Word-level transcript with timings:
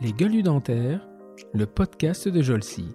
Les 0.00 0.12
gueules 0.12 0.42
dentaires, 0.42 1.06
le 1.52 1.66
podcast 1.66 2.26
de 2.28 2.40
Jolcy. 2.40 2.86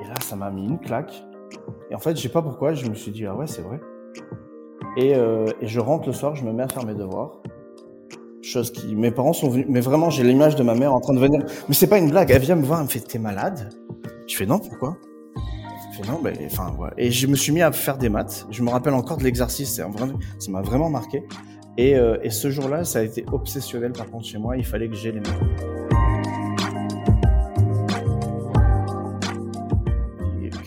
Et 0.00 0.04
là, 0.06 0.14
ça 0.20 0.36
m'a 0.36 0.50
mis 0.50 0.64
une 0.64 0.78
claque. 0.78 1.24
Et 1.90 1.94
en 1.94 1.98
fait, 1.98 2.16
je 2.16 2.22
sais 2.22 2.28
pas 2.28 2.42
pourquoi, 2.42 2.74
je 2.74 2.88
me 2.88 2.94
suis 2.94 3.10
dit, 3.10 3.26
ah 3.26 3.34
ouais, 3.34 3.46
c'est 3.46 3.62
vrai. 3.62 3.80
Et, 4.96 5.14
euh, 5.14 5.46
et, 5.60 5.66
je 5.66 5.80
rentre 5.80 6.06
le 6.06 6.12
soir, 6.12 6.36
je 6.36 6.44
me 6.44 6.52
mets 6.52 6.62
à 6.62 6.68
faire 6.68 6.86
mes 6.86 6.94
devoirs. 6.94 7.42
Chose 8.42 8.70
qui, 8.70 8.94
mes 8.94 9.10
parents 9.10 9.32
sont 9.32 9.50
venus, 9.50 9.66
mais 9.68 9.80
vraiment, 9.80 10.08
j'ai 10.08 10.22
l'image 10.22 10.54
de 10.56 10.62
ma 10.62 10.74
mère 10.74 10.94
en 10.94 11.00
train 11.00 11.14
de 11.14 11.18
venir. 11.18 11.42
Mais 11.68 11.74
c'est 11.74 11.88
pas 11.88 11.98
une 11.98 12.10
blague, 12.10 12.30
elle 12.30 12.42
vient 12.42 12.56
me 12.56 12.64
voir, 12.64 12.78
elle 12.78 12.86
me 12.86 12.90
fait, 12.90 13.00
t'es 13.00 13.18
malade? 13.18 13.74
Je 14.28 14.36
fais, 14.36 14.46
non, 14.46 14.58
pourquoi? 14.60 14.96
Je 15.92 16.02
fais, 16.02 16.10
non, 16.10 16.20
ben, 16.22 16.36
enfin, 16.46 16.72
ouais. 16.78 16.90
Et 16.96 17.10
je 17.10 17.26
me 17.26 17.34
suis 17.34 17.52
mis 17.52 17.62
à 17.62 17.72
faire 17.72 17.98
des 17.98 18.08
maths. 18.08 18.46
Je 18.50 18.62
me 18.62 18.70
rappelle 18.70 18.94
encore 18.94 19.16
de 19.16 19.24
l'exercice, 19.24 19.74
ça 19.74 19.88
m'a 20.48 20.62
vraiment 20.62 20.90
marqué. 20.90 21.24
Et, 21.78 21.94
euh, 21.94 22.16
et 22.22 22.30
ce 22.30 22.50
jour-là, 22.50 22.84
ça 22.84 23.00
a 23.00 23.02
été 23.02 23.24
obsessionnel 23.30 23.92
par 23.92 24.10
contre 24.10 24.24
chez 24.24 24.38
moi, 24.38 24.56
il 24.56 24.64
fallait 24.64 24.88
que 24.88 24.94
j'ai 24.94 25.12
les 25.12 25.20
maths. 25.20 25.34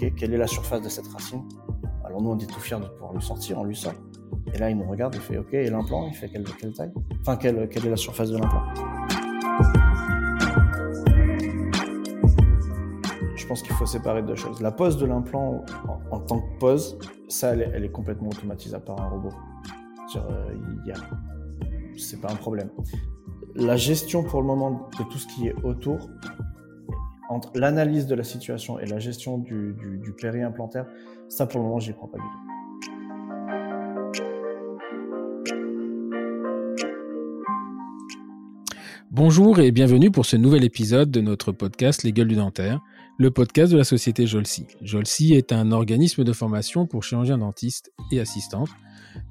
Ok, 0.01 0.13
quelle 0.15 0.33
est 0.33 0.37
la 0.37 0.47
surface 0.47 0.81
de 0.81 0.89
cette 0.89 1.07
racine? 1.07 1.43
Alors 2.05 2.21
nous, 2.21 2.29
on 2.29 2.37
est 2.37 2.45
tout 2.45 2.59
fiers 2.59 2.79
de 2.79 2.85
pouvoir 2.85 3.13
lui 3.13 3.21
sortir, 3.21 3.59
on 3.59 3.63
lui 3.63 3.75
sort. 3.75 3.93
Et 4.53 4.57
là, 4.57 4.69
il 4.69 4.77
nous 4.77 4.89
regarde, 4.89 5.15
il 5.15 5.21
fait 5.21 5.37
OK, 5.37 5.53
et 5.53 5.69
l'implant, 5.69 6.07
il 6.07 6.13
fait 6.13 6.29
quelle, 6.29 6.43
quelle 6.43 6.73
taille? 6.73 6.91
Enfin, 7.21 7.37
quelle, 7.37 7.67
quelle 7.69 7.85
est 7.87 7.89
la 7.89 7.97
surface 7.97 8.29
de 8.29 8.37
l'implant? 8.37 8.63
Je 13.35 13.47
pense 13.47 13.61
qu'il 13.63 13.73
faut 13.73 13.85
séparer 13.85 14.21
deux 14.21 14.35
choses. 14.35 14.61
La 14.61 14.71
pose 14.71 14.97
de 14.97 15.07
l'implant 15.07 15.65
en, 15.87 16.15
en, 16.15 16.19
tant 16.19 16.39
que 16.39 16.59
pose, 16.59 16.99
ça, 17.27 17.53
elle 17.53 17.83
est, 17.83 17.91
complètement 17.91 18.29
automatisable 18.29 18.85
par 18.85 19.01
un 19.01 19.09
robot. 19.09 19.33
Euh, 20.15 20.93
c'est 21.97 22.21
pas 22.21 22.31
un 22.31 22.35
problème. 22.35 22.69
La 23.55 23.75
gestion 23.75 24.23
pour 24.23 24.41
le 24.41 24.47
moment 24.47 24.89
de 24.97 25.03
tout 25.03 25.17
ce 25.17 25.27
qui 25.27 25.47
est 25.47 25.55
autour, 25.63 26.09
entre 27.29 27.51
l'analyse 27.55 28.07
de 28.07 28.15
la 28.15 28.23
situation 28.23 28.79
et 28.79 28.85
la 28.85 28.99
gestion 28.99 29.37
du, 29.37 29.73
du, 29.73 29.97
du 29.97 30.13
péri-implantaire, 30.13 30.85
ça 31.27 31.45
pour 31.45 31.59
le 31.59 31.65
moment, 31.65 31.79
j'y 31.79 31.93
prends 31.93 32.07
pas 32.07 32.17
du 32.17 32.23
tout. 32.23 32.49
Bonjour 39.11 39.59
et 39.59 39.71
bienvenue 39.71 40.11
pour 40.11 40.25
ce 40.25 40.37
nouvel 40.37 40.63
épisode 40.63 41.11
de 41.11 41.19
notre 41.19 41.51
podcast 41.51 42.03
Les 42.03 42.13
Gueules 42.13 42.27
du 42.27 42.35
Dentaire, 42.35 42.79
le 43.17 43.31
podcast 43.31 43.71
de 43.71 43.77
la 43.77 43.83
société 43.83 44.25
Jolsi. 44.27 44.65
Jolsi 44.81 45.33
est 45.33 45.51
un 45.51 45.71
organisme 45.71 46.23
de 46.23 46.31
formation 46.31 46.85
pour 46.85 47.03
chirurgiens 47.03 47.39
dentistes 47.39 47.91
et 48.11 48.19
assistantes 48.19 48.69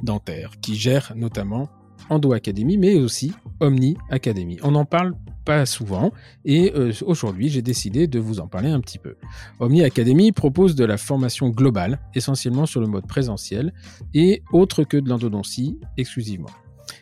dentaires 0.02 0.52
qui 0.60 0.74
gère 0.76 1.12
notamment 1.16 1.68
Endo 2.10 2.32
Academy 2.32 2.78
mais 2.78 2.94
aussi 2.96 3.32
Omni 3.60 3.96
Academy. 4.10 4.58
On 4.62 4.72
n'en 4.72 4.84
parle 4.84 5.14
pas 5.44 5.66
souvent 5.66 6.12
et 6.44 6.72
euh, 6.74 6.92
aujourd'hui 7.06 7.48
j'ai 7.48 7.62
décidé 7.62 8.06
de 8.06 8.18
vous 8.18 8.40
en 8.40 8.46
parler 8.46 8.68
un 8.68 8.80
petit 8.80 8.98
peu. 8.98 9.16
Omni 9.60 9.82
Academy 9.82 10.32
propose 10.32 10.74
de 10.74 10.84
la 10.84 10.96
formation 10.96 11.48
globale, 11.48 12.00
essentiellement 12.14 12.66
sur 12.66 12.80
le 12.80 12.86
mode 12.86 13.06
présentiel 13.06 13.72
et 14.14 14.42
autre 14.52 14.84
que 14.84 14.96
de 14.96 15.08
l'endodontie 15.08 15.78
exclusivement. 15.96 16.50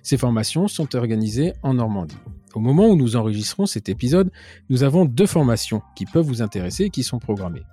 Ces 0.03 0.17
formations 0.17 0.69
sont 0.69 0.95
organisées 0.97 1.53
en 1.63 1.75
Normandie. 1.75 2.17
Au 2.55 2.61
moment 2.61 2.87
où 2.87 2.97
nous 2.97 3.17
enregistrons 3.17 3.67
cet 3.67 3.89
épisode, 3.89 4.31
nous 4.71 4.83
avons 4.83 5.05
deux 5.05 5.27
formations 5.27 5.83
qui 5.95 6.07
peuvent 6.07 6.25
vous 6.25 6.43
intéresser 6.43 6.85
et 6.85 6.91
qui 6.91 7.03
sont 7.03 7.19
programmées. 7.19 7.65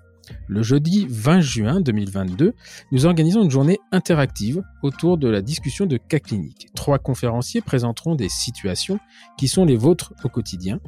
Le 0.48 0.64
jeudi 0.64 1.06
20 1.10 1.42
juin 1.42 1.82
2022, 1.82 2.54
nous 2.92 3.06
organisons 3.06 3.44
une 3.44 3.52
journée 3.52 3.80
interactive 3.92 4.64
autour 4.82 5.18
de 5.18 5.28
la 5.28 5.42
discussion 5.42 5.86
de 5.86 5.98
cas 5.98 6.20
cliniques. 6.20 6.70
Trois 6.76 7.00
conférenciers 7.00 7.62
présenteront 7.62 8.16
des 8.16 8.30
situations 8.30 9.00
qui 9.38 9.48
sont 9.48 9.66
les 9.66 9.76
vôtres 9.76 10.14
au 10.24 10.30
quotidien 10.30 10.80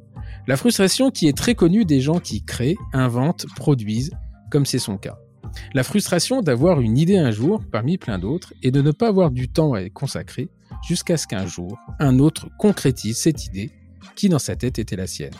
La 0.47 0.57
frustration 0.57 1.11
qui 1.11 1.29
est 1.29 1.37
très 1.37 1.55
connue 1.55 1.85
des 1.85 2.01
gens 2.01 2.19
qui 2.19 2.45
créent, 2.45 2.77
inventent, 2.93 3.47
produisent, 3.57 4.13
comme 4.51 4.67
c'est 4.67 4.79
son 4.79 4.97
cas. 4.97 5.19
La 5.75 5.83
frustration 5.83 6.41
d'avoir 6.41 6.81
une 6.81 6.99
idée 6.99 7.17
un 7.17 7.31
jour 7.31 7.63
parmi 7.71 7.99
plein 7.99 8.19
d'autres 8.19 8.53
et 8.63 8.71
de 8.71 8.83
ne 8.83 8.91
pas 8.91 9.09
avoir 9.09 9.31
du 9.31 9.49
temps 9.49 9.75
à 9.75 9.83
y 9.83 9.91
consacrer 9.91 10.49
jusqu'à 10.87 11.17
ce 11.17 11.27
qu'un 11.27 11.47
jour, 11.47 11.79
un 11.99 12.19
autre 12.19 12.49
concrétise 12.59 13.19
cette 13.19 13.47
idée 13.47 13.71
qui 14.15 14.29
dans 14.29 14.39
sa 14.39 14.57
tête 14.57 14.79
était 14.79 14.97
la 14.97 15.07
sienne. 15.07 15.35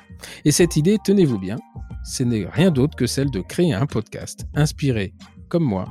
Et 0.45 0.53
cette 0.53 0.77
idée, 0.77 0.99
tenez-vous 1.03 1.39
bien, 1.39 1.57
ce 2.05 2.23
n'est 2.23 2.47
rien 2.47 2.71
d'autre 2.71 2.97
que 2.97 3.07
celle 3.07 3.31
de 3.31 3.41
créer 3.41 3.73
un 3.73 3.87
podcast 3.87 4.47
inspiré, 4.55 5.15
comme 5.49 5.65
moi, 5.65 5.87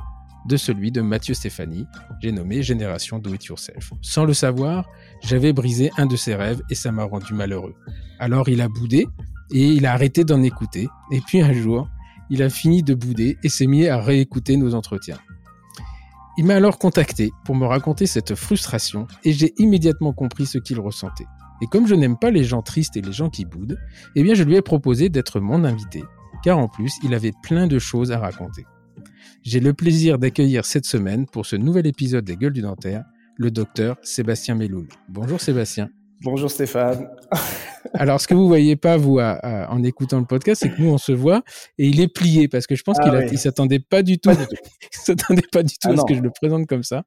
de 0.48 0.56
celui 0.56 0.92
de 0.92 1.00
Mathieu 1.00 1.34
Stéphanie, 1.34 1.86
j'ai 2.20 2.32
nommé 2.32 2.62
Génération 2.62 3.18
Do 3.18 3.34
It 3.34 3.44
Yourself. 3.46 3.92
Sans 4.02 4.24
le 4.24 4.34
savoir, 4.34 4.88
j'avais 5.22 5.52
brisé 5.52 5.90
un 5.96 6.06
de 6.06 6.16
ses 6.16 6.34
rêves 6.34 6.62
et 6.70 6.74
ça 6.74 6.92
m'a 6.92 7.04
rendu 7.04 7.34
malheureux. 7.34 7.74
Alors 8.18 8.48
il 8.48 8.60
a 8.60 8.68
boudé 8.68 9.06
et 9.52 9.66
il 9.66 9.86
a 9.86 9.92
arrêté 9.92 10.24
d'en 10.24 10.42
écouter. 10.42 10.88
Et 11.12 11.20
puis 11.20 11.40
un 11.40 11.52
jour, 11.52 11.88
il 12.30 12.42
a 12.42 12.50
fini 12.50 12.82
de 12.82 12.94
bouder 12.94 13.38
et 13.42 13.48
s'est 13.48 13.66
mis 13.66 13.86
à 13.86 14.00
réécouter 14.00 14.56
nos 14.56 14.74
entretiens. 14.74 15.18
Il 16.38 16.44
m'a 16.44 16.54
alors 16.54 16.78
contacté 16.78 17.32
pour 17.44 17.54
me 17.54 17.66
raconter 17.66 18.06
cette 18.06 18.34
frustration 18.34 19.06
et 19.24 19.32
j'ai 19.32 19.54
immédiatement 19.58 20.12
compris 20.12 20.46
ce 20.46 20.58
qu'il 20.58 20.78
ressentait. 20.80 21.26
Et 21.62 21.66
comme 21.66 21.86
je 21.86 21.94
n'aime 21.94 22.18
pas 22.18 22.30
les 22.30 22.44
gens 22.44 22.60
tristes 22.62 22.96
et 22.96 23.00
les 23.00 23.12
gens 23.12 23.30
qui 23.30 23.46
boudent, 23.46 23.78
eh 24.14 24.22
bien 24.22 24.34
je 24.34 24.42
lui 24.42 24.56
ai 24.56 24.62
proposé 24.62 25.08
d'être 25.08 25.40
mon 25.40 25.64
invité, 25.64 26.04
car 26.44 26.58
en 26.58 26.68
plus 26.68 26.92
il 27.02 27.14
avait 27.14 27.32
plein 27.42 27.66
de 27.66 27.78
choses 27.78 28.12
à 28.12 28.18
raconter. 28.18 28.66
J'ai 29.46 29.60
le 29.60 29.74
plaisir 29.74 30.18
d'accueillir 30.18 30.64
cette 30.64 30.86
semaine 30.86 31.24
pour 31.24 31.46
ce 31.46 31.54
nouvel 31.54 31.86
épisode 31.86 32.24
des 32.24 32.34
Gueules 32.34 32.52
du 32.52 32.62
Dentaire, 32.62 33.04
le 33.36 33.52
docteur 33.52 33.96
Sébastien 34.02 34.56
Meloul. 34.56 34.88
Bonjour 35.08 35.40
Sébastien. 35.40 35.88
Bonjour 36.22 36.50
Stéphane. 36.50 37.08
Alors, 37.94 38.20
ce 38.20 38.26
que 38.26 38.34
vous 38.34 38.48
voyez 38.48 38.74
pas, 38.74 38.96
vous, 38.96 39.20
en 39.20 39.84
écoutant 39.84 40.18
le 40.18 40.24
podcast, 40.24 40.62
c'est 40.62 40.70
que 40.70 40.82
nous, 40.82 40.88
on 40.88 40.98
se 40.98 41.12
voit 41.12 41.44
et 41.78 41.86
il 41.86 42.00
est 42.00 42.12
plié 42.12 42.48
parce 42.48 42.66
que 42.66 42.74
je 42.74 42.82
pense 42.82 42.96
ah 42.98 43.22
qu'il 43.22 43.38
s'attendait 43.38 43.78
pas 43.78 44.02
du 44.02 44.18
tout. 44.18 44.30
il 44.32 44.88
s'attendait 44.90 45.46
pas 45.52 45.62
du 45.62 45.74
tout 45.78 45.90
ah 45.90 45.92
à 45.92 45.96
ce 45.96 46.04
que 46.08 46.14
je 46.14 46.22
le 46.22 46.30
présente 46.30 46.66
comme 46.66 46.82
ça. 46.82 47.04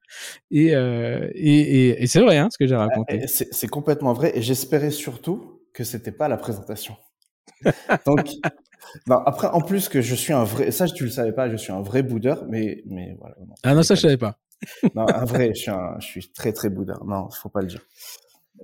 Et, 0.50 0.74
euh, 0.74 1.27
et, 1.35 2.01
et, 2.01 2.07
c'est 2.07 2.21
vrai, 2.21 2.38
hein, 2.38 2.47
ce 2.50 2.57
que 2.57 2.68
j'ai 2.68 2.75
raconté. 2.77 3.21
C'est 3.27 3.68
complètement 3.68 4.13
vrai. 4.13 4.31
Et 4.38 4.42
j'espérais 4.42 4.92
surtout 4.92 5.59
que 5.74 5.83
c'était 5.83 6.13
pas 6.13 6.30
la 6.30 6.38
présentation. 6.38 6.95
Donc, 8.06 8.30
non, 9.07 9.18
après, 9.25 9.47
en 9.47 9.62
plus 9.62 9.89
que 9.89 10.01
je 10.01 10.15
suis 10.15 10.33
un 10.33 10.44
vrai, 10.44 10.71
ça, 10.71 10.88
tu 10.88 11.03
le 11.03 11.09
savais 11.09 11.33
pas, 11.33 11.50
je 11.50 11.57
suis 11.57 11.71
un 11.71 11.81
vrai 11.81 12.03
boudeur, 12.03 12.45
mais, 12.50 12.83
mais 12.86 13.15
voilà. 13.19 13.36
ah 13.63 13.74
non, 13.75 13.83
ça, 13.83 13.95
je 13.95 14.01
savais 14.01 14.18
pas. 14.18 14.38
non, 14.95 15.06
un 15.07 15.25
vrai, 15.25 15.53
je 15.53 15.62
suis, 15.62 15.71
un, 15.71 15.95
je 16.00 16.06
suis 16.06 16.31
très, 16.31 16.53
très 16.53 16.69
boudeur. 16.69 17.06
Non, 17.06 17.30
faut 17.30 17.50
pas 17.50 17.62
le 17.62 17.68
dire. 17.68 17.81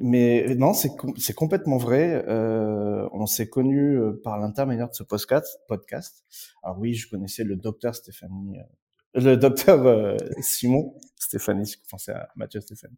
Mais 0.01 0.56
non, 0.56 0.74
c'est 0.74 0.92
c'est 1.18 1.33
complètement 1.33 1.77
vrai. 1.77 2.25
Euh, 2.27 3.07
on 3.13 3.25
s'est 3.25 3.48
connus 3.48 3.98
euh, 3.98 4.19
par 4.24 4.38
l'intermédiaire 4.39 4.89
de 4.89 4.94
ce 4.94 5.04
podcast. 5.04 5.60
Podcast. 5.68 6.25
Alors 6.63 6.80
oui, 6.80 6.94
je 6.95 7.10
connaissais 7.10 7.44
le 7.44 7.56
docteur 7.56 7.95
Stéphanie, 7.95 8.60
euh, 8.60 9.21
le 9.21 9.38
docteur 9.38 9.86
euh, 9.86 10.18
Simon 10.42 10.95
Stéphanie. 11.16 11.66
Je 11.66 11.89
pensais 11.89 12.12
à 12.12 12.30
Mathieu 12.36 12.60
Stéphanie, 12.60 12.98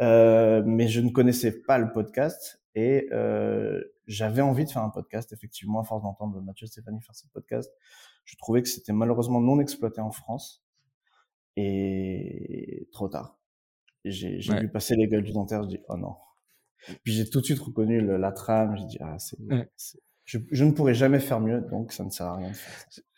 euh, 0.00 0.62
mais 0.64 0.86
je 0.86 1.00
ne 1.00 1.10
connaissais 1.10 1.50
pas 1.50 1.78
le 1.78 1.90
podcast 1.90 2.60
et 2.76 3.08
j'avais 4.06 4.42
envie 4.42 4.64
de 4.64 4.70
faire 4.70 4.82
un 4.82 4.90
podcast. 4.90 5.32
Effectivement, 5.32 5.80
à 5.80 5.84
force 5.84 6.02
d'entendre 6.02 6.40
Mathieu 6.40 6.66
Stéphanie 6.66 7.00
faire 7.02 7.14
ce 7.14 7.26
podcast, 7.28 7.70
je 8.24 8.36
trouvais 8.36 8.62
que 8.62 8.68
c'était 8.68 8.92
malheureusement 8.92 9.40
non 9.40 9.60
exploité 9.60 10.00
en 10.00 10.10
France 10.10 10.64
et 11.56 12.88
trop 12.92 13.08
tard. 13.08 13.38
J'ai 14.04 14.38
ouais. 14.48 14.60
vu 14.60 14.70
passer 14.70 14.94
les 14.94 15.08
gueules 15.08 15.24
du 15.24 15.32
dentaire, 15.32 15.62
je 15.64 15.68
dis 15.68 15.80
oh 15.88 15.96
non. 15.96 16.14
Puis 17.02 17.14
j'ai 17.14 17.28
tout 17.28 17.40
de 17.40 17.44
suite 17.44 17.58
reconnu 17.58 18.00
le, 18.00 18.16
la 18.16 18.32
trame. 18.32 18.76
J'ai 18.76 18.84
dit 18.84 18.98
ah 19.00 19.16
c'est. 19.18 19.38
Je, 20.24 20.38
je, 20.50 20.64
ne 20.64 20.72
pourrais 20.72 20.94
jamais 20.94 21.20
faire 21.20 21.40
mieux, 21.40 21.60
donc 21.60 21.92
ça 21.92 22.04
ne 22.04 22.10
sert 22.10 22.26
à 22.26 22.36
rien. 22.36 22.52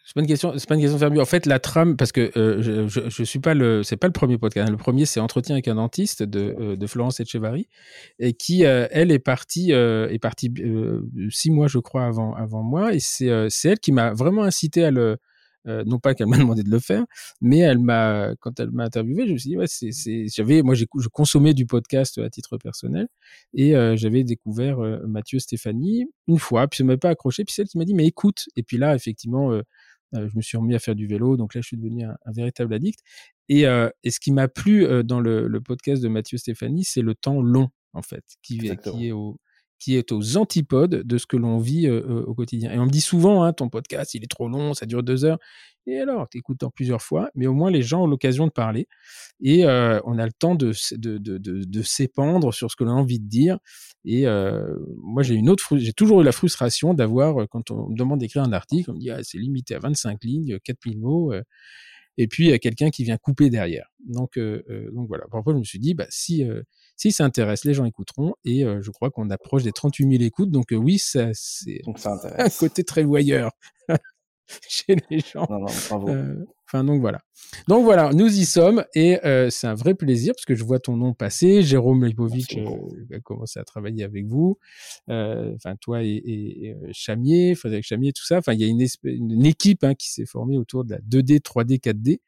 C'est 0.09 0.15
pas 0.15 0.23
une 0.23 0.27
question, 0.27 0.55
c'est 0.57 0.67
pas 0.67 0.75
une 0.75 0.81
question 0.81 0.97
de 0.97 1.01
faire 1.01 1.11
mieux. 1.11 1.21
En 1.21 1.27
fait, 1.27 1.45
la 1.45 1.59
trame, 1.59 1.95
parce 1.99 2.13
que 2.13 2.33
euh, 2.39 2.63
je, 2.63 2.89
je, 2.89 3.11
je, 3.11 3.23
suis 3.25 3.41
pas 3.41 3.53
le, 3.53 3.83
c'est 3.83 3.99
pas 3.99 4.07
le 4.07 4.15
premier 4.15 4.39
podcast. 4.39 4.71
Le 4.71 4.79
premier, 4.79 5.05
c'est 5.05 5.21
Entretien 5.21 5.55
avec 5.55 5.69
un 5.69 5.75
dentiste 5.75 6.23
de, 6.23 6.57
euh, 6.59 6.77
de 6.77 6.87
Florence 6.87 7.21
et 7.21 8.33
qui, 8.33 8.65
euh, 8.65 8.89
elle, 8.91 9.13
est 9.13 9.19
partie, 9.19 9.73
est 9.73 10.19
partie 10.19 10.51
six 11.29 11.51
mois, 11.51 11.69
je 11.69 11.79
crois, 11.79 12.07
avant, 12.07 12.33
avant 12.37 12.63
moi, 12.63 12.95
et 12.95 13.01
c'est, 13.01 13.51
c'est 13.51 13.69
elle 13.69 13.81
qui 13.81 13.93
m'a 13.93 14.15
vraiment 14.15 14.45
incité 14.45 14.83
à 14.83 14.91
le, 14.91 15.19
euh, 15.69 15.85
non 15.85 15.99
pas 15.99 16.15
qu'elle 16.15 16.29
m'a 16.29 16.39
demandé 16.39 16.63
de 16.63 16.71
le 16.71 16.79
faire, 16.79 17.05
mais 17.41 17.59
elle 17.59 17.79
m'a, 17.79 18.35
quand 18.41 18.59
elle 18.61 18.71
m'a 18.71 18.85
interviewé, 18.85 19.27
je 19.27 19.33
me 19.33 19.39
suis 19.39 19.51
dit, 19.51 19.57
ouais, 19.57 19.67
c'est, 19.67 19.91
j'avais, 20.29 20.63
moi, 20.63 20.75
je 20.75 20.85
consommais 21.13 21.53
du 21.53 21.67
podcast 21.67 22.19
à 22.19 22.31
titre 22.31 22.57
personnel 22.59 23.09
et 23.55 23.77
euh, 23.77 23.97
j'avais 23.97 24.25
découvert 24.25 24.83
euh, 24.83 24.99
Mathieu 25.07 25.39
Stéphanie 25.39 26.07
une 26.27 26.39
fois, 26.39 26.69
puis 26.69 26.79
ça 26.79 26.85
m'avait 26.85 26.97
pas 26.97 27.11
accroché, 27.11 27.45
puis 27.45 27.53
c'est 27.53 27.63
elle 27.63 27.69
qui 27.69 27.79
m'a 27.79 27.85
dit, 27.85 27.95
mais 27.95 28.07
écoute, 28.07 28.47
et 28.57 28.63
puis 28.63 28.79
là, 28.79 28.95
effectivement, 28.95 29.53
je 30.13 30.37
me 30.37 30.41
suis 30.41 30.57
remis 30.57 30.75
à 30.75 30.79
faire 30.79 30.95
du 30.95 31.07
vélo, 31.07 31.37
donc 31.37 31.55
là, 31.55 31.61
je 31.61 31.67
suis 31.67 31.77
devenu 31.77 32.05
un, 32.05 32.17
véritable 32.33 32.75
addict. 32.75 33.01
Et, 33.49 33.63
et, 33.63 34.11
ce 34.11 34.21
qui 34.21 34.33
m'a 34.33 34.49
plu 34.49 34.87
dans 35.05 35.21
le, 35.21 35.49
le, 35.49 35.61
podcast 35.61 36.03
de 36.03 36.09
Mathieu 36.09 36.39
Stéphanie, 36.39 36.85
c'est 36.85 37.03
le 37.03 37.15
temps 37.15 37.41
long, 37.41 37.69
en 37.93 38.03
fait, 38.03 38.25
qui, 38.43 38.59
qui 38.59 39.09
est 39.09 39.13
au, 39.13 39.39
qui 39.79 39.97
est 39.97 40.13
aux 40.13 40.37
antipodes 40.37 41.03
de 41.05 41.19
ce 41.19 41.27
que 41.27 41.37
l'on 41.37 41.59
vit 41.59 41.87
euh, 41.87 42.03
euh, 42.09 42.25
au 42.25 42.35
quotidien. 42.35 42.73
Et 42.73 42.79
on 42.79 42.87
me 42.87 42.91
dit 42.91 43.01
souvent, 43.01 43.45
hein, 43.45 43.53
ton 43.53 43.69
podcast, 43.69 44.15
il 44.15 44.25
est 44.25 44.31
trop 44.31 44.49
long, 44.49 44.75
ça 44.75 44.87
dure 44.87 45.03
deux 45.03 45.25
heures. 45.25 45.39
Et 45.87 46.01
alors, 46.01 46.29
tu 46.29 46.39
écoutes 46.39 46.63
en 46.65 46.71
plusieurs 46.71 47.01
fois, 47.01 47.31
mais 47.35 47.47
au 47.47 47.55
moins 47.55 47.71
les 47.71 47.81
gens 47.81 48.03
ont 48.03 48.07
l'occasion 48.07 48.47
de 48.47 48.53
parler 48.53 48.89
et 49.41 49.65
euh, 49.65 50.01
on 50.05 50.19
a 50.19 50.27
le 50.27 50.33
temps 50.33 50.55
de, 50.55 50.73
de, 50.93 51.17
de, 51.17 51.39
de, 51.39 51.83
s'épandre 51.83 52.53
sur 52.53 52.71
ce 52.71 52.77
que 52.77 52.85
l'on 52.85 52.91
a 52.91 52.95
envie 52.95 53.21
de 53.21 53.29
dire. 53.29 53.59
Et 54.05 54.27
moi, 54.97 55.23
j'ai 55.23 55.35
une 55.35 55.49
autre, 55.49 55.79
j'ai 55.79 55.93
toujours 55.93 56.21
eu 56.21 56.25
la 56.25 56.33
frustration 56.33 56.93
d'avoir, 56.93 57.49
quand 57.49 57.71
on 57.71 57.89
me 57.89 57.97
demande 57.97 58.21
d'écrire 58.21 58.43
un 58.43 58.53
article, 58.53 58.91
on 58.91 58.95
me 58.95 59.01
dit, 59.01 59.11
ah, 59.11 59.21
c'est 59.23 59.39
limité 59.39 59.75
à 59.75 59.79
25 59.79 60.23
lignes, 60.25 60.59
4000 60.63 60.99
mots. 60.99 61.33
et 62.19 62.27
puis, 62.27 62.45
il 62.45 62.51
y 62.51 62.53
a 62.53 62.59
quelqu'un 62.59 62.91
qui 62.91 63.05
vient 63.05 63.17
couper 63.17 63.49
derrière. 63.49 63.91
Donc, 64.07 64.39
donc 64.39 65.09
voilà. 65.09 65.25
Après, 65.33 65.53
je 65.53 65.59
me 65.59 65.65
suis 65.65 65.79
dit, 65.79 65.95
bah, 65.95 66.07
si 66.11 66.45
si 66.99 67.13
ça 67.13 67.25
intéresse, 67.25 67.65
les 67.65 67.75
gens 67.75 67.85
écouteront. 67.85 68.35
Et 68.45 68.65
euh, 68.65 68.83
je 68.83 68.91
crois 68.91 69.11
qu'on 69.11 69.31
approche 69.31 69.63
des 69.63 69.73
38 69.73 70.11
000 70.11 70.23
écoutes. 70.25 70.51
Donc 70.51 70.73
euh, 70.73 70.77
oui, 70.77 70.99
ça, 70.99 71.29
c'est 71.33 71.81
un 72.39 72.51
côté 72.51 72.85
très 72.85 73.05
voyeur 73.05 73.53
chez 74.69 74.97
les 75.09 75.21
gens. 75.21 75.47
Non, 75.49 75.61
non, 75.61 75.67
bravo. 75.89 76.09
Euh, 76.09 76.45
enfin, 76.67 76.83
donc 76.83 77.01
voilà. 77.01 77.21
Donc 77.69 77.85
voilà, 77.85 78.11
nous 78.13 78.27
y 78.27 78.45
sommes 78.45 78.85
et 78.95 79.21
c'est 79.51 79.69
un 79.69 79.75
vrai 79.75 79.95
plaisir 79.95 80.35
parce 80.35 80.45
que 80.45 80.57
je 80.57 80.65
vois 80.65 80.81
ton 80.81 80.97
nom 80.97 81.15
passer. 81.15 81.63
Jérôme 81.63 82.05
Lipovic 82.05 82.59
a 83.15 83.21
commencé 83.21 83.61
à 83.61 83.65
travailler 83.65 84.03
avec 84.03 84.27
vous. 84.27 84.59
Enfin, 85.09 85.77
toi 85.81 86.03
et, 86.03 86.21
et, 86.27 86.77
Chamier, 86.93 87.55
Frédéric 87.55 87.87
Chamier, 87.87 88.13
tout 88.13 88.25
ça. 88.25 88.39
Enfin, 88.39 88.55
il 88.55 88.61
y 88.61 88.65
a 88.65 88.67
une, 88.67 88.85
une 89.05 89.47
équipe 89.47 89.85
hein, 89.85 89.95
qui 89.95 90.11
s'est 90.11 90.27
formée 90.27 90.59
autour 90.59 90.85
de 90.85 90.95
la 90.95 90.99
2D, 90.99 91.41
3D, 91.41 91.81
4D 91.81 92.19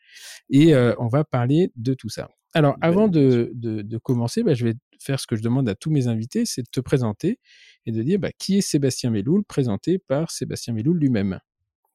et 0.50 0.76
on 0.98 1.08
va 1.08 1.24
parler 1.24 1.72
de 1.74 1.92
tout 1.92 2.08
ça. 2.08 2.30
Alors, 2.52 2.76
avant 2.80 3.08
de, 3.08 3.52
de, 3.54 3.98
commencer, 3.98 4.42
bah, 4.42 4.54
je 4.54 4.64
vais 4.64 4.74
faire 5.00 5.20
ce 5.20 5.26
que 5.26 5.36
je 5.36 5.42
demande 5.42 5.68
à 5.68 5.74
tous 5.74 5.90
mes 5.90 6.08
invités, 6.08 6.44
c'est 6.44 6.62
de 6.62 6.68
te 6.70 6.80
présenter 6.80 7.38
et 7.86 7.92
de 7.92 8.02
dire 8.02 8.18
bah, 8.18 8.30
qui 8.38 8.58
est 8.58 8.60
Sébastien 8.60 9.10
Melloul, 9.10 9.44
présenté 9.44 9.98
par 9.98 10.30
Sébastien 10.30 10.74
Melloul 10.74 10.98
lui-même. 10.98 11.38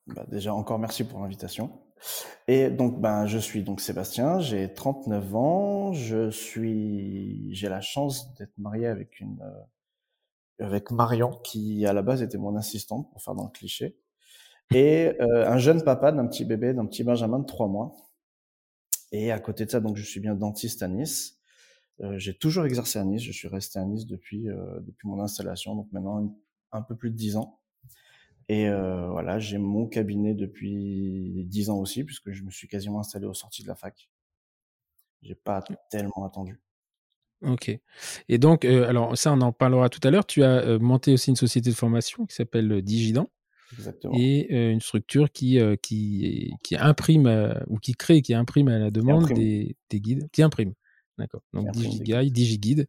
Bah, 0.07 0.25
déjà, 0.30 0.54
encore 0.54 0.80
merci 0.80 1.04
pour 1.04 1.19
l'invitation. 1.19 1.72
Et 2.48 2.69
donc, 2.69 3.02
ben, 3.02 3.25
je 3.25 3.38
suis 3.38 3.63
donc 3.63 3.81
Sébastien, 3.81 4.40
j'ai 4.40 4.74
39 4.74 5.36
ans, 5.36 5.94
je 5.94 6.30
suis, 6.30 7.54
j'ai 7.54 7.69
la 7.69 7.81
chance 7.81 8.34
d'être 8.36 8.57
marié 8.57 8.86
avec 8.88 9.19
une, 9.19 9.42
euh, 9.42 10.66
avec 10.66 10.92
Marion, 10.92 11.31
qui 11.44 11.86
à 11.86 11.94
la 11.94 12.02
base 12.02 12.22
était 12.22 12.38
mon 12.38 12.56
assistante 12.56 13.10
pour 13.12 13.22
faire 13.22 13.34
dans 13.34 13.46
le 13.46 13.50
cliché, 13.50 13.98
et 14.74 15.13
euh, 15.22 15.50
un 15.50 15.57
jeune 15.57 15.84
papa 15.84 16.12
d'un 16.12 16.28
petit 16.28 16.46
bébé, 16.46 16.74
d'un 16.74 16.86
petit 16.86 17.04
Benjamin 17.04 17.40
de 17.40 17.46
3 17.46 17.68
mois. 17.68 17.96
Et 19.12 19.31
à 19.31 19.40
côté 19.40 19.66
de 19.66 19.72
ça, 19.72 19.80
donc 19.80 19.98
je 19.98 20.04
suis 20.04 20.19
bien 20.19 20.36
dentiste 20.36 20.84
à 20.84 20.88
Nice. 20.88 21.40
Euh, 22.02 22.18
j'ai 22.18 22.34
toujours 22.34 22.66
exercé 22.66 23.00
à 23.00 23.04
Nice. 23.04 23.24
Je 23.24 23.31
suis 23.31 23.48
resté 23.48 23.80
à 23.80 23.86
Nice 23.86 24.06
depuis 24.06 24.50
euh, 24.50 24.80
depuis 24.81 25.07
mon 25.07 25.22
installation, 25.22 25.75
donc 25.75 25.92
maintenant 25.92 26.36
un 26.72 26.81
peu 26.81 26.96
plus 26.96 27.12
de 27.12 27.16
dix 27.16 27.38
ans. 27.38 27.60
Et 28.48 28.68
euh, 28.68 29.10
voilà, 29.10 29.40
j'ai 29.40 29.57
mon 29.57 29.88
cabinet 29.88 30.34
depuis 30.34 31.46
dix 31.48 31.69
ans 31.69 31.78
aussi, 31.78 32.04
puisque 32.04 32.31
je 32.31 32.44
me 32.44 32.52
suis 32.52 32.68
quasiment 32.68 33.00
installé 33.00 33.25
aux 33.25 33.34
sorties 33.34 33.63
de 33.63 33.68
la 33.68 33.75
fac. 33.75 34.10
J'ai 35.22 35.36
pas 35.36 35.63
tellement 35.90 36.25
attendu. 36.25 36.62
Ok. 37.42 37.75
Et 38.30 38.38
donc, 38.38 38.66
alors 38.66 39.18
ça, 39.18 39.34
on 39.34 39.42
en 39.42 39.52
parlera 39.52 39.90
tout 39.90 40.00
à 40.04 40.12
l'heure. 40.12 40.25
Tu 40.25 40.44
as 40.44 40.78
monté 40.78 41.13
aussi 41.13 41.31
une 41.31 41.36
société 41.36 41.72
de 41.72 41.75
formation 41.75 42.25
qui 42.28 42.36
s'appelle 42.36 42.84
Et 44.14 44.48
euh, 44.52 44.72
une 44.72 44.82
structure 44.82 45.32
qui, 45.32 45.60
euh, 45.60 45.76
qui, 45.82 46.54
qui 46.64 46.76
imprime 46.76 47.28
euh, 47.28 47.54
ou 47.68 47.78
qui 47.78 47.94
crée, 47.94 48.22
qui 48.22 48.34
imprime 48.34 48.68
à 48.68 48.78
la 48.78 48.92
demande 48.92 49.32
des, 49.34 49.76
des, 49.90 50.00
guides, 50.00 50.28
qui 50.32 50.44
imprime. 50.44 50.74
D'accord. 51.18 51.42
Donc 51.54 51.72
DigiGuide, 51.72 52.34
DigiGuide. 52.34 52.88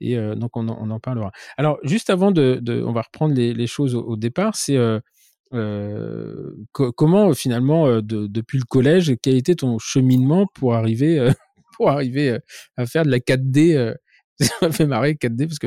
Et 0.00 0.16
donc 0.34 0.56
on 0.56 0.68
en, 0.68 0.76
on 0.80 0.90
en, 0.90 0.98
parlera. 0.98 1.30
Alors 1.56 1.78
juste 1.84 2.10
avant 2.10 2.32
de, 2.32 2.58
de 2.60 2.82
on 2.82 2.92
va 2.92 3.02
reprendre 3.02 3.34
les, 3.34 3.54
les 3.54 3.66
choses 3.68 3.94
au, 3.94 4.16
départ. 4.16 4.56
C'est 4.56 4.76
comment 6.72 7.32
finalement 7.34 8.00
de, 8.00 8.26
depuis 8.26 8.58
le 8.58 8.64
collège, 8.64 9.14
quel 9.22 9.36
était 9.36 9.54
ton 9.54 9.78
cheminement 9.78 10.46
pour 10.54 10.74
arriver 10.74 11.30
pour 11.76 11.88
arriver 11.88 12.38
à 12.76 12.86
faire 12.86 13.04
de 13.04 13.10
la 13.10 13.20
4D 13.20 13.94
ça 14.40 14.54
m'a 14.62 14.70
fait 14.70 14.86
marrer 14.86 15.12
4D 15.14 15.46
parce 15.46 15.58
que 15.58 15.66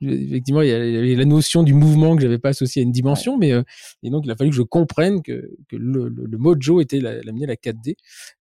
effectivement, 0.00 0.62
il 0.62 0.68
y 0.68 0.72
avait 0.72 1.14
la 1.14 1.24
notion 1.24 1.62
du 1.62 1.74
mouvement 1.74 2.16
que 2.16 2.22
j'avais 2.22 2.38
pas 2.38 2.50
associé 2.50 2.82
à 2.82 2.84
une 2.84 2.92
dimension, 2.92 3.36
mais 3.36 3.52
euh, 3.52 3.62
et 4.02 4.10
donc 4.10 4.24
il 4.24 4.30
a 4.30 4.36
fallu 4.36 4.50
que 4.50 4.56
je 4.56 4.62
comprenne 4.62 5.22
que, 5.22 5.50
que 5.68 5.76
le, 5.76 6.08
le, 6.08 6.38
mojo 6.38 6.80
était 6.80 7.00
l'amener 7.00 7.44
à 7.44 7.48
la 7.48 7.56
4D, 7.56 7.94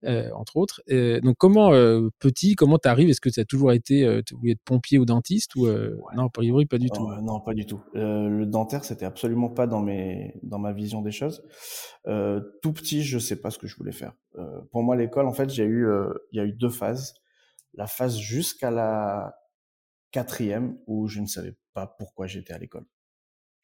euh, 0.06 0.30
entre 0.36 0.58
autres. 0.58 0.82
donc 0.90 1.36
comment 1.38 1.74
euh, 1.74 2.10
petit, 2.20 2.56
comment 2.56 2.78
tu 2.78 2.88
arrives 2.88 3.10
Est-ce 3.10 3.22
que 3.22 3.30
tu 3.30 3.40
as 3.40 3.46
toujours 3.46 3.72
été, 3.72 4.22
tu 4.26 4.36
voulais 4.36 4.54
être 4.54 4.64
pompier 4.64 5.00
ou 5.00 5.06
dentiste 5.06 5.56
ou 5.56 5.68
non, 5.68 6.26
a 6.26 6.30
priori 6.30 6.66
pas 6.66 6.78
du 6.78 6.90
tout? 6.90 7.08
non, 7.22 7.40
pas 7.40 7.54
du 7.54 7.66
tout. 7.66 7.82
le 7.94 8.46
dentaire, 8.46 8.84
c'était 8.84 9.06
absolument 9.06 9.50
pas 9.50 9.68
dans 9.68 9.82
mes 9.82 10.34
dans 10.44 10.60
ma 10.60 10.74
vision 10.74 11.02
des 11.02 11.12
choses. 11.12 11.44
tout 12.06 12.74
petit, 12.74 13.04
je 13.04 13.20
sais 13.20 13.38
pas 13.38 13.50
ce 13.50 13.58
que 13.58 13.68
je 13.68 13.76
voulais 13.76 13.92
faire. 13.92 14.14
pour 14.72 14.84
moi, 14.84 14.96
l'école, 14.96 15.28
en 15.28 15.34
fait, 15.34 15.50
j'ai 15.50 15.66
eu 15.66 15.88
il 16.32 16.38
y 16.38 16.40
a 16.40 16.46
eu 16.46 16.54
deux 16.54 16.70
phases. 16.70 17.16
La 17.78 17.88
phase 17.88 18.18
jusqu'à 18.18 18.72
la 18.72 19.36
quatrième 20.12 20.78
où 20.88 21.08
je 21.08 21.20
ne 21.20 21.28
savais 21.28 21.56
pas 21.74 21.88
pourquoi 21.88 22.28
j'étais 22.28 22.54
à 22.54 22.58
l'école. 22.58 22.86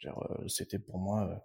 Euh, 0.06 0.48
c'était 0.48 0.80
pour 0.80 0.98
moi 0.98 1.30
euh, 1.30 1.36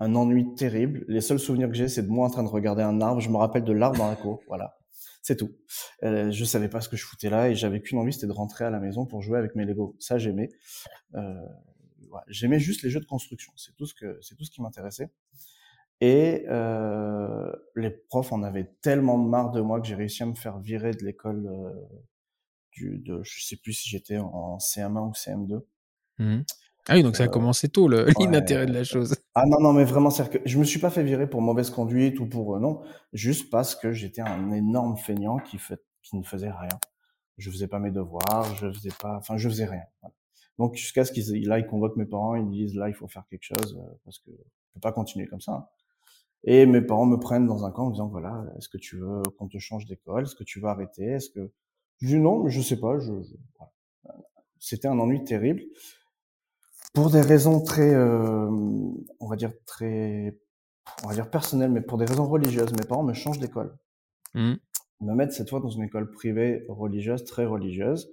un 0.00 0.14
ennui 0.14 0.54
terrible. 0.54 1.04
Les 1.08 1.20
seuls 1.20 1.38
souvenirs 1.38 1.68
que 1.68 1.74
j'ai, 1.74 1.88
c'est 1.88 2.02
de 2.02 2.08
moi 2.08 2.26
en 2.26 2.30
train 2.30 2.42
de 2.42 2.48
regarder 2.48 2.82
un 2.82 3.00
arbre. 3.00 3.20
Je 3.20 3.30
me 3.30 3.36
rappelle 3.36 3.64
de 3.64 3.72
l'arbre 3.72 3.98
dans 3.98 4.08
la 4.08 4.16
cour. 4.16 4.42
Voilà, 4.48 4.76
c'est 5.22 5.36
tout. 5.36 5.50
Euh, 6.02 6.30
je 6.30 6.44
savais 6.44 6.68
pas 6.68 6.80
ce 6.80 6.88
que 6.88 6.96
je 6.96 7.04
foutais 7.04 7.30
là 7.30 7.48
et 7.48 7.54
j'avais 7.54 7.80
qu'une 7.80 7.98
envie, 7.98 8.12
c'était 8.12 8.26
de 8.26 8.32
rentrer 8.32 8.64
à 8.64 8.70
la 8.70 8.80
maison 8.80 9.06
pour 9.06 9.22
jouer 9.22 9.38
avec 9.38 9.54
mes 9.54 9.64
Lego. 9.64 9.96
Ça, 9.98 10.18
j'aimais. 10.18 10.50
Euh, 11.14 11.34
J'aimais 12.28 12.60
juste 12.60 12.82
les 12.82 12.90
jeux 12.90 13.00
de 13.00 13.06
construction. 13.06 13.52
C'est 13.56 13.74
tout 13.74 13.86
ce 13.86 13.94
que 13.94 14.20
c'est 14.22 14.36
tout 14.36 14.44
ce 14.44 14.50
qui 14.52 14.62
m'intéressait. 14.62 15.10
Et 16.00 16.46
les 17.74 17.90
profs 17.90 18.32
en 18.32 18.44
avaient 18.44 18.70
tellement 18.82 19.18
marre 19.18 19.50
de 19.50 19.60
moi 19.60 19.80
que 19.80 19.88
j'ai 19.88 19.96
réussi 19.96 20.22
à 20.22 20.26
me 20.26 20.34
faire 20.34 20.60
virer 20.60 20.92
de 20.92 21.04
l'école 21.04 21.50
de, 22.80 23.22
je 23.22 23.44
sais 23.44 23.56
plus 23.56 23.72
si 23.72 23.88
j'étais 23.88 24.18
en 24.18 24.58
CM1 24.58 25.08
ou 25.08 25.12
CM2. 25.12 25.60
Mmh. 26.18 26.42
Ah 26.86 26.94
oui, 26.94 27.02
donc 27.02 27.16
ça 27.16 27.24
a 27.24 27.28
commencé 27.28 27.68
tôt, 27.68 27.88
l'inintérêt 27.88 28.66
de 28.66 28.72
la 28.72 28.84
chose. 28.84 29.16
Ah 29.34 29.44
non, 29.46 29.58
non, 29.60 29.72
mais 29.72 29.84
vraiment, 29.84 30.10
c'est 30.10 30.28
que 30.28 30.38
je 30.44 30.58
me 30.58 30.64
suis 30.64 30.78
pas 30.78 30.90
fait 30.90 31.02
virer 31.02 31.28
pour 31.28 31.40
mauvaise 31.40 31.70
conduite 31.70 32.20
ou 32.20 32.26
pour 32.26 32.60
non, 32.60 32.82
juste 33.14 33.50
parce 33.50 33.74
que 33.74 33.92
j'étais 33.92 34.20
un 34.20 34.52
énorme 34.52 34.96
feignant 34.98 35.38
qui, 35.38 35.56
fait, 35.56 35.80
qui 36.02 36.16
ne 36.16 36.22
faisait 36.22 36.50
rien. 36.50 36.78
Je 37.38 37.50
faisais 37.50 37.68
pas 37.68 37.78
mes 37.78 37.90
devoirs, 37.90 38.54
je 38.56 38.70
faisais 38.70 38.92
pas, 39.00 39.16
enfin, 39.16 39.38
je 39.38 39.48
faisais 39.48 39.64
rien. 39.64 39.82
Donc 40.58 40.74
jusqu'à 40.74 41.04
ce 41.04 41.12
qu'ils 41.12 41.48
là, 41.48 41.58
ils 41.58 41.66
convoquent 41.66 41.96
mes 41.96 42.06
parents, 42.06 42.36
ils 42.36 42.48
disent 42.48 42.76
là, 42.76 42.88
il 42.88 42.94
faut 42.94 43.08
faire 43.08 43.24
quelque 43.28 43.42
chose 43.42 43.80
parce 44.04 44.18
que 44.18 44.30
je 44.30 44.74
peux 44.74 44.80
pas 44.80 44.92
continuer 44.92 45.26
comme 45.26 45.40
ça. 45.40 45.52
Hein. 45.52 45.66
Et 46.44 46.66
mes 46.66 46.82
parents 46.82 47.06
me 47.06 47.18
prennent 47.18 47.46
dans 47.46 47.64
un 47.64 47.70
camp 47.70 47.84
en 47.84 47.86
me 47.86 47.92
disant 47.92 48.08
voilà, 48.08 48.44
est-ce 48.58 48.68
que 48.68 48.78
tu 48.78 48.98
veux 48.98 49.22
qu'on 49.38 49.48
te 49.48 49.58
change 49.58 49.86
d'école? 49.86 50.24
Est-ce 50.24 50.36
que 50.36 50.44
tu 50.44 50.60
veux 50.60 50.68
arrêter? 50.68 51.04
Est-ce 51.04 51.30
que 51.30 51.50
je 52.00 52.08
dis 52.08 52.18
non, 52.18 52.42
mais 52.42 52.50
je 52.50 52.60
sais 52.60 52.78
pas. 52.78 52.98
Je, 52.98 53.12
C'était 54.58 54.88
un 54.88 54.98
ennui 54.98 55.24
terrible 55.24 55.62
pour 56.94 57.10
des 57.10 57.20
raisons 57.20 57.60
très, 57.60 57.92
euh, 57.92 58.48
on 59.20 59.28
va 59.28 59.36
dire 59.36 59.52
très, 59.66 60.38
on 61.02 61.08
va 61.08 61.14
dire 61.14 61.28
personnelles, 61.28 61.72
mais 61.72 61.80
pour 61.80 61.98
des 61.98 62.04
raisons 62.04 62.26
religieuses. 62.26 62.72
Mes 62.72 62.86
parents 62.86 63.02
me 63.02 63.12
changent 63.12 63.40
d'école. 63.40 63.76
Mmh. 64.34 64.54
Ils 65.00 65.06
me 65.06 65.14
mettent 65.14 65.32
cette 65.32 65.50
fois 65.50 65.60
dans 65.60 65.70
une 65.70 65.82
école 65.82 66.10
privée 66.12 66.64
religieuse, 66.68 67.24
très 67.24 67.44
religieuse, 67.44 68.10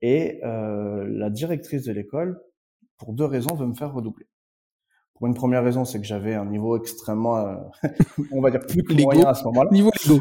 et 0.00 0.40
euh, 0.44 1.04
la 1.08 1.30
directrice 1.30 1.84
de 1.84 1.92
l'école, 1.92 2.40
pour 2.96 3.12
deux 3.12 3.24
raisons, 3.24 3.54
veut 3.54 3.66
me 3.66 3.74
faire 3.74 3.92
redoubler. 3.92 4.26
Pour 5.22 5.28
une 5.28 5.34
première 5.34 5.62
raison, 5.62 5.84
c'est 5.84 6.00
que 6.00 6.04
j'avais 6.04 6.34
un 6.34 6.46
niveau 6.46 6.76
extrêmement, 6.76 7.36
euh, 7.36 7.54
on 8.32 8.40
va 8.40 8.50
dire 8.50 8.58
plus 8.58 8.82
que 8.82 8.92
moyen 9.00 9.24
à 9.28 9.34
ce 9.34 9.44
moment-là. 9.44 9.70
Niveau 9.70 9.92
Lego. 10.04 10.20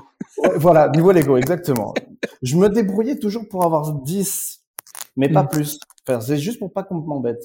voilà, 0.57 0.89
niveau 0.89 1.11
Lego, 1.11 1.37
exactement. 1.37 1.95
je 2.43 2.55
me 2.55 2.69
débrouillais 2.69 3.17
toujours 3.17 3.49
pour 3.49 3.65
avoir 3.65 3.95
10, 3.95 4.63
mais 5.15 5.27
pas 5.27 5.41
mm. 5.41 5.47
plus. 5.47 5.79
Enfin, 6.07 6.21
c'est 6.21 6.37
juste 6.37 6.59
pour 6.59 6.71
pas 6.71 6.83
qu'on 6.83 6.99
m'embête. 6.99 7.43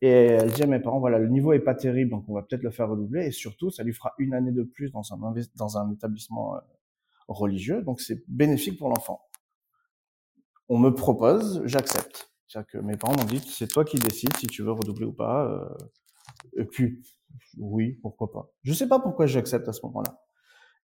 Et 0.00 0.08
elle 0.08 0.50
dit 0.52 0.62
à 0.62 0.66
mes 0.66 0.80
parents, 0.80 1.00
voilà, 1.00 1.18
le 1.18 1.28
niveau 1.28 1.52
est 1.52 1.60
pas 1.60 1.74
terrible, 1.74 2.12
donc 2.12 2.24
on 2.28 2.32
va 2.32 2.40
peut-être 2.40 2.62
le 2.62 2.70
faire 2.70 2.88
redoubler. 2.88 3.26
Et 3.26 3.30
surtout, 3.30 3.70
ça 3.70 3.82
lui 3.82 3.92
fera 3.92 4.14
une 4.16 4.32
année 4.32 4.52
de 4.52 4.62
plus 4.62 4.90
dans 4.90 5.02
un, 5.12 5.34
dans 5.56 5.76
un 5.76 5.92
établissement 5.92 6.56
euh, 6.56 6.60
religieux, 7.28 7.82
donc 7.82 8.00
c'est 8.00 8.24
bénéfique 8.26 8.78
pour 8.78 8.88
l'enfant. 8.88 9.20
On 10.70 10.78
me 10.78 10.88
propose, 10.94 11.60
j'accepte. 11.66 12.32
C'est-à-dire 12.48 12.70
que 12.72 12.78
mes 12.78 12.96
parents 12.96 13.16
m'ont 13.18 13.26
dit, 13.26 13.40
c'est 13.40 13.68
toi 13.68 13.84
qui 13.84 13.98
décides 13.98 14.34
si 14.38 14.46
tu 14.46 14.62
veux 14.62 14.72
redoubler 14.72 15.04
ou 15.04 15.12
pas. 15.12 15.68
Euh, 16.56 16.62
et 16.62 16.64
puis, 16.64 17.02
oui, 17.58 17.98
pourquoi 18.02 18.32
pas. 18.32 18.52
Je 18.62 18.72
sais 18.72 18.88
pas 18.88 18.98
pourquoi 18.98 19.26
j'accepte 19.26 19.68
à 19.68 19.72
ce 19.72 19.84
moment-là. 19.86 20.22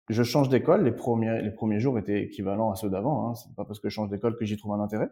Je 0.09 0.23
change 0.23 0.49
d'école. 0.49 0.83
Les 0.83 0.91
premiers, 0.91 1.41
les 1.41 1.51
premiers 1.51 1.79
jours 1.79 1.97
étaient 1.97 2.23
équivalents 2.23 2.71
à 2.71 2.75
ceux 2.75 2.89
d'avant. 2.89 3.29
Hein. 3.29 3.35
C'est 3.35 3.53
pas 3.55 3.65
parce 3.65 3.79
que 3.79 3.89
je 3.89 3.93
change 3.93 4.09
d'école 4.09 4.37
que 4.37 4.45
j'y 4.45 4.57
trouve 4.57 4.73
un 4.73 4.79
intérêt. 4.79 5.09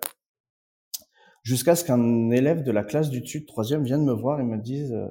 Jusqu'à 1.43 1.75
ce 1.75 1.86
qu'un 1.86 2.29
élève 2.31 2.63
de 2.63 2.72
la 2.72 2.84
classe 2.84 3.10
du 3.10 3.22
dessus 3.22 3.41
de 3.41 3.46
troisième 3.46 3.84
vienne 3.84 4.03
me 4.03 4.12
voir 4.12 4.39
et 4.41 4.43
me 4.43 4.58
dise, 4.58 4.91
euh, 4.91 5.08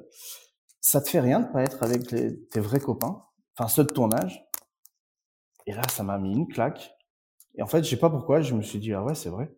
ça 0.79 1.01
te 1.01 1.09
fait 1.09 1.19
rien 1.19 1.39
de 1.39 1.51
pas 1.51 1.63
être 1.63 1.83
avec 1.83 2.07
tes 2.07 2.59
vrais 2.59 2.79
copains, 2.79 3.23
enfin 3.57 3.67
ceux 3.67 3.83
de 3.83 3.91
ton 3.91 4.11
âge? 4.11 4.45
Et 5.65 5.73
là, 5.73 5.81
ça 5.89 6.03
m'a 6.03 6.17
mis 6.17 6.33
une 6.33 6.47
claque. 6.47 6.95
Et 7.55 7.61
en 7.61 7.67
fait, 7.67 7.83
je 7.83 7.89
sais 7.89 7.99
pas 7.99 8.09
pourquoi, 8.09 8.41
je 8.41 8.53
me 8.53 8.61
suis 8.61 8.79
dit, 8.79 8.93
ah 8.93 9.03
ouais, 9.03 9.15
c'est 9.15 9.29
vrai. 9.29 9.51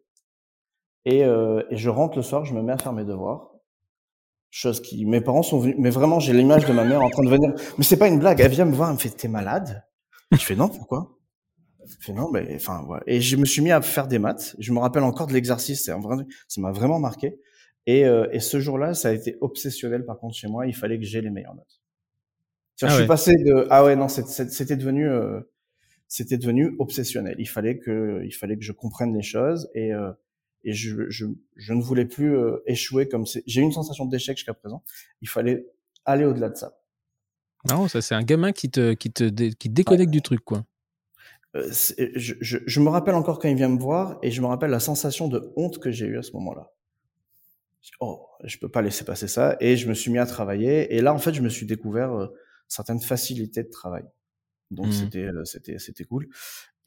Et, 1.05 1.23
euh, 1.25 1.63
et 1.69 1.77
je 1.77 1.89
rentre 1.89 2.17
le 2.17 2.21
soir, 2.21 2.45
je 2.45 2.53
me 2.53 2.61
mets 2.61 2.73
à 2.73 2.77
faire 2.77 2.93
mes 2.93 3.05
devoirs. 3.05 3.50
Chose 4.53 4.81
qui, 4.81 5.05
mes 5.05 5.21
parents 5.21 5.43
sont 5.43 5.59
venus, 5.59 5.77
mais 5.79 5.89
vraiment, 5.89 6.19
j'ai 6.19 6.33
l'image 6.33 6.65
de 6.65 6.73
ma 6.73 6.83
mère 6.83 7.01
en 7.01 7.09
train 7.09 7.23
de 7.23 7.29
venir. 7.29 7.53
Mais 7.77 7.85
c'est 7.85 7.95
pas 7.95 8.09
une 8.09 8.19
blague. 8.19 8.41
Elle 8.41 8.51
vient 8.51 8.65
me 8.65 8.75
voir, 8.75 8.89
elle 8.89 8.95
me 8.95 8.99
fait, 8.99 9.09
t'es 9.09 9.29
malade? 9.29 9.85
Je 10.31 10.37
fais 10.37 10.57
non, 10.57 10.67
pourquoi? 10.67 11.17
Je 11.87 11.95
fais 12.01 12.11
non, 12.11 12.29
mais, 12.29 12.55
enfin, 12.55 12.83
voilà. 12.85 13.01
Et 13.07 13.21
je 13.21 13.37
me 13.37 13.45
suis 13.45 13.61
mis 13.61 13.71
à 13.71 13.81
faire 13.81 14.07
des 14.07 14.19
maths. 14.19 14.57
Je 14.59 14.73
me 14.73 14.79
rappelle 14.79 15.03
encore 15.03 15.27
de 15.27 15.33
l'exercice. 15.33 15.85
Ça 15.85 15.97
m'a 16.57 16.71
vraiment 16.73 16.99
marqué. 16.99 17.39
Et, 17.85 18.05
euh, 18.05 18.27
et 18.33 18.41
ce 18.41 18.59
jour-là, 18.59 18.93
ça 18.93 19.07
a 19.07 19.11
été 19.13 19.37
obsessionnel, 19.39 20.05
par 20.05 20.19
contre, 20.19 20.35
chez 20.35 20.49
moi. 20.49 20.67
Il 20.67 20.75
fallait 20.75 20.99
que 20.99 21.05
j'ai 21.05 21.21
les 21.21 21.29
meilleures 21.29 21.55
notes. 21.55 21.81
Ah 22.83 22.89
je 22.89 22.95
suis 22.95 23.07
passé 23.07 23.35
de, 23.35 23.67
ah 23.69 23.85
ouais, 23.85 23.95
non, 23.95 24.09
c'était 24.09 24.75
devenu, 24.75 25.07
euh, 25.07 25.39
c'était 26.07 26.37
devenu 26.37 26.75
obsessionnel. 26.79 27.35
Il 27.39 27.47
fallait 27.47 27.77
que, 27.77 28.21
il 28.25 28.31
fallait 28.31 28.57
que 28.57 28.63
je 28.63 28.73
comprenne 28.73 29.15
les 29.15 29.21
choses 29.21 29.69
et, 29.75 29.93
euh, 29.93 30.11
et 30.63 30.73
je, 30.73 31.09
je, 31.09 31.25
je, 31.55 31.73
ne 31.73 31.81
voulais 31.81 32.05
plus 32.05 32.37
euh, 32.37 32.61
échouer 32.65 33.07
comme 33.07 33.25
c'est. 33.25 33.43
J'ai 33.45 33.61
eu 33.61 33.63
une 33.63 33.71
sensation 33.71 34.05
d'échec 34.05 34.37
jusqu'à 34.37 34.53
présent. 34.53 34.83
Il 35.21 35.29
fallait 35.29 35.65
aller 36.05 36.25
au-delà 36.25 36.49
de 36.49 36.55
ça. 36.55 36.77
Non, 37.69 37.87
ça 37.87 38.01
c'est 38.01 38.15
un 38.15 38.23
gamin 38.23 38.51
qui 38.51 38.69
te 38.69 38.93
qui 38.93 39.11
te 39.11 39.29
qui 39.53 39.69
déconnecte 39.69 40.11
du 40.11 40.21
truc 40.21 40.41
quoi. 40.43 40.65
Euh, 41.55 41.69
je, 42.15 42.33
je, 42.39 42.57
je, 42.65 42.79
me 42.79 42.89
rappelle 42.89 43.15
encore 43.15 43.37
quand 43.39 43.49
il 43.49 43.55
vient 43.55 43.67
me 43.67 43.79
voir 43.79 44.17
et 44.23 44.31
je 44.31 44.41
me 44.41 44.47
rappelle 44.47 44.71
la 44.71 44.79
sensation 44.79 45.27
de 45.27 45.51
honte 45.57 45.79
que 45.79 45.91
j'ai 45.91 46.05
eue 46.05 46.17
à 46.17 46.23
ce 46.23 46.31
moment-là. 46.33 46.71
Oh, 47.99 48.25
je 48.43 48.57
peux 48.57 48.69
pas 48.69 48.81
laisser 48.81 49.03
passer 49.03 49.27
ça 49.27 49.57
et 49.59 49.75
je 49.75 49.89
me 49.89 49.93
suis 49.93 50.11
mis 50.11 50.19
à 50.19 50.25
travailler 50.25 50.95
et 50.95 51.01
là 51.01 51.13
en 51.13 51.17
fait 51.17 51.33
je 51.33 51.41
me 51.41 51.49
suis 51.49 51.65
découvert 51.65 52.13
euh, 52.13 52.27
certaines 52.67 53.01
facilités 53.01 53.63
de 53.63 53.69
travail. 53.69 54.03
Donc 54.71 54.87
mmh. 54.87 54.91
c'était 54.91 55.29
c'était 55.43 55.77
c'était 55.77 56.03
cool 56.05 56.27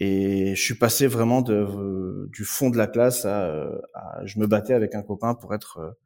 et 0.01 0.57
je 0.57 0.61
suis 0.61 0.75
passé 0.75 1.07
vraiment 1.07 1.41
de, 1.43 2.29
du 2.33 2.45
fond 2.45 2.71
de 2.71 2.77
la 2.77 2.89
classe 2.89 3.25
à, 3.25 3.47
à, 3.95 4.25
je 4.25 4.41
me 4.41 4.47
battais 4.47 4.75
avec 4.75 4.97
un 4.97 5.03
copain 5.03 5.35
pour 5.35 5.55
être 5.55 5.97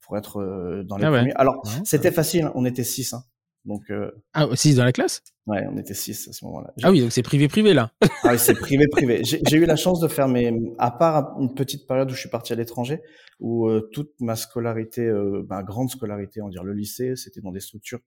pour 0.00 0.16
être 0.16 0.82
dans 0.84 0.96
les 0.96 1.04
ah 1.04 1.10
premiers. 1.10 1.32
Alors 1.34 1.62
c'était 1.84 2.10
facile, 2.10 2.44
hein, 2.44 2.52
on 2.54 2.64
était 2.64 2.84
six. 2.84 3.12
Hein. 3.12 3.22
Donc 3.66 3.90
euh, 3.90 4.12
ah 4.32 4.46
six 4.54 4.76
dans 4.76 4.84
la 4.84 4.92
classe? 4.92 5.22
Ouais, 5.46 5.66
on 5.70 5.76
était 5.76 5.94
six 5.94 6.28
à 6.28 6.32
ce 6.32 6.44
moment-là. 6.44 6.72
Ah 6.82 6.90
oui, 6.90 7.00
donc 7.00 7.12
c'est 7.12 7.22
privé 7.22 7.48
privé 7.48 7.74
là. 7.74 7.92
ah 8.22 8.30
oui, 8.30 8.38
c'est 8.38 8.54
privé 8.54 8.86
privé. 8.86 9.22
J'ai 9.24 9.56
eu 9.56 9.66
la 9.66 9.76
chance 9.76 10.00
de 10.00 10.08
faire 10.08 10.28
mes, 10.28 10.56
à 10.78 10.92
part 10.92 11.36
une 11.40 11.52
petite 11.52 11.86
période 11.86 12.08
où 12.10 12.14
je 12.14 12.20
suis 12.20 12.28
parti 12.28 12.52
à 12.52 12.56
l'étranger, 12.56 13.02
où 13.40 13.68
euh, 13.68 13.90
toute 13.92 14.12
ma 14.20 14.36
scolarité, 14.36 15.02
euh, 15.02 15.44
ma 15.50 15.64
grande 15.64 15.90
scolarité, 15.90 16.40
on 16.40 16.48
dire 16.48 16.62
le 16.62 16.72
lycée, 16.72 17.16
c'était 17.16 17.40
dans 17.40 17.50
des 17.50 17.60
structures 17.60 18.00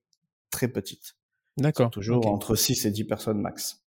très 0.50 0.68
petites. 0.68 1.16
D'accord. 1.60 1.90
Toujours 1.90 2.26
entre 2.26 2.54
6 2.54 2.86
et 2.86 2.90
10 2.90 3.04
personnes 3.04 3.40
max. 3.40 3.82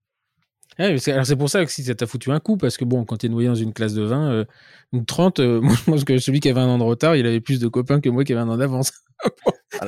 Ah 0.78 0.84
alors 0.84 1.26
c'est 1.26 1.36
pour 1.36 1.50
ça 1.50 1.64
que 1.64 1.70
si 1.70 1.82
ça 1.82 1.94
t'a 1.94 2.06
foutu 2.06 2.30
un 2.30 2.40
coup, 2.40 2.56
parce 2.56 2.76
que 2.76 2.84
bon, 2.84 3.04
quand 3.04 3.18
t'es 3.18 3.28
noyé 3.28 3.48
dans 3.48 3.54
une 3.54 3.74
classe 3.74 3.92
de 3.92 4.02
20 4.02 4.32
euh, 4.32 4.44
ou 4.92 5.02
30, 5.02 5.40
euh, 5.40 5.60
moi 5.62 5.74
je 5.74 5.84
pense 5.84 6.04
que 6.04 6.18
celui 6.18 6.40
qui 6.40 6.48
avait 6.48 6.60
un 6.60 6.68
an 6.68 6.78
de 6.78 6.82
retard, 6.82 7.16
il 7.16 7.26
avait 7.26 7.40
plus 7.40 7.60
de 7.60 7.68
copains 7.68 8.00
que 8.00 8.08
moi 8.08 8.24
qui 8.24 8.32
avait 8.32 8.40
un 8.40 8.48
an 8.48 8.56
d'avance. 8.56 8.92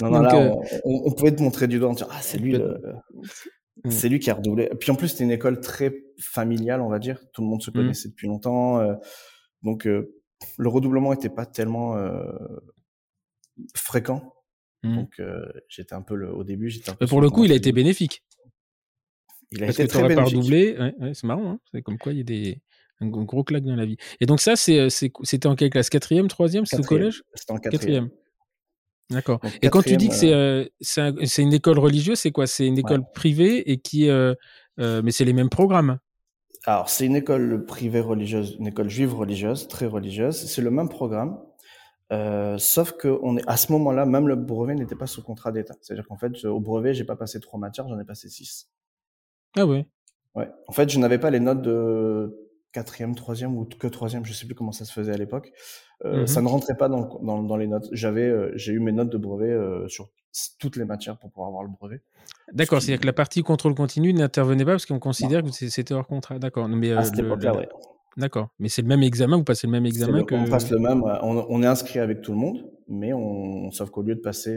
non, 0.00 0.10
non, 0.10 0.20
là, 0.20 0.34
euh, 0.34 0.80
on, 0.84 1.12
pouvait 1.12 1.34
te 1.34 1.42
montrer 1.42 1.68
du 1.68 1.78
doigt 1.78 1.90
en 1.90 1.92
disant 1.92 2.08
Ah, 2.10 2.20
c'est 2.20 2.38
lui, 2.38 2.56
mm. 2.56 3.90
c'est 3.90 4.08
lui 4.08 4.18
qui 4.18 4.30
a 4.30 4.34
redoublé. 4.34 4.70
Puis 4.80 4.90
en 4.90 4.96
plus, 4.96 5.08
c'était 5.08 5.24
une 5.24 5.30
école 5.30 5.60
très 5.60 5.94
familiale, 6.18 6.80
on 6.80 6.88
va 6.88 6.98
dire. 6.98 7.20
Tout 7.32 7.42
le 7.42 7.48
monde 7.48 7.62
se 7.62 7.70
mm. 7.70 7.74
connaissait 7.74 8.08
depuis 8.08 8.26
longtemps. 8.26 8.80
donc 9.62 9.84
le 9.84 10.68
redoublement 10.68 11.12
était 11.12 11.30
pas 11.30 11.46
tellement 11.46 11.96
fréquent. 13.74 14.33
Mm. 14.84 14.96
Donc 14.96 15.20
j'étais 15.68 15.94
un 15.94 16.02
peu 16.02 16.14
le, 16.14 16.32
au 16.32 16.44
début, 16.44 16.70
j'étais 16.70 16.90
un 16.90 16.94
peu. 16.94 17.04
Mais 17.04 17.08
pour 17.08 17.20
le 17.20 17.30
coup, 17.30 17.44
il 17.44 17.52
a 17.52 17.56
été 17.56 17.72
bénéfique. 17.72 18.22
Il 19.50 19.62
a 19.62 19.66
Parce 19.66 19.78
été 19.78 19.88
que 19.88 19.92
très 19.92 20.14
pas 20.14 20.24
redoublé. 20.24 20.76
Ouais, 20.78 21.14
c'est 21.14 21.24
marrant. 21.24 21.52
Hein 21.52 21.58
c'est 21.72 21.82
comme 21.82 21.98
quoi 21.98 22.12
il 22.12 22.18
y 22.18 22.20
a 22.20 22.24
des 22.24 22.60
un 23.00 23.08
gros 23.08 23.44
claque 23.44 23.64
dans 23.64 23.76
la 23.76 23.86
vie. 23.86 23.96
Et 24.20 24.26
donc 24.26 24.40
ça, 24.40 24.54
euh, 24.68 24.88
c'était 24.88 25.46
en 25.46 25.56
quelle 25.56 25.70
classe? 25.70 25.90
Quatrième, 25.90 26.28
troisième 26.28 26.64
C'était 26.66 26.82
au 26.82 26.86
collège? 26.86 27.22
C'était 27.34 27.52
en 27.52 27.58
quatrième. 27.58 28.08
D'accord. 29.10 29.40
Et 29.60 29.68
quand 29.68 29.82
tu 29.82 29.96
dis 29.96 30.08
que 30.08 30.26
euh, 30.26 30.64
c'est 30.80 31.42
une 31.42 31.52
école 31.52 31.78
religieuse, 31.78 32.18
c'est 32.18 32.30
quoi? 32.30 32.46
C'est 32.46 32.66
une 32.66 32.78
école 32.78 33.02
privée 33.12 33.70
et 33.70 33.78
qui, 33.78 34.08
euh, 34.08 34.34
mais 34.78 35.10
c'est 35.10 35.24
les 35.24 35.32
mêmes 35.32 35.50
programmes? 35.50 35.98
Alors 36.66 36.88
c'est 36.88 37.04
une 37.04 37.16
école 37.16 37.66
privée 37.66 38.00
religieuse, 38.00 38.56
une 38.58 38.68
école 38.68 38.88
juive 38.88 39.14
religieuse, 39.14 39.68
très 39.68 39.86
religieuse. 39.86 40.34
C'est 40.34 40.62
le 40.62 40.70
même 40.70 40.88
programme, 40.88 41.38
sauf 42.10 42.92
que 42.92 43.18
on 43.22 43.36
est 43.36 43.48
à 43.48 43.56
ce 43.56 43.72
moment-là, 43.72 44.06
même 44.06 44.28
le 44.28 44.36
brevet 44.36 44.74
n'était 44.74 44.96
pas 44.96 45.06
sous 45.06 45.22
contrat 45.22 45.52
d'État. 45.52 45.74
C'est-à-dire 45.80 46.06
qu'en 46.06 46.16
fait, 46.16 46.44
au 46.44 46.60
brevet, 46.60 46.94
j'ai 46.94 47.04
pas 47.04 47.16
passé 47.16 47.40
trois 47.40 47.58
matières, 47.58 47.88
j'en 47.88 47.98
ai 47.98 48.04
passé 48.04 48.28
six. 48.28 48.70
Ah 49.56 49.66
ouais. 49.66 49.86
Ouais. 50.34 50.50
En 50.66 50.72
fait, 50.72 50.88
je 50.88 50.98
n'avais 50.98 51.18
pas 51.18 51.30
les 51.30 51.40
notes 51.40 51.62
de 51.62 52.44
quatrième, 52.72 53.14
troisième 53.14 53.56
ou 53.56 53.64
que 53.64 53.86
troisième, 53.86 54.24
je 54.24 54.32
sais 54.32 54.46
plus 54.46 54.54
comment 54.54 54.72
ça 54.72 54.84
se 54.84 54.92
faisait 54.92 55.12
à 55.12 55.16
l'époque. 55.16 55.52
Euh, 56.04 56.22
mmh 56.22 56.26
Ça 56.26 56.42
ne 56.42 56.48
rentrait 56.48 56.76
pas 56.76 56.88
dans, 56.88 57.20
dans, 57.22 57.42
dans 57.42 57.56
les 57.56 57.68
notes. 57.68 57.88
J'avais, 57.92 58.28
euh, 58.28 58.52
j'ai 58.56 58.72
eu 58.72 58.80
mes 58.80 58.92
notes 58.92 59.10
de 59.10 59.16
brevet 59.16 59.50
euh, 59.50 59.86
sur 59.88 60.10
toutes 60.58 60.76
les 60.76 60.84
matières 60.84 61.16
pour 61.16 61.30
pouvoir 61.30 61.48
avoir 61.48 61.62
le 61.62 61.70
brevet. 61.70 62.02
D'accord, 62.52 62.82
c'est-à-dire 62.82 63.00
que 63.00 63.06
la 63.06 63.12
partie 63.12 63.42
contrôle 63.42 63.74
continu 63.76 64.12
n'intervenait 64.12 64.64
pas 64.64 64.72
parce 64.72 64.86
qu'on 64.86 64.98
considère 64.98 65.44
que 65.44 65.50
c'était 65.50 65.94
hors 65.94 66.06
contrat. 66.06 66.40
D'accord. 66.40 66.68
Mais 66.68 66.92
à 66.92 67.04
cette 67.04 67.20
époque-là, 67.20 67.56
ouais. 67.56 67.68
D'accord. 68.16 68.48
Mais 68.58 68.68
c'est 68.68 68.82
le 68.82 68.88
même 68.88 69.02
examen, 69.02 69.36
vous 69.36 69.44
passez 69.44 69.66
le 69.66 69.72
même 69.72 69.86
examen 69.86 70.24
que. 70.24 70.34
On 70.34 70.48
passe 70.48 70.70
le 70.70 70.78
même. 70.78 71.02
On, 71.02 71.46
on, 71.48 71.62
est 71.62 71.66
inscrit 71.66 71.98
avec 71.98 72.22
tout 72.22 72.32
le 72.32 72.38
monde, 72.38 72.70
mais 72.88 73.12
on, 73.12 73.70
sauf 73.70 73.90
qu'au 73.90 74.02
lieu 74.02 74.14
de 74.14 74.20
passer, 74.20 74.56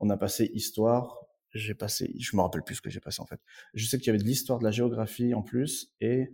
on 0.00 0.10
a 0.10 0.16
passé 0.16 0.50
histoire, 0.54 1.24
j'ai 1.54 1.74
passé, 1.74 2.14
je 2.18 2.36
me 2.36 2.42
rappelle 2.42 2.62
plus 2.62 2.76
ce 2.76 2.82
que 2.82 2.90
j'ai 2.90 3.00
passé 3.00 3.20
en 3.20 3.26
fait. 3.26 3.40
Je 3.74 3.86
sais 3.86 3.98
qu'il 3.98 4.08
y 4.08 4.10
avait 4.10 4.18
de 4.18 4.24
l'histoire, 4.24 4.58
de 4.58 4.64
la 4.64 4.70
géographie 4.70 5.34
en 5.34 5.42
plus, 5.42 5.94
et, 6.00 6.32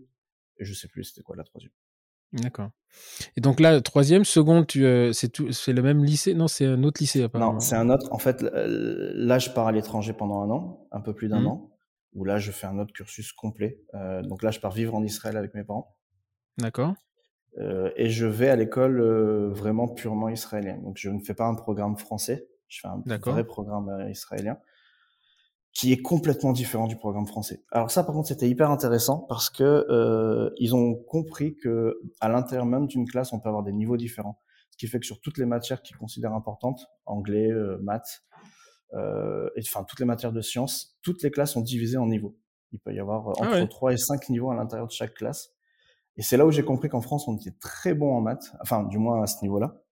je 0.59 0.75
sais 0.75 0.89
plus 0.89 1.05
c'était 1.05 1.23
quoi 1.23 1.37
la 1.37 1.45
troisième. 1.45 1.73
D'accord. 2.33 2.71
Et 3.37 3.41
donc 3.41 3.61
là, 3.61 3.81
troisième, 3.81 4.25
seconde, 4.25 4.67
tu, 4.67 4.85
euh, 4.85 5.13
c'est 5.13 5.29
tout, 5.29 5.51
c'est 5.53 5.73
le 5.73 5.83
même 5.83 6.05
lycée? 6.05 6.35
Non, 6.35 6.49
c'est 6.49 6.65
un 6.65 6.83
autre 6.85 7.01
lycée 7.01 7.23
apparemment. 7.23 7.55
Non, 7.55 7.61
c'est 7.61 7.75
un 7.75 7.91
autre. 7.91 8.13
En 8.13 8.19
fait, 8.19 8.43
là, 8.43 9.39
je 9.39 9.51
pars 9.51 9.67
à 9.67 9.73
l'étranger 9.73 10.13
pendant 10.13 10.41
un 10.43 10.51
an, 10.51 10.87
un 10.93 11.01
peu 11.01 11.13
plus 11.13 11.29
d'un 11.29 11.41
mmh. 11.41 11.47
an, 11.49 11.71
où 12.13 12.25
là, 12.25 12.39
je 12.39 12.53
fais 12.53 12.67
un 12.67 12.79
autre 12.79 12.93
cursus 12.93 13.33
complet. 13.33 13.83
Euh, 13.95 14.23
donc 14.23 14.43
là, 14.43 14.53
je 14.53 14.61
pars 14.61 14.73
vivre 14.73 14.95
en 14.95 15.03
Israël 15.03 15.37
avec 15.37 15.55
mes 15.55 15.65
parents. 15.65 15.97
D'accord. 16.61 16.95
Euh, 17.59 17.91
et 17.97 18.11
je 18.11 18.27
vais 18.27 18.49
à 18.49 18.57
l'école 18.57 19.01
euh, 19.01 19.49
vraiment 19.51 19.89
purement 19.89 20.29
israélienne. 20.29 20.83
Donc 20.83 20.97
je 20.99 21.11
ne 21.11 21.21
fais 21.21 21.35
pas 21.35 21.47
un 21.47 21.55
programme 21.55 21.97
français, 21.97 22.49
je 22.69 22.81
fais 22.81 22.89
un 22.89 23.03
vrai 23.19 23.45
programme 23.45 23.89
euh, 23.89 24.11
israélien 24.11 24.59
qui 25.73 25.93
est 25.93 26.03
complètement 26.03 26.53
différent 26.53 26.89
du 26.89 26.97
programme 26.97 27.29
français. 27.29 27.63
Alors 27.71 27.93
ça, 27.93 28.03
par 28.03 28.13
contre, 28.13 28.27
c'était 28.27 28.49
hyper 28.49 28.73
intéressant 28.73 29.21
parce 29.29 29.51
que 29.51 30.53
ils 30.59 30.75
ont 30.75 30.97
compris 30.97 31.55
que 31.55 32.01
à 32.21 32.29
l'intérieur 32.29 32.67
même 32.67 32.89
d'une 32.89 33.09
classe, 33.09 33.33
on 33.33 33.39
peut 33.39 33.49
avoir 33.49 33.63
des 33.63 33.73
niveaux 33.73 33.97
différents. 33.97 34.41
Ce 34.71 34.77
qui 34.77 34.89
fait 34.89 34.99
que 34.99 35.07
sur 35.07 35.21
toutes 35.21 35.39
les 35.39 35.47
matières 35.47 35.81
qu'ils 35.83 35.97
considèrent 35.97 36.35
importantes, 36.35 36.89
anglais, 37.07 37.51
maths, 37.83 38.25
et 38.95 39.61
enfin 39.61 39.85
toutes 39.85 40.01
les 40.01 40.07
matières 40.07 40.33
de 40.33 40.41
sciences, 40.41 40.99
toutes 41.03 41.23
les 41.23 41.31
classes 41.31 41.53
sont 41.53 41.61
divisées 41.61 41.99
en 41.99 42.07
niveaux. 42.07 42.37
Il 42.73 42.81
peut 42.81 42.93
y 42.93 42.99
avoir 42.99 43.29
ah 43.41 43.47
entre 43.47 43.69
3 43.69 43.93
et 43.93 43.97
5 43.97 44.29
niveaux 44.31 44.51
à 44.51 44.57
l'intérieur 44.57 44.89
de 44.89 44.93
chaque 44.93 45.15
classe. 45.15 45.53
Et 46.21 46.23
c'est 46.23 46.37
là 46.37 46.45
où 46.45 46.51
j'ai 46.51 46.63
compris 46.63 46.91
qu'en 46.91 47.01
France, 47.01 47.27
on 47.29 47.37
était 47.39 47.55
très 47.61 47.95
bon 47.95 48.15
en 48.15 48.21
maths, 48.21 48.53
enfin 48.61 48.85
du 48.85 48.99
moins 48.99 49.23
à 49.23 49.27
ce 49.27 49.41
niveau-là, 49.41 49.83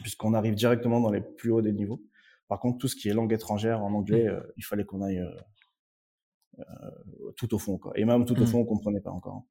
puisqu'on 0.00 0.32
arrive 0.32 0.54
directement 0.54 1.00
dans 1.00 1.10
les 1.10 1.20
plus 1.20 1.50
hauts 1.50 1.60
des 1.60 1.72
niveaux. 1.72 2.00
Par 2.46 2.60
contre, 2.60 2.78
tout 2.78 2.86
ce 2.86 2.94
qui 2.94 3.08
est 3.08 3.12
langue 3.12 3.32
étrangère 3.32 3.82
en 3.82 3.92
anglais, 3.92 4.26
mmh. 4.26 4.28
euh, 4.28 4.52
il 4.56 4.64
fallait 4.64 4.84
qu'on 4.84 5.02
aille 5.02 5.18
euh, 5.18 6.60
euh, 6.60 7.32
tout 7.36 7.52
au 7.52 7.58
fond. 7.58 7.78
Quoi. 7.78 7.90
Et 7.96 8.04
même 8.04 8.24
tout 8.24 8.38
au 8.38 8.44
mmh. 8.44 8.46
fond, 8.46 8.60
on 8.60 8.64
comprenait 8.64 9.00
pas 9.00 9.10
encore. 9.10 9.42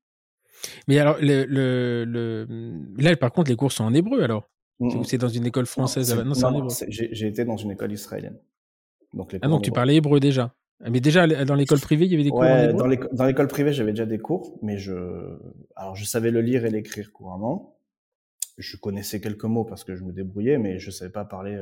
Mais 0.87 0.99
alors, 0.99 1.17
le, 1.19 1.43
le, 1.43 2.47
là, 2.97 3.13
par 3.17 3.33
contre, 3.33 3.49
les 3.49 3.57
cours 3.57 3.73
sont 3.73 3.83
en 3.83 3.93
hébreu 3.93 4.23
alors? 4.23 4.49
Mmh, 4.79 5.03
C'est 5.03 5.17
dans 5.17 5.27
une 5.27 5.45
école 5.45 5.65
française? 5.65 6.15
Non, 6.15 6.33
c'est 6.33 6.45
en 6.45 6.55
hébreu. 6.55 6.69
J'ai 6.87 7.27
été 7.27 7.43
dans 7.43 7.57
une 7.57 7.71
école 7.71 7.91
israélienne. 7.91 8.39
Donc 9.11 9.33
les 9.33 9.39
ah, 9.41 9.49
donc 9.49 9.63
tu 9.63 9.71
parlais 9.71 9.95
hébreu 9.95 10.21
déjà? 10.21 10.55
Mais 10.81 10.99
déjà, 10.99 11.27
dans 11.45 11.55
l'école 11.55 11.79
privée, 11.79 12.05
il 12.05 12.11
y 12.11 12.15
avait 12.15 12.23
des 12.23 12.29
cours 12.29 12.41
ouais, 12.41 12.73
Dans 12.73 13.25
l'école 13.25 13.47
privée, 13.47 13.73
j'avais 13.73 13.91
déjà 13.91 14.05
des 14.05 14.19
cours, 14.19 14.57
mais 14.61 14.77
je, 14.77 14.93
alors 15.75 15.95
je 15.95 16.05
savais 16.05 16.31
le 16.31 16.41
lire 16.41 16.65
et 16.65 16.69
l'écrire 16.69 17.11
couramment. 17.11 17.77
Je 18.57 18.77
connaissais 18.77 19.19
quelques 19.19 19.45
mots 19.45 19.65
parce 19.65 19.83
que 19.83 19.95
je 19.95 20.03
me 20.03 20.11
débrouillais, 20.13 20.57
mais 20.57 20.79
je 20.79 20.91
savais 20.91 21.11
pas 21.11 21.25
parler 21.25 21.57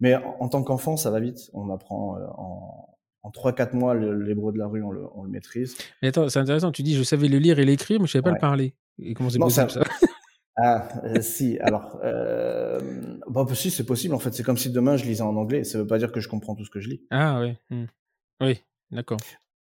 mais 0.00 0.16
en, 0.16 0.48
tant 0.48 0.62
qu'enfant, 0.62 0.96
ça 0.96 1.10
va 1.10 1.20
vite. 1.20 1.50
On 1.52 1.70
apprend 1.70 2.16
euh, 2.16 2.26
en, 2.36 2.96
en 3.22 3.30
3-4 3.30 3.76
mois 3.76 3.94
l'hébreu 3.94 4.52
de 4.52 4.58
la 4.58 4.66
rue, 4.66 4.82
on 4.82 4.90
le, 4.90 5.02
on 5.14 5.22
le, 5.22 5.30
maîtrise. 5.30 5.76
Mais 6.02 6.08
attends, 6.08 6.28
c'est 6.28 6.38
intéressant. 6.38 6.72
Tu 6.72 6.82
dis, 6.82 6.94
je 6.94 7.02
savais 7.02 7.28
le 7.28 7.38
lire 7.38 7.58
et 7.58 7.64
l'écrire, 7.64 8.00
mais 8.00 8.06
je 8.06 8.12
savais 8.12 8.22
pas 8.22 8.32
le 8.32 8.38
parler. 8.38 8.74
Et 8.98 9.14
comment 9.14 9.30
c'est 9.30 9.38
possible 9.38 9.70
ça, 9.70 9.80
Ah, 10.56 10.88
euh, 11.04 11.20
si. 11.20 11.58
Alors, 11.58 11.98
euh, 12.04 12.78
bah, 13.28 13.44
si, 13.54 13.72
c'est 13.72 13.84
possible. 13.84 14.14
En 14.14 14.20
fait, 14.20 14.32
c'est 14.32 14.44
comme 14.44 14.56
si 14.56 14.70
demain 14.70 14.96
je 14.96 15.04
lisais 15.04 15.22
en 15.22 15.34
anglais. 15.34 15.64
Ça 15.64 15.78
veut 15.78 15.86
pas 15.86 15.98
dire 15.98 16.12
que 16.12 16.20
je 16.20 16.28
comprends 16.28 16.54
tout 16.54 16.64
ce 16.64 16.70
que 16.70 16.78
je 16.80 16.90
lis. 16.90 17.02
Ah 17.10 17.40
oui. 17.40 17.56
Hmm. 17.70 17.86
Oui, 18.40 18.62
d'accord. 18.90 19.18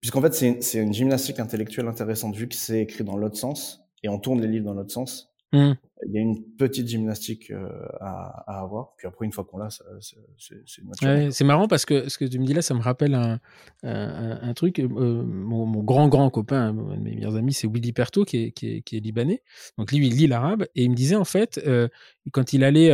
Puisqu'en 0.01 0.21
fait, 0.21 0.33
c'est 0.33 0.81
une, 0.81 0.93
gymnastique 0.93 1.39
intellectuelle 1.39 1.87
intéressante 1.87 2.35
vu 2.35 2.47
que 2.47 2.55
c'est 2.55 2.81
écrit 2.81 3.03
dans 3.03 3.17
l'autre 3.17 3.37
sens 3.37 3.83
et 4.03 4.09
on 4.09 4.19
tourne 4.19 4.41
les 4.41 4.47
livres 4.47 4.65
dans 4.65 4.73
l'autre 4.73 4.91
sens. 4.91 5.33
Mmh. 5.53 5.73
Il 6.07 6.13
y 6.13 6.17
a 6.17 6.21
une 6.21 6.43
petite 6.57 6.87
gymnastique 6.87 7.51
euh, 7.51 7.69
à, 8.01 8.43
à, 8.51 8.61
avoir. 8.61 8.95
Puis 8.97 9.07
après, 9.07 9.25
une 9.25 9.31
fois 9.31 9.45
qu'on 9.45 9.57
l'a, 9.57 9.69
c'est 9.69 10.17
ouais, 11.03 11.31
C'est 11.31 11.43
marrant 11.45 11.67
parce 11.67 11.85
que 11.85 12.09
ce 12.09 12.17
que 12.17 12.25
tu 12.25 12.37
me 12.37 12.45
dis 12.45 12.53
là, 12.53 12.61
ça 12.61 12.73
me 12.73 12.81
rappelle 12.81 13.15
un, 13.15 13.39
un, 13.83 14.39
un 14.41 14.53
truc. 14.53 14.79
Euh, 14.79 14.87
mon, 14.87 15.65
mon, 15.65 15.83
grand, 15.83 16.09
grand 16.09 16.29
copain, 16.29 16.69
un 16.69 16.73
de 16.73 17.01
mes 17.01 17.15
meilleurs 17.15 17.35
amis, 17.35 17.53
c'est 17.53 17.67
Willy 17.67 17.93
Perto, 17.93 18.25
qui 18.25 18.37
est, 18.37 18.51
qui, 18.51 18.75
est, 18.75 18.81
qui 18.81 18.97
est, 18.97 18.99
libanais. 18.99 19.41
Donc 19.77 19.91
lui, 19.91 20.05
il 20.05 20.15
lit 20.15 20.27
l'arabe. 20.27 20.65
Et 20.75 20.83
il 20.83 20.91
me 20.91 20.95
disait, 20.95 21.15
en 21.15 21.25
fait, 21.25 21.61
euh, 21.65 21.87
quand 22.31 22.53
il 22.53 22.63
allait 22.63 22.89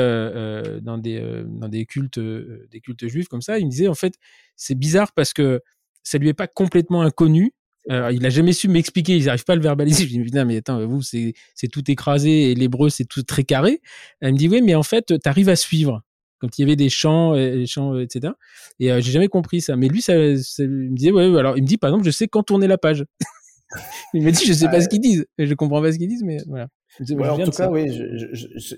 dans, 0.81 0.97
des, 0.99 1.43
dans 1.47 1.69
des, 1.69 1.85
cultes, 1.85 2.19
des 2.19 2.81
cultes 2.81 3.07
juifs 3.07 3.27
comme 3.27 3.41
ça, 3.41 3.57
il 3.57 3.65
me 3.65 3.71
disait, 3.71 3.87
en 3.87 3.95
fait, 3.95 4.13
c'est 4.55 4.75
bizarre 4.75 5.11
parce 5.13 5.33
que 5.33 5.61
ça 6.03 6.17
lui 6.17 6.29
est 6.29 6.33
pas 6.33 6.47
complètement 6.47 7.01
inconnu 7.01 7.53
alors, 7.89 8.11
il 8.11 8.25
a 8.25 8.29
jamais 8.29 8.53
su 8.53 8.67
m'expliquer, 8.67 9.17
il 9.17 9.25
n'arrive 9.25 9.43
pas 9.43 9.53
à 9.53 9.55
le 9.55 9.61
verbaliser. 9.61 10.03
Je 10.07 10.09
lui 10.09 10.17
dis, 10.17 10.23
putain, 10.23 10.45
mais 10.45 10.57
attends, 10.57 10.85
vous, 10.85 11.01
c'est, 11.01 11.33
tout 11.71 11.89
écrasé 11.89 12.51
et 12.51 12.55
l'hébreu, 12.55 12.89
c'est 12.89 13.05
tout 13.05 13.23
très 13.23 13.43
carré. 13.43 13.81
Elle 14.19 14.33
me 14.33 14.37
dit, 14.37 14.47
oui, 14.47 14.61
mais 14.61 14.75
en 14.75 14.83
fait, 14.83 15.05
tu 15.07 15.29
arrives 15.29 15.49
à 15.49 15.55
suivre. 15.55 16.01
Quand 16.39 16.57
il 16.57 16.61
y 16.61 16.63
avait 16.63 16.75
des 16.75 16.89
chants, 16.89 17.35
des 17.35 17.67
chants 17.67 17.99
etc. 17.99 18.33
Et 18.79 18.91
euh, 18.91 18.99
j'ai 18.99 19.11
jamais 19.11 19.27
compris 19.27 19.61
ça. 19.61 19.75
Mais 19.75 19.87
lui, 19.87 20.01
ça, 20.01 20.13
ça, 20.37 20.63
il 20.63 20.69
me 20.69 20.95
disait, 20.95 21.11
ouais, 21.11 21.25
alors 21.37 21.55
il 21.55 21.61
me 21.61 21.67
dit, 21.67 21.77
par 21.77 21.89
exemple, 21.89 22.03
je 22.03 22.09
sais 22.09 22.27
quand 22.27 22.41
tourner 22.41 22.65
la 22.65 22.79
page. 22.79 23.05
il 24.15 24.23
me 24.23 24.31
dit, 24.31 24.45
je 24.45 24.53
sais 24.53 24.67
pas 24.67 24.81
ce 24.81 24.89
qu'ils 24.89 25.01
disent. 25.01 25.27
Je 25.37 25.53
comprends 25.53 25.81
pas 25.83 25.91
ce 25.91 25.99
qu'ils 25.99 26.07
disent, 26.07 26.23
mais 26.23 26.37
voilà. 26.47 26.67
en 26.99 27.37
tout 27.37 27.51
cas, 27.51 27.69
oui, 27.69 27.91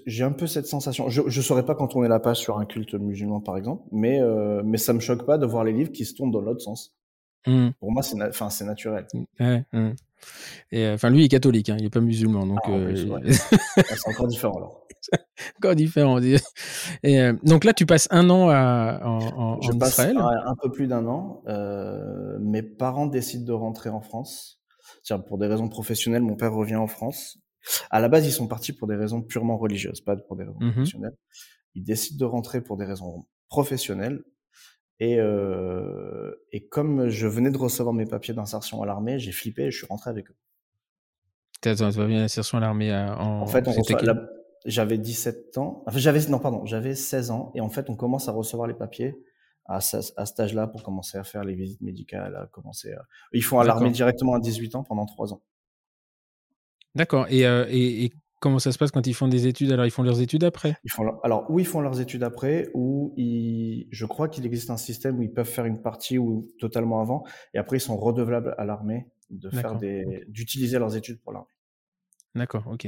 j'ai 0.05 0.23
un 0.25 0.33
peu 0.33 0.45
cette 0.45 0.67
sensation. 0.67 1.07
Je, 1.09 1.21
je 1.25 1.41
saurais 1.41 1.63
pas 1.63 1.73
quand 1.73 1.87
tourner 1.87 2.09
la 2.09 2.19
page 2.19 2.37
sur 2.37 2.59
un 2.59 2.65
culte 2.65 2.95
musulman, 2.95 3.39
par 3.39 3.55
exemple, 3.55 3.83
mais 3.93 4.19
euh, 4.19 4.61
mais 4.65 4.77
ça 4.77 4.91
me 4.91 4.99
choque 4.99 5.25
pas 5.25 5.37
de 5.37 5.45
voir 5.45 5.63
les 5.63 5.71
livres 5.71 5.91
qui 5.91 6.03
se 6.03 6.13
tournent 6.13 6.31
dans 6.31 6.41
l'autre 6.41 6.61
sens. 6.61 6.93
Mmh. 7.45 7.69
Pour 7.79 7.91
moi, 7.91 8.03
c'est 8.03 8.21
enfin 8.21 8.49
c'est 8.49 8.65
naturel. 8.65 9.05
Ouais, 9.39 9.65
mmh. 9.73 9.91
Et 10.71 10.89
enfin, 10.89 11.09
lui, 11.09 11.21
il 11.21 11.25
est 11.25 11.29
catholique, 11.29 11.69
hein, 11.69 11.77
il 11.79 11.85
est 11.85 11.89
pas 11.89 11.99
musulman, 11.99 12.45
donc. 12.45 12.59
Ah, 12.63 12.71
euh, 12.71 13.31
c'est 13.31 14.09
encore 14.09 14.27
différent 14.27 14.57
alors. 14.57 14.87
encore 15.57 15.75
différent. 15.75 16.19
Et 16.21 17.21
euh, 17.21 17.33
donc 17.43 17.63
là, 17.63 17.73
tu 17.73 17.85
passes 17.85 18.07
un 18.11 18.29
an 18.29 18.49
à, 18.49 19.01
en, 19.03 19.61
Je 19.61 19.71
en 19.71 19.77
passe 19.77 19.91
Israël. 19.91 20.17
Un, 20.17 20.51
un, 20.51 20.55
peu 20.61 20.71
plus 20.71 20.87
d'un 20.87 21.05
an. 21.05 21.43
Euh, 21.47 22.37
mes 22.39 22.63
parents 22.63 23.07
décident 23.07 23.45
de 23.45 23.51
rentrer 23.51 23.89
en 23.89 24.01
France. 24.01 24.59
Pour 25.27 25.37
des 25.37 25.47
raisons 25.47 25.67
professionnelles, 25.67 26.21
mon 26.21 26.35
père 26.35 26.53
revient 26.53 26.77
en 26.77 26.87
France. 26.87 27.37
À 27.89 27.99
la 27.99 28.09
base, 28.09 28.25
ils 28.25 28.31
sont 28.31 28.47
partis 28.47 28.73
pour 28.73 28.87
des 28.87 28.95
raisons 28.95 29.21
purement 29.21 29.57
religieuses, 29.57 30.01
pas 30.01 30.15
pour 30.15 30.35
des 30.35 30.43
raisons 30.43 30.59
mmh 30.59 30.71
professionnelles. 30.71 31.17
Ils 31.75 31.83
décident 31.83 32.25
de 32.25 32.29
rentrer 32.29 32.61
pour 32.61 32.77
des 32.77 32.85
raisons 32.85 33.25
professionnelles. 33.49 34.23
Et, 35.03 35.19
euh, 35.19 36.33
et 36.53 36.65
comme 36.65 37.09
je 37.09 37.27
venais 37.27 37.51
de 37.51 37.57
recevoir 37.57 37.93
mes 37.93 38.05
papiers 38.05 38.33
d'insertion 38.33 38.81
à 38.81 38.85
l'armée, 38.85 39.19
j'ai 39.19 39.33
flippé 39.33 39.63
et 39.63 39.71
je 39.71 39.79
suis 39.79 39.85
rentré 39.85 40.09
avec 40.09 40.29
eux. 40.31 40.35
Attends, 41.65 41.89
tu 41.89 41.97
vas 41.97 42.07
bien 42.07 42.21
l'insertion 42.21 42.57
à 42.57 42.61
l'armée 42.61 42.89
euh, 42.89 43.13
en... 43.15 43.41
en 43.41 43.47
fait, 43.47 43.65
j'avais 44.65 44.97
17 44.97 45.57
ans. 45.57 45.83
Enfin, 45.87 45.97
j'avais 45.99 46.25
non 46.29 46.39
pardon, 46.39 46.65
j'avais 46.65 46.95
16 46.95 47.31
ans 47.31 47.51
et 47.53 47.59
en 47.59 47.67
fait, 47.67 47.89
on 47.89 47.97
commence 47.97 48.29
à 48.29 48.31
recevoir 48.31 48.65
les 48.65 48.73
papiers 48.73 49.17
à, 49.65 49.79
à 49.79 49.81
cet 49.81 50.39
âge-là 50.39 50.67
pour 50.67 50.83
commencer 50.83 51.17
à 51.17 51.25
faire 51.25 51.43
les 51.43 51.53
visites 51.53 51.81
médicales, 51.81 52.37
à 52.37 52.47
commencer 52.47 52.93
à... 52.93 53.03
Ils 53.33 53.43
font 53.43 53.59
à 53.59 53.65
l'armée 53.65 53.89
directement 53.91 54.35
à 54.35 54.39
18 54.39 54.75
ans 54.75 54.83
pendant 54.83 55.05
3 55.05 55.33
ans. 55.33 55.41
D'accord. 56.95 57.25
Et, 57.29 57.45
euh, 57.45 57.65
et, 57.69 58.05
et, 58.05 58.13
Comment 58.43 58.59
ça 58.59 58.73
se 58.73 58.77
passe 58.77 58.91
quand 58.91 59.07
ils 59.07 59.13
font 59.13 59.29
des 59.29 59.47
études? 59.47 59.71
Alors, 59.71 59.85
ils 59.85 59.89
font 59.89 60.03
leurs 60.03 60.19
études 60.19 60.43
après? 60.43 60.75
Ils 60.83 60.91
font 60.91 61.17
Alors, 61.23 61.49
où 61.49 61.59
ils 61.59 61.65
font 61.65 61.79
leurs 61.79 62.01
études 62.01 62.23
après, 62.23 62.69
ou 62.73 63.13
ils... 63.15 63.87
je 63.89 64.05
crois 64.05 64.27
qu'il 64.27 64.45
existe 64.45 64.69
un 64.69 64.75
système 64.75 65.17
où 65.17 65.21
ils 65.21 65.31
peuvent 65.31 65.47
faire 65.47 65.63
une 65.63 65.81
partie 65.81 66.17
ou 66.17 66.49
totalement 66.59 66.99
avant, 66.99 67.23
et 67.53 67.57
après, 67.57 67.77
ils 67.77 67.79
sont 67.79 67.95
redevables 67.95 68.53
à 68.57 68.65
l'armée 68.65 69.07
de 69.29 69.49
faire 69.49 69.77
des... 69.77 70.25
d'utiliser 70.27 70.77
leurs 70.77 70.97
études 70.97 71.21
pour 71.21 71.31
l'armée. 71.31 71.47
D'accord, 72.35 72.65
ok. 72.67 72.85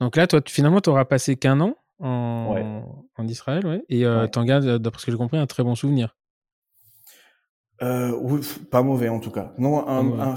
Donc 0.00 0.16
là, 0.16 0.26
toi, 0.26 0.40
finalement, 0.48 0.80
tu 0.80 0.88
auras 0.88 1.04
passé 1.04 1.36
qu'un 1.36 1.60
an 1.60 1.76
en, 1.98 2.82
en 3.14 3.28
Israël, 3.28 3.66
ouais, 3.66 3.84
et 3.90 4.06
euh, 4.06 4.26
tu 4.26 4.38
en 4.38 4.44
gardes, 4.46 4.78
d'après 4.78 5.02
ce 5.02 5.04
que 5.04 5.12
j'ai 5.12 5.18
compris, 5.18 5.36
un 5.36 5.46
très 5.46 5.64
bon 5.64 5.74
souvenir. 5.74 6.16
Euh, 7.82 8.18
oui, 8.22 8.40
pas 8.70 8.82
mauvais 8.82 9.10
en 9.10 9.20
tout 9.20 9.30
cas. 9.30 9.52
Non, 9.58 9.86
un, 9.86 10.36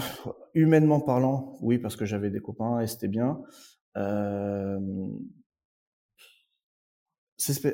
humainement 0.53 0.99
parlant, 0.99 1.55
oui, 1.61 1.77
parce 1.77 1.95
que 1.95 2.03
j'avais 2.03 2.31
des 2.31 2.41
copains 2.41 2.81
et 2.81 2.87
c'était 2.87 3.07
bien. 3.07 3.39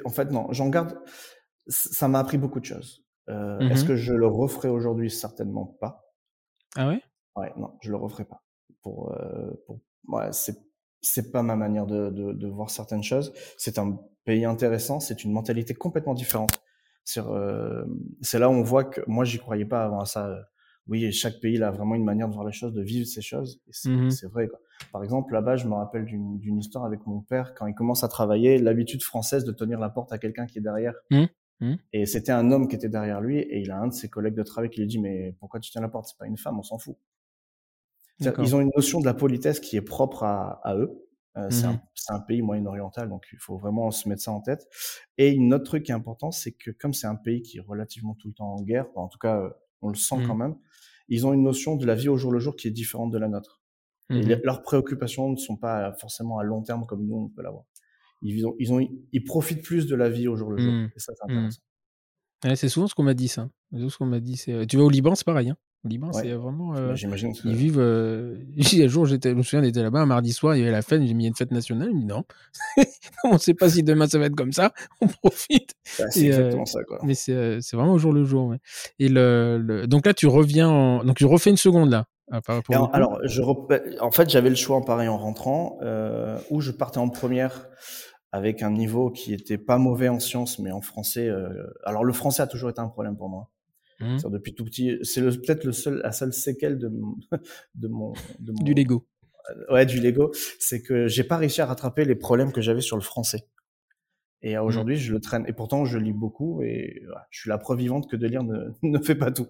En 0.05 0.09
fait, 0.09 0.31
non, 0.31 0.51
j'en 0.51 0.69
garde. 0.69 0.99
Ça 1.67 2.07
m'a 2.07 2.19
appris 2.19 2.37
beaucoup 2.37 2.59
de 2.59 2.65
choses. 2.65 3.03
Euh, 3.29 3.57
mmh 3.59 3.71
est-ce 3.71 3.85
que 3.85 3.95
je 3.95 4.13
le 4.13 4.27
referai 4.27 4.67
aujourd'hui? 4.69 5.09
Certainement 5.09 5.65
pas. 5.65 6.11
Ah 6.75 6.89
ouais? 6.89 7.01
Ouais, 7.35 7.53
non, 7.57 7.77
je 7.81 7.89
le 7.89 7.97
referai 7.97 8.25
pas. 8.25 8.43
Pour, 8.81 9.13
euh, 9.13 9.51
pour 9.65 9.79
ouais, 10.09 10.31
c'est 10.31 10.57
c'est 11.01 11.31
pas 11.31 11.43
ma 11.43 11.57
manière 11.57 11.85
de, 11.85 12.09
de, 12.09 12.31
de, 12.31 12.47
voir 12.47 12.69
certaines 12.69 13.03
choses. 13.03 13.33
C'est 13.57 13.77
un 13.77 13.99
pays 14.23 14.45
intéressant, 14.45 15.01
c'est 15.01 15.25
une 15.25 15.33
mentalité 15.33 15.73
complètement 15.73 16.13
différente. 16.13 16.61
Euh, 17.17 17.85
c'est 18.21 18.39
là 18.39 18.49
où 18.49 18.53
on 18.53 18.63
voit 18.63 18.85
que 18.85 19.01
moi 19.07 19.25
j'y 19.25 19.37
croyais 19.37 19.65
pas 19.65 19.83
avant 19.83 20.05
ça 20.05 20.33
oui, 20.87 21.11
chaque 21.11 21.39
pays 21.39 21.55
il 21.55 21.63
a 21.63 21.71
vraiment 21.71 21.95
une 21.95 22.03
manière 22.03 22.27
de 22.27 22.33
voir 22.33 22.45
les 22.45 22.51
choses, 22.51 22.73
de 22.73 22.81
vivre 22.81 23.07
ces 23.07 23.21
choses. 23.21 23.61
Et 23.67 23.71
c'est 23.71 23.89
mmh 23.89 24.09
vrai. 24.31 24.47
Quoi. 24.47 24.59
Par 24.91 25.03
exemple, 25.03 25.33
là-bas, 25.33 25.55
je 25.55 25.67
me 25.67 25.73
rappelle 25.73 26.05
d'une 26.05 26.57
histoire 26.57 26.85
avec 26.85 27.05
mon 27.05 27.21
père 27.21 27.53
quand 27.55 27.67
il 27.67 27.73
commence 27.73 28.03
à 28.03 28.07
travailler, 28.07 28.57
l'habitude 28.57 29.01
française 29.01 29.45
de 29.45 29.51
tenir 29.51 29.79
la 29.79 29.89
porte 29.89 30.11
à 30.11 30.17
quelqu'un 30.17 30.45
qui 30.45 30.59
est 30.59 30.61
derrière. 30.61 30.93
Mmh. 31.09 31.25
Mmh. 31.61 31.75
Et 31.93 32.05
c'était 32.05 32.31
un 32.31 32.51
homme 32.51 32.67
qui 32.67 32.75
était 32.75 32.89
derrière 32.89 33.21
lui 33.21 33.39
et 33.39 33.59
il 33.59 33.71
a 33.71 33.77
un 33.77 33.87
de 33.87 33.93
ses 33.93 34.09
collègues 34.09 34.35
de 34.35 34.43
travail 34.43 34.69
qui 34.69 34.81
lui 34.81 34.87
dit 34.87 34.99
mais 34.99 35.35
pourquoi 35.39 35.59
tu 35.59 35.71
tiens 35.71 35.81
la 35.81 35.87
porte? 35.87 36.07
C'est 36.07 36.17
pas 36.17 36.27
une 36.27 36.37
femme, 36.37 36.59
on 36.59 36.63
s'en 36.63 36.77
fout. 36.77 36.97
Ils 38.19 38.55
ont 38.55 38.61
une 38.61 38.71
notion 38.75 38.99
de 38.99 39.05
la 39.05 39.13
politesse 39.13 39.59
qui 39.59 39.75
est 39.75 39.81
propre 39.81 40.23
à, 40.23 40.59
à 40.63 40.75
eux. 40.75 40.99
Euh, 41.35 41.49
c'est 41.49 41.65
un, 41.65 41.81
un, 42.09 42.19
pays 42.19 42.43
moyen-oriental, 42.43 43.09
donc 43.09 43.25
il 43.33 43.39
faut 43.39 43.57
vraiment 43.57 43.89
se 43.89 44.07
mettre 44.07 44.21
ça 44.21 44.31
en 44.31 44.39
tête. 44.39 44.67
Et 45.17 45.31
une 45.31 45.51
autre 45.53 45.63
truc 45.63 45.83
qui 45.83 45.91
est 45.91 45.95
important, 45.95 46.29
c'est 46.29 46.51
que 46.51 46.69
comme 46.69 46.93
c'est 46.93 47.07
un 47.07 47.15
pays 47.15 47.41
qui 47.41 47.57
est 47.57 47.61
relativement 47.61 48.13
tout 48.13 48.27
le 48.27 48.35
temps 48.35 48.53
en 48.53 48.61
guerre, 48.61 48.85
en 48.95 49.07
tout 49.07 49.17
cas 49.17 49.41
on 49.81 49.89
le 49.89 49.95
sent 49.95 50.17
quand 50.27 50.35
même, 50.35 50.55
ils 51.09 51.27
ont 51.27 51.33
une 51.33 51.43
notion 51.43 51.75
de 51.75 51.85
la 51.85 51.95
vie 51.95 52.09
au 52.09 52.17
jour 52.17 52.31
le 52.31 52.39
jour 52.39 52.55
qui 52.55 52.67
est 52.67 52.71
différente 52.71 53.11
de 53.11 53.17
la 53.17 53.27
nôtre. 53.27 53.61
Et 54.09 54.21
mmh 54.21 54.41
leurs 54.43 54.61
préoccupations 54.61 55.29
ne 55.29 55.37
sont 55.37 55.55
pas 55.55 55.93
forcément 55.93 56.37
à 56.37 56.43
long 56.43 56.61
terme 56.61 56.85
comme 56.85 57.05
nous 57.05 57.15
on 57.15 57.29
peut 57.29 57.41
l'avoir. 57.41 57.63
Ils, 58.21 58.45
ont, 58.45 58.55
ils, 58.59 58.71
ont, 58.71 58.79
ils 59.11 59.23
profitent 59.23 59.63
plus 59.63 59.87
de 59.87 59.95
la 59.95 60.09
vie 60.09 60.27
au 60.27 60.35
jour 60.35 60.49
le 60.49 60.57
jour. 60.57 60.71
Mmh. 60.71 60.91
Et 60.95 60.99
ça, 60.99 61.13
c'est 61.15 61.33
mmh. 61.33 62.55
c'est 62.55 62.69
souvent 62.69 62.87
ce 62.87 62.95
qu'on 62.95 63.03
m'a 63.03 63.13
dit, 63.13 63.27
ça. 63.27 63.49
ce 63.71 63.97
qu'on 63.97 64.05
m'a 64.05 64.19
dit. 64.19 64.41
Tu 64.67 64.77
vas 64.77 64.83
au 64.83 64.89
Liban, 64.89 65.15
c'est 65.15 65.25
pareil. 65.25 65.49
Hein 65.49 65.57
Liban, 65.85 66.13
c'est 66.13 66.31
vraiment. 66.31 66.73
Bah, 66.73 66.95
j'imagine 66.95 67.33
Ils 67.43 67.55
vivent. 67.55 67.79
A 67.81 68.83
un 68.83 68.87
jour, 68.87 69.05
j'étais, 69.05 69.31
je 69.31 69.35
me 69.35 69.43
souviens, 69.43 69.61
on 69.61 69.67
était 69.67 69.83
là-bas 69.83 69.99
un 69.99 70.05
mardi 70.05 70.31
soir, 70.31 70.55
il 70.55 70.59
y 70.59 70.61
avait 70.61 70.71
la 70.71 70.81
fête, 70.81 71.01
j'ai 71.05 71.13
mis 71.13 71.27
une 71.27 71.35
fête 71.35 71.51
nationale. 71.51 71.89
Il 71.91 71.95
me 71.95 72.01
dit 72.01 72.05
non. 72.05 72.23
on 73.25 73.33
ne 73.33 73.37
sait 73.37 73.53
pas 73.53 73.69
si 73.69 73.83
demain 73.83 74.07
ça 74.07 74.19
va 74.19 74.25
être 74.25 74.35
comme 74.35 74.51
ça, 74.51 74.71
on 75.01 75.07
profite. 75.07 75.73
Bah, 75.99 76.05
c'est 76.09 76.27
exactement 76.27 76.65
ça, 76.65 76.83
quoi. 76.83 76.99
Mais 77.03 77.13
c'est 77.15 77.59
vraiment 77.73 77.93
au 77.93 77.97
jour 77.97 78.13
le 78.13 78.23
jour. 78.23 78.47
Ouais. 78.47 78.57
Et 78.99 79.09
le, 79.09 79.85
donc 79.87 80.05
là, 80.05 80.13
tu 80.13 80.27
reviens 80.27 80.69
en... 80.69 81.03
Donc 81.03 81.17
tu 81.17 81.25
refais 81.25 81.49
une 81.49 81.57
seconde 81.57 81.89
là. 81.89 82.05
alors, 82.93 83.19
je 83.25 83.41
en 83.99 84.11
fait, 84.11 84.29
j'avais 84.29 84.49
le 84.49 84.55
choix 84.55 84.77
en 84.77 84.81
pareil 84.81 85.07
en 85.07 85.17
rentrant, 85.17 85.77
euh, 85.81 86.39
où 86.49 86.61
je 86.61 86.71
partais 86.71 86.99
en 86.99 87.09
première 87.09 87.67
avec 88.31 88.63
un 88.63 88.71
niveau 88.71 89.11
qui 89.11 89.33
était 89.33 89.59
pas 89.59 89.77
mauvais 89.77 90.09
en 90.09 90.19
sciences, 90.19 90.57
mais 90.57 90.71
en 90.71 90.81
français. 90.81 91.27
Euh... 91.27 91.49
Alors, 91.85 92.03
le 92.03 92.13
français 92.13 92.41
a 92.41 92.47
toujours 92.47 92.69
été 92.69 92.79
un 92.79 92.87
problème 92.87 93.15
pour 93.15 93.29
moi. 93.29 93.49
Mmh. 94.03 94.29
Depuis 94.31 94.53
tout 94.53 94.65
petit, 94.65 94.97
c'est 95.03 95.21
peut-être 95.21 95.63
le 95.63 95.71
seul, 95.71 96.01
la 96.03 96.11
seule 96.11 96.33
séquelle 96.33 96.77
de 96.77 96.89
mon, 96.89 97.15
de 97.75 97.87
mon, 97.87 98.13
de 98.39 98.51
mon... 98.51 98.63
du 98.63 98.73
Lego. 98.73 99.07
Ouais, 99.69 99.85
du 99.85 99.99
Lego, 99.99 100.31
c'est 100.59 100.81
que 100.81 101.07
j'ai 101.07 101.23
pas 101.23 101.37
réussi 101.37 101.61
à 101.61 101.65
rattraper 101.65 102.05
les 102.05 102.15
problèmes 102.15 102.51
que 102.51 102.61
j'avais 102.61 102.81
sur 102.81 102.95
le 102.95 103.01
français. 103.01 103.47
Et 104.41 104.55
mmh. 104.55 104.61
aujourd'hui, 104.61 104.97
je 104.97 105.13
le 105.13 105.19
traîne. 105.19 105.45
Et 105.47 105.53
pourtant, 105.53 105.85
je 105.85 105.97
lis 105.97 106.13
beaucoup 106.13 106.61
et 106.61 107.03
je 107.29 107.39
suis 107.39 107.49
la 107.49 107.57
preuve 107.57 107.79
vivante 107.79 108.09
que 108.09 108.15
de 108.15 108.27
lire 108.27 108.43
ne, 108.43 108.71
ne 108.83 108.99
fait 108.99 109.15
pas 109.15 109.31
tout. 109.31 109.47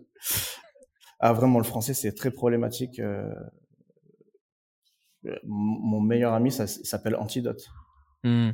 Ah, 1.20 1.34
vraiment, 1.34 1.58
le 1.58 1.66
français, 1.66 1.94
c'est 1.94 2.13
très 2.13 2.32
problématique. 2.32 3.00
Euh... 3.00 3.34
Mon 5.44 6.02
meilleur 6.02 6.34
ami, 6.34 6.52
ça, 6.52 6.68
s'appelle 6.68 7.16
Antidote. 7.16 7.70
Mmh. 8.24 8.52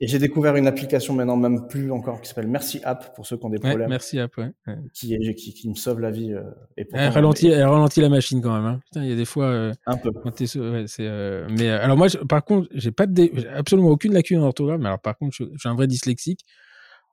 et 0.00 0.06
j'ai 0.06 0.18
découvert 0.18 0.56
une 0.56 0.66
application 0.66 1.14
maintenant, 1.14 1.36
même 1.36 1.66
plus 1.68 1.90
encore, 1.90 2.20
qui 2.20 2.28
s'appelle 2.28 2.48
Merci 2.48 2.80
App 2.84 3.14
pour 3.14 3.26
ceux 3.26 3.36
qui 3.36 3.44
ont 3.44 3.50
des 3.50 3.58
problèmes. 3.58 3.88
merci 3.88 4.18
App, 4.18 4.36
ouais. 4.38 4.52
Qui, 4.94 5.14
est, 5.14 5.34
qui, 5.34 5.52
qui, 5.52 5.68
me 5.68 5.74
sauve 5.74 6.00
la 6.00 6.10
vie. 6.10 6.32
Euh, 6.32 6.42
et 6.76 6.86
elle, 6.92 7.10
ralentit, 7.10 7.48
elle 7.48 7.64
ralentit 7.64 8.00
la 8.00 8.08
machine 8.08 8.40
quand 8.40 8.54
même. 8.54 8.64
Hein. 8.64 8.80
Putain, 8.86 9.04
il 9.04 9.10
y 9.10 9.12
a 9.12 9.16
des 9.16 9.24
fois. 9.24 9.46
Euh, 9.46 9.72
un 9.86 9.96
peu. 9.96 10.10
Ouais, 10.10 10.84
euh, 11.00 11.48
mais 11.50 11.68
alors 11.68 11.96
moi, 11.96 12.08
par 12.28 12.44
contre, 12.44 12.68
j'ai 12.72 12.90
pas 12.92 13.06
de 13.06 13.30
absolument 13.54 13.90
aucune 13.90 14.14
lacune 14.14 14.38
en 14.38 14.44
orthographe. 14.44 14.80
Mais 14.80 14.86
alors 14.86 15.00
par 15.00 15.16
contre, 15.16 15.34
je, 15.36 15.44
je 15.52 15.58
suis 15.58 15.68
un 15.68 15.74
vrai 15.74 15.86
dyslexique. 15.86 16.40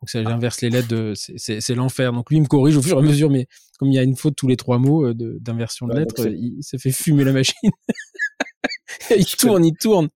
Donc 0.01 0.09
ça, 0.09 0.23
j'inverse 0.23 0.61
les 0.61 0.69
lettres, 0.69 0.89
de... 0.89 1.13
c'est 1.15 1.75
l'enfer. 1.75 2.13
Donc 2.13 2.29
lui 2.29 2.37
il 2.37 2.41
me 2.41 2.47
corrige 2.47 2.77
au 2.77 2.83
fur 2.83 2.97
et 2.97 2.99
à 2.99 3.03
mesure, 3.03 3.31
mais 3.31 3.47
comme 3.79 3.87
il 3.89 3.95
y 3.95 3.99
a 3.99 4.03
une 4.03 4.15
faute 4.15 4.35
tous 4.35 4.47
les 4.47 4.55
trois 4.55 4.77
mots 4.77 5.11
d'inversion 5.13 5.87
de, 5.87 5.95
lettres, 5.95 6.27
il, 6.27 6.59
ça 6.61 6.77
fait 6.77 6.91
fumer 6.91 7.23
la 7.23 7.33
machine. 7.33 7.71
il 9.17 9.25
tourne, 9.25 9.65
il 9.65 9.73
tourne. 9.73 10.09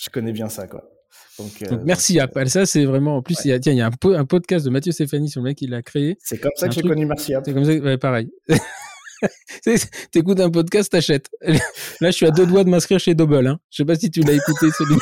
Je 0.00 0.08
connais 0.08 0.32
bien 0.32 0.48
ça, 0.48 0.66
quoi. 0.66 0.90
Donc, 1.38 1.62
euh, 1.62 1.78
merci 1.84 2.18
App. 2.20 2.38
Ça, 2.46 2.66
c'est 2.66 2.84
vraiment. 2.84 3.16
En 3.16 3.22
plus, 3.22 3.36
il 3.44 3.48
y 3.48 3.52
a, 3.52 3.58
tiens, 3.58 3.72
il 3.72 3.78
y 3.78 3.82
a 3.82 3.86
un, 3.88 4.12
un, 4.14 4.24
podcast 4.24 4.64
de 4.64 4.70
Mathieu 4.70 4.92
Stéphanie 4.92 5.28
sur 5.28 5.40
le 5.40 5.48
mec 5.48 5.58
qui 5.58 5.66
l'a 5.66 5.82
créé. 5.82 6.16
C'est 6.22 6.38
comme 6.38 6.52
ça 6.56 6.68
que 6.68 6.74
j'ai 6.74 6.82
connu 6.82 7.06
Merci 7.06 7.34
App. 7.34 7.44
C'est 7.44 7.52
comme 7.52 7.64
ça, 7.64 7.72
ouais, 7.72 7.98
pareil. 7.98 8.30
T'écoutes 10.12 10.40
un 10.40 10.50
podcast, 10.50 10.90
t'achètes. 10.90 11.28
Là, 11.42 11.58
je 12.00 12.10
suis 12.10 12.26
à 12.26 12.30
deux 12.30 12.46
doigts 12.46 12.64
de 12.64 12.70
m'inscrire 12.70 12.98
chez 12.98 13.14
Double. 13.14 13.46
Hein. 13.46 13.58
Je 13.70 13.78
sais 13.78 13.84
pas 13.84 13.94
si 13.96 14.10
tu 14.10 14.20
l'as 14.20 14.32
écouté 14.32 14.70
celui. 14.70 14.96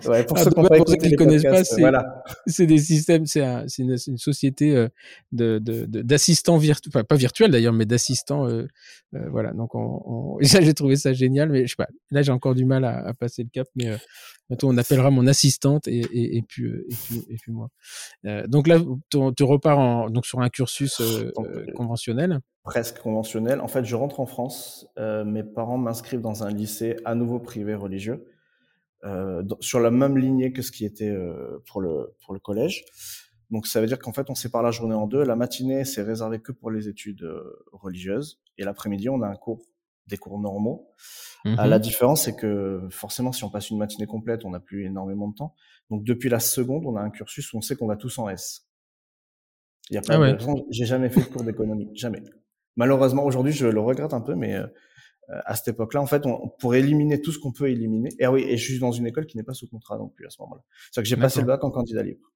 Ouais, 0.06 0.24
pour 0.24 0.38
ah, 0.38 0.44
ceux 0.44 0.96
qui 0.96 1.10
ne 1.10 1.16
connaissent 1.16 1.42
pas, 1.42 1.64
c'est 1.64 1.80
voilà. 1.80 2.22
des 2.58 2.78
systèmes, 2.78 3.26
c'est 3.26 3.42
un, 3.42 3.66
une, 3.78 3.96
une, 4.06 4.18
société 4.18 4.76
euh, 4.76 4.88
de 5.32 5.58
d'assistants 5.58 6.58
virtuels, 6.58 6.90
enfin, 6.94 7.04
pas 7.04 7.16
virtuels 7.16 7.50
d'ailleurs, 7.50 7.72
mais 7.72 7.86
d'assistants. 7.86 8.46
Euh, 8.48 8.66
euh, 9.14 9.28
voilà, 9.30 9.52
donc 9.52 9.74
on, 9.74 10.02
on... 10.04 10.38
j'ai 10.40 10.74
trouvé 10.74 10.96
ça 10.96 11.12
génial, 11.12 11.50
mais 11.50 11.66
je 11.66 11.70
sais 11.70 11.76
pas. 11.76 11.88
Là, 12.10 12.22
j'ai 12.22 12.32
encore 12.32 12.54
du 12.54 12.64
mal 12.64 12.84
à, 12.84 13.06
à, 13.06 13.14
passer 13.14 13.42
le 13.42 13.48
cap, 13.52 13.68
mais 13.74 13.88
euh, 13.88 13.96
bientôt 14.48 14.68
on 14.68 14.76
appellera 14.76 15.10
mon 15.10 15.26
assistante 15.26 15.88
et, 15.88 16.00
et, 16.00 16.36
et, 16.36 16.42
puis, 16.42 16.66
et, 16.66 16.94
puis, 17.06 17.24
et 17.30 17.36
puis 17.36 17.52
moi. 17.52 17.68
donc 18.46 18.66
là, 18.66 18.78
tu, 19.10 19.42
repars 19.44 19.78
en, 19.78 20.10
donc 20.10 20.26
sur 20.26 20.40
un 20.40 20.48
cursus 20.48 21.00
donc, 21.00 21.72
conventionnel. 21.74 22.40
Presque 22.64 22.98
conventionnel. 22.98 23.60
En 23.60 23.68
fait, 23.68 23.84
je 23.84 23.94
rentre 23.94 24.20
en 24.20 24.26
France. 24.26 24.86
mes 24.98 25.42
parents 25.42 25.78
m'inscrivent 25.78 26.20
dans 26.20 26.42
un 26.42 26.50
lycée 26.50 26.96
à 27.04 27.14
nouveau 27.14 27.38
privé 27.38 27.74
religieux 27.74 28.26
sur 29.60 29.80
la 29.80 29.90
même 29.90 30.18
lignée 30.18 30.52
que 30.52 30.62
ce 30.62 30.72
qui 30.72 30.84
était 30.84 31.10
euh, 31.10 31.62
pour 31.66 31.80
le 31.80 32.14
pour 32.24 32.34
le 32.34 32.40
collège. 32.40 32.84
Donc 33.50 33.66
ça 33.66 33.80
veut 33.80 33.86
dire 33.86 33.98
qu'en 33.98 34.12
fait 34.12 34.28
on 34.30 34.34
sépare 34.34 34.62
la 34.62 34.70
journée 34.70 34.94
en 34.94 35.06
deux. 35.06 35.22
La 35.24 35.36
matinée 35.36 35.84
c'est 35.84 36.02
réservé 36.02 36.40
que 36.40 36.52
pour 36.52 36.70
les 36.70 36.88
études 36.88 37.22
euh, 37.22 37.64
religieuses 37.72 38.40
et 38.58 38.64
l'après-midi 38.64 39.08
on 39.08 39.22
a 39.22 39.28
un 39.28 39.36
cours 39.36 39.62
des 40.06 40.16
cours 40.16 40.38
normaux. 40.38 40.88
À 41.58 41.68
la 41.68 41.76
mhm. 41.76 41.82
différence 41.82 42.24
c'est 42.24 42.34
que 42.34 42.88
forcément 42.90 43.30
si 43.30 43.44
on 43.44 43.50
passe 43.50 43.70
une 43.70 43.78
matinée 43.78 44.06
complète 44.06 44.44
on 44.44 44.50
n'a 44.50 44.60
plus 44.60 44.84
énormément 44.84 45.28
de 45.28 45.34
temps. 45.34 45.54
Donc 45.90 46.02
depuis 46.02 46.28
la 46.28 46.40
seconde 46.40 46.84
on 46.86 46.96
a 46.96 47.00
un 47.00 47.10
cursus 47.10 47.52
où 47.52 47.58
on 47.58 47.60
sait 47.60 47.76
qu'on 47.76 47.86
va 47.86 47.96
tous 47.96 48.18
en 48.18 48.28
S. 48.28 48.66
Il 49.90 49.94
y 49.94 49.98
a 49.98 50.02
pas 50.02 50.14
ah 50.20 50.32
de 50.32 50.38
J'ai 50.70 50.84
jamais 50.84 51.08
fait 51.08 51.20
de 51.20 51.26
cours 51.26 51.44
d'économie, 51.44 51.88
jamais. 51.94 52.20
Malheureusement 52.74 53.24
aujourd'hui 53.24 53.52
je 53.52 53.68
le 53.68 53.80
regrette 53.80 54.12
un 54.12 54.20
peu 54.20 54.34
mais 54.34 54.56
euh, 54.56 54.66
à 55.28 55.54
cette 55.56 55.68
époque-là, 55.68 56.00
en 56.00 56.06
fait, 56.06 56.24
on, 56.26 56.48
pour 56.48 56.74
éliminer 56.74 57.20
tout 57.20 57.32
ce 57.32 57.38
qu'on 57.38 57.52
peut 57.52 57.68
éliminer. 57.70 58.10
Et 58.18 58.24
ah 58.24 58.32
oui, 58.32 58.42
et 58.42 58.56
je 58.56 58.64
suis 58.64 58.78
dans 58.78 58.92
une 58.92 59.06
école 59.06 59.26
qui 59.26 59.36
n'est 59.36 59.42
pas 59.42 59.54
sous 59.54 59.68
contrat 59.68 59.98
non 59.98 60.08
plus 60.08 60.26
à 60.26 60.30
ce 60.30 60.40
moment-là. 60.42 60.62
C'est 60.92 61.02
que 61.02 61.08
j'ai 61.08 61.16
passé 61.16 61.40
le 61.40 61.46
bac 61.46 61.62
en 61.64 61.70
candidat 61.70 62.02
libre. 62.02 62.32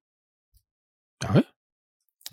Ah 1.23 1.35
ouais? 1.35 1.43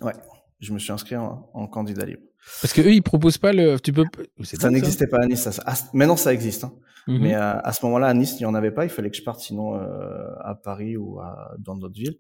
Ouais, 0.01 0.13
je 0.61 0.73
me 0.73 0.79
suis 0.79 0.93
inscrit 0.93 1.17
en, 1.17 1.51
en, 1.53 1.67
candidat 1.67 2.05
libre. 2.07 2.23
Parce 2.61 2.73
que 2.73 2.81
eux, 2.81 2.93
ils 2.93 3.03
proposent 3.03 3.39
pas 3.39 3.53
le. 3.53 3.79
Tu 3.79 3.93
peux. 3.93 4.05
Ça 4.43 4.71
n'existait 4.71 5.07
pas 5.07 5.19
à 5.23 5.27
Nice. 5.27 5.49
Ça, 5.49 5.75
maintenant, 5.93 6.17
ça 6.17 6.33
existe. 6.33 6.65
Hein. 6.65 6.73
Mhm. 7.07 7.19
Mais 7.21 7.35
à, 7.35 7.59
à 7.59 7.73
ce 7.73 7.85
moment-là, 7.87 8.09
à 8.09 8.15
Nice, 8.15 8.35
il 8.39 8.43
n'y 8.43 8.47
en 8.47 8.55
avait 8.55 8.71
pas. 8.71 8.85
Il 8.85 8.91
fallait 8.91 9.11
que 9.11 9.17
je 9.17 9.23
parte 9.23 9.41
sinon 9.41 9.75
euh, 9.75 10.35
à 10.41 10.55
Paris 10.55 10.97
ou 10.97 11.21
à, 11.21 11.55
dans 11.59 11.77
d'autres 11.77 11.95
villes. 11.95 12.19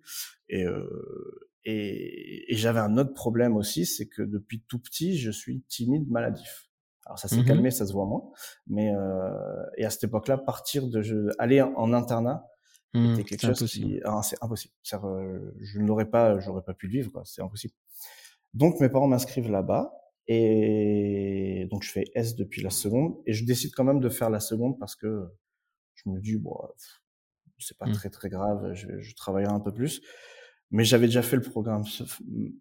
Et, 0.48 0.64
euh, 0.64 1.48
et, 1.64 2.52
et 2.52 2.56
j'avais 2.56 2.80
un 2.80 2.96
autre 2.98 3.12
problème 3.12 3.56
aussi, 3.56 3.86
c'est 3.86 4.06
que 4.06 4.22
depuis 4.22 4.64
tout 4.68 4.78
petit, 4.78 5.18
je 5.18 5.30
suis 5.30 5.62
timide, 5.68 6.10
maladif. 6.10 6.67
Alors 7.08 7.18
ça 7.18 7.26
s'est 7.26 7.40
mmh 7.40 7.46
calmé, 7.46 7.70
ça 7.70 7.86
se 7.86 7.92
voit 7.92 8.04
moins. 8.04 8.22
Mais 8.66 8.94
euh, 8.94 9.64
et 9.78 9.84
à 9.84 9.90
cette 9.90 10.04
époque-là, 10.04 10.36
partir 10.36 10.86
de 10.86 11.00
je, 11.00 11.30
aller 11.38 11.62
en, 11.62 11.92
internat, 11.94 12.46
mmh, 12.92 13.16
c'était 13.16 13.24
quelque 13.24 13.54
chose 13.54 13.70
qui, 13.70 13.98
ah, 14.04 14.20
c'est 14.22 14.36
impossible. 14.42 14.74
Euh, 14.92 15.52
je 15.60 15.80
ne 15.80 15.86
l'aurais 15.86 16.10
pas, 16.10 16.38
j'aurais 16.38 16.62
pas 16.62 16.74
pu 16.74 16.86
le 16.86 16.92
vivre. 16.92 17.22
C'est 17.24 17.42
impossible. 17.42 17.72
Donc 18.52 18.78
mes 18.80 18.90
parents 18.90 19.08
m'inscrivent 19.08 19.50
là-bas 19.50 19.92
et 20.26 21.66
donc 21.70 21.82
je 21.82 21.90
fais 21.90 22.04
S 22.14 22.36
depuis 22.36 22.62
la 22.62 22.70
seconde 22.70 23.16
et 23.24 23.32
je 23.32 23.46
décide 23.46 23.72
quand 23.74 23.84
même 23.84 24.00
de 24.00 24.08
faire 24.10 24.28
la 24.28 24.40
seconde 24.40 24.78
parce 24.78 24.94
que 24.94 25.24
je 25.94 26.10
me 26.10 26.20
dis 26.20 26.36
bon, 26.36 26.54
c'est 27.58 27.78
pas 27.78 27.86
mmh. 27.86 27.92
très 27.92 28.10
très 28.10 28.28
grave, 28.28 28.74
je, 28.74 28.98
je 29.00 29.14
travaillerai 29.16 29.52
un 29.52 29.60
peu 29.60 29.72
plus. 29.72 30.02
Mais 30.70 30.84
j'avais 30.84 31.06
déjà 31.06 31.22
fait 31.22 31.36
le 31.36 31.42
programme 31.42 31.84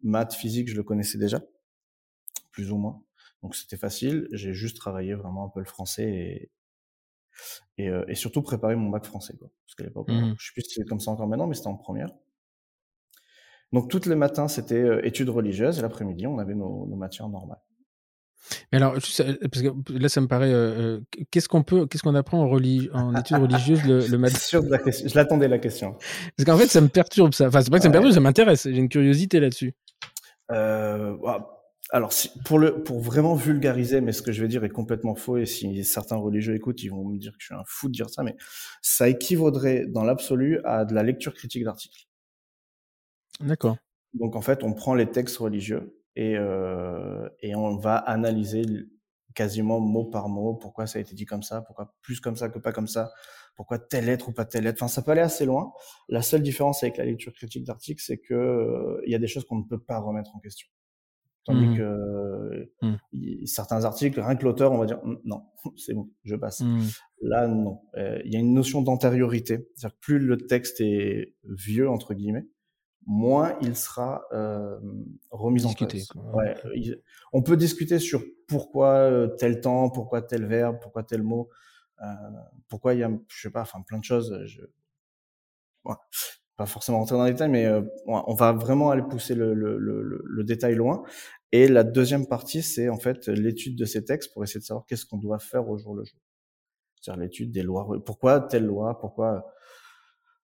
maths 0.01 0.33
physique, 0.33 0.69
je 0.69 0.75
le 0.75 0.83
connaissais 0.83 1.17
déjà, 1.17 1.41
plus 2.51 2.71
ou 2.71 2.77
moins. 2.77 3.03
Donc 3.43 3.55
c'était 3.55 3.77
facile. 3.77 4.27
J'ai 4.31 4.53
juste 4.53 4.77
travaillé 4.77 5.13
vraiment 5.13 5.45
un 5.45 5.49
peu 5.49 5.59
le 5.59 5.65
français 5.65 6.09
et 6.09 6.51
et, 7.77 7.89
euh, 7.89 8.03
et 8.07 8.15
surtout 8.15 8.41
préparé 8.41 8.75
mon 8.75 8.89
bac 8.89 9.05
français 9.05 9.35
quoi. 9.37 9.49
Parce 9.65 9.75
qu'à 9.75 9.83
l'époque, 9.83 10.09
mmh. 10.09 10.35
je 10.39 10.45
sais 10.47 10.53
plus 10.53 10.63
si 10.63 10.73
c'est 10.75 10.85
comme 10.85 10.99
ça 10.99 11.11
encore 11.11 11.27
maintenant, 11.27 11.45
mais 11.47 11.53
c'était 11.53 11.67
en 11.67 11.75
première. 11.75 12.09
Donc 13.71 13.89
tous 13.89 14.07
les 14.07 14.15
matins 14.15 14.47
c'était 14.47 14.75
euh, 14.75 15.05
études 15.05 15.29
religieuses 15.29 15.77
et 15.77 15.81
l'après-midi 15.81 16.25
on 16.25 16.39
avait 16.39 16.55
nos, 16.55 16.87
nos 16.87 16.95
matières 16.95 17.29
normales. 17.29 17.61
Mais 18.71 18.77
alors, 18.77 18.93
parce 18.93 19.17
que 19.17 19.93
là, 19.93 20.09
ça 20.09 20.21
me 20.21 20.27
paraît. 20.27 20.51
Euh, 20.51 21.01
qu'est-ce 21.31 21.49
qu'on 21.49 21.63
peut, 21.63 21.85
qu'est-ce 21.85 22.03
qu'on 22.03 22.15
apprend 22.15 22.43
en, 22.43 22.49
en 22.49 23.15
études 23.19 23.37
religieuses 23.37 23.83
le, 23.83 24.07
le 24.07 24.17
matin? 24.17 24.37
Je 24.49 25.15
l'attendais 25.15 25.47
la 25.47 25.59
question. 25.59 25.97
Parce 26.37 26.45
qu'en 26.45 26.57
fait, 26.57 26.67
ça 26.67 26.81
me 26.81 26.87
perturbe 26.87 27.33
ça. 27.33 27.47
Enfin, 27.47 27.61
c'est 27.61 27.69
pas 27.69 27.77
que 27.77 27.83
ça 27.83 27.89
me 27.89 27.93
perturbe, 27.93 28.13
ça 28.13 28.19
m'intéresse. 28.19 28.63
J'ai 28.63 28.77
une 28.77 28.89
curiosité 28.89 29.39
là-dessus. 29.39 29.73
Euh, 30.51 31.17
bah, 31.21 31.56
alors, 31.91 32.11
pour 32.45 32.59
le, 32.59 32.83
pour 32.83 32.99
vraiment 32.99 33.35
vulgariser, 33.35 34.01
mais 34.01 34.11
ce 34.11 34.21
que 34.21 34.31
je 34.31 34.41
vais 34.41 34.47
dire 34.47 34.63
est 34.63 34.69
complètement 34.69 35.15
faux, 35.15 35.37
et 35.37 35.45
si 35.45 35.83
certains 35.85 36.17
religieux 36.17 36.55
écoutent, 36.55 36.81
ils 36.83 36.89
vont 36.89 37.05
me 37.05 37.17
dire 37.17 37.31
que 37.31 37.37
je 37.39 37.45
suis 37.45 37.55
un 37.55 37.63
fou 37.65 37.87
de 37.87 37.93
dire 37.93 38.09
ça, 38.09 38.23
mais 38.23 38.35
ça 38.81 39.07
équivaudrait 39.07 39.85
dans 39.87 40.03
l'absolu 40.03 40.59
à 40.65 40.85
de 40.85 40.93
la 40.93 41.03
lecture 41.03 41.33
critique 41.33 41.63
d'articles. 41.63 42.07
D'accord. 43.39 43.77
Donc, 44.13 44.35
en 44.35 44.41
fait, 44.41 44.63
on 44.63 44.73
prend 44.73 44.95
les 44.95 45.09
textes 45.09 45.37
religieux 45.37 46.01
et, 46.15 46.35
euh, 46.37 47.29
et 47.41 47.55
on 47.55 47.77
va 47.77 47.95
analyser 47.95 48.63
quasiment 49.35 49.79
mot 49.79 50.05
par 50.05 50.29
mot 50.29 50.55
pourquoi 50.55 50.87
ça 50.87 50.97
a 50.97 51.01
été 51.01 51.13
dit 51.13 51.25
comme 51.25 51.43
ça, 51.43 51.61
pourquoi 51.61 51.93
plus 52.01 52.19
comme 52.19 52.35
ça 52.35 52.49
que 52.49 52.57
pas 52.57 52.71
comme 52.71 52.87
ça, 52.87 53.11
pourquoi 53.55 53.77
telle 53.77 54.05
lettre 54.05 54.29
ou 54.29 54.31
pas 54.31 54.45
telle 54.45 54.63
lettre. 54.63 54.81
Enfin, 54.81 54.87
ça 54.87 55.03
peut 55.03 55.11
aller 55.11 55.21
assez 55.21 55.45
loin. 55.45 55.71
La 56.09 56.23
seule 56.23 56.41
différence 56.41 56.81
avec 56.83 56.97
la 56.97 57.05
lecture 57.05 57.33
critique 57.33 57.63
d'articles, 57.63 58.01
c'est 58.03 58.17
que 58.17 58.33
euh, 58.33 59.01
il 59.05 59.11
y 59.11 59.15
a 59.15 59.19
des 59.19 59.27
choses 59.27 59.45
qu'on 59.45 59.57
ne 59.57 59.63
peut 59.63 59.79
pas 59.79 59.99
remettre 59.99 60.35
en 60.35 60.39
question. 60.39 60.67
Tandis 61.47 61.67
mmh. 61.67 61.77
que 61.77 62.69
mmh. 62.81 63.45
certains 63.45 63.85
articles, 63.85 64.19
rien 64.19 64.35
que 64.35 64.43
l'auteur, 64.43 64.73
on 64.73 64.79
va 64.79 64.85
dire 64.85 64.99
«Mmh, 65.05 65.15
non, 65.23 65.43
c'est 65.77 65.93
bon, 65.93 66.09
je 66.25 66.35
passe. 66.35 66.61
Là, 67.21 67.47
non. 67.47 67.79
Euh, 67.95 68.19
il 68.25 68.33
y 68.33 68.35
a 68.35 68.39
une 68.39 68.53
notion 68.53 68.81
d'antériorité. 68.81 69.69
C'est-à-dire 69.75 69.95
que 69.95 70.01
plus 70.01 70.19
le 70.19 70.35
texte 70.35 70.81
est 70.81 71.35
vieux, 71.45 71.89
entre 71.89 72.13
guillemets, 72.13 72.45
moins 73.05 73.57
il 73.61 73.77
sera 73.77 74.23
euh, 74.33 74.77
remis 75.31 75.63
en 75.63 75.73
cause. 75.73 76.09
Ouais, 76.33 76.53
on 77.31 77.41
peut 77.41 77.55
discuter 77.55 77.97
sur 77.97 78.21
pourquoi 78.49 78.89
euh, 78.95 79.27
tel 79.27 79.61
temps, 79.61 79.89
pourquoi 79.89 80.21
tel 80.21 80.45
verbe, 80.47 80.79
pourquoi 80.81 81.03
tel 81.03 81.23
mot, 81.23 81.47
euh, 82.01 82.05
pourquoi 82.67 82.93
il 82.93 82.99
y 82.99 83.03
a, 83.03 83.11
je 83.29 83.41
sais 83.41 83.51
pas, 83.51 83.61
enfin 83.61 83.81
plein 83.87 83.99
de 83.99 84.03
choses. 84.03 84.37
Je... 84.47 84.63
Ouais 85.85 85.95
pas 86.57 86.65
forcément 86.65 86.97
rentrer 86.97 87.15
dans 87.15 87.23
les 87.23 87.31
détails, 87.31 87.49
mais 87.49 87.65
euh, 87.65 87.81
on 88.07 88.33
va 88.33 88.51
vraiment 88.51 88.89
aller 88.89 89.03
pousser 89.03 89.35
le, 89.35 89.53
le, 89.53 89.77
le, 89.77 90.23
le, 90.25 90.43
détail 90.43 90.73
loin. 90.73 91.03
Et 91.51 91.67
la 91.67 91.83
deuxième 91.83 92.27
partie, 92.27 92.61
c'est 92.61 92.89
en 92.89 92.99
fait 92.99 93.27
l'étude 93.27 93.77
de 93.77 93.85
ces 93.85 94.03
textes 94.03 94.33
pour 94.33 94.43
essayer 94.43 94.59
de 94.59 94.65
savoir 94.65 94.85
qu'est-ce 94.85 95.05
qu'on 95.05 95.17
doit 95.17 95.39
faire 95.39 95.67
au 95.69 95.77
jour 95.77 95.95
le 95.95 96.03
jour. 96.03 96.19
C'est-à-dire 96.99 97.21
l'étude 97.21 97.51
des 97.51 97.63
lois. 97.63 97.87
Pourquoi 98.05 98.41
telle 98.41 98.65
loi 98.65 98.99
Pourquoi 98.99 99.45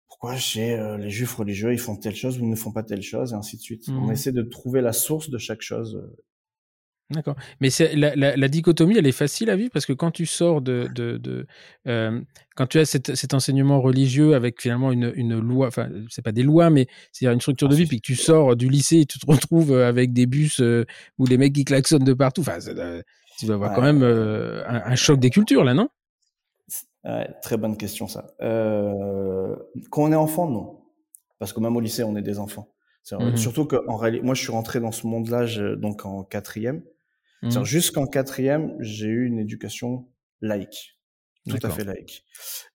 pourquoi 0.06 0.36
chez 0.36 0.78
euh, 0.78 0.96
les 0.96 1.10
juifs 1.10 1.34
religieux 1.34 1.72
ils 1.72 1.78
font 1.78 1.96
telle 1.96 2.14
chose 2.14 2.38
ou 2.38 2.44
ils 2.44 2.50
ne 2.50 2.54
font 2.54 2.70
pas 2.70 2.84
telle 2.84 3.02
chose 3.02 3.32
et 3.32 3.34
ainsi 3.34 3.56
de 3.56 3.62
suite. 3.62 3.88
On 3.88 4.06
mmh. 4.06 4.12
essaie 4.12 4.32
de 4.32 4.42
trouver 4.42 4.80
la 4.80 4.92
source 4.92 5.28
de 5.28 5.38
chaque 5.38 5.62
chose 5.62 5.96
euh, 5.96 6.16
D'accord. 7.10 7.36
Mais 7.60 7.68
la, 7.94 8.16
la, 8.16 8.34
la, 8.34 8.48
dichotomie, 8.48 8.96
elle 8.96 9.06
est 9.06 9.12
facile 9.12 9.50
à 9.50 9.56
vivre 9.56 9.70
parce 9.70 9.84
que 9.84 9.92
quand 9.92 10.10
tu 10.10 10.24
sors 10.24 10.62
de, 10.62 10.88
de, 10.94 11.18
de 11.18 11.46
euh, 11.86 12.18
quand 12.56 12.66
tu 12.66 12.78
as 12.78 12.86
cet, 12.86 13.14
cet, 13.14 13.34
enseignement 13.34 13.80
religieux 13.82 14.34
avec 14.34 14.62
finalement 14.62 14.90
une, 14.90 15.12
une 15.14 15.38
loi, 15.38 15.66
enfin 15.66 15.90
c'est 16.08 16.22
pas 16.22 16.32
des 16.32 16.42
lois, 16.42 16.70
mais 16.70 16.86
c'est 17.12 17.26
une 17.26 17.40
structure 17.42 17.68
de 17.68 17.74
vie, 17.74 17.84
puis 17.84 17.98
que 18.00 18.06
tu 18.06 18.16
sors 18.16 18.56
du 18.56 18.70
lycée 18.70 19.00
et 19.00 19.06
tu 19.06 19.18
te 19.18 19.26
retrouves 19.30 19.76
avec 19.76 20.14
des 20.14 20.24
bus 20.24 20.60
euh, 20.60 20.86
où 21.18 21.26
les 21.26 21.36
mecs 21.36 21.52
qui 21.52 21.66
klaxonnent 21.66 22.04
de 22.04 22.14
partout. 22.14 22.40
Enfin, 22.40 22.58
tu 23.38 23.46
dois 23.46 23.56
avoir 23.56 23.74
quand 23.74 23.82
même 23.82 24.02
euh, 24.02 24.62
un, 24.66 24.96
choc 24.96 25.20
des 25.20 25.30
cultures 25.30 25.62
là, 25.62 25.74
non? 25.74 25.88
Ouais, 27.04 27.28
Très 27.42 27.58
bonne 27.58 27.76
question 27.76 28.08
ça. 28.08 28.28
Euh, 28.40 29.54
quand 29.90 30.04
on 30.04 30.12
est 30.12 30.16
enfant, 30.16 30.48
non, 30.48 30.80
parce 31.38 31.52
que 31.52 31.60
même 31.60 31.76
au 31.76 31.80
lycée, 31.80 32.02
on 32.02 32.16
est 32.16 32.22
des 32.22 32.38
enfants. 32.38 32.70
Mmh 33.12 33.36
surtout 33.36 33.66
qu'en 33.66 33.96
réalité, 33.96 34.24
moi, 34.24 34.34
je 34.34 34.40
suis 34.40 34.52
rentré 34.52 34.80
dans 34.80 34.90
ce 34.90 35.06
monde-là 35.06 35.76
donc 35.76 36.06
en 36.06 36.24
quatrième. 36.24 36.82
Mmh. 37.44 37.64
Jusqu'en 37.64 38.06
quatrième, 38.06 38.74
j'ai 38.80 39.06
eu 39.06 39.26
une 39.26 39.38
éducation 39.38 40.08
laïque, 40.40 40.98
tout 41.48 41.58
à 41.62 41.70
fait 41.70 41.84
laïque. 41.84 42.24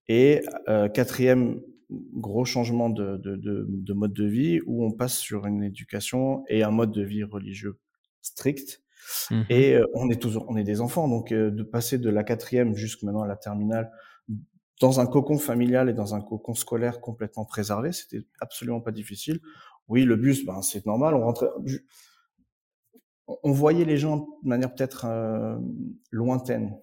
Et 0.07 0.43
euh, 0.67 0.87
quatrième, 0.89 1.61
gros 1.89 2.45
changement 2.45 2.89
de, 2.89 3.17
de, 3.17 3.35
de, 3.35 3.65
de, 3.67 3.93
mode 3.93 4.13
de 4.13 4.25
vie 4.25 4.59
où 4.65 4.85
on 4.85 4.91
passe 4.91 5.17
sur 5.17 5.47
une 5.47 5.63
éducation 5.63 6.43
et 6.47 6.63
un 6.63 6.71
mode 6.71 6.91
de 6.91 7.03
vie 7.03 7.23
religieux 7.23 7.79
strict. 8.21 8.83
Mmh 9.31 9.41
et 9.49 9.75
euh, 9.75 9.85
on 9.95 10.09
est 10.09 10.21
toujours, 10.21 10.45
on 10.49 10.57
est 10.57 10.63
des 10.63 10.81
enfants, 10.81 11.07
donc 11.07 11.31
euh, 11.31 11.49
de 11.49 11.63
passer 11.63 11.97
de 11.97 12.09
la 12.09 12.23
quatrième 12.23 12.75
jusqu'à 12.75 13.05
maintenant 13.05 13.23
à 13.23 13.27
la 13.27 13.37
terminale 13.37 13.91
dans 14.79 14.99
un 14.99 15.05
cocon 15.05 15.37
familial 15.37 15.89
et 15.89 15.93
dans 15.93 16.15
un 16.15 16.21
cocon 16.21 16.53
scolaire 16.53 17.01
complètement 17.01 17.45
préservé, 17.45 17.91
c'était 17.91 18.25
absolument 18.39 18.81
pas 18.81 18.91
difficile. 18.91 19.39
Oui, 19.87 20.03
le 20.03 20.15
bus, 20.15 20.45
ben 20.45 20.61
c'est 20.61 20.85
normal. 20.85 21.15
On 21.15 21.21
rentrait 21.21 21.47
on 23.43 23.51
voyait 23.51 23.85
les 23.85 23.97
gens 23.97 24.27
de 24.43 24.49
manière 24.49 24.73
peut-être 24.73 25.05
euh, 25.05 25.57
lointaine. 26.11 26.77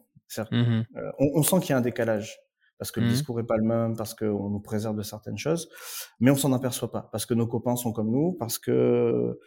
Mmh 0.51 0.83
euh, 0.97 1.13
on, 1.19 1.43
sent 1.45 1.61
qu'il 1.61 1.71
y 1.71 1.73
a 1.73 1.77
un 1.77 1.83
décalage 1.83 2.41
parce 2.79 2.91
que 2.91 2.99
le 3.01 3.07
mmh 3.07 3.11
discours 3.11 3.41
est 3.41 3.47
pas 3.47 3.57
le 3.57 3.63
même, 3.63 3.97
parce 3.97 4.13
qu'on 4.13 4.51
nous 4.51 4.61
préserve 4.61 4.97
de 4.97 5.03
certaines 5.03 5.39
choses, 5.39 5.69
mais 6.21 6.31
on 6.31 6.37
s'en 6.37 6.53
aperçoit 6.53 6.91
pas 6.91 7.09
parce 7.13 7.25
que 7.25 7.33
nos 7.33 7.47
copains 7.47 7.77
sont 7.77 7.93
comme 7.93 8.11
nous, 8.11 8.33
parce 8.33 8.59
que 8.59 9.39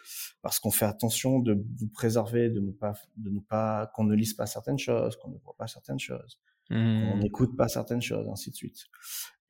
parce 0.41 0.59
qu'on 0.59 0.71
fait 0.71 0.85
attention 0.85 1.39
de 1.39 1.53
nous 1.53 1.89
préserver, 1.89 2.49
de 2.49 2.59
ne 2.59 2.71
pas 2.71 2.93
de 3.17 3.29
ne 3.29 3.39
pas 3.39 3.91
qu'on 3.93 4.05
ne 4.05 4.15
lise 4.15 4.33
pas 4.33 4.45
certaines 4.45 4.79
choses, 4.79 5.15
qu'on 5.17 5.29
ne 5.29 5.37
voit 5.43 5.55
pas 5.57 5.67
certaines 5.67 5.99
choses, 5.99 6.39
qu'on 6.69 6.75
mmh. 6.75 7.19
n'écoute 7.19 7.55
pas 7.57 7.67
certaines 7.67 8.01
choses, 8.01 8.27
ainsi 8.29 8.51
de 8.51 8.55
suite. 8.55 8.85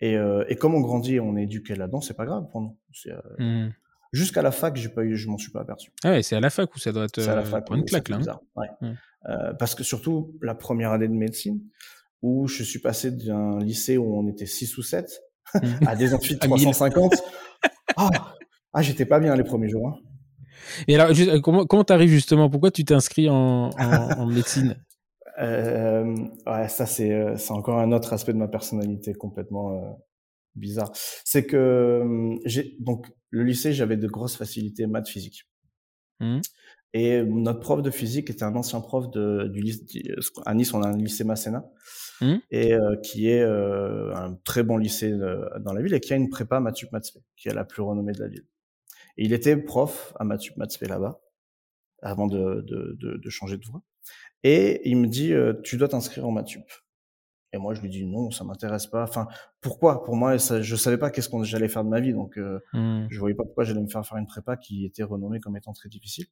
Et, 0.01 0.17
euh, 0.17 0.43
et 0.47 0.55
comme 0.55 0.75
on 0.75 0.81
grandit, 0.81 1.19
on 1.19 1.35
est 1.37 1.43
éduqué 1.43 1.75
là-dedans, 1.75 2.01
c'est 2.01 2.15
pas 2.15 2.25
grave 2.25 2.47
pour 2.51 2.61
nous. 2.61 2.77
Jusqu'à 4.11 4.41
la 4.41 4.51
fac, 4.51 4.75
j'ai 4.75 4.89
pas 4.89 5.03
eu, 5.03 5.15
je 5.15 5.27
m'en 5.27 5.37
suis 5.37 5.51
pas 5.51 5.61
aperçu. 5.61 5.91
Ah 6.03 6.11
ouais, 6.11 6.23
c'est 6.23 6.35
à 6.35 6.39
la 6.39 6.49
fac 6.49 6.73
où 6.75 6.79
ça 6.79 6.91
doit 6.91 7.05
être 7.05 7.19
à 7.27 7.35
la 7.35 7.43
fac, 7.43 7.69
une 7.71 7.85
claque 7.85 8.09
là. 8.09 8.17
Hein. 8.27 8.39
Ouais. 8.55 8.67
Euh, 9.29 9.53
parce 9.53 9.75
que 9.75 9.83
surtout 9.83 10.37
la 10.41 10.55
première 10.55 10.91
année 10.91 11.07
de 11.07 11.13
médecine, 11.13 11.61
où 12.21 12.47
je 12.47 12.63
suis 12.63 12.79
passé 12.79 13.11
d'un 13.11 13.59
lycée 13.59 13.97
où 13.97 14.17
on 14.17 14.27
était 14.27 14.45
6 14.45 14.77
ou 14.77 14.81
7 14.81 15.21
mmh. 15.53 15.59
à 15.87 15.95
des 15.95 16.09
de 16.09 16.37
350. 16.39 17.13
ah, 17.97 18.09
ah 18.73 18.81
j'étais 18.81 19.05
pas 19.05 19.19
bien 19.19 19.35
les 19.35 19.43
premiers 19.43 19.69
jours. 19.69 19.87
Hein. 19.87 19.95
Et 20.87 20.95
alors, 20.95 21.13
juste, 21.13 21.41
comment 21.41 21.65
comment 21.65 21.83
t'arrives 21.83 22.09
justement? 22.09 22.49
Pourquoi 22.49 22.71
tu 22.71 22.85
t'inscris 22.85 23.29
en, 23.29 23.69
en, 23.69 24.25
médecine? 24.25 24.75
Euh, 25.39 26.15
Ouais, 26.45 26.67
ça 26.67 26.85
c'est 26.85 27.13
euh, 27.13 27.37
c'est 27.37 27.51
encore 27.51 27.79
un 27.79 27.91
autre 27.91 28.13
aspect 28.13 28.33
de 28.33 28.37
ma 28.37 28.47
personnalité 28.47 29.13
complètement 29.13 29.73
euh, 29.73 29.91
bizarre. 30.55 30.91
C'est 31.25 31.45
que 31.45 32.37
j'ai 32.45 32.75
donc 32.79 33.07
le 33.29 33.43
lycée, 33.43 33.73
j'avais 33.73 33.97
de 33.97 34.07
grosses 34.07 34.35
facilités 34.35 34.87
maths 34.87 35.07
physique. 35.07 35.47
Mmh. 36.19 36.39
Et 36.93 37.21
notre 37.23 37.59
prof 37.59 37.81
de 37.83 37.91
physique 37.91 38.29
était 38.29 38.43
un 38.43 38.55
ancien 38.55 38.81
prof 38.81 39.11
de, 39.11 39.47
du 39.47 39.61
lycée. 39.61 39.85
À 40.45 40.55
Nice, 40.55 40.73
on 40.73 40.81
a 40.81 40.87
un 40.87 40.97
lycée 40.97 41.23
Masséna, 41.23 41.69
mmh. 42.21 42.35
et 42.49 42.73
euh, 42.73 42.95
qui 43.03 43.29
est 43.29 43.41
euh, 43.41 44.13
un 44.15 44.35
très 44.43 44.63
bon 44.63 44.77
lycée 44.77 45.11
euh, 45.11 45.47
dans 45.59 45.73
la 45.73 45.83
ville 45.83 45.93
et 45.93 45.99
qui 45.99 46.13
a 46.13 46.15
une 46.15 46.29
prépa 46.29 46.59
Mathup 46.59 46.91
Mathspé, 46.91 47.19
qui 47.37 47.47
est 47.47 47.53
la 47.53 47.63
plus 47.63 47.83
renommée 47.83 48.13
de 48.13 48.19
la 48.19 48.27
ville. 48.27 48.45
Et 49.17 49.25
il 49.25 49.33
était 49.33 49.55
prof 49.55 50.13
à 50.19 50.23
Mathup 50.23 50.57
Mathspé 50.57 50.87
là-bas, 50.87 51.21
avant 52.01 52.27
de, 52.27 52.61
de, 52.61 52.97
de, 52.99 53.17
de, 53.17 53.29
changer 53.29 53.57
de 53.57 53.65
voie. 53.65 53.83
Et 54.43 54.81
il 54.89 54.97
me 54.97 55.07
dit, 55.07 55.33
tu 55.63 55.77
dois 55.77 55.89
t'inscrire 55.89 56.25
en 56.25 56.31
Mathup. 56.31 56.63
Et 57.51 57.57
moi, 57.57 57.73
je 57.73 57.81
lui 57.81 57.89
dis 57.89 58.05
non, 58.05 58.31
ça 58.31 58.43
m'intéresse 58.43 58.87
pas. 58.87 59.03
Enfin, 59.03 59.27
pourquoi? 59.61 60.03
Pour 60.03 60.15
moi, 60.15 60.37
ça, 60.37 60.61
je 60.61 60.75
savais 60.75 60.97
pas 60.97 61.09
qu'est-ce 61.09 61.29
qu'on 61.29 61.43
j'allais 61.43 61.67
faire 61.67 61.83
de 61.83 61.89
ma 61.89 61.99
vie, 61.99 62.13
donc 62.13 62.37
euh, 62.37 62.59
mmh. 62.73 63.07
je 63.09 63.19
voyais 63.19 63.35
pas 63.35 63.43
pourquoi 63.43 63.63
j'allais 63.63 63.81
me 63.81 63.87
faire 63.87 64.05
faire 64.05 64.17
une 64.17 64.27
prépa 64.27 64.55
qui 64.57 64.85
était 64.85 65.03
renommée 65.03 65.39
comme 65.39 65.57
étant 65.57 65.73
très 65.73 65.89
difficile. 65.89 66.25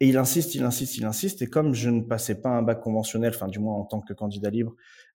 Et 0.00 0.08
il 0.08 0.16
insiste, 0.16 0.54
il 0.54 0.62
insiste, 0.62 0.96
il 0.96 1.04
insiste. 1.04 1.42
Et 1.42 1.46
comme 1.46 1.74
je 1.74 1.90
ne 1.90 2.02
passais 2.02 2.40
pas 2.40 2.50
un 2.50 2.62
bac 2.62 2.80
conventionnel, 2.80 3.32
enfin 3.34 3.48
du 3.48 3.58
moins 3.58 3.74
en 3.74 3.84
tant 3.84 4.00
que 4.00 4.12
candidat 4.12 4.50
libre, 4.50 4.74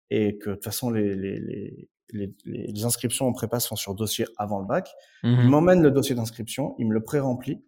et 0.10 0.38
que 0.38 0.52
de 0.52 0.56
toute 0.56 0.64
façon 0.64 0.90
les, 0.90 1.16
les, 1.16 1.40
les, 1.40 1.90
les, 2.12 2.36
les 2.46 2.86
inscriptions 2.86 3.28
en 3.28 3.34
prépa 3.34 3.60
sont 3.60 3.76
sur 3.76 3.96
dossier 3.96 4.26
avant 4.38 4.60
le 4.60 4.66
bac, 4.66 4.90
il 5.24 5.30
mmh 5.30 5.50
m'emmène 5.50 5.82
le 5.82 5.92
dossier 5.92 6.16
d'inscription, 6.16 6.76
il 6.80 6.88
me 6.88 6.94
le 6.94 7.04
pré-remplit, 7.04 7.64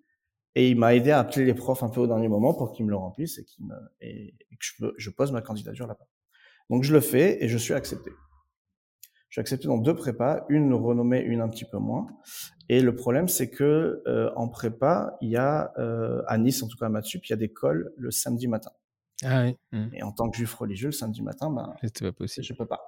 et 0.56 0.70
il 0.70 0.78
m'a 0.78 0.96
aidé 0.96 1.12
à 1.12 1.20
appeler 1.20 1.46
les 1.46 1.54
profs 1.54 1.84
un 1.84 1.90
peu 1.90 2.02
au 2.02 2.08
dernier 2.08 2.28
moment 2.28 2.54
pour 2.54 2.72
qu'ils 2.72 2.86
me 2.86 2.90
le 2.90 2.98
remplissent 2.98 3.38
et, 3.38 3.46
me, 3.60 3.76
et, 4.02 4.34
que 4.50 4.66
je, 4.66 4.86
je 4.98 5.10
pose 5.10 5.32
ma 5.32 5.42
candidature 5.42 5.88
là-bas. 5.88 6.08
Donc 6.72 6.84
je 6.84 6.94
le 6.94 7.02
fais 7.02 7.44
et 7.44 7.50
je 7.50 7.58
suis 7.58 7.74
accepté. 7.74 8.12
Je 9.30 9.36
suis 9.36 9.42
accepté 9.42 9.68
dans 9.68 9.78
deux 9.78 9.94
prépas, 9.94 10.46
une 10.50 10.74
renommée, 10.74 11.20
une 11.20 11.42
un 11.42 11.50
petit 11.50 11.66
peu 11.66 11.78
moins. 11.78 12.08
Et 12.70 12.82
le 12.82 12.96
problème, 12.96 13.28
c'est 13.28 13.50
que 13.50 14.02
euh, 14.08 14.32
en 14.36 14.48
prépa, 14.48 15.18
il 15.22 15.30
y 15.30 15.38
a 15.38 15.74
euh, 15.78 16.22
à 16.28 16.38
Nice, 16.38 16.64
en 16.64 16.68
tout 16.68 16.78
cas 16.78 16.88
à 16.88 16.90
Matsup, 16.90 17.26
il 17.26 17.30
y 17.30 17.34
a 17.34 17.38
des 17.38 17.52
cols 17.52 17.94
le 17.98 18.10
samedi 18.10 18.48
matin. 18.48 18.72
Ah 19.24 19.44
oui. 19.44 19.58
Mmh. 19.72 19.88
Et 19.94 20.04
en 20.04 20.12
tant 20.12 20.30
que 20.30 20.38
juif 20.38 20.54
religieux, 20.56 20.88
le 20.88 20.94
samedi 20.94 21.22
matin, 21.22 21.50
ben, 21.52 21.76
pas 21.82 22.12
possible. 22.14 22.46
Je 22.46 22.54
peux 22.54 22.66
pas. 22.66 22.82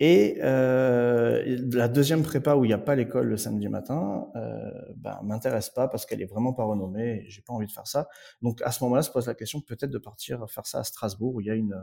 Et 0.00 0.38
euh, 0.42 1.58
la 1.72 1.88
deuxième 1.88 2.22
prépa 2.22 2.54
où 2.54 2.64
il 2.64 2.68
n'y 2.68 2.74
a 2.74 2.78
pas 2.78 2.94
l'école 2.94 3.26
le 3.26 3.36
samedi 3.36 3.68
matin, 3.68 4.28
euh, 4.36 4.70
ben, 4.96 5.18
m'intéresse 5.22 5.70
pas 5.70 5.88
parce 5.88 6.06
qu'elle 6.06 6.22
est 6.22 6.30
vraiment 6.30 6.52
pas 6.52 6.64
renommée. 6.64 7.24
J'ai 7.28 7.42
pas 7.42 7.52
envie 7.52 7.66
de 7.66 7.72
faire 7.72 7.86
ça. 7.86 8.08
Donc 8.40 8.62
à 8.62 8.72
ce 8.72 8.82
moment-là, 8.84 9.02
se 9.02 9.10
pose 9.10 9.26
la 9.26 9.34
question 9.34 9.60
peut-être 9.60 9.90
de 9.90 9.98
partir 9.98 10.48
faire 10.48 10.66
ça 10.66 10.78
à 10.78 10.84
Strasbourg 10.84 11.34
où 11.34 11.40
il 11.40 11.48
y 11.48 11.50
a 11.50 11.54
une 11.54 11.74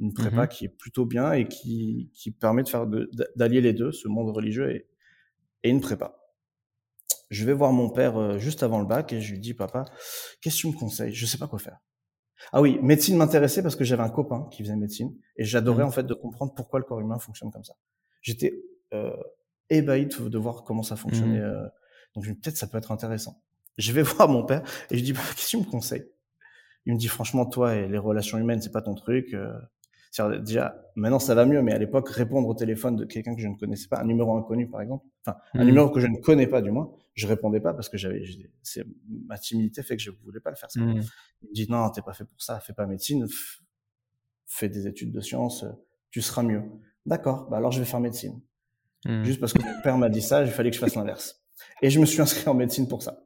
une 0.00 0.14
prépa 0.14 0.44
mmh 0.44 0.48
qui 0.48 0.64
est 0.64 0.68
plutôt 0.68 1.04
bien 1.04 1.32
et 1.32 1.46
qui, 1.46 2.10
qui 2.14 2.30
permet 2.30 2.62
de 2.62 2.68
faire 2.68 2.86
d'allier 3.36 3.60
les 3.60 3.72
deux, 3.72 3.92
ce 3.92 4.08
monde 4.08 4.34
religieux 4.34 4.74
et, 4.74 4.88
et 5.62 5.70
une 5.70 5.80
prépa. 5.80 6.16
Je 7.28 7.44
vais 7.44 7.52
voir 7.52 7.72
mon 7.72 7.90
père 7.90 8.16
euh, 8.16 8.38
juste 8.38 8.62
avant 8.62 8.80
le 8.80 8.86
bac 8.86 9.12
et 9.12 9.20
je 9.20 9.32
lui 9.32 9.38
dis 9.38 9.54
papa, 9.54 9.84
qu'est-ce 10.40 10.56
que 10.56 10.60
tu 10.62 10.66
me 10.68 10.72
conseilles? 10.72 11.14
Je 11.14 11.26
sais 11.26 11.38
pas 11.38 11.46
quoi 11.46 11.58
faire. 11.58 11.78
Ah 12.52 12.60
oui, 12.60 12.78
médecine 12.82 13.16
m'intéressait 13.16 13.62
parce 13.62 13.76
que 13.76 13.84
j'avais 13.84 14.02
un 14.02 14.08
copain 14.08 14.48
qui 14.50 14.62
faisait 14.62 14.76
médecine 14.76 15.14
et 15.36 15.44
j'adorais 15.44 15.84
mmh. 15.84 15.88
en 15.88 15.90
fait 15.90 16.02
de 16.04 16.14
comprendre 16.14 16.54
pourquoi 16.54 16.80
le 16.80 16.84
corps 16.84 17.00
humain 17.00 17.18
fonctionne 17.18 17.50
comme 17.50 17.64
ça. 17.64 17.74
J'étais 18.22 18.62
euh, 18.92 19.14
ébahi 19.68 20.06
de 20.06 20.38
voir 20.38 20.64
comment 20.64 20.82
ça 20.82 20.96
fonctionnait. 20.96 21.40
Mmh. 21.40 21.44
Euh, 21.44 21.68
donc 22.14 22.24
peut-être 22.24 22.56
ça 22.56 22.66
peut 22.66 22.78
être 22.78 22.90
intéressant. 22.92 23.42
Je 23.78 23.92
vais 23.92 24.02
voir 24.02 24.28
mon 24.28 24.44
père 24.44 24.62
et 24.90 24.98
je 24.98 25.04
dis 25.04 25.12
qu'est-ce 25.12 25.44
que 25.44 25.50
tu 25.50 25.58
me 25.58 25.70
conseilles? 25.70 26.06
Il 26.86 26.94
me 26.94 26.98
dit 26.98 27.08
franchement 27.08 27.44
toi 27.46 27.76
et 27.76 27.88
les 27.88 27.98
relations 27.98 28.38
humaines 28.38 28.62
c'est 28.62 28.72
pas 28.72 28.82
ton 28.82 28.94
truc. 28.94 29.34
Euh, 29.34 29.52
déjà, 30.42 30.74
maintenant 30.96 31.18
ça 31.18 31.34
va 31.34 31.46
mieux, 31.46 31.62
mais 31.62 31.72
à 31.72 31.78
l'époque, 31.78 32.08
répondre 32.08 32.48
au 32.48 32.54
téléphone 32.54 32.96
de 32.96 33.04
quelqu'un 33.04 33.34
que 33.34 33.40
je 33.40 33.48
ne 33.48 33.56
connaissais 33.56 33.88
pas, 33.88 34.00
un 34.00 34.04
numéro 34.04 34.36
inconnu 34.36 34.68
par 34.68 34.80
exemple, 34.80 35.06
enfin 35.24 35.38
un 35.54 35.62
mmh. 35.62 35.66
numéro 35.66 35.90
que 35.90 36.00
je 36.00 36.06
ne 36.06 36.16
connais 36.16 36.46
pas 36.46 36.62
du 36.62 36.70
moins, 36.70 36.90
je 37.14 37.26
répondais 37.26 37.60
pas 37.60 37.74
parce 37.74 37.88
que 37.88 37.96
j'avais, 37.96 38.22
c'est 38.62 38.84
ma 39.26 39.38
timidité 39.38 39.82
fait 39.82 39.96
que 39.96 40.02
je 40.02 40.10
voulais 40.10 40.40
pas 40.40 40.50
le 40.50 40.56
faire. 40.56 40.70
Ça. 40.70 40.80
Mmh. 40.80 41.02
Il 41.42 41.48
me 41.48 41.54
dit 41.54 41.66
non, 41.70 41.90
t'es 41.90 42.02
pas 42.02 42.12
fait 42.12 42.24
pour 42.24 42.42
ça, 42.42 42.58
fais 42.60 42.72
pas 42.72 42.86
médecine, 42.86 43.26
fais 44.46 44.68
des 44.68 44.86
études 44.86 45.12
de 45.12 45.20
sciences, 45.20 45.64
tu 46.10 46.22
seras 46.22 46.42
mieux. 46.42 46.62
D'accord, 47.06 47.48
bah 47.48 47.58
alors 47.58 47.72
je 47.72 47.78
vais 47.78 47.86
faire 47.86 48.00
médecine. 48.00 48.40
Mmh. 49.06 49.24
Juste 49.24 49.40
parce 49.40 49.52
que 49.52 49.62
mon 49.62 49.80
père 49.82 49.96
m'a 49.96 50.08
dit 50.08 50.22
ça, 50.22 50.42
il 50.42 50.50
fallait 50.50 50.70
que 50.70 50.76
je 50.76 50.80
fasse 50.80 50.94
l'inverse. 50.94 51.42
Et 51.82 51.90
je 51.90 52.00
me 52.00 52.06
suis 52.06 52.20
inscrit 52.20 52.48
en 52.48 52.54
médecine 52.54 52.88
pour 52.88 53.02
ça. 53.02 53.22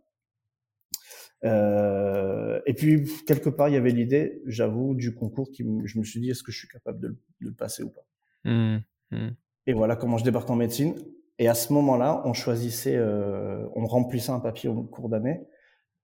Euh, 1.44 2.60
et 2.66 2.74
puis 2.74 3.06
quelque 3.26 3.50
part, 3.50 3.68
il 3.68 3.74
y 3.74 3.76
avait 3.76 3.90
l'idée, 3.90 4.42
j'avoue, 4.46 4.94
du 4.94 5.14
concours 5.14 5.50
qui, 5.50 5.64
je 5.84 5.98
me 5.98 6.04
suis 6.04 6.20
dit, 6.20 6.30
est-ce 6.30 6.42
que 6.42 6.52
je 6.52 6.58
suis 6.58 6.68
capable 6.68 7.00
de, 7.00 7.18
le 7.38 7.52
passer 7.52 7.82
ou 7.82 7.90
pas? 7.90 8.06
Mmh, 8.44 8.78
mmh. 9.10 9.28
Et 9.66 9.72
voilà 9.72 9.96
comment 9.96 10.16
je 10.16 10.24
débarque 10.24 10.48
en 10.48 10.56
médecine. 10.56 10.94
Et 11.38 11.48
à 11.48 11.54
ce 11.54 11.72
moment-là, 11.72 12.22
on 12.24 12.32
choisissait, 12.32 12.96
euh, 12.96 13.66
on 13.74 13.86
remplissait 13.86 14.30
un 14.30 14.40
papier 14.40 14.68
au 14.68 14.82
cours 14.82 15.08
d'année 15.08 15.40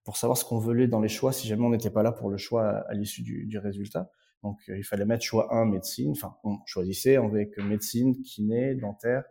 pour 0.04 0.16
savoir 0.16 0.36
ce 0.36 0.44
qu'on 0.44 0.58
voulait 0.58 0.88
dans 0.88 1.00
les 1.00 1.08
choix, 1.08 1.32
si 1.32 1.46
jamais 1.46 1.64
on 1.64 1.70
n'était 1.70 1.90
pas 1.90 2.02
là 2.02 2.12
pour 2.12 2.30
le 2.30 2.36
choix 2.36 2.66
à, 2.88 2.94
l'issue 2.94 3.22
du, 3.22 3.46
du, 3.46 3.58
résultat. 3.58 4.10
Donc 4.42 4.58
euh, 4.68 4.76
il 4.76 4.82
fallait 4.82 5.04
mettre 5.04 5.24
choix 5.24 5.54
1 5.54 5.66
médecine. 5.66 6.12
Enfin, 6.12 6.36
on 6.42 6.58
choisissait 6.66 7.16
avec 7.16 7.56
médecine, 7.58 8.20
kiné, 8.22 8.74
dentaire 8.74 9.24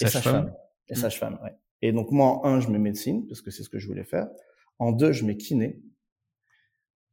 et 0.00 0.06
sage-femme. 0.06 0.52
Et 0.88 0.94
mmh. 0.94 0.96
sage-femme, 0.96 1.38
ouais. 1.42 1.56
Et 1.80 1.92
donc 1.92 2.10
moi 2.10 2.26
en 2.26 2.44
1, 2.44 2.60
je 2.60 2.68
mets 2.68 2.78
médecine 2.78 3.26
parce 3.26 3.40
que 3.40 3.50
c'est 3.50 3.62
ce 3.62 3.68
que 3.68 3.78
je 3.78 3.86
voulais 3.86 4.04
faire. 4.04 4.28
En 4.78 4.92
deux, 4.92 5.12
je 5.12 5.24
mets 5.24 5.36
kiné. 5.36 5.82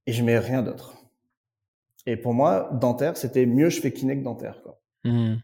Et 0.06 0.14
je 0.14 0.24
mets 0.24 0.40
rien 0.40 0.64
d'autre. 0.64 0.96
Et 2.06 2.18
pour 2.18 2.34
moi, 2.34 2.70
dentaire, 2.74 3.18
c'était 3.18 3.46
mieux 3.46 3.70
je 3.70 3.82
fais 3.82 3.94
kiné 3.94 4.18
que 4.18 4.24
dentaire. 4.24 4.62
Quoi. 4.64 4.82
Mmh. 5.04 5.36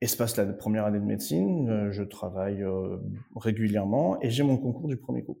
Et 0.00 0.06
se 0.06 0.16
passe 0.16 0.36
la 0.36 0.46
première 0.46 0.84
année 0.84 1.00
de 1.00 1.04
médecine, 1.04 1.68
euh, 1.68 1.92
je 1.92 2.02
travaille 2.02 2.62
euh, 2.62 2.98
régulièrement 3.36 4.20
et 4.22 4.30
j'ai 4.30 4.42
mon 4.42 4.56
concours 4.56 4.88
du 4.88 4.96
premier 4.96 5.24
coup. 5.24 5.40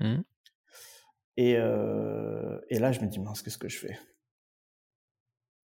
Mmh. 0.00 0.16
Et, 1.36 1.56
euh, 1.56 2.60
et 2.70 2.78
là, 2.78 2.92
je 2.92 3.00
me 3.00 3.06
dis, 3.06 3.18
mince, 3.18 3.42
qu'est-ce 3.42 3.58
que 3.58 3.68
je 3.68 3.78
fais? 3.78 3.98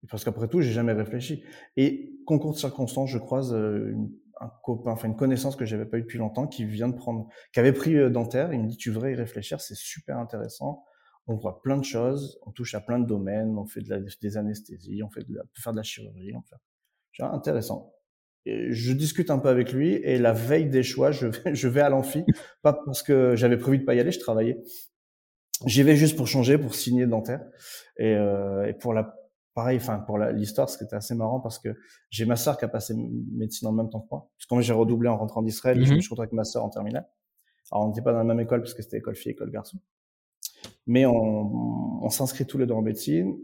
Parce 0.08 0.24
qu'après 0.24 0.46
tout, 0.46 0.60
j'ai 0.60 0.72
jamais 0.72 0.92
réfléchi. 0.92 1.42
Et 1.76 2.20
concours 2.26 2.52
de 2.52 2.58
circonstances, 2.58 3.10
je 3.10 3.18
croise 3.18 3.52
une, 3.52 4.10
un 4.40 4.50
copain, 4.62 4.92
enfin 4.92 5.08
une 5.08 5.16
connaissance 5.16 5.56
que 5.56 5.64
j'avais 5.64 5.86
pas 5.86 5.98
eu 5.98 6.02
depuis 6.02 6.18
longtemps, 6.18 6.46
qui 6.46 6.64
vient 6.64 6.88
de 6.88 6.96
prendre, 6.96 7.28
qui 7.52 7.60
avait 7.60 7.72
pris 7.72 8.10
dentaire. 8.10 8.52
Il 8.52 8.62
me 8.62 8.68
dit, 8.68 8.76
tu 8.76 8.90
devrais 8.90 9.12
y 9.12 9.14
réfléchir, 9.14 9.60
c'est 9.60 9.76
super 9.76 10.18
intéressant. 10.18 10.84
On 11.26 11.36
voit 11.36 11.62
plein 11.62 11.76
de 11.76 11.84
choses, 11.84 12.38
on 12.46 12.52
touche 12.52 12.74
à 12.74 12.80
plein 12.80 12.98
de 12.98 13.06
domaines, 13.06 13.58
on 13.58 13.66
fait 13.66 13.80
de 13.80 13.90
la, 13.90 13.98
des 14.00 14.36
anesthésies, 14.36 15.02
on 15.02 15.10
fait 15.10 15.24
de 15.28 15.34
la, 15.34 15.42
peut 15.42 15.60
faire 15.60 15.72
de 15.72 15.78
la 15.78 15.82
chirurgie, 15.82 16.32
on 16.34 16.42
fait. 16.42 17.24
intéressant 17.24 17.92
je 18.46 18.92
discute 18.92 19.30
un 19.30 19.38
peu 19.38 19.48
avec 19.48 19.72
lui 19.72 19.94
et 19.94 20.18
la 20.18 20.32
veille 20.32 20.68
des 20.68 20.82
choix, 20.82 21.10
je 21.10 21.26
vais, 21.26 21.54
je 21.54 21.68
vais 21.68 21.80
à 21.80 21.88
l'amphi, 21.88 22.24
pas 22.62 22.72
parce 22.72 23.02
que 23.02 23.34
j'avais 23.36 23.56
prévu 23.56 23.78
de 23.78 23.84
pas 23.84 23.94
y 23.94 24.00
aller, 24.00 24.12
je 24.12 24.20
travaillais. 24.20 24.58
J'y 25.64 25.82
vais 25.82 25.96
juste 25.96 26.16
pour 26.16 26.28
changer, 26.28 26.58
pour 26.58 26.74
signer 26.74 27.06
dentaire 27.06 27.40
et, 27.96 28.14
euh, 28.14 28.66
et 28.66 28.74
pour 28.74 28.92
la 28.92 29.16
pareil, 29.56 29.78
enfin 29.78 29.98
pour 29.98 30.18
l'histoire, 30.18 30.70
ce 30.70 30.78
qui 30.78 30.84
était 30.84 30.94
assez 30.94 31.16
marrant 31.16 31.40
parce 31.40 31.58
que 31.58 31.70
j'ai 32.10 32.24
ma 32.26 32.36
sœur 32.36 32.56
qui 32.56 32.64
a 32.64 32.68
passé 32.68 32.94
médecine 32.94 33.66
en 33.66 33.72
même 33.72 33.90
temps 33.90 34.00
que 34.00 34.08
moi. 34.10 34.30
Parce 34.38 34.46
que 34.46 34.54
moi 34.54 34.62
j'ai 34.62 34.72
redoublé 34.72 35.08
en 35.08 35.16
rentrant 35.16 35.42
d'Israël, 35.42 35.82
je 35.84 35.90
me 35.90 35.96
mhm. 35.96 36.02
suis 36.02 36.10
retrouvé 36.10 36.26
avec 36.26 36.32
ma 36.32 36.44
sœur 36.44 36.64
en 36.64 36.70
terminale. 36.70 37.08
Alors 37.72 37.86
on 37.86 37.88
n'était 37.88 38.02
pas 38.02 38.12
dans 38.12 38.18
la 38.18 38.24
même 38.24 38.38
école 38.38 38.60
parce 38.60 38.74
que 38.74 38.82
c'était 38.82 38.98
école 38.98 39.16
fille, 39.16 39.32
école 39.32 39.50
garçon. 39.50 39.78
Mais 40.86 41.06
on, 41.06 42.04
on 42.04 42.08
s'inscrit 42.10 42.46
tous 42.46 42.58
les 42.58 42.66
deux 42.66 42.74
en 42.74 42.82
médecine, 42.82 43.36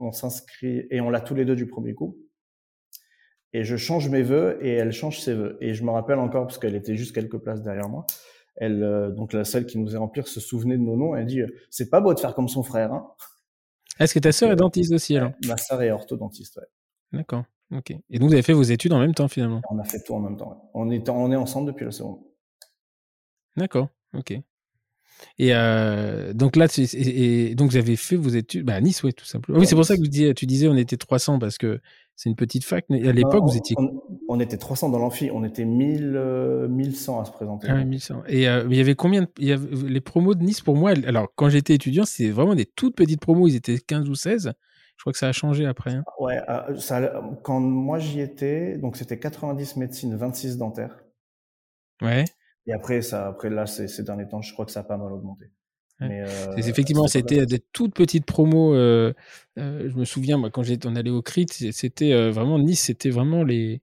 on 0.00 0.10
s'inscrit 0.10 0.88
et 0.90 1.00
on 1.00 1.10
l'a 1.10 1.20
tous 1.20 1.36
les 1.36 1.44
deux 1.44 1.54
du 1.54 1.68
premier 1.68 1.94
coup 1.94 2.18
et 3.54 3.62
je 3.62 3.76
change 3.76 4.08
mes 4.10 4.22
vœux 4.22 4.58
et 4.60 4.72
elle 4.72 4.92
change 4.92 5.20
ses 5.20 5.32
vœux. 5.32 5.56
Et 5.60 5.74
je 5.74 5.84
me 5.84 5.90
rappelle 5.90 6.18
encore 6.18 6.46
parce 6.46 6.58
qu'elle 6.58 6.74
était 6.74 6.96
juste 6.96 7.14
quelques 7.14 7.38
places 7.38 7.62
derrière 7.62 7.88
moi. 7.88 8.04
Elle, 8.56 8.82
euh, 8.82 9.10
donc 9.10 9.32
la 9.32 9.44
celle 9.44 9.64
qui 9.64 9.78
nous 9.78 9.94
est 9.94 9.98
remplie, 9.98 10.22
se 10.24 10.40
souvenait 10.40 10.76
de 10.76 10.82
nos 10.82 10.96
noms. 10.96 11.14
Elle 11.14 11.26
dit 11.26 11.40
euh, 11.40 11.46
c'est 11.70 11.88
pas 11.88 12.00
beau 12.00 12.12
de 12.12 12.18
faire 12.18 12.34
comme 12.34 12.48
son 12.48 12.64
frère. 12.64 12.92
Hein. 12.92 13.06
Est-ce 13.98 14.14
que 14.14 14.18
ta 14.18 14.32
sœur 14.32 14.50
est 14.52 14.56
dentiste 14.56 14.92
aussi 14.92 15.16
alors 15.16 15.32
Ma 15.46 15.56
sœur 15.56 15.82
est 15.82 15.90
orthodontiste. 15.90 16.56
Ouais. 16.56 17.18
D'accord. 17.18 17.44
Ok. 17.70 17.90
Et 18.10 18.18
donc 18.18 18.28
vous 18.28 18.34
avez 18.34 18.42
fait 18.42 18.52
vos 18.52 18.62
études 18.62 18.92
en 18.92 18.98
même 18.98 19.14
temps 19.14 19.28
finalement? 19.28 19.62
On 19.70 19.78
a 19.78 19.84
fait 19.84 20.02
tout 20.02 20.14
en 20.14 20.20
même 20.20 20.36
temps. 20.36 20.70
On 20.74 20.90
est 20.90 21.08
on 21.08 21.30
est 21.32 21.36
ensemble 21.36 21.68
depuis 21.68 21.84
la 21.84 21.90
seconde. 21.90 22.20
D'accord. 23.56 23.88
Ok. 24.14 24.34
Et 25.38 25.54
euh, 25.54 26.32
donc 26.32 26.56
là, 26.56 26.66
et, 26.76 27.54
donc 27.54 27.70
vous 27.70 27.76
avez 27.76 27.96
fait 27.96 28.16
vos 28.16 28.30
études 28.30 28.64
bah, 28.64 28.74
à 28.74 28.80
Nice, 28.80 29.02
oui, 29.02 29.12
tout 29.12 29.24
simplement. 29.24 29.58
Oui, 29.58 29.66
c'est 29.66 29.74
pour 29.74 29.84
ça 29.84 29.96
que 29.96 30.32
tu 30.32 30.46
disais 30.46 30.68
on 30.68 30.76
était 30.76 30.96
300 30.96 31.38
parce 31.38 31.58
que 31.58 31.80
c'est 32.16 32.28
une 32.28 32.36
petite 32.36 32.64
fac. 32.64 32.84
Mais 32.88 33.06
à 33.08 33.12
l'époque, 33.12 33.44
vous 33.44 33.56
étiez. 33.56 33.76
On, 34.28 34.40
était 34.40 34.56
300 34.56 34.90
dans 34.90 34.98
l'amphi, 34.98 35.30
on 35.32 35.44
était 35.44 35.64
1000, 35.64 36.66
1100 36.68 37.18
euh, 37.18 37.22
à 37.22 37.24
se 37.24 37.32
présenter. 37.32 37.66
Ah, 37.70 37.84
1100. 37.84 38.22
Et 38.28 38.48
euh, 38.48 38.66
il 38.70 38.76
y 38.76 38.80
avait 38.80 38.94
combien 38.94 39.22
de... 39.22 39.28
il 39.38 39.48
y 39.48 39.52
avait... 39.52 39.68
Les 39.88 40.00
promos 40.00 40.34
de 40.34 40.42
Nice, 40.42 40.60
pour 40.60 40.76
moi, 40.76 40.92
alors 41.06 41.28
quand 41.34 41.48
j'étais 41.48 41.74
étudiant, 41.74 42.04
c'était 42.04 42.30
vraiment 42.30 42.54
des 42.54 42.66
toutes 42.66 42.96
petites 42.96 43.20
promos, 43.20 43.48
ils 43.48 43.56
étaient 43.56 43.78
15 43.78 44.08
ou 44.08 44.14
16. 44.14 44.52
Je 44.96 45.02
crois 45.02 45.12
que 45.12 45.18
ça 45.18 45.28
a 45.28 45.32
changé 45.32 45.66
après. 45.66 45.92
Hein. 45.92 46.04
Ouais, 46.20 46.38
ça, 46.78 47.20
quand 47.42 47.58
moi 47.58 47.98
j'y 47.98 48.20
étais, 48.20 48.78
donc 48.78 48.96
c'était 48.96 49.18
90 49.18 49.76
médecine, 49.76 50.16
26 50.16 50.56
dentaires. 50.56 50.96
Ouais. 52.00 52.24
Et 52.66 52.72
après, 52.72 53.02
ça, 53.02 53.28
après 53.28 53.50
là, 53.50 53.66
ces, 53.66 54.02
derniers 54.02 54.28
temps, 54.28 54.42
je 54.42 54.52
crois 54.52 54.64
que 54.64 54.72
ça 54.72 54.80
a 54.80 54.84
pas 54.84 54.96
mal 54.96 55.12
augmenté. 55.12 55.50
Mais 56.00 56.22
euh, 56.22 56.56
effectivement, 56.56 57.06
c'était 57.06 57.46
des 57.46 57.60
toutes 57.72 57.94
petites 57.94 58.26
promos. 58.26 58.74
Euh, 58.74 59.12
euh, 59.58 59.88
je 59.88 59.96
me 59.96 60.04
souviens, 60.04 60.38
moi, 60.38 60.50
quand 60.50 60.62
j'étais, 60.62 60.88
on 60.88 60.96
allait 60.96 61.10
au 61.10 61.22
CRIT, 61.22 61.72
c'était 61.72 62.30
vraiment 62.30 62.58
Nice, 62.58 62.82
c'était 62.82 63.10
vraiment 63.10 63.44
les. 63.44 63.80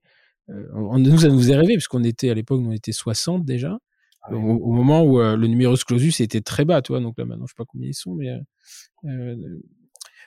on, 0.48 0.98
nous, 0.98 1.18
ça 1.18 1.28
nous 1.28 1.50
est 1.50 1.56
rêvé, 1.56 1.74
puisqu'on 1.74 2.04
était 2.04 2.30
à 2.30 2.34
l'époque, 2.34 2.60
on 2.64 2.72
était 2.72 2.92
60 2.92 3.44
déjà. 3.44 3.78
Ah 4.24 4.34
au, 4.34 4.70
moment 4.70 5.02
où 5.02 5.18
le 5.18 5.46
numerus 5.46 5.84
clausus 5.84 6.20
était 6.20 6.42
très 6.42 6.64
bas, 6.64 6.82
toi. 6.82 7.00
Donc 7.00 7.18
là, 7.18 7.24
maintenant, 7.24 7.46
je 7.46 7.52
sais 7.52 7.56
pas 7.56 7.64
combien 7.66 7.88
ils 7.88 7.94
sont, 7.94 8.14
mais. 8.14 8.28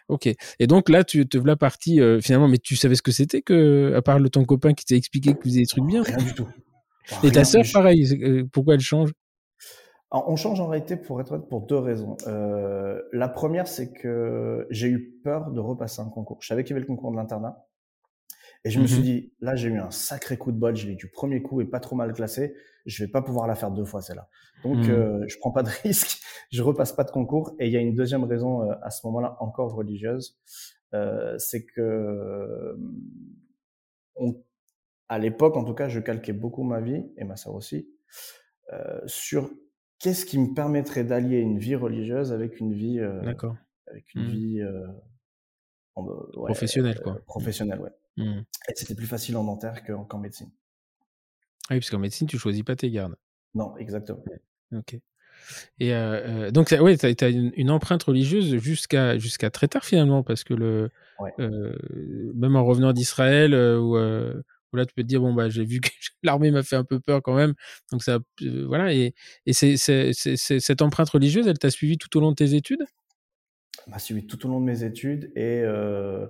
Ok. 0.08 0.28
Et 0.60 0.68
donc 0.68 0.90
là, 0.90 1.04
tu 1.04 1.28
te 1.28 1.38
la 1.38 1.56
partie 1.56 2.00
finalement, 2.22 2.48
mais 2.48 2.58
tu 2.58 2.76
savais 2.76 2.96
ce 2.96 3.02
que 3.02 3.12
c'était 3.12 3.42
que, 3.42 3.94
à 3.96 4.02
part 4.02 4.20
le 4.20 4.30
ton 4.30 4.44
copain 4.44 4.74
qui 4.74 4.86
t'a 4.86 4.96
expliqué 4.96 5.34
que 5.34 5.38
vous 5.38 5.44
faisiez 5.44 5.62
des 5.62 5.68
trucs 5.68 5.86
bien? 5.86 6.02
Rien 6.02 6.18
du 6.18 6.34
tout. 6.34 6.48
Et 7.24 7.32
ta 7.32 7.44
sœur, 7.44 7.64
pareil. 7.74 8.48
Pourquoi 8.52 8.76
elle 8.76 8.80
change? 8.80 9.12
On 10.12 10.36
change 10.36 10.60
en 10.62 10.68
réalité 10.68 10.96
pour 10.96 11.20
être 11.20 11.38
pour 11.38 11.62
deux 11.62 11.78
raisons. 11.78 12.16
Euh, 12.28 13.02
la 13.12 13.28
première, 13.28 13.68
c'est 13.68 13.92
que 13.92 14.66
j'ai 14.70 14.88
eu 14.88 15.20
peur 15.24 15.52
de 15.52 15.60
repasser 15.60 16.02
un 16.02 16.10
concours. 16.10 16.38
Je 16.42 16.48
savais 16.48 16.64
qu'il 16.64 16.72
y 16.72 16.74
avait 16.74 16.82
le 16.82 16.88
concours 16.88 17.12
de 17.12 17.18
l'internat. 17.18 17.66
Et 18.64 18.72
je 18.72 18.80
me 18.80 18.88
suis 18.88 19.00
mhm. 19.00 19.04
dit, 19.04 19.34
là, 19.42 19.56
j'ai 19.56 19.70
eu 19.70 19.78
un 19.78 19.92
sacré 19.92 20.38
coup 20.38 20.52
de 20.52 20.58
bol. 20.58 20.76
Je 20.76 20.88
l'ai 20.88 20.96
du 20.96 21.10
premier 21.10 21.42
coup 21.42 21.62
et 21.62 21.66
pas 21.66 21.80
trop 21.80 21.96
mal 21.96 22.14
classé. 22.14 22.56
Je 22.86 23.04
vais 23.04 23.12
pas 23.12 23.22
pouvoir 23.22 23.46
la 23.46 23.56
faire 23.56 23.72
deux 23.72 23.86
fois, 23.86 24.02
celle-là. 24.02 24.28
Donc, 24.64 24.78
mhm. 24.78 24.90
euh, 24.90 25.26
je 25.28 25.38
prends 25.38 25.52
pas 25.52 25.64
de 25.64 25.70
risque. 25.84 26.20
Je 26.52 26.64
repasse 26.64 26.92
pas 26.94 27.04
de 27.04 27.12
concours. 27.12 27.56
Et 27.60 27.68
il 27.68 27.72
y 27.72 27.78
a 27.78 27.80
une 27.80 27.94
deuxième 27.94 28.24
raison 28.24 28.64
euh, 28.64 28.74
à 28.82 28.90
ce 28.90 29.06
moment-là, 29.08 29.38
encore 29.40 29.74
religieuse. 29.74 30.40
Euh, 30.94 31.38
c'est 31.38 31.66
que, 31.66 32.76
on, 34.16 34.36
à 35.08 35.20
l'époque, 35.20 35.58
en 35.58 35.64
tout 35.64 35.74
cas, 35.74 35.90
je 35.90 36.00
calquais 36.00 36.34
beaucoup 36.34 36.64
ma 36.64 36.82
vie 36.82 37.04
et 37.18 37.24
ma 37.24 37.36
sœur 37.36 37.56
aussi 37.56 37.90
sur 39.06 39.50
qu'est-ce 40.00 40.26
qui 40.26 40.38
me 40.38 40.54
permettrait 40.54 41.04
d'allier 41.04 41.40
une 41.40 41.58
vie 41.58 41.76
religieuse 41.76 42.32
avec 42.32 42.60
une 42.60 42.74
vie, 42.74 43.00
euh, 43.00 43.22
avec 43.88 44.14
une 44.14 44.24
mmh. 44.24 44.30
vie 44.30 44.62
euh, 44.62 44.88
professionnelle, 46.34 47.00
quoi. 47.02 47.14
Euh, 47.14 47.20
professionnelle, 47.26 47.80
ouais. 47.80 47.92
Mmh. 48.18 48.42
Et 48.70 48.74
c'était 48.76 48.96
plus 48.96 49.08
facile 49.08 49.36
en 49.38 49.44
dentaire 49.44 49.84
qu'en 49.84 50.20
médecine. 50.20 50.50
Ah 51.70 51.74
oui, 51.74 51.80
parce 51.80 51.90
qu'en 51.90 52.00
médecine, 52.00 52.28
tu 52.28 52.38
choisis 52.38 52.64
pas 52.64 52.76
tes 52.76 52.90
gardes. 52.92 53.16
Non, 53.54 53.76
exactement. 53.78 54.24
Ok. 54.74 55.00
Et 55.80 55.92
donc, 56.52 56.74
ouais, 56.80 56.98
tu 56.98 57.24
as, 57.24 57.30
une, 57.30 57.70
empreinte 57.70 58.04
religieuse 58.04 58.58
jusqu'à 58.58 59.18
jusqu'à 59.18 59.50
très 59.50 59.68
tard 59.68 59.84
finalement, 59.84 60.24
parce 60.24 60.44
que 60.44 60.54
le, 60.54 60.92
même 61.38 62.56
en 62.56 62.64
revenant 62.64 62.94
d'Israël, 62.94 63.54
là 64.76 64.86
tu 64.86 64.94
peux 64.94 65.04
te 65.04 65.08
dire 65.08 65.22
bon 65.22 65.34
bah 65.34 65.50
j'ai 65.50 65.66
vu 65.66 65.80
que 65.80 65.90
l'armée 66.24 66.52
m'a 66.52 66.64
fait 66.64 66.76
un 66.76 66.84
peu 66.84 67.00
peur 67.00 67.22
quand 67.22 67.36
même. 67.36 67.54
Donc 67.92 68.04
ça 68.04 68.20
euh, 68.42 68.66
voilà. 68.68 68.94
Et, 68.94 69.14
et 69.46 69.54
c'est, 69.54 69.76
cette 69.78 70.82
empreinte 70.82 71.10
religieuse 71.10 71.48
elle 71.48 71.58
t'a 71.58 71.72
suivi 71.72 71.98
tout 71.98 72.16
au 72.18 72.22
long 72.22 72.32
de 72.32 72.36
tes 72.36 72.54
études? 72.54 72.84
Elle 73.86 73.94
m'a 73.94 74.00
suivi 74.00 74.26
tout 74.26 74.46
au 74.46 74.50
long 74.50 74.60
de 74.60 74.66
mes 74.66 74.84
études 74.84 75.32
et 75.36 75.62
euh, 75.64 76.28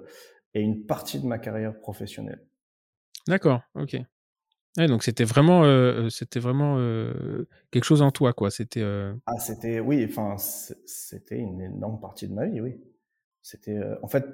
et 0.53 0.61
une 0.61 0.85
partie 0.85 1.19
de 1.19 1.25
ma 1.25 1.37
carrière 1.37 1.79
professionnelle. 1.79 2.41
D'accord 3.27 3.61
ok. 3.75 3.97
Donc 4.77 5.03
c'était 5.03 5.23
vraiment 5.23 5.63
euh, 5.63 6.09
c'était 6.09 6.39
vraiment 6.39 6.77
quelque 7.71 7.85
chose 7.85 8.01
en 8.01 8.11
toi 8.11 8.33
quoi. 8.33 8.51
C'était 8.51 8.83
ah 9.25 9.39
c'était 9.39 9.79
oui 9.79 10.05
enfin 10.09 10.35
c'était 10.37 11.37
une 11.37 11.61
énorme 11.61 11.99
partie 11.99 12.27
de 12.27 12.33
ma 12.33 12.45
vie 12.45 12.61
oui. 12.61 12.81
C'était 13.41 13.79
en 14.01 14.07
fait 14.07 14.25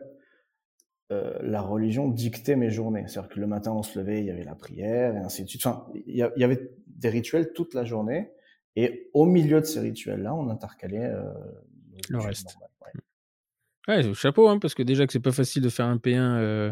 euh, 1.12 1.34
la 1.42 1.62
religion 1.62 2.08
dictait 2.08 2.56
mes 2.56 2.70
journées. 2.70 3.04
C'est-à-dire 3.08 3.30
que 3.30 3.40
le 3.40 3.48
matin, 3.48 3.74
on 3.74 3.84
se 3.84 4.00
levait, 4.00 4.20
il 4.20 4.26
y 4.26 4.32
avait 4.32 4.46
la 4.46 4.56
prière 4.56 5.14
et 5.14 5.18
ainsi 5.18 5.44
de 5.44 5.50
suite. 5.50 5.66
Enfin, 5.66 5.86
il 6.08 6.16
y, 6.16 6.44
avait 6.44 6.72
des 6.88 7.10
rituels 7.10 7.52
toute 7.54 7.74
la 7.74 7.84
journée. 7.84 8.32
Et 8.78 9.10
au 9.14 9.26
milieu 9.26 9.60
de 9.60 9.66
ces 9.66 9.82
rituels-là, 9.82 10.34
on 10.34 10.50
intercalait 10.50 11.04
euh, 11.04 11.24
le 12.10 12.20
reste. 12.20 12.56
ouais. 13.90 14.14
chapeau, 14.14 14.48
hein, 14.48 14.60
parce 14.60 14.74
que 14.74 14.84
déjà 14.84 15.06
que 15.06 15.12
c'est 15.12 15.20
pas 15.20 15.34
facile 15.34 15.62
de 15.62 15.68
faire 15.68 15.88
un 15.88 15.98
P1. 15.98 16.18
Euh, 16.18 16.72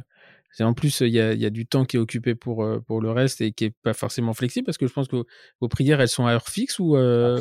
en 0.62 0.73
plus, 0.73 1.02
il 1.02 1.10
y 1.10 1.19
a, 1.19 1.49
du 1.49 1.67
temps 1.67 1.84
qui 1.84 1.97
est 1.97 1.99
occupé 1.99 2.34
pour, 2.34 2.65
pour 2.88 3.02
le 3.02 3.12
reste 3.12 3.41
et 3.41 3.52
qui 3.52 3.65
est 3.65 3.75
pas 3.84 3.93
forcément 3.93 4.34
flexible 4.34 4.65
parce 4.65 4.78
que 4.78 4.88
je 4.88 4.93
pense 4.93 5.08
que 5.08 5.25
vos 5.60 5.67
prières, 5.67 5.99
elles 5.99 6.08
sont 6.08 6.25
à 6.25 6.32
heure 6.32 6.47
fixe 6.47 6.80
ou. 6.80 6.95
Ah 6.95 7.36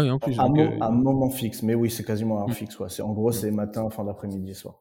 oui, 0.00 0.10
en 0.10 0.18
plus. 0.18 0.38
À, 0.38 0.44
un 0.44 0.90
moment 0.90 1.30
fixe, 1.30 1.62
mais 1.62 1.74
oui, 1.74 1.90
c'est 1.90 2.04
quasiment 2.04 2.38
à 2.38 2.42
heure 2.42 2.48
mmh. 2.48 2.54
fixe. 2.54 2.78
Ouais. 2.80 3.00
En 3.02 3.12
gros, 3.12 3.28
mmh. 3.28 3.34
c'est 3.34 3.50
matin, 3.50 3.88
fin 3.90 4.04
d'après-midi, 4.04 4.54
soir. 4.54 4.80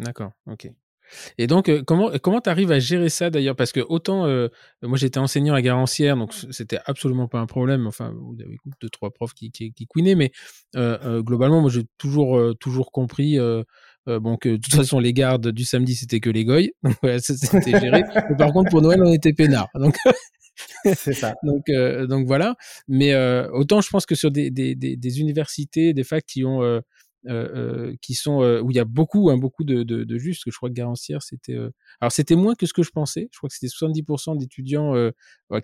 D'accord, 0.00 0.32
ok. 0.46 0.70
Et 1.38 1.46
donc, 1.46 1.68
euh, 1.68 1.82
comment 1.84 2.10
comment 2.22 2.40
tu 2.40 2.50
arrives 2.50 2.72
à 2.72 2.78
gérer 2.78 3.08
ça 3.08 3.30
d'ailleurs? 3.30 3.56
Parce 3.56 3.72
que 3.72 3.80
autant, 3.80 4.26
euh, 4.26 4.48
moi 4.82 4.96
j'étais 4.96 5.18
enseignant 5.18 5.54
à 5.54 5.62
Garancière, 5.62 6.16
donc 6.16 6.32
c'était 6.50 6.78
absolument 6.86 7.28
pas 7.28 7.40
un 7.40 7.46
problème. 7.46 7.86
Enfin, 7.86 8.12
vous 8.14 8.36
avez 8.40 8.56
deux, 8.80 8.88
trois 8.88 9.10
profs 9.10 9.34
qui, 9.34 9.50
qui, 9.50 9.72
qui 9.72 9.86
couinaient, 9.86 10.14
mais 10.14 10.30
euh, 10.76 11.22
globalement, 11.22 11.60
moi 11.60 11.70
j'ai 11.70 11.84
toujours, 11.98 12.40
toujours 12.58 12.92
compris 12.92 13.38
bon, 14.06 14.36
que 14.36 14.50
de 14.50 14.56
toute 14.56 14.74
façon, 14.74 14.98
les 14.98 15.12
gardes 15.12 15.48
du 15.48 15.64
samedi, 15.64 15.94
c'était 15.94 16.20
que 16.20 16.30
les 16.30 16.44
goy. 16.44 16.72
Donc 16.82 16.96
voilà, 17.02 17.18
c'était 17.18 17.78
géré. 17.78 18.02
mais 18.30 18.36
par 18.36 18.52
contre, 18.52 18.70
pour 18.70 18.82
Noël, 18.82 19.02
on 19.02 19.12
était 19.12 19.32
peinards. 19.32 19.68
Donc. 19.74 19.96
C'est 20.84 21.14
ça. 21.14 21.34
donc, 21.42 21.70
donc 22.08 22.26
voilà. 22.26 22.54
Mais 22.86 23.14
autant 23.50 23.80
je 23.80 23.88
pense 23.88 24.04
que 24.04 24.14
sur 24.14 24.30
des, 24.30 24.50
des, 24.50 24.74
des, 24.74 24.94
des 24.94 25.20
universités, 25.20 25.94
des 25.94 26.04
facs 26.04 26.26
qui 26.26 26.44
ont 26.44 26.82
qui 28.00 28.14
sont 28.14 28.42
où 28.62 28.70
il 28.70 28.76
y 28.76 28.80
a 28.80 28.84
beaucoup, 28.84 29.30
hein, 29.30 29.36
beaucoup 29.36 29.64
de, 29.64 29.82
de, 29.82 30.04
de 30.04 30.18
justes. 30.18 30.44
Que 30.44 30.50
je 30.50 30.56
crois 30.56 30.68
que 30.68 30.74
Garancière, 30.74 31.22
c'était. 31.22 31.56
alors 32.00 32.12
c'était 32.12 32.36
moins 32.36 32.54
que 32.54 32.66
ce 32.66 32.72
que 32.72 32.82
je 32.82 32.90
pensais. 32.90 33.28
Je 33.32 33.38
crois 33.38 33.48
que 33.48 33.54
c'était 33.54 33.72
70% 33.72 34.38
d'étudiants 34.38 34.94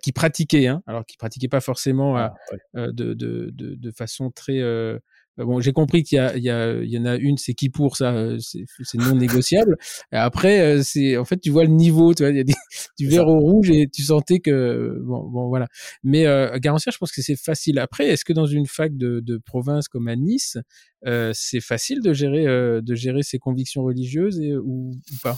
qui 0.01 0.11
pratiquaient, 0.11 0.67
hein, 0.67 0.83
alors 0.87 1.05
qui 1.05 1.17
pratiquaient 1.17 1.47
pas 1.47 1.61
forcément 1.61 2.17
ah, 2.17 2.33
de, 2.73 2.91
de, 2.91 3.13
de, 3.13 3.75
de, 3.75 3.91
façon 3.91 4.31
très 4.31 4.61
bah, 4.61 4.99
bon, 5.37 5.59
j'ai 5.59 5.73
compris 5.73 6.03
qu'il 6.03 6.17
y, 6.17 6.19
a, 6.19 6.35
il 6.35 6.43
y, 6.43 6.49
a, 6.49 6.73
il 6.73 6.89
y 6.89 6.97
en 6.97 7.05
a 7.05 7.15
une, 7.15 7.37
c'est 7.37 7.53
qui 7.53 7.69
pour 7.69 7.97
ça, 7.97 8.13
euh, 8.13 8.37
c'est 8.39 8.97
non 8.97 9.15
négociable. 9.15 9.77
Et 10.11 10.15
après, 10.15 10.59
euh, 10.61 10.81
c'est 10.83 11.17
en 11.17 11.25
fait, 11.25 11.37
tu 11.37 11.49
vois 11.49 11.63
le 11.63 11.71
niveau, 11.71 12.13
tu 12.13 12.23
vois, 12.23 12.31
il 12.31 12.37
y 12.37 12.41
a 12.41 12.43
du 12.99 13.07
vert 13.07 13.27
au 13.27 13.39
rouge 13.39 13.69
et 13.69 13.87
tu 13.87 14.03
sentais 14.03 14.39
que 14.39 14.99
bon, 15.03 15.29
bon 15.29 15.47
voilà. 15.47 15.67
Mais 16.03 16.25
euh, 16.25 16.57
Garantier, 16.59 16.91
je 16.91 16.97
pense 16.97 17.11
que 17.11 17.21
c'est 17.21 17.35
facile. 17.35 17.79
Après, 17.79 18.07
est-ce 18.07 18.25
que 18.25 18.33
dans 18.33 18.45
une 18.45 18.65
fac 18.65 18.95
de, 18.95 19.19
de 19.19 19.37
province 19.37 19.87
comme 19.87 20.07
à 20.07 20.15
Nice, 20.15 20.57
euh, 21.05 21.31
c'est 21.33 21.61
facile 21.61 22.01
de 22.01 22.13
gérer 22.13 22.47
euh, 22.47 22.81
de 22.81 22.95
gérer 22.95 23.23
ses 23.23 23.39
convictions 23.39 23.83
religieuses 23.83 24.39
et, 24.39 24.55
ou, 24.55 24.91
ou 24.91 25.15
pas? 25.21 25.37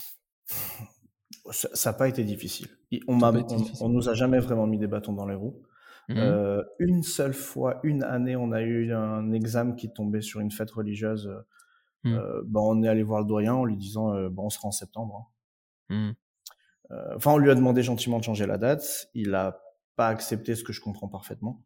Ça 1.52 1.91
n'a 1.91 1.93
pas 1.93 2.08
été 2.08 2.24
difficile. 2.24 2.68
On, 3.08 3.16
m'a, 3.16 3.32
on, 3.32 3.66
on, 3.82 3.89
nous 3.89 4.10
a 4.10 4.14
jamais 4.14 4.39
vraiment 4.39 4.68
mis 4.68 4.78
des 4.78 4.88
bâtons 4.88 5.14
dans 5.14 5.26
les 5.26 5.36
roues. 5.36 5.62
Mmh. 6.10 6.18
Euh, 6.18 6.64
une 6.80 7.03
seule 7.03 7.36
fois, 7.36 7.80
une 7.84 8.01
année, 8.03 8.36
on 8.36 8.51
a 8.51 8.64
eu 8.64 8.91
un 8.91 9.32
examen 9.32 9.76
qui 9.76 9.93
tombait 9.93 10.22
sur 10.22 10.39
une 10.39 10.49
fête 10.49 10.72
religieuse. 10.72 11.28
Euh, 11.28 11.41
mmh. 12.03 12.14
euh 12.16 12.41
ben, 12.45 12.62
on 12.62 12.82
est 12.82 12.88
allé 12.88 13.03
voir 13.03 13.22
le 13.22 13.28
doyen 13.28 13.53
en 13.53 13.64
lui 13.64 13.78
disant 13.78 14.16
euh, 14.16 14.28
bon, 14.30 14.45
on 14.45 14.49
sera 14.49 14.68
en 14.68 14.72
septembre. 14.72 15.30
Hein. 15.89 15.95
Mmh. 15.95 16.16
Euh, 16.91 17.16
enfin, 17.16 17.34
on 17.34 17.38
lui 17.38 17.51
a 17.51 17.55
demandé 17.55 17.84
gentiment 17.84 18.18
de 18.18 18.24
changer 18.24 18.47
la 18.47 18.57
date. 18.57 19.07
Il 19.14 19.36
a 19.36 19.62
pas 19.95 20.07
accepté, 20.07 20.55
ce 20.55 20.64
que 20.64 20.74
je 20.74 20.82
comprends 20.82 21.07
parfaitement. 21.07 21.64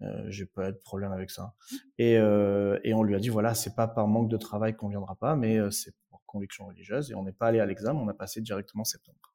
Euh, 0.00 0.24
J'ai 0.28 0.46
pas 0.46 0.72
de 0.72 0.78
problème 0.78 1.12
avec 1.12 1.30
ça. 1.30 1.52
Et, 1.98 2.14
et 2.14 2.94
on 2.94 3.02
lui 3.02 3.14
a 3.14 3.18
dit 3.18 3.28
voilà, 3.28 3.52
c'est 3.54 3.74
pas 3.74 3.88
par 3.88 4.08
manque 4.08 4.30
de 4.30 4.38
travail 4.38 4.74
qu'on 4.74 4.88
viendra 4.88 5.16
pas, 5.16 5.36
mais 5.36 5.58
c'est 5.70 5.94
pour 6.08 6.22
conviction 6.24 6.66
religieuse. 6.66 7.10
Et 7.10 7.14
on 7.14 7.24
n'est 7.24 7.32
pas 7.32 7.48
allé 7.48 7.60
à 7.60 7.66
l'examen, 7.66 8.00
on 8.00 8.08
a 8.08 8.14
passé 8.14 8.40
directement 8.40 8.84
septembre. 8.84 9.31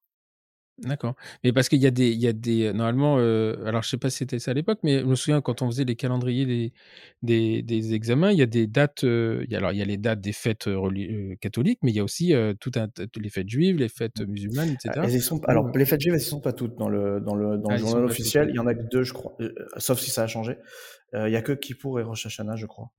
D'accord. 0.79 1.15
Mais 1.43 1.51
parce 1.51 1.69
qu'il 1.69 1.79
y 1.79 1.87
a 1.87 1.91
des, 1.91 2.11
il 2.11 2.19
y 2.19 2.27
a 2.27 2.33
des, 2.33 2.71
normalement, 2.71 3.17
euh, 3.17 3.55
alors 3.65 3.81
je 3.81 3.89
sais 3.89 3.97
pas 3.97 4.11
si 4.11 4.17
c'était 4.17 4.37
ça 4.37 4.51
à 4.51 4.53
l'époque, 4.53 4.79
mais 4.83 4.99
je 4.99 5.05
me 5.05 5.15
souviens 5.15 5.41
quand 5.41 5.63
on 5.63 5.67
faisait 5.71 5.85
les 5.85 5.95
calendriers 5.95 6.45
des, 6.45 6.73
des, 7.23 7.63
des 7.63 7.93
examens, 7.95 8.31
il 8.31 8.37
y 8.37 8.43
a 8.43 8.45
des 8.47 8.67
dates, 8.67 9.03
euh, 9.03 9.43
il 9.45 9.51
y 9.51 9.55
a, 9.55 9.57
alors 9.57 9.71
il 9.71 9.79
y 9.79 9.81
a 9.81 9.85
les 9.85 9.97
dates 9.97 10.21
des 10.21 10.33
fêtes 10.33 10.67
euh, 10.67 11.35
catholiques, 11.41 11.79
mais 11.81 11.91
il 11.91 11.95
y 11.95 11.99
a 11.99 12.03
aussi 12.03 12.33
tout 12.59 12.71
un, 12.75 12.87
les 13.19 13.29
fêtes 13.29 13.49
juives, 13.49 13.77
les 13.77 13.89
fêtes 13.89 14.21
musulmanes, 14.21 14.69
etc. 14.69 15.19
Sont, 15.19 15.43
alors 15.45 15.75
les 15.75 15.85
fêtes 15.85 16.01
juives, 16.01 16.13
elles 16.13 16.19
ne 16.19 16.25
sont 16.25 16.41
pas 16.41 16.53
toutes 16.53 16.77
dans 16.77 16.89
le, 16.89 17.21
dans 17.21 17.33
le, 17.33 17.57
dans 17.57 17.69
le 17.69 17.75
ah, 17.75 17.77
journal 17.77 18.05
officiel. 18.05 18.49
Il 18.49 18.55
y 18.55 18.59
en 18.59 18.67
a 18.67 18.75
que 18.75 18.83
deux, 18.83 19.03
je 19.03 19.13
crois, 19.13 19.35
sauf 19.77 19.99
si 19.99 20.11
ça 20.11 20.23
a 20.23 20.27
changé. 20.27 20.57
il 21.13 21.31
y 21.31 21.35
a 21.35 21.41
que 21.41 21.53
Kippour 21.53 21.99
et 21.99 22.03
Rosh 22.03 22.27
Hashanah, 22.27 22.55
je 22.55 22.67
crois 22.67 22.91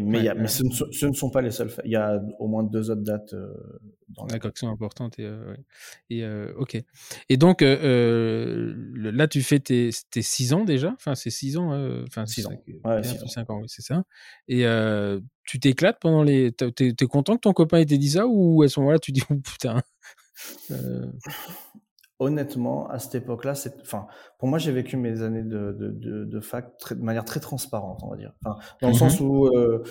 mais, 0.00 0.32
mais 0.34 0.48
ce, 0.48 0.64
ne 1.06 1.12
sont, 1.12 1.30
pas 1.30 1.42
les 1.42 1.50
seuls. 1.50 1.70
Il 1.84 1.90
y 1.90 1.96
a 1.96 2.20
au 2.38 2.48
moins 2.48 2.62
deux 2.62 2.90
autres 2.90 3.02
dates 3.02 3.32
euh, 3.34 3.52
dans 4.08 4.26
D'accord, 4.26 4.52
qui 4.52 4.60
sont 4.60 4.68
importantes. 4.68 5.18
Et, 5.18 5.24
euh, 5.24 5.54
et 6.10 6.24
euh, 6.24 6.52
ok. 6.56 6.76
Et 7.28 7.36
donc, 7.36 7.60
là, 7.62 9.28
tu 9.28 9.42
fais 9.42 9.60
tes, 9.60 9.90
tes 10.10 10.22
six 10.22 10.52
ans 10.52 10.64
déjà? 10.64 10.92
Enfin, 10.94 11.14
c'est 11.14 11.30
six 11.30 11.56
ans. 11.56 11.72
Enfin, 12.06 12.26
six 12.26 12.46
ans. 12.46 12.52
Ouais, 12.84 13.02
six 13.02 13.22
ans. 13.22 13.28
Cinq 13.28 13.50
ans, 13.50 13.60
oui, 13.60 13.68
c'est 13.68 13.82
ça. 13.82 14.04
Et 14.48 14.64
tu 15.44 15.60
t'éclates 15.60 15.98
pendant 16.00 16.22
les. 16.22 16.52
T'es 16.52 16.88
es 16.88 17.06
content 17.06 17.36
que 17.36 17.40
ton 17.40 17.52
copain 17.52 17.78
ait 17.78 17.84
dit 17.84 18.10
ça 18.10 18.26
ou 18.26 18.62
à 18.62 18.68
ce 18.68 18.80
moment-là, 18.80 18.98
tu 18.98 19.12
dis, 19.12 19.22
oh, 19.30 19.34
putain 19.34 19.82
honnêtement, 22.18 22.88
à 22.88 22.98
cette 22.98 23.14
époque-là, 23.16 23.54
c'est, 23.54 23.80
enfin, 23.80 24.06
pour 24.38 24.48
moi, 24.48 24.58
j'ai 24.58 24.72
vécu 24.72 24.96
mes 24.96 25.22
années 25.22 25.42
de, 25.42 25.72
de, 25.72 25.90
de, 25.90 26.24
de 26.24 26.40
fac 26.40 26.76
très, 26.78 26.94
de 26.94 27.02
manière 27.02 27.24
très 27.24 27.40
transparente, 27.40 28.00
on 28.02 28.10
va 28.10 28.16
dire. 28.16 28.32
Enfin, 28.44 28.58
dans 28.80 28.88
le 28.88 28.94
mmh 28.94 28.98
sens 28.98 29.20
où 29.20 29.46
euh, 29.46 29.82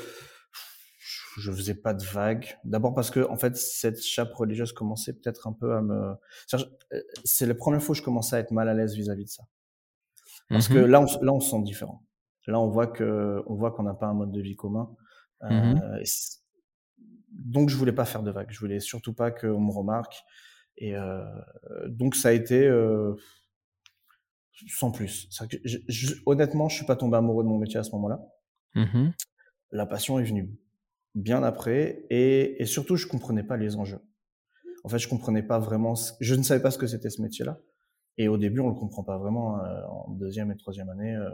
je 1.37 1.51
faisais 1.51 1.75
pas 1.75 1.93
de 1.93 2.03
vagues. 2.03 2.57
D'abord 2.63 2.93
parce 2.93 3.11
que, 3.11 3.27
en 3.29 3.37
fait, 3.37 3.55
cette 3.55 4.01
chape 4.01 4.33
religieuse 4.33 4.73
commençait 4.73 5.13
peut-être 5.13 5.47
un 5.47 5.53
peu 5.53 5.75
à 5.75 5.81
me. 5.81 6.15
Euh, 6.93 7.01
c'est 7.23 7.45
la 7.45 7.55
première 7.55 7.81
fois 7.81 7.93
que 7.93 7.99
je 7.99 8.03
commençais 8.03 8.35
à 8.35 8.39
être 8.39 8.51
mal 8.51 8.69
à 8.69 8.73
l'aise 8.73 8.95
vis-à-vis 8.95 9.25
de 9.25 9.29
ça. 9.29 9.43
Parce 10.49 10.67
que 10.67 10.77
mmh 10.77 10.85
là, 10.85 11.01
on, 11.01 11.23
là, 11.23 11.33
on 11.33 11.39
se 11.39 11.51
sent 11.51 11.61
différent. 11.63 12.03
Là, 12.47 12.59
on 12.59 12.69
voit 12.69 12.87
que, 12.87 13.41
on 13.47 13.55
voit 13.55 13.71
qu'on 13.71 13.83
n'a 13.83 13.95
pas 13.95 14.07
un 14.07 14.13
mode 14.13 14.31
de 14.31 14.41
vie 14.41 14.55
commun. 14.55 14.95
Mmh 15.41 15.79
euh, 15.83 16.03
donc, 17.31 17.69
je 17.69 17.75
voulais 17.75 17.91
pas 17.91 18.05
faire 18.05 18.23
de 18.23 18.31
vagues. 18.31 18.49
Je 18.49 18.59
voulais 18.59 18.79
surtout 18.79 19.13
pas 19.13 19.29
qu'on 19.29 19.59
me 19.59 19.71
remarque. 19.71 20.23
Et 20.77 20.95
euh, 20.95 21.23
donc 21.87 22.15
ça 22.15 22.29
a 22.29 22.31
été 22.31 22.67
euh, 22.67 23.15
sans 24.67 24.91
plus. 24.91 25.29
Que 25.49 25.57
je, 25.63 25.77
je, 25.87 26.15
honnêtement, 26.25 26.69
je 26.69 26.77
suis 26.77 26.85
pas 26.85 26.95
tombé 26.95 27.17
amoureux 27.17 27.43
de 27.43 27.49
mon 27.49 27.57
métier 27.57 27.79
à 27.79 27.83
ce 27.83 27.91
moment-là. 27.91 28.21
Mmh 28.75 29.11
La 29.71 29.85
passion 29.85 30.19
est 30.19 30.23
venue 30.23 30.49
bien 31.13 31.43
après, 31.43 32.05
et, 32.09 32.61
et, 32.61 32.65
surtout, 32.65 32.97
je 32.97 33.07
comprenais 33.07 33.43
pas 33.43 33.55
les 33.55 33.77
enjeux. 33.77 34.01
En 34.83 34.89
fait, 34.89 34.99
je 34.99 35.07
comprenais 35.07 35.43
pas 35.43 35.59
vraiment. 35.59 35.95
Je 36.19 36.35
ne 36.35 36.43
savais 36.43 36.61
pas 36.61 36.71
ce 36.71 36.77
que 36.77 36.87
c'était 36.87 37.09
ce 37.09 37.21
métier-là. 37.21 37.57
Et 38.17 38.27
au 38.27 38.37
début, 38.37 38.59
on 38.59 38.69
le 38.69 38.75
comprend 38.75 39.03
pas 39.03 39.17
vraiment. 39.17 39.63
Euh, 39.63 39.81
en 39.87 40.11
deuxième 40.11 40.51
et 40.51 40.57
troisième 40.57 40.89
année, 40.89 41.15
euh, 41.15 41.29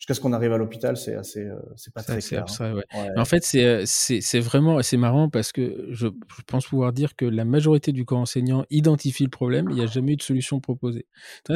jusqu'à 0.00 0.14
ce 0.14 0.20
qu'on 0.20 0.32
arrive 0.32 0.52
à 0.54 0.56
l'hôpital, 0.56 0.96
c'est 0.96 1.14
assez, 1.14 1.44
euh, 1.44 1.56
c'est 1.76 1.92
pas 1.92 2.02
très 2.02 2.20
clair. 2.20 2.40
Abstrait, 2.40 2.68
hein. 2.68 2.74
ouais. 2.74 2.84
Ouais. 2.94 3.18
En 3.18 3.26
fait, 3.26 3.44
c'est, 3.44 3.84
c'est, 3.84 4.22
c'est 4.22 4.40
vraiment, 4.40 4.80
c'est 4.82 4.96
marrant 4.96 5.28
parce 5.28 5.52
que 5.52 5.88
je, 5.90 6.06
je, 6.06 6.42
pense 6.46 6.66
pouvoir 6.66 6.94
dire 6.94 7.14
que 7.16 7.26
la 7.26 7.44
majorité 7.44 7.92
du 7.92 8.06
corps 8.06 8.20
enseignant 8.20 8.64
identifie 8.70 9.24
le 9.24 9.28
problème. 9.28 9.66
Il 9.68 9.76
n'y 9.76 9.82
a 9.82 9.86
jamais 9.86 10.12
eu 10.12 10.16
de 10.16 10.22
solution 10.22 10.58
proposée. 10.58 11.06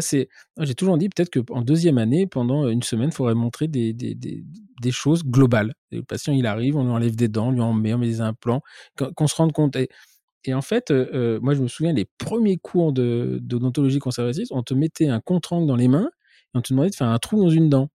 C'est, 0.01 0.29
j'ai 0.61 0.75
toujours 0.75 0.99
dit 0.99 1.09
peut-être 1.09 1.31
qu'en 1.31 1.63
deuxième 1.63 1.97
année, 1.97 2.27
pendant 2.27 2.69
une 2.69 2.83
semaine, 2.83 3.09
il 3.09 3.15
faudrait 3.15 3.35
montrer 3.35 3.67
des, 3.67 3.95
des, 3.95 4.15
des, 4.15 4.45
des, 4.83 4.91
choses 4.91 5.25
globales. 5.25 5.73
le 5.91 6.03
patient, 6.03 6.35
il 6.35 6.47
arrive, 6.47 6.77
on 6.77 6.85
lui 6.85 6.93
enlève 6.93 7.17
des 7.17 7.29
dents, 7.29 7.49
on 7.49 7.53
lui 7.53 7.63
en 7.63 7.73
met, 7.73 7.95
on 7.95 7.99
met 7.99 8.07
des 8.07 8.21
implants, 8.21 8.61
qu'on, 9.17 9.27
se 9.27 9.37
rende 9.37 9.53
compte. 9.53 9.75
Et, 9.77 9.89
et 10.45 10.53
en 10.53 10.61
fait, 10.61 10.91
euh, 10.91 11.41
moi, 11.41 11.55
je 11.55 11.63
me 11.63 11.69
souviens, 11.69 11.95
les 11.95 12.07
premiers 12.19 12.59
cours 12.59 12.93
de, 12.93 13.39
d'odontologie 13.41 14.01
conservatrice, 14.01 14.49
on 14.51 14.63
te 14.63 14.75
mettait 14.75 15.09
un 15.09 15.21
contre 15.21 15.65
dans 15.65 15.77
les 15.77 15.89
mains 15.89 16.11
et 16.55 16.59
on 16.59 16.61
te 16.61 16.75
demandait 16.75 16.91
de 16.91 16.95
faire 16.95 17.09
un 17.09 17.19
trou 17.19 17.43
dans 17.43 17.49
une 17.49 17.71
dent 17.71 17.89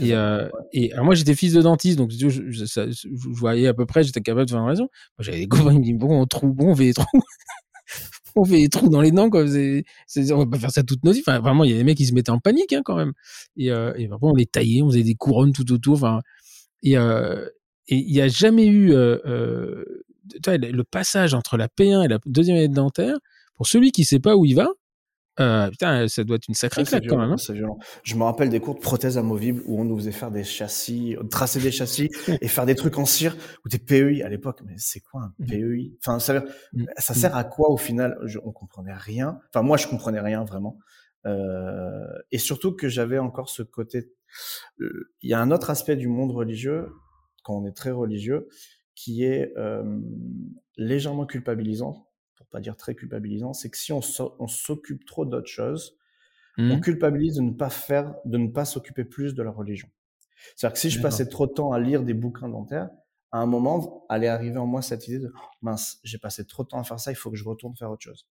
et, 0.00 0.14
euh, 0.14 0.48
et 0.72 0.92
alors 0.92 1.04
moi 1.04 1.14
j'étais 1.14 1.34
fils 1.34 1.52
de 1.52 1.62
dentiste, 1.62 1.98
donc 1.98 2.10
je, 2.10 2.28
je, 2.28 2.40
je, 2.50 2.64
je 2.64 3.08
voyais 3.30 3.66
à 3.66 3.74
peu 3.74 3.86
près, 3.86 4.02
j'étais 4.02 4.20
capable 4.20 4.46
de 4.46 4.50
faire 4.50 4.60
une 4.60 4.68
raison. 4.68 4.88
Moi 5.18 5.20
j'avais 5.20 5.38
des 5.38 5.48
copains 5.48 5.72
qui 5.72 5.78
me 5.78 5.82
disaient 5.82 5.94
bon 5.94 6.20
on 6.22 6.26
trouve, 6.26 6.52
bon 6.52 6.70
on 6.70 6.74
fait 6.74 6.84
des 6.84 6.94
trous, 6.94 7.06
on 8.36 8.44
fait 8.44 8.60
des 8.62 8.68
trous 8.68 8.88
dans 8.88 9.00
les 9.00 9.10
dents 9.10 9.30
quoi. 9.30 9.46
C'est, 9.46 9.84
c'est, 10.06 10.32
on 10.32 10.38
va 10.38 10.46
pas 10.46 10.58
faire 10.58 10.70
ça 10.70 10.82
toute 10.82 11.04
nos 11.04 11.12
vies. 11.12 11.22
Enfin 11.26 11.40
vraiment 11.40 11.64
il 11.64 11.70
y 11.70 11.74
a 11.74 11.76
des 11.76 11.84
mecs 11.84 11.98
qui 11.98 12.06
se 12.06 12.14
mettaient 12.14 12.30
en 12.30 12.38
panique 12.38 12.72
hein, 12.72 12.82
quand 12.84 12.96
même. 12.96 13.12
Et, 13.56 13.70
euh, 13.70 13.92
et 13.96 14.06
après 14.06 14.18
on 14.22 14.34
les 14.34 14.46
taillait, 14.46 14.82
on 14.82 14.90
faisait 14.90 15.02
des 15.02 15.14
couronnes 15.14 15.52
tout 15.52 15.70
autour. 15.72 15.94
Enfin 15.94 16.20
et 16.82 16.96
euh, 16.96 17.46
et 17.88 17.96
il 17.96 18.12
y 18.14 18.20
a 18.20 18.28
jamais 18.28 18.66
eu 18.66 18.92
euh, 18.92 19.18
euh 19.26 19.84
le 20.46 20.82
passage 20.82 21.34
entre 21.34 21.58
la 21.58 21.68
P1 21.68 22.06
et 22.06 22.08
la 22.08 22.18
deuxième 22.24 22.56
année 22.56 22.68
de 22.68 22.74
dentaire. 22.74 23.16
Pour 23.56 23.66
celui 23.66 23.92
qui 23.92 24.04
sait 24.04 24.18
pas 24.18 24.36
où 24.36 24.46
il 24.46 24.54
va, 24.54 24.68
euh, 25.40 25.70
putain, 25.70 26.06
ça 26.08 26.22
doit 26.24 26.36
être 26.36 26.48
une 26.48 26.54
sacrée 26.54 26.84
claque 26.84 27.06
quand 27.08 27.18
même. 27.18 27.32
Hein. 27.32 27.36
C'est 27.36 27.52
violent. 27.52 27.78
Je 28.02 28.14
me 28.14 28.22
rappelle 28.22 28.50
des 28.50 28.60
cours 28.60 28.74
de 28.74 28.80
prothèses 28.80 29.18
amovibles 29.18 29.62
où 29.66 29.80
on 29.80 29.84
nous 29.84 29.96
faisait 29.96 30.12
faire 30.12 30.30
des 30.30 30.44
châssis, 30.44 31.16
tracer 31.30 31.60
des 31.60 31.72
châssis 31.72 32.08
et 32.40 32.48
faire 32.48 32.66
des 32.66 32.74
trucs 32.74 32.98
en 32.98 33.04
cire 33.04 33.36
ou 33.64 33.68
des 33.68 33.78
PEI 33.78 34.22
à 34.22 34.28
l'époque. 34.28 34.60
Mais 34.64 34.74
c'est 34.76 35.00
quoi 35.00 35.22
un 35.22 35.34
mmh. 35.38 35.46
PEI 35.46 35.92
Enfin, 36.00 36.18
ça, 36.20 36.40
mmh. 36.72 36.84
ça 36.98 37.14
sert 37.14 37.36
à 37.36 37.44
quoi 37.44 37.70
au 37.70 37.76
final? 37.76 38.16
Je, 38.24 38.38
On 38.44 38.52
comprenait 38.52 38.94
rien. 38.94 39.40
Enfin, 39.48 39.62
moi, 39.62 39.76
je 39.76 39.88
comprenais 39.88 40.20
rien 40.20 40.44
vraiment. 40.44 40.78
Euh, 41.26 42.06
et 42.30 42.38
surtout 42.38 42.72
que 42.72 42.88
j'avais 42.88 43.18
encore 43.18 43.48
ce 43.48 43.62
côté. 43.62 44.12
Euh, 44.80 45.10
il 45.22 45.30
y 45.30 45.34
a 45.34 45.40
un 45.40 45.50
autre 45.50 45.70
aspect 45.70 45.96
du 45.96 46.08
monde 46.08 46.32
religieux 46.32 46.88
quand 47.42 47.54
on 47.54 47.66
est 47.66 47.76
très 47.76 47.90
religieux 47.90 48.48
qui 48.94 49.24
est 49.24 49.52
euh, 49.56 50.00
légèrement 50.76 51.26
culpabilisant 51.26 52.08
pas 52.54 52.60
dire 52.60 52.76
très 52.76 52.94
culpabilisant, 52.94 53.52
c'est 53.52 53.68
que 53.68 53.76
si 53.76 53.92
on 53.92 54.00
s'occupe 54.00 55.04
trop 55.04 55.24
d'autres 55.24 55.48
choses, 55.48 55.98
on 56.56 56.76
mmh. 56.76 56.80
culpabilise 56.80 57.34
de 57.34 57.40
ne 57.40 57.50
pas 57.50 57.68
faire, 57.68 58.14
de 58.24 58.38
ne 58.38 58.46
pas 58.46 58.64
s'occuper 58.64 59.04
plus 59.04 59.34
de 59.34 59.42
la 59.42 59.50
religion. 59.50 59.88
C'est-à-dire 60.54 60.74
que 60.74 60.78
si 60.78 60.90
je 60.90 61.02
passais 61.02 61.28
trop 61.28 61.48
de 61.48 61.52
temps 61.52 61.72
à 61.72 61.80
lire 61.80 62.04
des 62.04 62.14
bouquins 62.14 62.48
dentaires, 62.48 62.90
à 63.32 63.38
un 63.38 63.46
moment, 63.46 64.06
allait 64.08 64.28
arriver 64.28 64.58
en 64.58 64.66
moi 64.66 64.82
cette 64.82 65.08
idée 65.08 65.18
de 65.18 65.32
mince, 65.62 65.98
j'ai 66.04 66.18
passé 66.18 66.46
trop 66.46 66.62
de 66.62 66.68
temps 66.68 66.78
à 66.78 66.84
faire 66.84 67.00
ça, 67.00 67.10
il 67.10 67.16
faut 67.16 67.32
que 67.32 67.36
je 67.36 67.44
retourne 67.44 67.74
faire 67.76 67.90
autre 67.90 68.02
chose. 68.02 68.28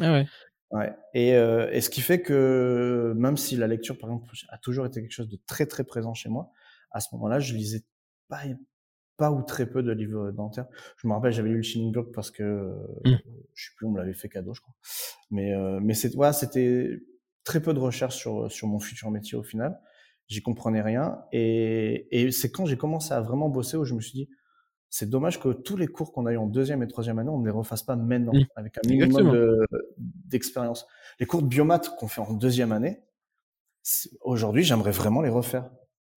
Ah 0.00 0.12
ouais. 0.12 0.26
Ouais. 0.70 0.94
Et, 1.14 1.34
euh, 1.34 1.70
et 1.72 1.80
ce 1.80 1.88
qui 1.88 2.02
fait 2.02 2.20
que 2.20 3.14
même 3.16 3.38
si 3.38 3.56
la 3.56 3.66
lecture, 3.66 3.96
par 3.96 4.10
exemple, 4.10 4.28
a 4.50 4.58
toujours 4.58 4.84
été 4.84 5.00
quelque 5.00 5.12
chose 5.12 5.30
de 5.30 5.38
très 5.46 5.64
très 5.64 5.84
présent 5.84 6.12
chez 6.12 6.28
moi, 6.28 6.50
à 6.90 7.00
ce 7.00 7.08
moment-là, 7.14 7.40
je 7.40 7.54
lisais 7.54 7.84
pas 8.28 8.42
pas 9.16 9.30
ou 9.30 9.42
très 9.42 9.66
peu 9.66 9.82
de 9.82 9.92
livres 9.92 10.30
dentaires. 10.30 10.66
Je 10.96 11.06
me 11.06 11.12
rappelle, 11.12 11.32
j'avais 11.32 11.48
lu 11.48 11.56
le 11.56 11.62
Shining 11.62 11.92
Book 11.92 12.12
parce 12.12 12.30
que 12.30 12.72
mmh. 13.04 13.16
je 13.54 13.64
sais 13.64 13.72
plus, 13.76 13.86
on 13.86 13.90
me 13.90 13.98
l'avait 13.98 14.14
fait 14.14 14.28
cadeau, 14.28 14.54
je 14.54 14.60
crois. 14.60 14.74
Mais 15.30 15.54
euh, 15.54 15.78
mais 15.80 15.94
c'est 15.94 16.14
ouais, 16.16 16.32
c'était 16.32 17.00
très 17.44 17.60
peu 17.60 17.74
de 17.74 17.78
recherches 17.78 18.16
sur 18.16 18.50
sur 18.50 18.68
mon 18.68 18.78
futur 18.78 19.10
métier 19.10 19.36
au 19.36 19.42
final. 19.42 19.78
J'y 20.28 20.42
comprenais 20.42 20.82
rien 20.82 21.18
et 21.32 22.08
et 22.10 22.30
c'est 22.32 22.50
quand 22.50 22.66
j'ai 22.66 22.76
commencé 22.76 23.12
à 23.12 23.20
vraiment 23.20 23.48
bosser 23.48 23.76
où 23.76 23.84
je 23.84 23.94
me 23.94 24.00
suis 24.00 24.12
dit 24.12 24.28
c'est 24.88 25.10
dommage 25.10 25.40
que 25.40 25.48
tous 25.48 25.76
les 25.76 25.88
cours 25.88 26.12
qu'on 26.12 26.24
a 26.26 26.32
eu 26.32 26.36
en 26.36 26.46
deuxième 26.46 26.82
et 26.82 26.86
troisième 26.86 27.18
année, 27.18 27.28
on 27.28 27.40
ne 27.40 27.44
les 27.44 27.50
refasse 27.50 27.82
pas 27.82 27.96
maintenant 27.96 28.32
mmh. 28.32 28.46
avec 28.54 28.78
un 28.78 28.88
minimum 28.88 29.66
d'expérience. 29.96 30.86
les 31.18 31.26
cours 31.26 31.42
de 31.42 31.48
biomath 31.48 31.96
qu'on 31.96 32.06
fait 32.06 32.20
en 32.20 32.32
deuxième 32.32 32.70
année, 32.70 33.00
aujourd'hui, 34.20 34.62
j'aimerais 34.62 34.92
vraiment 34.92 35.20
les 35.20 35.30
refaire. 35.30 35.68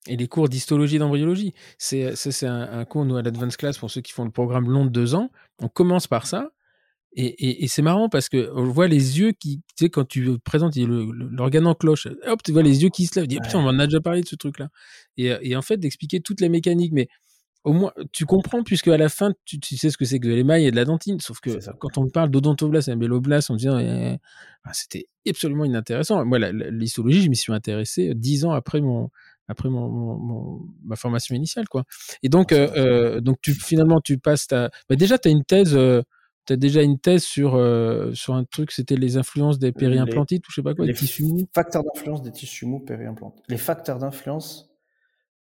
Et 0.07 0.17
les 0.17 0.27
cours 0.27 0.49
d'histologie 0.49 0.97
et 0.97 0.99
d'embryologie. 0.99 1.53
C'est, 1.77 2.15
c'est 2.15 2.47
un, 2.47 2.61
un, 2.61 2.85
cours, 2.85 3.05
nous, 3.05 3.17
à 3.17 3.21
l'Advanced 3.21 3.57
Class, 3.57 3.77
pour 3.77 3.91
ceux 3.91 4.01
qui 4.01 4.13
font 4.13 4.25
le 4.25 4.31
programme 4.31 4.69
long 4.69 4.85
de 4.85 4.89
deux 4.89 5.15
ans. 5.15 5.29
On 5.59 5.67
commence 5.67 6.07
par 6.07 6.27
ça. 6.27 6.51
Et, 7.19 7.63
et, 7.63 7.67
c'est 7.67 7.81
marrant 7.81 8.09
parce 8.09 8.29
que 8.29 8.51
on 8.53 8.65
voit 8.65 8.87
les 8.87 9.19
yeux 9.19 9.31
qui, 9.31 9.57
tu 9.75 9.85
sais, 9.85 9.89
quand 9.89 10.07
tu 10.07 10.37
présentes 10.37 10.75
l'organe 10.75 11.65
en 11.65 11.73
cloche, 11.73 12.07
hop, 12.27 12.43
tu 12.43 12.51
vois 12.51 12.61
les 12.61 12.83
yeux 12.83 12.89
qui 12.89 13.07
se 13.07 13.15
lèvent. 13.15 13.27
Tu 13.27 13.35
dis, 13.35 13.41
putain, 13.41 13.57
on 13.57 13.67
en 13.67 13.79
a 13.79 13.87
déjà 13.87 13.99
parlé 13.99 14.21
de 14.21 14.27
ce 14.27 14.35
truc-là. 14.35 14.69
Et, 15.17 15.35
et, 15.41 15.55
en 15.55 15.63
fait, 15.63 15.77
d'expliquer 15.77 16.19
toutes 16.19 16.41
les 16.41 16.49
mécaniques. 16.49 16.93
Mais 16.93 17.07
au 17.63 17.73
moins, 17.73 17.91
tu 18.13 18.25
comprends, 18.25 18.61
puisque 18.61 18.89
à 18.89 18.97
la 18.97 19.09
fin, 19.09 19.33
tu, 19.45 19.57
sais 19.77 19.89
ce 19.89 19.97
que 19.97 20.05
c'est 20.05 20.19
que 20.19 20.27
de 20.27 20.33
l'émail 20.33 20.67
et 20.67 20.71
de 20.71 20.75
la 20.75 20.85
dentine. 20.85 21.19
Sauf 21.19 21.39
que 21.39 21.49
quand 21.79 21.97
on 21.97 22.07
parle 22.07 22.29
d'odontoblast 22.29 22.87
et 22.87 22.95
méloblast, 22.95 23.49
on 23.49 23.55
dit, 23.55 23.67
eh, 23.67 24.17
ah, 24.63 24.73
c'était 24.73 25.07
absolument 25.27 25.65
inintéressant. 25.65 26.23
Moi, 26.23 26.37
l'histologie, 26.51 27.23
je 27.23 27.29
m'y 27.29 27.35
suis 27.35 27.51
intéressé 27.51 28.13
dix 28.13 28.45
ans 28.45 28.51
après 28.51 28.79
mon, 28.79 29.09
après 29.47 29.69
mon, 29.69 30.61
ma 30.83 30.95
formation 30.95 31.35
initiale, 31.35 31.67
quoi. 31.69 31.83
Et 32.23 32.29
donc, 32.29 32.51
euh, 32.51 32.69
euh, 32.75 33.21
donc 33.21 33.37
tu, 33.41 33.53
finalement, 33.53 34.01
tu 34.01 34.17
passes 34.17 34.47
ta, 34.47 34.69
bah, 34.89 34.95
déjà, 34.95 35.17
tu 35.17 35.29
as 35.29 35.31
une 35.31 35.43
thèse, 35.43 35.75
euh, 35.75 36.01
tu 36.45 36.53
as 36.53 36.57
déjà 36.57 36.81
une 36.81 36.99
thèse 36.99 37.23
sur, 37.23 37.51
sur 38.13 38.35
un 38.35 38.43
truc, 38.45 38.71
c'était 38.71 38.95
les 38.95 39.17
influences 39.17 39.59
des 39.59 39.71
périimplantites 39.71 40.47
ou 40.47 40.51
je 40.51 40.55
sais 40.55 40.63
pas 40.63 40.73
quoi, 40.73 40.85
les 40.85 40.93
des 40.93 40.97
tissus 40.97 41.25
mous. 41.25 41.47
Facteurs 41.53 41.83
d'influence 41.83 42.21
des 42.21 42.31
tissus 42.31 42.65
mous 42.65 42.79
périimplantaires. 42.79 43.43
Les 43.49 43.57
facteurs 43.57 43.99
d'influence, 43.99 44.69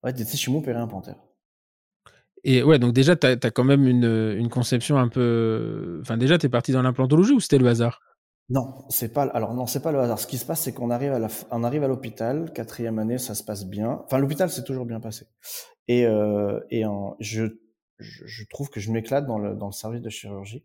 ouais, 0.03 0.13
des 0.13 0.25
tissus 0.25 0.49
mous 0.49 0.61
périimplantaires. 0.61 1.19
Et 2.45 2.61
ouais, 2.61 2.77
donc 2.79 2.93
déjà, 2.93 3.15
tu 3.15 3.25
as, 3.25 3.37
quand 3.37 3.63
même 3.63 3.87
une, 3.87 4.35
une, 4.37 4.49
conception 4.49 4.97
un 4.97 5.07
peu. 5.07 5.99
Enfin, 6.01 6.17
déjà, 6.17 6.37
tu 6.37 6.45
es 6.45 6.49
parti 6.49 6.73
dans 6.73 6.81
l'implantologie 6.81 7.31
ou 7.31 7.39
c'était 7.39 7.57
le 7.57 7.67
hasard? 7.67 8.01
Non, 8.53 8.85
c'est 8.87 9.11
pas. 9.11 9.23
Alors, 9.23 9.55
non, 9.55 9.65
c'est 9.65 9.81
pas 9.81 9.91
le 9.91 9.99
hasard. 9.99 10.19
Ce 10.19 10.27
qui 10.27 10.37
se 10.37 10.45
passe, 10.45 10.61
c'est 10.61 10.73
qu'on 10.73 10.91
arrive 10.91 11.11
à 11.11 11.17
la... 11.17 11.27
on 11.49 11.63
arrive 11.63 11.83
à 11.83 11.87
l'hôpital, 11.87 12.53
quatrième 12.53 12.99
année, 12.99 13.17
ça 13.17 13.33
se 13.33 13.43
passe 13.43 13.65
bien. 13.65 14.03
Enfin, 14.05 14.19
l'hôpital, 14.19 14.51
c'est 14.51 14.63
toujours 14.63 14.85
bien 14.85 14.99
passé. 14.99 15.25
Et, 15.87 16.05
euh, 16.05 16.59
et 16.69 16.85
en... 16.85 17.15
je, 17.19 17.45
je, 17.97 18.43
trouve 18.51 18.69
que 18.69 18.79
je 18.79 18.91
m'éclate 18.91 19.25
dans 19.25 19.39
le, 19.39 19.55
dans 19.55 19.65
le 19.65 19.71
service 19.71 20.01
de 20.01 20.09
chirurgie. 20.09 20.63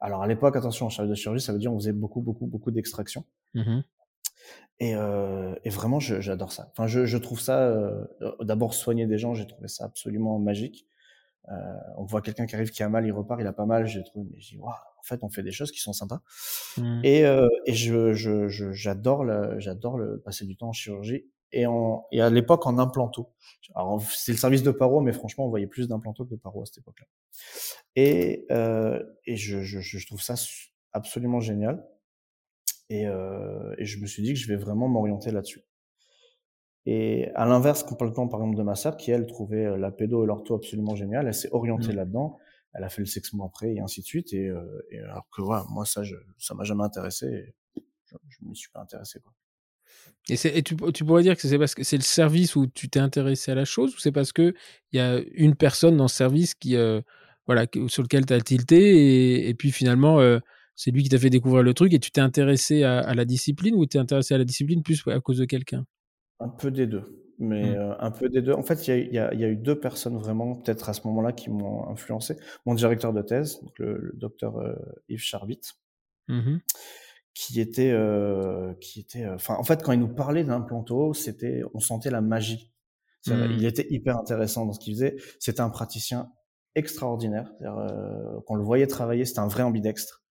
Alors, 0.00 0.22
à 0.22 0.26
l'époque, 0.26 0.54
attention, 0.54 0.84
en 0.84 0.90
service 0.90 1.08
de 1.08 1.14
chirurgie, 1.14 1.42
ça 1.42 1.54
veut 1.54 1.58
dire 1.58 1.72
on 1.72 1.78
faisait 1.78 1.94
beaucoup, 1.94 2.20
beaucoup, 2.20 2.46
beaucoup 2.46 2.70
d'extraction. 2.70 3.24
Mmh 3.54 3.80
et, 4.82 4.94
euh, 4.94 5.54
et, 5.64 5.68
vraiment, 5.68 6.00
j'adore 6.00 6.52
ça. 6.52 6.70
Enfin, 6.72 6.86
je, 6.86 7.04
je 7.04 7.18
trouve 7.18 7.38
ça. 7.38 7.68
Euh, 7.68 8.02
d'abord, 8.40 8.72
soigner 8.72 9.06
des 9.06 9.18
gens, 9.18 9.34
j'ai 9.34 9.46
trouvé 9.46 9.68
ça 9.68 9.84
absolument 9.84 10.38
magique. 10.38 10.86
Euh, 11.48 11.54
on 11.96 12.04
voit 12.04 12.20
quelqu'un 12.22 12.46
qui 12.46 12.54
arrive 12.54 12.70
qui 12.70 12.82
a 12.82 12.88
mal, 12.88 13.06
il 13.06 13.12
repart, 13.12 13.40
il 13.40 13.46
a 13.46 13.52
pas 13.52 13.66
mal. 13.66 13.86
J'ai 13.86 14.04
trouvé, 14.04 14.28
mais 14.30 14.40
je 14.40 14.50
dis, 14.50 14.56
waouh, 14.58 14.70
en 14.70 15.02
fait, 15.02 15.22
on 15.22 15.30
fait 15.30 15.42
des 15.42 15.52
choses 15.52 15.72
qui 15.72 15.80
sont 15.80 15.92
sympas. 15.92 16.20
Mmh. 16.76 17.00
Et, 17.04 17.24
euh, 17.24 17.48
et 17.66 17.74
je, 17.74 18.12
je, 18.12 18.72
j'adore 18.72 19.24
le, 19.24 19.58
j'adore 19.58 19.98
le 19.98 20.20
passer 20.20 20.44
du 20.44 20.56
temps 20.56 20.68
en 20.68 20.72
chirurgie 20.72 21.24
et 21.52 21.66
en, 21.66 22.06
et 22.12 22.20
à 22.20 22.30
l'époque 22.30 22.66
en 22.66 22.78
implanto. 22.78 23.32
Alors, 23.74 24.02
c'est 24.02 24.32
le 24.32 24.38
service 24.38 24.62
de 24.62 24.70
paro, 24.70 25.00
mais 25.00 25.12
franchement, 25.12 25.46
on 25.46 25.48
voyait 25.48 25.66
plus 25.66 25.88
d'implanto 25.88 26.24
que 26.24 26.30
de 26.30 26.36
paro 26.36 26.62
à 26.62 26.66
cette 26.66 26.78
époque-là. 26.78 27.06
Et, 27.96 28.46
euh, 28.50 29.02
et 29.24 29.36
je, 29.36 29.62
je, 29.62 29.80
je, 29.80 30.06
trouve 30.06 30.22
ça 30.22 30.34
absolument 30.92 31.40
génial. 31.40 31.84
Et, 32.88 33.06
euh, 33.06 33.74
et 33.78 33.84
je 33.84 33.98
me 34.00 34.06
suis 34.06 34.22
dit 34.22 34.34
que 34.34 34.38
je 34.38 34.48
vais 34.48 34.56
vraiment 34.56 34.88
m'orienter 34.88 35.30
là-dessus. 35.30 35.62
Et 36.86 37.28
à 37.34 37.44
l'inverse, 37.46 37.82
complètement 37.82 38.28
par 38.28 38.40
exemple 38.40 38.56
de 38.56 38.62
ma 38.62 38.74
sœur, 38.74 38.96
qui 38.96 39.10
elle 39.10 39.26
trouvait 39.26 39.66
euh, 39.66 39.76
la 39.76 39.90
pédo 39.90 40.24
et 40.24 40.26
l'ortho 40.26 40.54
absolument 40.54 40.96
génial, 40.96 41.26
elle 41.26 41.34
s'est 41.34 41.50
orientée 41.52 41.92
mmh. 41.92 41.96
là-dedans, 41.96 42.38
elle 42.72 42.84
a 42.84 42.88
fait 42.88 43.02
le 43.02 43.06
sexe 43.06 43.32
mois 43.32 43.46
après 43.46 43.74
et 43.74 43.80
ainsi 43.80 44.00
de 44.00 44.06
suite. 44.06 44.32
Et, 44.32 44.48
euh, 44.48 44.62
et 44.90 44.98
alors 45.00 45.28
que 45.30 45.42
voilà, 45.42 45.64
moi 45.70 45.84
ça, 45.84 46.02
je, 46.02 46.16
ça 46.38 46.54
m'a 46.54 46.64
jamais 46.64 46.84
intéressé. 46.84 47.26
Et 47.26 47.54
je, 48.06 48.16
je 48.28 48.44
m'y 48.44 48.56
suis 48.56 48.70
pas 48.70 48.80
intéressé 48.80 49.20
quoi. 49.20 49.32
Et, 50.28 50.34
et 50.58 50.62
tu, 50.62 50.76
tu, 50.94 51.04
pourrais 51.04 51.22
dire 51.22 51.36
que 51.36 51.42
c'est 51.42 51.58
parce 51.58 51.74
que 51.74 51.82
c'est 51.82 51.96
le 51.96 52.02
service 52.02 52.54
où 52.54 52.66
tu 52.66 52.88
t'es 52.88 53.00
intéressé 53.00 53.52
à 53.52 53.54
la 53.54 53.64
chose, 53.64 53.94
ou 53.94 53.98
c'est 53.98 54.12
parce 54.12 54.32
que 54.32 54.54
il 54.92 54.98
y 54.98 55.00
a 55.00 55.20
une 55.32 55.56
personne 55.56 55.96
dans 55.96 56.08
ce 56.08 56.16
service 56.16 56.54
qui, 56.54 56.76
euh, 56.76 57.00
voilà, 57.46 57.66
sur 57.88 58.02
lequel 58.02 58.26
tu 58.26 58.32
as 58.32 58.40
tilté, 58.40 58.76
et, 58.76 59.48
et 59.48 59.54
puis 59.54 59.72
finalement 59.72 60.20
euh, 60.20 60.38
c'est 60.76 60.90
lui 60.90 61.02
qui 61.02 61.08
t'a 61.08 61.18
fait 61.18 61.30
découvrir 61.30 61.62
le 61.62 61.74
truc, 61.74 61.92
et 61.94 61.98
tu 61.98 62.10
t'es 62.10 62.20
intéressé 62.20 62.84
à, 62.84 63.00
à, 63.00 63.14
la 63.14 63.24
discipline, 63.24 63.74
ou 63.74 63.86
t'es 63.86 63.98
intéressé 63.98 64.34
à 64.34 64.38
la 64.38 64.44
discipline 64.44 64.82
plus 64.82 65.02
à 65.08 65.20
cause 65.20 65.38
de 65.38 65.46
quelqu'un? 65.46 65.84
Un 66.40 66.48
peu 66.48 66.70
des 66.70 66.86
deux. 66.86 67.20
Mais 67.40 67.70
mmh. 67.70 67.74
euh, 67.74 67.94
un 67.98 68.10
peu 68.10 68.28
des 68.28 68.42
deux. 68.42 68.52
En 68.52 68.62
fait, 68.62 68.86
il 68.86 69.14
y 69.14 69.18
a, 69.18 69.32
y 69.32 69.44
a, 69.44 69.48
eu 69.48 69.56
deux 69.56 69.80
personnes 69.80 70.18
vraiment, 70.18 70.56
peut-être 70.56 70.90
à 70.90 70.92
ce 70.92 71.06
moment-là, 71.06 71.32
qui 71.32 71.48
m'ont 71.48 71.88
influencé. 71.88 72.36
Mon 72.66 72.74
directeur 72.74 73.14
de 73.14 73.22
thèse, 73.22 73.62
donc 73.62 73.78
le, 73.78 74.12
docteur 74.14 74.58
euh, 74.58 74.74
Yves 75.08 75.22
Charbit, 75.22 75.60
mmh 76.28 76.58
qui 77.32 77.60
était, 77.60 77.92
euh, 77.92 78.74
qui 78.80 79.00
était, 79.00 79.24
enfin, 79.26 79.54
en 79.54 79.62
fait, 79.62 79.84
quand 79.84 79.92
il 79.92 80.00
nous 80.00 80.12
parlait 80.12 80.42
d'implanto, 80.42 81.14
c'était, 81.14 81.62
on 81.74 81.78
sentait 81.78 82.10
la 82.10 82.20
magie. 82.20 82.72
Mmh. 83.26 83.32
Il 83.56 83.64
était 83.64 83.86
hyper 83.88 84.18
intéressant 84.18 84.66
dans 84.66 84.72
ce 84.72 84.80
qu'il 84.80 84.94
faisait. 84.94 85.16
C'était 85.38 85.60
un 85.60 85.70
praticien 85.70 86.32
extraordinaire. 86.74 87.52
Quand 87.62 88.42
on 88.48 88.54
le 88.56 88.64
voyait 88.64 88.88
travailler, 88.88 89.24
c'était 89.24 89.38
un 89.38 89.46
vrai 89.46 89.62
ambidextre. 89.62 90.24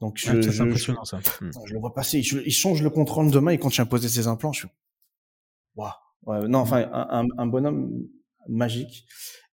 Donc, 0.00 0.16
je, 0.16 0.40
je, 0.40 0.62
impressionnant, 0.62 1.04
ça. 1.04 1.20
je, 1.40 1.74
le 1.74 1.78
vois 1.78 1.92
passer. 1.94 2.18
Il, 2.18 2.52
change 2.52 2.82
le 2.82 2.90
contrôle 2.90 3.30
de 3.30 3.38
main 3.38 3.52
et 3.52 3.58
quand 3.58 3.76
il 3.76 3.80
a 3.82 3.86
posé 3.86 4.08
ses 4.08 4.26
implants, 4.26 4.52
je 4.52 4.60
suis 4.60 4.68
Ouais, 5.76 6.48
non, 6.48 6.58
enfin, 6.58 6.88
un, 6.92 7.26
un, 7.38 7.46
bonhomme 7.46 8.08
magique. 8.48 9.06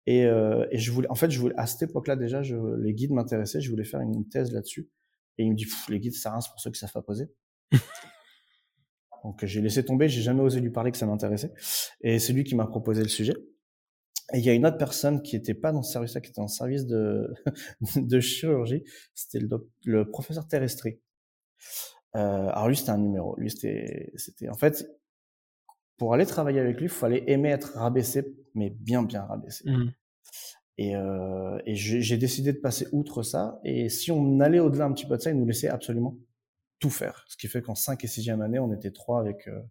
Et, 0.08 0.26
euh, 0.26 0.66
et, 0.72 0.78
je 0.78 0.92
voulais, 0.92 1.10
en 1.10 1.16
fait, 1.16 1.30
je 1.30 1.40
voulais, 1.40 1.54
à 1.58 1.68
cette 1.68 1.90
époque-là 1.90 2.16
déjà, 2.16 2.44
je, 2.44 2.56
les 2.82 2.94
guides 2.94 3.12
m'intéressaient. 3.12 3.62
Je 3.62 3.70
voulais 3.70 3.84
faire 3.84 4.00
une 4.00 4.28
thèse 4.30 4.52
là-dessus. 4.52 4.90
Et 5.38 5.44
il 5.44 5.52
me 5.52 5.56
dit, 5.56 5.68
les 5.90 6.00
guides, 6.00 6.14
ça 6.14 6.32
rince 6.32 6.50
pour 6.50 6.60
ceux 6.60 6.72
qui 6.72 6.80
savent 6.80 6.92
pas 6.92 7.02
poser. 7.02 7.30
Donc 9.24 9.46
j'ai 9.46 9.62
laissé 9.62 9.86
tomber. 9.86 10.10
J'ai 10.10 10.22
jamais 10.22 10.42
osé 10.42 10.62
lui 10.62 10.72
parler 10.72 10.92
que 10.92 10.98
ça 10.98 11.06
m'intéressait. 11.06 11.54
Et 12.02 12.20
c'est 12.20 12.34
lui 12.34 12.44
qui 12.44 12.56
m'a 12.56 12.66
proposé 12.66 13.04
le 13.04 13.10
sujet. 13.10 13.36
Et 14.34 14.38
il 14.38 14.46
y 14.46 14.50
a 14.50 14.54
une 14.54 14.66
autre 14.66 14.78
personne 14.78 15.22
qui 15.22 15.36
était 15.36 15.54
pas 15.54 15.74
dans 15.74 15.84
ce 15.84 15.92
service-là, 15.92 16.22
qui 16.22 16.30
était 16.30 16.40
dans 16.40 16.46
le 16.46 16.48
service 16.48 16.86
de, 16.86 17.34
de 17.98 18.20
chirurgie. 18.20 18.84
C'était 19.14 19.40
le, 19.40 19.50
le, 19.84 20.10
professeur 20.10 20.48
Terrestri. 20.48 21.00
Euh, 22.16 22.48
alors 22.50 22.70
lui, 22.70 22.78
c'était 22.78 22.92
un 22.92 22.98
numéro. 22.98 23.36
Lui, 23.38 23.52
c'était, 23.52 24.12
c'était, 24.16 24.50
en 24.50 24.56
fait, 24.56 24.90
pour 26.02 26.16
aller 26.16 26.26
travailler 26.26 26.60
avec 26.60 26.78
lui, 26.78 26.86
il 26.86 26.90
fallait 26.90 27.24
aimer 27.28 27.50
être 27.50 27.78
rabaissé, 27.78 28.36
mais 28.56 28.72
bien, 28.72 29.04
bien 29.04 29.22
rabaissé. 29.22 29.70
Mmh. 29.70 29.92
Et, 30.80 30.96
euh, 30.96 31.60
et 31.68 31.76
j'ai 31.76 32.18
décidé 32.18 32.54
de 32.54 32.58
passer 32.58 32.88
outre 32.92 33.22
ça. 33.22 33.60
Et 33.64 33.88
si 33.88 34.10
on 34.10 34.40
allait 34.40 34.60
au-delà 34.60 34.86
un 34.86 34.94
petit 34.94 35.06
peu 35.06 35.16
de 35.16 35.22
ça, 35.22 35.30
il 35.30 35.38
nous 35.38 35.46
laissait 35.46 35.68
absolument 35.68 36.18
tout 36.80 36.90
faire. 36.90 37.24
Ce 37.28 37.38
qui 37.38 37.48
fait 37.48 37.62
qu'en 37.62 37.76
5 37.76 38.04
et 38.04 38.08
6e 38.08 38.42
année, 38.42 38.58
on 38.58 38.74
était 38.74 38.90
trois 38.90 39.20
avec, 39.20 39.48
euh, 39.48 39.62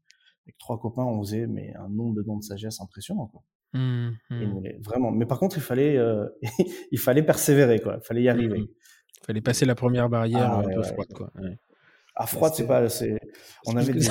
avec 0.46 0.56
trois 0.56 0.78
copains, 0.78 1.02
on 1.02 1.20
faisait 1.20 1.48
mais 1.48 1.74
un 1.74 1.88
nombre 1.88 2.14
de 2.14 2.22
dons 2.22 2.36
de 2.36 2.44
sagesse 2.44 2.80
impressionnant. 2.80 3.26
Quoi. 3.26 3.42
Mmh, 3.72 4.10
mmh. 4.30 4.82
vraiment. 4.84 5.10
Mais 5.10 5.26
par 5.26 5.40
contre, 5.40 5.58
il 5.58 5.62
fallait, 5.64 5.96
euh, 5.96 6.28
il 6.92 7.00
fallait 7.00 7.24
persévérer, 7.24 7.80
quoi. 7.80 7.96
Il 8.00 8.06
fallait 8.06 8.22
y 8.22 8.28
arriver. 8.28 8.60
Il 8.60 9.26
fallait 9.26 9.40
passer 9.40 9.66
la 9.66 9.74
première 9.74 10.08
barrière 10.08 10.52
ah, 10.52 10.60
un 10.60 10.62
peu 10.62 10.82
froide, 10.84 11.12
quoi. 11.12 11.32
À 12.16 12.26
froid, 12.26 12.50
c'est 12.50 12.66
pas. 12.66 12.88
C'est. 12.88 13.18
On 13.66 13.76
avait 13.76 13.92
des. 13.92 14.06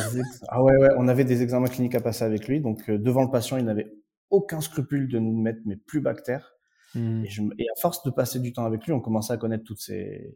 Ah 0.47 0.63
ouais, 0.63 0.77
ouais, 0.77 0.89
on 0.97 1.07
avait 1.07 1.25
des 1.25 1.41
examens 1.41 1.67
cliniques 1.67 1.95
à 1.95 2.01
passer 2.01 2.23
avec 2.23 2.47
lui. 2.47 2.61
Donc 2.61 2.89
euh, 2.89 2.97
devant 2.97 3.23
le 3.23 3.29
patient, 3.29 3.57
il 3.57 3.65
n'avait 3.65 3.91
aucun 4.29 4.61
scrupule 4.61 5.07
de 5.07 5.19
nous 5.19 5.39
mettre 5.39 5.59
mais 5.65 5.75
plus 5.75 6.01
bactères. 6.01 6.55
Mmh. 6.95 7.25
Et, 7.25 7.29
je... 7.29 7.41
et, 7.57 7.65
à 7.69 7.79
force 7.79 8.03
de 8.03 8.09
passer 8.09 8.39
du 8.39 8.53
temps 8.53 8.65
avec 8.65 8.85
lui, 8.85 8.93
on 8.93 8.99
commençait 8.99 9.33
à 9.33 9.37
connaître 9.37 9.63
toutes 9.63 9.81
ces 9.81 10.35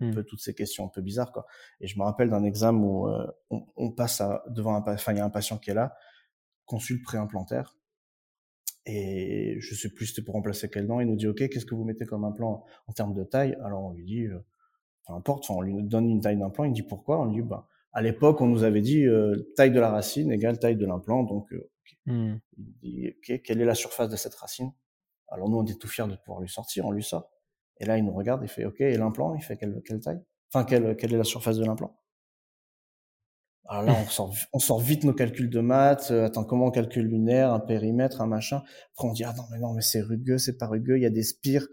un 0.00 0.06
mmh. 0.06 0.14
peu 0.14 0.24
toutes 0.24 0.40
ces 0.40 0.54
questions 0.54 0.84
un 0.84 0.88
peu 0.88 1.00
bizarres 1.00 1.32
quoi. 1.32 1.46
Et 1.80 1.86
je 1.86 1.98
me 1.98 2.04
rappelle 2.04 2.30
d'un 2.30 2.44
examen 2.44 2.78
où 2.80 3.08
euh, 3.08 3.26
on, 3.50 3.66
on, 3.76 3.90
passe 3.90 4.20
à, 4.20 4.44
devant 4.48 4.74
un 4.74 4.84
enfin 4.86 5.12
il 5.12 5.18
y 5.18 5.20
a 5.20 5.24
un 5.24 5.30
patient 5.30 5.58
qui 5.58 5.70
est 5.70 5.74
là, 5.74 5.94
consulte 6.64 7.02
préimplantaire. 7.02 7.76
Et 8.86 9.56
je 9.60 9.74
sais 9.74 9.90
plus 9.90 10.06
c'était 10.06 10.22
pour 10.22 10.34
remplacer 10.34 10.70
quel 10.70 10.86
dent. 10.86 11.00
Il 11.00 11.08
nous 11.08 11.16
dit 11.16 11.28
ok 11.28 11.48
qu'est-ce 11.48 11.66
que 11.66 11.74
vous 11.74 11.84
mettez 11.84 12.06
comme 12.06 12.24
implant 12.24 12.64
en 12.86 12.92
termes 12.92 13.14
de 13.14 13.24
taille? 13.24 13.56
Alors 13.64 13.82
on 13.84 13.92
lui 13.92 14.04
dit 14.04 14.26
euh, 14.26 14.38
peu 15.06 15.12
importe, 15.12 15.50
on 15.50 15.60
lui 15.60 15.82
donne 15.82 16.08
une 16.08 16.20
taille 16.20 16.38
d'implant, 16.38 16.64
il 16.64 16.72
dit 16.72 16.82
pourquoi 16.82 17.20
On 17.20 17.26
lui 17.26 17.42
dit, 17.42 17.48
bah, 17.48 17.66
à 17.92 18.02
l'époque, 18.02 18.40
on 18.40 18.46
nous 18.46 18.62
avait 18.62 18.80
dit 18.80 19.04
euh, 19.06 19.50
taille 19.56 19.72
de 19.72 19.80
la 19.80 19.90
racine 19.90 20.30
égale 20.30 20.58
taille 20.58 20.76
de 20.76 20.86
l'implant, 20.86 21.24
donc 21.24 21.52
euh, 21.52 21.70
mmh. 22.06 22.34
il 22.58 22.74
dit, 22.80 23.08
ok, 23.08 23.42
quelle 23.42 23.60
est 23.60 23.64
la 23.64 23.74
surface 23.74 24.08
de 24.08 24.16
cette 24.16 24.34
racine? 24.34 24.72
Alors 25.28 25.48
nous, 25.48 25.58
on 25.58 25.66
est 25.66 25.80
tout 25.80 25.88
fiers 25.88 26.06
de 26.06 26.16
pouvoir 26.16 26.40
lui 26.40 26.48
sortir, 26.48 26.86
on 26.86 26.90
lui 26.90 27.02
sort. 27.02 27.30
Et 27.78 27.84
là, 27.84 27.96
il 27.96 28.04
nous 28.04 28.12
regarde, 28.12 28.42
il 28.42 28.48
fait, 28.48 28.64
ok, 28.64 28.80
et 28.80 28.96
l'implant, 28.96 29.34
il 29.34 29.42
fait 29.42 29.56
quelle, 29.56 29.80
quelle 29.84 30.00
taille? 30.00 30.20
Enfin, 30.52 30.64
quelle, 30.64 30.96
quelle 30.96 31.14
est 31.14 31.18
la 31.18 31.24
surface 31.24 31.56
de 31.56 31.64
l'implant? 31.64 31.96
Alors 33.70 33.84
là, 33.84 33.94
on 34.04 34.08
sort, 34.08 34.34
on 34.52 34.58
sort 34.58 34.80
vite 34.80 35.04
nos 35.04 35.12
calculs 35.12 35.48
de 35.48 35.60
maths. 35.60 36.10
Euh, 36.10 36.26
attends, 36.26 36.42
comment 36.42 36.66
on 36.66 36.70
calcule 36.72 37.06
lunaire, 37.06 37.52
un 37.52 37.60
périmètre, 37.60 38.20
un 38.20 38.26
machin? 38.26 38.62
Après, 38.92 39.08
on 39.08 39.12
dit 39.12 39.22
ah 39.22 39.32
non 39.36 39.44
mais 39.52 39.60
non 39.60 39.74
mais 39.74 39.82
c'est 39.82 40.00
rugueux, 40.00 40.38
c'est 40.38 40.58
pas 40.58 40.66
rugueux. 40.66 40.96
Il 40.96 41.02
y 41.02 41.06
a 41.06 41.10
des 41.10 41.22
spires. 41.22 41.68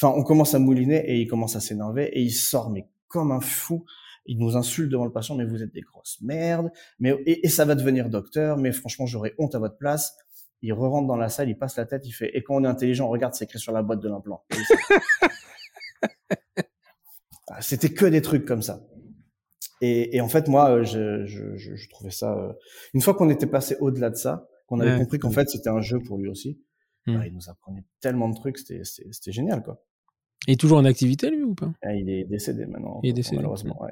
Enfin, 0.00 0.14
on 0.16 0.22
commence 0.22 0.54
à 0.54 0.58
mouliner 0.58 1.04
et 1.10 1.20
il 1.20 1.26
commence 1.26 1.56
à 1.56 1.60
s'énerver 1.60 2.04
et 2.12 2.22
il 2.22 2.30
sort, 2.30 2.70
mais 2.70 2.88
comme 3.08 3.32
un 3.32 3.40
fou. 3.40 3.84
Il 4.30 4.38
nous 4.38 4.56
insulte 4.56 4.90
devant 4.92 5.06
le 5.06 5.10
patient, 5.10 5.34
mais 5.36 5.46
vous 5.46 5.62
êtes 5.62 5.72
des 5.72 5.80
grosses 5.80 6.18
merdes. 6.20 6.70
Mais 6.98 7.16
et, 7.24 7.48
ça 7.48 7.64
va 7.64 7.74
devenir 7.74 8.10
docteur. 8.10 8.58
Mais 8.58 8.72
franchement, 8.72 9.06
j'aurais 9.06 9.34
honte 9.38 9.54
à 9.54 9.58
votre 9.58 9.78
place. 9.78 10.14
Il 10.60 10.72
re 10.74 10.80
rentre 10.80 11.06
dans 11.06 11.16
la 11.16 11.30
salle, 11.30 11.48
il 11.48 11.56
passe 11.56 11.76
la 11.78 11.86
tête, 11.86 12.06
il 12.06 12.12
fait. 12.12 12.36
Et 12.36 12.42
quand 12.42 12.56
on 12.56 12.64
est 12.64 12.68
intelligent, 12.68 13.06
on 13.06 13.08
regarde, 13.08 13.32
c'est 13.34 13.46
écrit 13.46 13.58
sur 13.58 13.72
la 13.72 13.82
boîte 13.82 14.00
de 14.00 14.08
l'implant. 14.08 14.44
Ah, 17.50 17.62
c'était 17.62 17.88
que 17.88 18.04
des 18.04 18.20
trucs 18.20 18.44
comme 18.44 18.60
ça. 18.60 18.86
Et, 19.80 20.14
et 20.16 20.20
en 20.20 20.28
fait, 20.28 20.48
moi, 20.48 20.82
je, 20.82 21.24
je, 21.24 21.56
je, 21.56 21.88
trouvais 21.88 22.10
ça. 22.10 22.34
Euh, 22.36 22.52
une 22.92 23.00
fois 23.00 23.14
qu'on 23.14 23.30
était 23.30 23.46
passé 23.46 23.76
au-delà 23.80 24.10
de 24.10 24.16
ça, 24.16 24.48
qu'on 24.66 24.80
avait 24.80 24.92
Ouais. 24.92 24.98
compris 24.98 25.18
qu'en 25.18 25.30
fait 25.30 25.48
c'était 25.48 25.70
un 25.70 25.80
jeu 25.80 25.98
pour 25.98 26.18
lui 26.18 26.28
aussi. 26.28 26.60
Hmm. 27.06 27.16
Bah, 27.16 27.26
il 27.26 27.32
nous 27.32 27.48
apprenait 27.48 27.84
tellement 28.00 28.28
de 28.28 28.34
trucs, 28.34 28.58
c'était 28.58 29.32
génial 29.32 29.62
quoi. 29.62 29.82
Il 30.46 30.52
est 30.52 30.56
toujours 30.56 30.78
en 30.78 30.84
activité, 30.84 31.30
lui, 31.30 31.42
ou 31.42 31.54
pas? 31.54 31.72
Ah, 31.82 31.94
il 31.94 32.08
est 32.08 32.24
décédé 32.24 32.64
maintenant. 32.66 33.00
Il 33.02 33.10
est 33.10 33.12
décédé. 33.12 33.36
Malheureusement. 33.36 33.82
Ouais. 33.82 33.90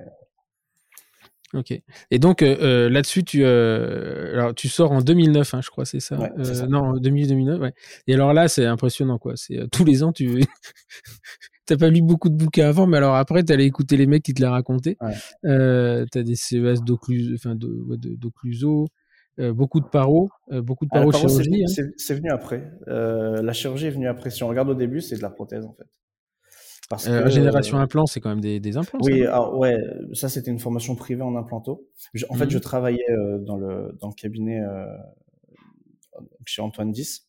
Ok. 1.55 1.80
Et 2.11 2.18
donc, 2.18 2.42
euh, 2.42 2.57
euh, 2.61 2.88
là-dessus, 2.90 3.22
tu, 3.24 3.44
euh, 3.44 4.32
alors, 4.34 4.55
tu 4.55 4.68
sors 4.68 4.90
en 4.92 5.01
2009, 5.01 5.55
hein, 5.55 5.61
je 5.62 5.70
crois, 5.70 5.84
c'est 5.84 6.01
ça, 6.01 6.18
Ouais, 6.18 6.30
Euh, 6.38 6.44
ça. 6.44 6.66
Non, 6.66 6.80
en 6.80 6.97
2000-2009, 6.99 7.61
ouais. 7.61 7.72
Et 8.09 8.14
alors 8.14 8.32
là, 8.32 8.49
c'est 8.49 8.66
impressionnant, 8.66 9.18
quoi. 9.18 9.34
C'est 9.36 9.68
tous 9.70 9.84
les 9.84 10.03
ans, 10.03 10.12
tu 10.12 10.40
t'as 11.66 11.76
pas 11.76 11.88
lu 11.88 12.03
beaucoup 12.03 12.28
de 12.30 12.34
bouquins 12.36 12.68
avant, 12.68 12.86
mais 12.86 12.97
alors 12.97 13.14
après, 13.14 13.42
t'allais 13.44 13.64
écouter 13.66 13.97
les 13.97 14.07
mecs 14.07 14.22
qui 14.24 14.34
te 14.34 14.40
les 14.42 14.49
racontaient. 14.49 14.97
Ouais. 15.01 16.05
T'as 16.11 16.22
des 16.22 16.34
CES 16.36 16.82
d'Occluso, 16.82 17.34
enfin, 17.34 17.55
de, 17.55 17.68
ouais, 17.68 17.97
de- 17.97 18.16
d'Occluso, 18.16 18.86
beaucoup 19.38 19.80
de 19.80 19.86
paro, 19.86 20.30
beaucoup 20.51 20.84
de 20.84 20.90
Ah, 20.94 20.99
paro 20.99 21.12
c'est 21.12 21.18
chirurgie. 21.28 21.62
hein. 21.62 21.66
c'est 21.68 21.84
c'est 21.97 22.14
venu 22.14 22.30
après. 22.30 22.70
La 22.86 23.53
chirurgie 23.53 23.86
est 23.86 23.90
venue 23.90 24.09
après. 24.09 24.30
Si 24.30 24.42
on 24.42 24.49
regarde 24.49 24.68
au 24.68 24.74
début, 24.74 25.01
c'est 25.01 25.16
de 25.16 25.22
la 25.22 25.30
prothèse 25.30 25.64
en 25.64 25.72
fait. 25.74 25.86
Parce 26.89 27.09
Euh, 27.09 27.24
que, 27.24 27.30
Génération 27.30 27.78
implant, 27.78 28.07
c'est 28.07 28.20
quand 28.20 28.28
même 28.28 28.41
des, 28.41 28.61
des 28.61 28.76
implants. 28.76 29.01
ça, 29.03 29.11
Oui, 29.11 29.22
alors, 29.26 29.59
ouais, 29.59 29.76
ça 30.12 30.28
c'était 30.28 30.51
une 30.53 30.61
formation 30.61 30.95
privée 30.95 31.22
en 31.22 31.34
implanto. 31.34 31.89
Je- 32.14 32.26
en 32.28 32.34
fait, 32.34 32.49
je 32.49 32.59
travaillais 32.59 33.11
euh, 33.11 33.39
dans 33.39 33.57
le 33.57 33.97
dans 34.01 34.09
le 34.09 34.14
cabinet 34.14 34.61
euh, 34.61 34.87
chez 36.45 36.62
Antoine 36.62 36.93
Dix, 36.93 37.28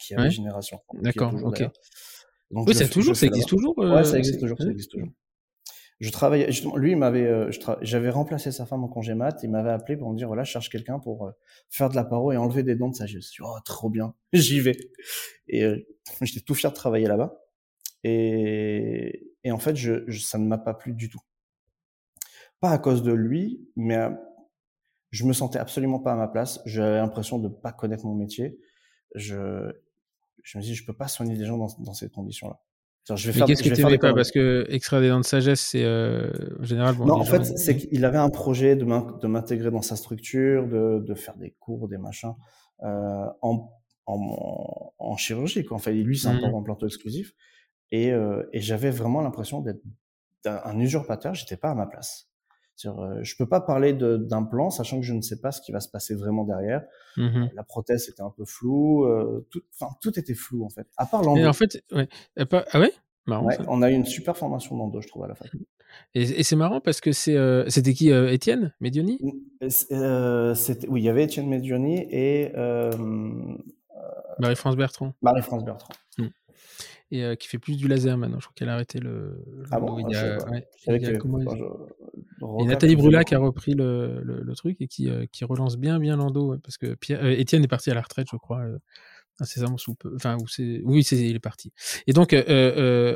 qui 0.00 0.14
avait 0.14 0.24
Ouais. 0.24 0.30
Génération. 0.30 0.80
D'accord, 0.94 1.32
ok. 1.44 1.62
Donc, 2.50 2.66
Oui, 2.68 2.74
ça 2.74 2.88
toujours, 2.88 3.16
ça 3.16 3.26
existe 3.26 3.48
toujours. 3.48 3.76
Ouais, 3.78 4.04
ça 4.04 4.18
existe 4.18 4.40
toujours, 4.40 4.58
ça 4.58 4.64
ouais. 4.66 4.72
existe 4.72 4.90
toujours. 4.90 5.08
Je 6.00 6.10
travaillais, 6.10 6.50
justement, 6.50 6.76
lui, 6.76 6.90
il 6.90 6.96
m'avait, 6.96 7.48
tra- 7.50 7.78
j'avais 7.80 8.10
remplacé 8.10 8.50
sa 8.50 8.66
femme 8.66 8.82
en 8.82 8.88
congé 8.88 9.14
mat, 9.14 9.38
il 9.44 9.50
m'avait 9.50 9.70
appelé 9.70 9.96
pour 9.96 10.10
me 10.12 10.16
dire, 10.16 10.26
voilà, 10.26 10.42
je 10.42 10.50
cherche 10.50 10.68
quelqu'un 10.68 10.98
pour 10.98 11.30
faire 11.70 11.88
de 11.88 11.94
la 11.94 12.04
paro 12.04 12.32
et 12.32 12.36
enlever 12.36 12.64
des 12.64 12.74
dents 12.74 12.88
de 12.88 12.94
sagesse. 12.96 13.12
Je 13.12 13.16
me 13.16 13.20
suis 13.20 13.42
dit, 13.44 13.48
oh, 13.48 13.58
trop 13.64 13.88
bien, 13.90 14.14
j'y 14.32 14.58
vais. 14.60 14.76
Et 15.48 15.64
j'étais 16.22 16.40
tout 16.40 16.54
fier 16.54 16.70
de 16.70 16.76
travailler 16.76 17.06
là-bas. 17.06 17.40
Et, 18.04 19.32
et 19.44 19.50
en 19.52 19.58
fait, 19.58 19.76
je, 19.76 20.04
je- 20.06 20.20
ça 20.20 20.38
ne 20.38 20.46
m'a 20.46 20.58
pas 20.58 20.74
plu 20.74 20.92
du 20.92 21.08
tout. 21.08 21.20
Pas 22.60 22.70
à 22.70 22.78
cause 22.78 23.02
de 23.02 23.12
lui, 23.12 23.68
mais 23.76 23.96
euh, 23.96 24.10
je 25.10 25.24
me 25.24 25.32
sentais 25.32 25.58
absolument 25.58 25.98
pas 26.00 26.12
à 26.12 26.16
ma 26.16 26.28
place. 26.28 26.60
J'avais 26.66 26.96
l'impression 26.96 27.38
de 27.38 27.48
pas 27.48 27.72
connaître 27.72 28.06
mon 28.06 28.14
métier. 28.14 28.58
Je, 29.14 29.72
je 30.42 30.58
me 30.58 30.62
dis, 30.62 30.74
je 30.74 30.84
peux 30.84 30.92
pas 30.92 31.08
soigner 31.08 31.36
des 31.36 31.44
gens 31.46 31.58
dans, 31.58 31.68
dans 31.80 31.94
ces 31.94 32.08
conditions-là. 32.08 32.60
C'est-à-dire, 33.04 33.22
Je 33.22 33.26
vais 33.30 33.32
Mais 33.32 33.46
faire, 33.46 33.56
qu'est-ce 33.64 33.80
aimais 33.82 33.90
des 33.92 33.98
pas. 33.98 34.14
Parce 34.14 34.30
que 34.30 34.64
extraire 34.70 35.00
des 35.02 35.08
dents 35.10 35.20
de 35.20 35.24
sagesse, 35.24 35.60
c'est 35.60 35.84
euh, 35.84 36.30
en 36.58 36.64
général. 36.64 36.94
Bon, 36.96 37.06
non, 37.06 37.14
en 37.14 37.24
fait, 37.24 37.44
c'est 37.44 37.76
qu'il 37.76 38.04
avait 38.04 38.18
un 38.18 38.30
projet 38.30 38.76
de 38.76 38.84
m'in- 38.84 39.18
de 39.20 39.26
m'intégrer 39.26 39.70
dans 39.70 39.82
sa 39.82 39.96
structure, 39.96 40.66
de, 40.66 41.04
de 41.06 41.14
faire 41.14 41.36
des 41.36 41.50
cours, 41.60 41.86
des 41.88 41.98
machins, 41.98 42.34
euh, 42.82 43.26
en, 43.42 43.70
en, 44.06 44.92
en 44.98 45.16
chirurgie. 45.18 45.64
Quoi. 45.64 45.76
Enfin, 45.76 45.90
lui, 45.90 46.18
c'est 46.18 46.28
un 46.28 46.36
port 46.40 46.56
implanto 46.58 46.86
exclusif. 46.86 47.34
Et, 47.90 48.12
euh, 48.12 48.42
et 48.52 48.60
j'avais 48.60 48.90
vraiment 48.90 49.20
l'impression 49.20 49.60
d'être 49.60 49.80
un, 50.46 50.60
un 50.64 50.78
usurpateur. 50.80 51.34
J'étais 51.34 51.56
pas 51.56 51.70
à 51.70 51.74
ma 51.74 51.86
place. 51.86 52.28
Euh, 52.86 53.20
je 53.22 53.36
peux 53.36 53.48
pas 53.48 53.60
parler 53.60 53.92
d'un 53.92 54.42
plan, 54.42 54.68
sachant 54.70 54.96
que 54.98 55.06
je 55.06 55.14
ne 55.14 55.20
sais 55.20 55.40
pas 55.40 55.52
ce 55.52 55.60
qui 55.60 55.70
va 55.70 55.78
se 55.78 55.88
passer 55.88 56.14
vraiment 56.14 56.44
derrière. 56.44 56.82
Mhm. 57.16 57.50
La 57.54 57.62
prothèse 57.62 58.08
était 58.08 58.22
un 58.22 58.30
peu 58.36 58.44
floue. 58.44 59.04
euh, 59.04 59.46
tout, 60.00 60.18
était 60.18 60.34
flou 60.34 60.64
en 60.64 60.68
fait. 60.70 60.86
À 60.96 61.06
part 61.06 61.22
l'endo. 61.22 61.46
En 61.46 61.52
fait, 61.52 61.84
ouais. 61.92 62.08
Ah 62.36 62.80
ouais? 62.80 62.92
Marrant. 63.26 63.46
Ouais, 63.46 63.56
on 63.68 63.80
a 63.80 63.90
eu 63.90 63.94
une 63.94 64.04
super 64.04 64.36
formation 64.36 64.76
d'endo, 64.76 65.00
je 65.00 65.08
trouve, 65.08 65.24
à 65.24 65.28
la 65.28 65.34
fac. 65.34 65.50
Et, 66.14 66.22
et 66.22 66.42
c'est 66.42 66.56
marrant 66.56 66.80
parce 66.80 67.00
que 67.00 67.12
c'est. 67.12 67.36
euh, 67.36 67.68
C'était 67.68 67.94
qui 67.94 68.10
Étienne? 68.10 68.74
Medioni 68.80 69.18
oui, 69.22 71.00
il 71.00 71.02
y 71.04 71.08
avait 71.08 71.24
Étienne 71.24 71.48
Medioni 71.48 72.00
et 72.10 72.52
Marie-France 74.40 74.76
Bertrand. 74.76 75.14
Marie-France 75.22 75.64
Bertrand. 75.64 75.94
Et 77.14 77.22
euh, 77.22 77.34
qui 77.36 77.46
fait 77.48 77.58
plus 77.58 77.76
du 77.76 77.86
laser 77.86 78.16
maintenant. 78.18 78.38
Je 78.40 78.46
crois 78.46 78.54
qu'elle 78.56 78.68
a 78.68 78.74
arrêté 78.74 78.98
le. 78.98 79.40
le- 79.56 79.64
Ah 79.70 79.78
bon 79.78 79.98
il 80.00 80.10
y 80.10 80.14
je 80.14 80.18
a- 80.18 80.20
savais 80.20 80.44
pas. 80.44 80.50
ouais, 80.50 80.68
Je 80.78 80.84
savais 80.84 80.98
il 80.98 81.02
y 81.02 81.06
a 81.06 81.12
que- 81.12 81.18
comment- 81.18 81.38
enfin, 81.46 81.56
je- 81.56 82.62
Et 82.62 82.66
Nathalie 82.66 82.94
faisais 82.94 83.02
Brulac 83.02 83.32
a 83.32 83.38
repris 83.38 83.74
le, 83.74 84.20
le, 84.22 84.42
le 84.42 84.54
truc 84.54 84.76
et 84.80 84.88
qui, 84.88 85.08
euh, 85.08 85.24
qui 85.30 85.44
relance 85.44 85.76
bien 85.76 85.98
bien 86.00 86.18
ouais, 86.48 86.58
parce 86.62 86.76
que 86.76 86.94
Pierre, 86.94 87.24
euh, 87.24 87.30
Étienne 87.30 87.62
est 87.62 87.68
parti 87.68 87.90
à 87.90 87.94
la 87.94 88.02
retraite, 88.02 88.26
je 88.30 88.36
crois, 88.36 88.64
incessamment 89.40 89.76
sous 89.78 89.94
peu. 89.94 90.12
Enfin, 90.16 90.36
où 90.40 90.46
oui, 90.84 91.02
c'est, 91.04 91.16
il 91.16 91.36
est 91.36 91.40
parti. 91.40 91.72
Et 92.06 92.12
donc, 92.12 92.32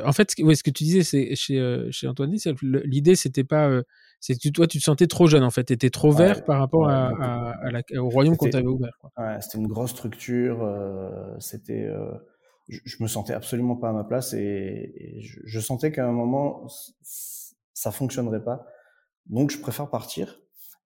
en 0.05 0.11
fait, 0.13 0.31
ce 0.31 0.35
que, 0.37 0.43
ouais, 0.43 0.55
ce 0.55 0.63
que 0.63 0.69
tu 0.71 0.83
disais, 0.83 1.03
c'est 1.03 1.35
chez 1.35 1.87
chez 1.91 2.07
Antoine, 2.07 2.37
c'est 2.37 2.53
l'idée, 2.61 3.15
c'était 3.15 3.43
pas, 3.43 3.81
c'est 4.19 4.33
que 4.35 4.39
tu- 4.39 4.51
toi, 4.51 4.67
tu 4.67 4.79
te 4.79 4.83
sentais 4.83 5.07
trop 5.07 5.27
jeune 5.27 5.43
en 5.43 5.49
fait, 5.51 5.63
t'étais 5.65 5.89
trop 5.89 6.11
Ouais, 6.11 6.17
vert 6.25 6.43
par 6.45 6.59
rapport 6.59 6.87
ouais, 6.87 6.93
à, 6.93 7.09
beaucoup. 7.09 7.21
à, 7.23 7.55
à 7.63 7.71
la- 7.71 8.01
au 8.01 8.09
royaume 8.09 8.35
qu'on 8.37 8.49
t'avait 8.49 8.67
ouvert. 8.67 8.97
Quoi. 9.01 9.11
Ouais, 9.17 9.37
c'était 9.41 9.57
une 9.59 9.67
grosse 9.67 9.91
structure. 9.91 10.61
euh, 10.63 11.09
c'était, 11.39 11.85
euh, 11.85 12.11
je, 12.69 12.79
je 12.85 13.03
me 13.03 13.07
sentais 13.07 13.33
absolument 13.33 13.75
pas 13.75 13.89
à 13.89 13.93
ma 13.93 14.03
place 14.03 14.33
et, 14.33 15.19
je, 15.19 15.59
sentais 15.59 15.91
qu'à 15.91 16.07
un 16.07 16.11
moment 16.11 16.67
ça 17.73 17.91
fonctionnerait 17.91 18.43
pas. 18.43 18.65
Donc 19.25 19.51
je 19.51 19.59
préfère 19.59 19.89
partir. 19.89 20.41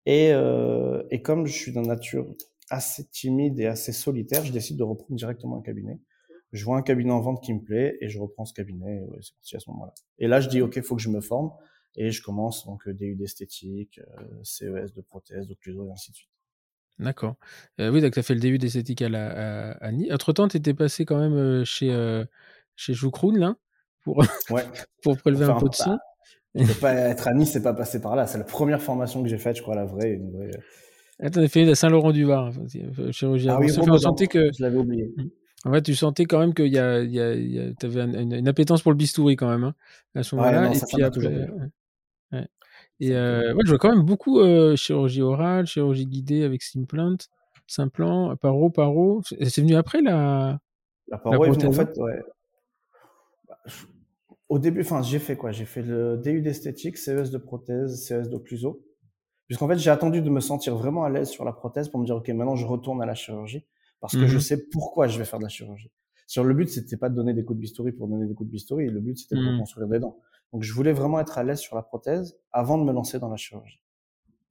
Et, 0.06 0.32
euh, 0.32 1.02
et 1.10 1.22
comme 1.22 1.46
je 1.46 1.52
suis 1.52 1.72
d'une 1.72 1.86
nature 1.86 2.26
assez 2.70 3.04
timide 3.08 3.58
et 3.60 3.66
assez 3.66 3.92
solitaire, 3.92 4.44
je 4.44 4.52
décide 4.52 4.78
de 4.78 4.82
reprendre 4.82 5.16
directement 5.16 5.58
un 5.58 5.62
cabinet. 5.62 6.00
Je 6.52 6.64
vois 6.64 6.76
un 6.76 6.82
cabinet 6.82 7.12
en 7.12 7.20
vente 7.20 7.42
qui 7.42 7.54
me 7.54 7.60
plaît 7.60 7.96
et 8.00 8.08
je 8.08 8.18
reprends 8.18 8.44
ce 8.44 8.52
cabinet. 8.52 8.98
Et 8.98 9.04
ouais, 9.04 9.18
c'est 9.20 9.34
parti 9.34 9.56
à 9.56 9.60
ce 9.60 9.70
moment-là. 9.70 9.94
Et 10.18 10.26
là, 10.26 10.40
je 10.40 10.48
dis 10.48 10.60
ok, 10.60 10.80
faut 10.82 10.96
que 10.96 11.02
je 11.02 11.08
me 11.08 11.20
forme 11.20 11.52
et 11.96 12.10
je 12.10 12.22
commence 12.22 12.66
donc 12.66 12.88
DU 12.88 13.16
d'esthétique, 13.16 14.00
euh, 14.18 14.40
CES 14.42 14.92
de 14.92 15.00
prothèse, 15.02 15.46
d'occluso 15.46 15.86
et 15.86 15.92
ainsi 15.92 16.10
de 16.10 16.16
suite. 16.16 16.31
D'accord. 16.98 17.36
Euh, 17.80 17.90
oui, 17.90 18.00
donc 18.00 18.12
tu 18.12 18.18
as 18.18 18.22
fait 18.22 18.34
le 18.34 18.40
début 18.40 18.58
d'esthétique 18.58 19.02
à, 19.02 19.08
la, 19.08 19.70
à, 19.70 19.84
à 19.84 19.92
Nice. 19.92 20.08
Entre-temps, 20.12 20.48
tu 20.48 20.56
étais 20.56 20.74
passé 20.74 21.04
quand 21.04 21.18
même 21.18 21.34
euh, 21.34 21.64
chez, 21.64 21.90
euh, 21.92 22.24
chez 22.76 22.94
Joukroun, 22.94 23.38
là, 23.38 23.56
pour, 24.02 24.18
Ouais. 24.50 24.64
pour 25.02 25.16
prélever 25.16 25.44
un 25.44 25.58
peu 25.58 25.66
un 25.66 25.90
de. 25.90 25.98
Je 26.54 26.66
peux 26.66 26.74
pas 26.80 26.92
être 26.92 27.28
à 27.28 27.34
Nice, 27.34 27.50
c'est 27.52 27.62
pas 27.62 27.72
passé 27.74 28.00
par 28.00 28.14
là. 28.14 28.26
C'est 28.26 28.38
la 28.38 28.44
première 28.44 28.82
formation 28.82 29.22
que 29.22 29.28
j'ai 29.28 29.38
faite, 29.38 29.56
je 29.56 29.62
crois, 29.62 29.74
la 29.74 29.84
vraie. 29.86 30.12
Une 30.12 30.30
vraie... 30.30 30.50
Attends, 31.18 31.40
on 31.40 31.44
a 31.44 31.48
fait 31.48 31.62
une 31.62 31.68
à 31.70 31.74
Saint-Laurent-du-Var, 31.74 32.46
hein, 32.48 32.52
euh, 32.98 33.10
chirurgie 33.12 33.48
Ah 33.48 33.58
oui, 33.58 33.70
Enfin, 33.76 33.90
on 33.92 33.98
sentait 33.98 34.26
que, 34.26 34.50
je 34.56 34.62
l'avais 34.62 34.76
oublié. 34.78 35.08
en 35.64 35.72
fait, 35.72 35.82
tu 35.82 35.94
sentais 35.94 36.24
quand 36.26 36.40
même 36.40 36.52
qu'il 36.52 36.66
y 36.72 36.78
a, 36.78 37.00
il 37.00 37.10
y 37.12 37.20
a, 37.20 37.32
il 37.34 37.50
y 37.52 37.58
a- 37.58 37.72
t'avais 37.74 38.00
un- 38.02 38.12
une, 38.12 38.32
une 38.34 38.48
appétence 38.48 38.82
pour 38.82 38.92
le 38.92 38.96
bistouri 38.98 39.36
quand 39.36 39.48
même, 39.48 39.64
hein, 39.64 39.74
à 40.14 40.22
ce 40.22 40.34
Ouais, 40.36 40.42
moment-là. 40.42 40.66
non, 40.66 40.72
et 40.72 40.74
ça, 40.74 40.80
ça 40.80 40.86
puis 40.88 41.00
m'a 41.00 41.06
après, 41.08 41.20
plu. 41.20 41.46
Et 43.02 43.16
euh, 43.16 43.52
ouais, 43.54 43.62
je 43.64 43.70
vois 43.70 43.78
quand 43.78 43.88
même 43.92 44.04
beaucoup 44.04 44.38
euh, 44.38 44.76
chirurgie 44.76 45.22
orale, 45.22 45.66
chirurgie 45.66 46.06
guidée 46.06 46.44
avec 46.44 46.62
Simplant, 46.62 47.16
Simplant, 47.66 48.36
Paro, 48.36 48.70
Paro. 48.70 49.22
C'est 49.24 49.60
venu 49.60 49.74
après 49.74 50.02
la. 50.02 50.60
La 51.08 51.18
paroi 51.18 51.48
est 51.48 51.50
venue, 51.50 51.66
en 51.66 51.72
fait, 51.72 51.98
ouais. 51.98 52.22
Bah, 53.48 53.58
Au 54.48 54.60
début, 54.60 54.82
enfin, 54.82 55.02
j'ai 55.02 55.18
fait 55.18 55.36
quoi? 55.36 55.50
J'ai 55.50 55.64
fait 55.64 55.82
le 55.82 56.16
DU 56.16 56.42
d'esthétique, 56.42 56.96
CES 56.96 57.30
de 57.32 57.38
prothèse, 57.38 58.04
CES 58.04 58.28
d'occluso. 58.30 58.84
Puisqu'en 59.48 59.66
fait, 59.66 59.78
j'ai 59.78 59.90
attendu 59.90 60.22
de 60.22 60.30
me 60.30 60.40
sentir 60.40 60.76
vraiment 60.76 61.02
à 61.04 61.10
l'aise 61.10 61.28
sur 61.28 61.44
la 61.44 61.52
prothèse 61.52 61.88
pour 61.88 61.98
me 62.00 62.06
dire, 62.06 62.16
OK, 62.16 62.28
maintenant, 62.28 62.54
je 62.56 62.66
retourne 62.66 63.02
à 63.02 63.06
la 63.06 63.14
chirurgie. 63.14 63.66
Parce 64.00 64.14
que 64.16 64.26
je 64.28 64.36
Mhm. 64.36 64.40
sais 64.40 64.66
pourquoi 64.70 65.08
je 65.08 65.18
vais 65.18 65.24
faire 65.24 65.40
de 65.40 65.44
la 65.44 65.48
chirurgie. 65.50 65.90
Sur 66.28 66.44
le 66.44 66.54
but, 66.54 66.68
c'était 66.68 66.96
pas 66.96 67.08
de 67.08 67.16
donner 67.16 67.34
des 67.34 67.44
coups 67.44 67.56
de 67.56 67.60
bistouri 67.62 67.90
pour 67.92 68.06
donner 68.06 68.26
des 68.26 68.34
coups 68.34 68.46
de 68.48 68.52
bistouri. 68.52 68.88
Le 68.88 69.00
but, 69.00 69.18
c'était 69.18 69.34
de 69.34 69.40
Mhm. 69.40 69.48
reconstruire 69.48 69.88
des 69.88 69.98
dents. 69.98 70.18
Donc, 70.52 70.62
je 70.62 70.72
voulais 70.72 70.92
vraiment 70.92 71.18
être 71.20 71.38
à 71.38 71.44
l'aise 71.44 71.60
sur 71.60 71.76
la 71.76 71.82
prothèse 71.82 72.36
avant 72.52 72.78
de 72.78 72.84
me 72.84 72.92
lancer 72.92 73.18
dans 73.18 73.28
la 73.30 73.36
chirurgie. 73.36 73.80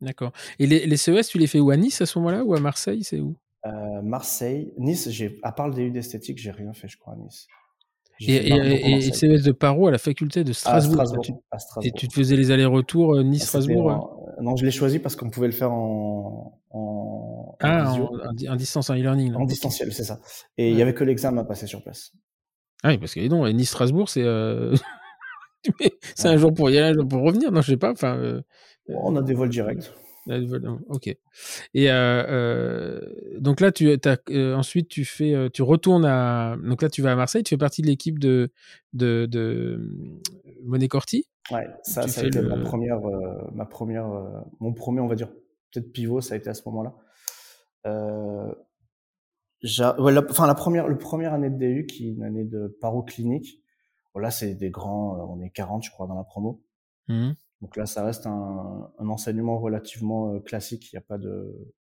D'accord. 0.01 0.31
Et 0.57 0.65
les, 0.65 0.87
les 0.87 0.97
CES, 0.97 1.27
tu 1.27 1.37
les 1.37 1.45
fais 1.47 1.59
où? 1.59 1.69
À 1.69 1.77
Nice 1.77 2.01
à 2.01 2.05
ce 2.07 2.17
moment-là 2.19 2.43
ou 2.43 2.55
à 2.55 2.59
Marseille 2.59 3.03
C'est 3.03 3.19
où? 3.19 3.35
Euh, 3.67 4.01
Marseille, 4.01 4.73
Nice, 4.79 5.07
à 5.43 5.51
part 5.51 5.67
le 5.67 5.75
DU 5.75 5.91
d'esthétique, 5.91 6.39
j'ai 6.39 6.49
rien 6.49 6.73
fait, 6.73 6.87
je 6.87 6.97
crois, 6.97 7.13
à 7.13 7.17
Nice. 7.17 7.45
Et, 8.19 8.35
et. 8.51 9.11
CES 9.11 9.43
de 9.43 9.51
Paro 9.51 9.87
à 9.87 9.91
la 9.91 9.97
faculté 9.99 10.43
de 10.43 10.51
À 10.51 10.53
Strasbourg. 10.53 10.93
Strasbourg. 10.93 11.23
Tu- 11.23 11.31
à 11.51 11.57
et 11.57 11.59
Strasbourg. 11.59 11.99
tu 11.99 12.07
te 12.07 12.13
faisais 12.13 12.35
les 12.35 12.49
allers-retours 12.51 13.13
euh, 13.13 13.17
C'était 13.19 13.29
Nice-Strasbourg 13.29 14.35
Non, 14.41 14.55
je 14.55 14.65
l'ai 14.65 14.71
choisi 14.71 14.97
parce 14.99 15.15
qu'on 15.15 15.29
pouvait 15.29 15.47
le 15.47 15.53
faire 15.53 15.71
en, 15.71 16.59
en, 16.71 16.77
en 16.79 17.57
Ah, 17.59 17.85
visio, 17.89 18.05
en, 18.23 18.29
en 18.29 18.33
di- 18.33 18.49
en 18.49 18.55
distance, 18.55 18.89
en 18.89 18.95
e-learning. 18.95 19.33
en 19.35 19.45
distanciel, 19.45 19.91
c'est 19.93 20.03
ça. 20.03 20.19
Et 20.57 20.69
il 20.69 20.73
y 20.73 20.77
Ouais. 20.77 20.81
avait 20.83 20.93
que 20.95 21.03
l'examen 21.03 21.41
à 21.41 21.45
passer 21.45 21.67
sur 21.67 21.83
place. 21.83 22.11
Ah 22.83 22.89
oui, 22.89 22.97
parce 22.97 23.13
que 23.13 23.27
non, 23.27 23.45
et 23.45 23.53
Nice-Strasbourg, 23.53 24.09
c'est 24.09 24.23
euh, 24.23 24.75
c'est 26.15 26.27
un 26.27 26.37
jour 26.37 26.53
pour 26.53 26.69
y 26.69 26.77
aller, 26.77 26.89
un 26.89 26.93
jour 26.93 27.07
pour 27.07 27.21
revenir. 27.21 27.51
Non, 27.51 27.61
je 27.61 27.71
sais 27.71 27.77
pas. 27.77 27.91
Enfin, 27.91 28.17
euh, 28.17 28.41
Bon, 28.87 28.99
on 29.03 29.15
a 29.15 29.21
des 29.21 29.33
vols 29.33 29.49
directs. 29.49 29.91
voilà, 30.25 30.77
ok. 30.89 31.07
Et 31.07 31.17
euh, 31.91 32.23
euh, 32.27 32.99
donc 33.39 33.61
là, 33.61 33.71
tu 33.71 33.89
as, 33.91 34.17
euh, 34.31 34.55
ensuite 34.55 34.87
tu 34.87 35.05
fais, 35.05 35.33
euh, 35.33 35.49
tu 35.49 35.61
retournes 35.61 36.05
à, 36.05 36.57
donc 36.63 36.81
là 36.81 36.89
tu 36.89 37.01
vas 37.01 37.11
à 37.11 37.15
Marseille, 37.15 37.43
tu 37.43 37.49
fais 37.55 37.57
partie 37.57 37.81
de 37.81 37.87
l'équipe 37.87 38.19
de 38.19 38.51
de, 38.93 39.25
de 39.29 39.39
euh, 39.79 40.19
Monet 40.63 40.87
Corti. 40.87 41.27
Ouais, 41.51 41.67
ça, 41.83 42.07
ça 42.07 42.21
a 42.21 42.25
été 42.25 42.39
le- 42.41 42.47
ma 42.49 42.57
première, 42.57 42.97
euh, 43.05 43.49
ma 43.53 43.65
première, 43.65 44.07
euh, 44.07 44.39
mon 44.59 44.73
premier, 44.73 44.99
on 45.01 45.07
va 45.07 45.15
dire, 45.15 45.29
peut-être 45.71 45.91
pivot, 45.91 46.21
ça 46.21 46.35
a 46.35 46.37
été 46.37 46.49
à 46.49 46.53
ce 46.53 46.61
moment-là. 46.67 46.95
Euh, 47.87 48.53
j'a- 49.61 49.99
ouais, 49.99 50.11
la, 50.11 50.23
enfin, 50.29 50.47
la 50.47 50.55
première, 50.55 50.87
le 50.87 50.97
première 50.97 51.33
année 51.33 51.49
de 51.49 51.57
DU, 51.57 51.85
qui 51.85 52.07
est 52.07 52.11
une 52.11 52.23
année 52.23 52.43
de 52.45 52.67
paro 52.81 53.03
clinique. 53.03 53.60
Voilà, 54.13 54.31
c'est 54.31 54.55
des 54.55 54.69
grands, 54.69 55.15
euh, 55.15 55.25
on 55.29 55.41
est 55.41 55.49
40, 55.49 55.83
je 55.83 55.91
crois, 55.91 56.07
dans 56.07 56.15
la 56.15 56.23
promo. 56.23 56.61
Mhm. 57.07 57.35
Donc 57.61 57.77
là, 57.77 57.85
ça 57.85 58.03
reste 58.03 58.25
un, 58.25 58.91
un 58.97 59.09
enseignement 59.09 59.59
relativement 59.59 60.33
euh, 60.33 60.39
classique. 60.39 60.91
Il 60.91 60.95
n'y 60.95 60.99
a 60.99 61.05
pas 61.05 61.17
de 61.17 61.73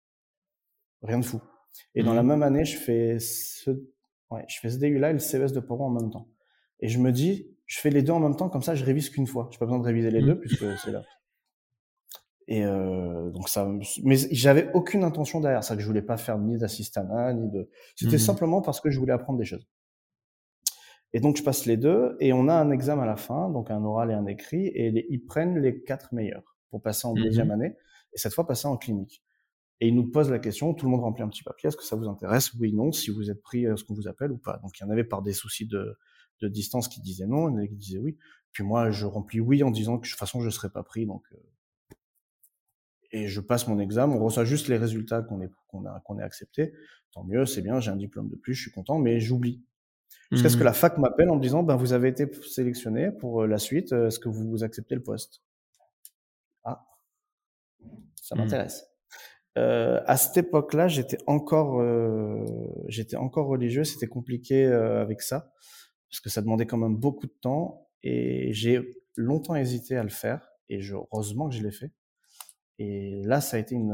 rien 1.02 1.18
de 1.18 1.24
fou. 1.24 1.40
Et 1.94 2.02
dans 2.02 2.14
la 2.14 2.22
même 2.22 2.42
année, 2.42 2.64
je 2.64 2.76
fais 2.76 3.18
ce, 3.18 3.70
ouais, 4.30 4.44
je 4.48 4.58
fais 4.60 4.70
ce 4.70 4.78
DU-là 4.78 5.10
et 5.10 5.12
le 5.12 5.18
CES 5.18 5.52
de 5.52 5.60
Poro 5.60 5.84
en 5.84 5.90
même 5.90 6.10
temps. 6.10 6.28
Et 6.80 6.88
je 6.88 6.98
me 6.98 7.12
dis, 7.12 7.56
je 7.66 7.78
fais 7.78 7.90
les 7.90 8.02
deux 8.02 8.12
en 8.12 8.20
même 8.20 8.36
temps, 8.36 8.48
comme 8.48 8.62
ça, 8.62 8.74
je 8.74 8.84
révise 8.84 9.10
qu'une 9.10 9.26
fois. 9.26 9.48
J'ai 9.52 9.58
pas 9.58 9.66
besoin 9.66 9.78
de 9.78 9.84
réviser 9.84 10.10
les 10.10 10.22
deux 10.22 10.38
puisque 10.38 10.64
c'est 10.78 10.90
là. 10.90 11.02
Et 12.48 12.64
euh, 12.64 13.30
donc 13.30 13.48
ça, 13.48 13.70
mais 14.02 14.16
j'avais 14.32 14.72
aucune 14.72 15.04
intention 15.04 15.40
derrière 15.40 15.62
ça, 15.62 15.76
que 15.76 15.82
je 15.82 15.86
voulais 15.86 16.02
pas 16.02 16.16
faire 16.16 16.36
ni 16.38 16.58
d'assistanat 16.58 17.32
ni 17.32 17.48
de. 17.48 17.70
C'était 17.94 18.18
simplement 18.18 18.60
parce 18.60 18.80
que 18.80 18.90
je 18.90 18.98
voulais 18.98 19.12
apprendre 19.12 19.38
des 19.38 19.44
choses. 19.44 19.68
Et 21.12 21.20
donc 21.20 21.36
je 21.36 21.42
passe 21.42 21.66
les 21.66 21.76
deux 21.76 22.16
et 22.20 22.32
on 22.32 22.48
a 22.48 22.54
un 22.54 22.70
examen 22.70 23.02
à 23.02 23.06
la 23.06 23.16
fin, 23.16 23.50
donc 23.50 23.70
un 23.70 23.82
oral 23.84 24.10
et 24.10 24.14
un 24.14 24.26
écrit, 24.26 24.68
et 24.68 24.90
les- 24.90 25.06
ils 25.10 25.24
prennent 25.24 25.58
les 25.58 25.82
quatre 25.82 26.12
meilleurs 26.14 26.56
pour 26.70 26.82
passer 26.82 27.06
en 27.08 27.14
Mhm. 27.14 27.22
deuxième 27.24 27.50
année 27.50 27.74
et 28.12 28.18
cette 28.18 28.34
fois 28.34 28.46
passer 28.46 28.68
en 28.68 28.76
clinique. 28.76 29.22
Et 29.80 29.88
ils 29.88 29.94
nous 29.94 30.10
posent 30.10 30.30
la 30.30 30.38
question, 30.38 30.74
tout 30.74 30.86
le 30.86 30.92
monde 30.92 31.02
remplit 31.02 31.22
un 31.24 31.28
petit 31.28 31.42
papier, 31.42 31.68
est-ce 31.68 31.76
que 31.76 31.84
ça 31.84 31.96
vous 31.96 32.08
intéresse? 32.08 32.52
Oui, 32.54 32.72
non, 32.74 32.92
si 32.92 33.10
vous 33.10 33.30
êtes 33.30 33.42
pris, 33.42 33.64
est-ce 33.64 33.84
qu'on 33.84 33.94
vous 33.94 34.08
appelle 34.08 34.32
ou 34.32 34.38
pas 34.38 34.58
Donc 34.58 34.78
il 34.78 34.82
y 34.84 34.86
en 34.86 34.90
avait 34.90 35.04
par 35.04 35.22
des 35.22 35.32
soucis 35.32 35.66
de, 35.66 35.96
de 36.42 36.48
distance 36.48 36.88
qui 36.88 37.00
disaient 37.00 37.26
non, 37.26 37.48
il 37.48 37.52
y 37.52 37.54
en 37.54 37.58
avait 37.58 37.68
qui 37.68 37.76
disaient 37.76 37.98
oui. 37.98 38.18
Puis 38.52 38.64
moi, 38.64 38.90
je 38.90 39.06
remplis 39.06 39.40
oui 39.40 39.62
en 39.62 39.70
disant 39.70 39.98
que 39.98 40.06
de 40.06 40.10
toute 40.10 40.18
façon, 40.18 40.40
je 40.40 40.46
ne 40.46 40.50
serais 40.50 40.70
pas 40.70 40.82
pris. 40.82 41.06
Donc, 41.06 41.24
euh, 41.32 41.36
et 43.12 43.26
je 43.28 43.40
passe 43.40 43.66
mon 43.66 43.78
examen, 43.78 44.14
on 44.14 44.24
reçoit 44.24 44.44
juste 44.44 44.68
les 44.68 44.76
résultats 44.76 45.22
qu'on 45.22 45.40
est 45.40 45.50
qu'on 45.68 45.84
a 45.86 46.00
qu'on 46.00 46.18
est 46.18 46.22
accepté. 46.22 46.72
Tant 47.12 47.24
mieux, 47.24 47.44
c'est 47.46 47.62
bien, 47.62 47.80
j'ai 47.80 47.90
un 47.90 47.96
diplôme 47.96 48.28
de 48.28 48.36
plus, 48.36 48.54
je 48.54 48.62
suis 48.62 48.70
content, 48.70 48.98
mais 48.98 49.18
j'oublie. 49.20 49.64
Jusqu'à 50.32 50.48
ce 50.48 50.56
que 50.56 50.60
Mhm. 50.60 50.66
la 50.66 50.72
fac 50.72 50.98
m'appelle 50.98 51.30
en 51.30 51.36
me 51.36 51.42
disant, 51.42 51.62
ben 51.62 51.76
vous 51.76 51.92
avez 51.92 52.08
été 52.08 52.30
sélectionné 52.48 53.10
pour 53.10 53.42
euh, 53.42 53.46
la 53.46 53.58
suite, 53.58 53.92
euh, 53.92 54.06
est-ce 54.08 54.18
que 54.20 54.28
vous 54.28 54.62
acceptez 54.64 54.94
le 54.94 55.02
poste? 55.02 55.42
Ah, 56.64 56.86
ça 58.22 58.34
Mhm. 58.34 58.42
m'intéresse. 58.42 58.86
Euh, 59.58 60.00
à 60.06 60.16
cette 60.16 60.36
époque-là, 60.36 60.88
j'étais 60.88 61.18
encore, 61.26 61.80
euh, 61.80 62.44
j'étais 62.88 63.16
encore 63.16 63.48
religieux. 63.48 63.84
C'était 63.84 64.06
compliqué 64.06 64.64
euh, 64.66 65.02
avec 65.02 65.22
ça 65.22 65.52
parce 66.10 66.20
que 66.20 66.30
ça 66.30 66.40
demandait 66.42 66.66
quand 66.66 66.76
même 66.78 66.96
beaucoup 66.96 67.26
de 67.26 67.34
temps 67.40 67.88
et 68.02 68.52
j'ai 68.52 69.02
longtemps 69.16 69.56
hésité 69.56 69.96
à 69.96 70.02
le 70.04 70.08
faire. 70.08 70.48
Et 70.68 70.80
je, 70.80 70.94
heureusement 70.94 71.48
que 71.48 71.54
je 71.56 71.62
l'ai 71.62 71.72
fait. 71.72 71.92
Et 72.78 73.22
là, 73.24 73.40
ça 73.40 73.56
a 73.56 73.60
été 73.60 73.74
une, 73.74 73.92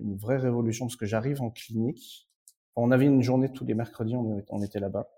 une 0.00 0.16
vraie 0.16 0.38
révolution 0.38 0.86
parce 0.86 0.96
que 0.96 1.06
j'arrive 1.06 1.42
en 1.42 1.50
clinique. 1.50 2.28
On 2.76 2.90
avait 2.92 3.06
une 3.06 3.22
journée 3.22 3.52
tous 3.52 3.64
les 3.66 3.74
mercredis, 3.74 4.16
on 4.16 4.62
était 4.62 4.80
là-bas. 4.80 5.08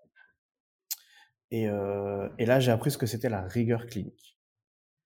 Et, 1.55 1.69
euh, 1.69 2.29
et 2.37 2.47
là, 2.47 2.59
j'ai 2.59 2.73
appris 2.73 2.91
ce 2.91 2.99
que 2.99 3.07
c'était 3.07 3.29
la 3.29 3.43
rigueur 3.43 3.87
clinique. 3.87 4.37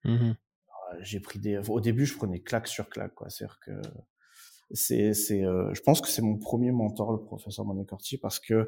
Mhm. 0.04 0.34
J'ai 1.00 1.20
pris 1.20 1.38
des. 1.38 1.58
Au 1.68 1.78
début, 1.78 2.06
je 2.06 2.16
prenais 2.16 2.40
claque 2.40 2.68
sur 2.68 2.88
claque, 2.88 3.14
quoi. 3.14 3.28
C'est-à-dire 3.28 3.58
que 3.60 3.72
c'est, 4.70 5.12
c'est, 5.12 5.44
euh, 5.44 5.74
je 5.74 5.82
pense 5.82 6.00
que 6.00 6.08
c'est 6.08 6.22
mon 6.22 6.38
premier 6.38 6.72
mentor, 6.72 7.12
le 7.12 7.22
professeur 7.22 7.66
Monet-Corti, 7.66 8.16
parce 8.16 8.40
que 8.40 8.66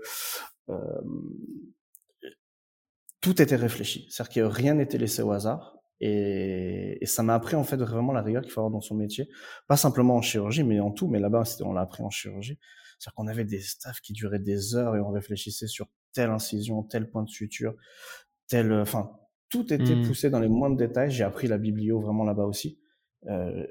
tout 3.23 3.41
était 3.41 3.57
réfléchi. 3.57 4.07
C'est-à-dire 4.11 4.35
que 4.35 4.41
rien 4.41 4.75
n'était 4.75 4.99
laissé 4.99 5.23
au 5.23 5.31
hasard. 5.31 5.79
Et, 6.01 6.99
et 7.01 7.07
ça 7.07 7.23
m'a 7.23 7.35
appris 7.35 7.57
en 7.57 7.65
fait 7.65 7.79
vraiment 7.79 8.13
la 8.13 8.21
rigueur 8.21 8.43
qu'il 8.43 8.53
faut 8.53 8.61
avoir 8.61 8.71
dans 8.71 8.81
son 8.83 8.95
métier, 8.95 9.31
pas 9.69 9.79
simplement 9.79 10.17
en 10.17 10.23
chirurgie, 10.23 10.65
mais 10.65 10.81
en 10.81 10.91
tout. 10.91 11.09
Mais 11.09 11.19
là-bas, 11.19 11.45
on 11.63 11.73
l'a 11.73 11.81
appris 11.81 12.03
en 12.03 12.11
chirurgie. 12.11 12.59
C'est-à-dire 12.99 13.15
qu'on 13.15 13.27
avait 13.29 13.47
des 13.47 13.61
staffs 13.61 14.03
qui 14.03 14.13
duraient 14.13 14.39
des 14.39 14.75
heures 14.75 14.97
et 14.97 15.01
on 15.01 15.11
réfléchissait 15.11 15.67
sur 15.67 15.89
telle 16.13 16.31
incision, 16.31 16.83
tel 16.83 17.11
point 17.11 17.23
de 17.23 17.29
suture, 17.31 17.75
tel, 18.49 18.73
enfin, 18.73 19.13
tout 19.49 19.73
était 19.73 19.97
Mhm. 19.97 20.07
poussé 20.07 20.31
dans 20.31 20.41
les 20.41 20.49
moindres 20.49 20.77
détails. 20.77 21.11
J'ai 21.11 21.25
appris 21.25 21.49
la 21.49 21.59
biblio 21.59 22.01
vraiment 22.01 22.25
là-bas 22.25 22.45
aussi. 22.45 22.81
Euh, 23.27 23.67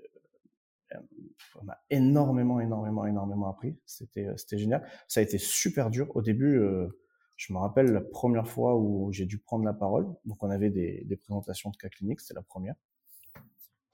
on 1.59 1.63
m'a 1.63 1.77
énormément, 1.89 2.59
énormément, 2.59 3.05
énormément 3.05 3.49
appris. 3.49 3.77
C'était, 3.85 4.25
euh, 4.27 4.37
c'était 4.37 4.57
génial. 4.57 4.85
Ça 5.07 5.19
a 5.19 5.23
été 5.23 5.37
super 5.37 5.89
dur. 5.89 6.07
Au 6.15 6.21
début, 6.21 6.57
euh, 6.59 6.87
je 7.35 7.53
me 7.53 7.59
rappelle 7.59 7.91
la 7.91 8.01
première 8.01 8.47
fois 8.47 8.75
où 8.75 9.11
j'ai 9.11 9.25
dû 9.25 9.37
prendre 9.39 9.63
la 9.65 9.73
parole. 9.73 10.07
Donc, 10.25 10.41
on 10.43 10.49
avait 10.49 10.69
des, 10.69 11.03
des 11.05 11.15
présentations 11.17 11.69
de 11.69 11.77
cas 11.77 11.89
cliniques. 11.89 12.21
C'était 12.21 12.33
la 12.33 12.41
première. 12.41 12.75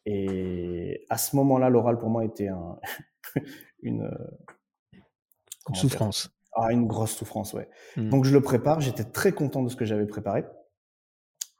Et 0.05 1.05
à 1.09 1.17
ce 1.17 1.35
moment-là, 1.35 1.69
l'oral 1.69 1.97
pour 1.99 2.09
moi 2.09 2.23
était 2.25 2.47
un, 2.47 2.79
une, 3.81 4.03
euh, 4.03 5.73
Souffrance. 5.73 6.34
Ah, 6.55 6.71
une 6.71 6.87
grosse 6.87 7.11
souffrance, 7.11 7.53
ouais. 7.53 7.69
Mhm. 7.97 8.09
Donc, 8.09 8.25
je 8.25 8.33
le 8.33 8.41
prépare. 8.41 8.81
J'étais 8.81 9.03
très 9.03 9.33
content 9.33 9.63
de 9.63 9.69
ce 9.69 9.75
que 9.75 9.85
j'avais 9.85 10.05
préparé. 10.05 10.45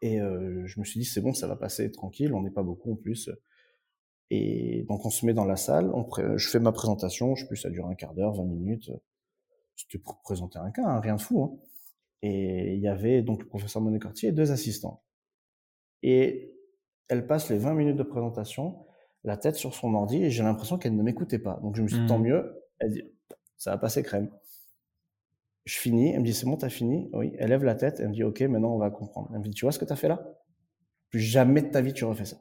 Et 0.01 0.21
euh, 0.21 0.65
je 0.65 0.79
me 0.79 0.85
suis 0.85 0.99
dit, 0.99 1.05
c'est 1.05 1.21
bon, 1.21 1.33
ça 1.33 1.47
va 1.47 1.55
passer 1.55 1.91
tranquille. 1.91 2.33
On 2.33 2.41
n'est 2.41 2.51
pas 2.51 2.63
beaucoup 2.63 2.93
en 2.93 2.95
plus. 2.95 3.29
Et 4.29 4.85
donc, 4.87 5.05
on 5.05 5.09
se 5.09 5.25
met 5.25 5.33
dans 5.33 5.45
la 5.45 5.57
salle. 5.57 5.91
On 5.93 6.07
je 6.37 6.49
fais 6.49 6.59
ma 6.59 6.71
présentation. 6.71 7.35
Je 7.35 7.41
sais 7.41 7.47
plus, 7.47 7.57
ça 7.57 7.69
dure 7.69 7.87
un 7.87 7.95
quart 7.95 8.13
d'heure, 8.13 8.33
20 8.33 8.45
minutes. 8.45 8.91
C'était 9.75 9.97
pour 9.97 10.21
présenter 10.21 10.57
un 10.57 10.71
cas, 10.71 10.85
hein, 10.85 10.99
rien 11.01 11.15
de 11.15 11.21
fou. 11.21 11.43
Hein. 11.43 11.57
Et 12.21 12.73
il 12.75 12.79
y 12.79 12.87
avait 12.87 13.21
donc 13.21 13.41
le 13.41 13.47
professeur 13.47 13.81
Monet-Cortier 13.81 14.29
et 14.29 14.31
deux 14.31 14.51
assistants. 14.51 15.03
Et 16.01 16.55
elle 17.07 17.27
passe 17.27 17.49
les 17.49 17.57
20 17.57 17.73
minutes 17.73 17.97
de 17.97 18.03
présentation, 18.03 18.85
la 19.23 19.37
tête 19.37 19.55
sur 19.55 19.73
son 19.73 19.93
ordi, 19.93 20.23
et 20.23 20.31
j'ai 20.31 20.43
l'impression 20.43 20.77
qu'elle 20.77 20.95
ne 20.95 21.03
m'écoutait 21.03 21.39
pas. 21.39 21.59
Donc 21.61 21.75
je 21.75 21.81
me 21.81 21.87
suis 21.87 21.99
dit, 21.99 22.07
tant 22.07 22.19
mieux. 22.19 22.63
Elle 22.79 22.91
dit, 22.91 23.03
ça 23.57 23.71
va 23.71 23.77
passer 23.77 24.01
crème. 24.01 24.29
Je 25.65 25.77
finis, 25.77 26.11
elle 26.13 26.19
me 26.19 26.25
dit, 26.25 26.33
c'est 26.33 26.45
bon, 26.45 26.57
t'as 26.57 26.69
fini? 26.69 27.09
Oui. 27.13 27.33
Elle 27.39 27.49
lève 27.49 27.63
la 27.63 27.75
tête, 27.75 27.99
elle 27.99 28.09
me 28.09 28.13
dit, 28.13 28.23
ok, 28.23 28.41
maintenant 28.41 28.73
on 28.73 28.77
va 28.77 28.91
comprendre. 28.91 29.29
Elle 29.33 29.39
me 29.39 29.43
dit, 29.43 29.51
tu 29.51 29.65
vois 29.65 29.71
ce 29.71 29.79
que 29.79 29.85
t'as 29.85 29.95
fait 29.95 30.07
là? 30.07 30.23
Plus 31.09 31.19
jamais 31.19 31.61
de 31.61 31.69
ta 31.69 31.81
vie 31.81 31.93
tu 31.93 32.05
refais 32.05 32.25
ça. 32.25 32.37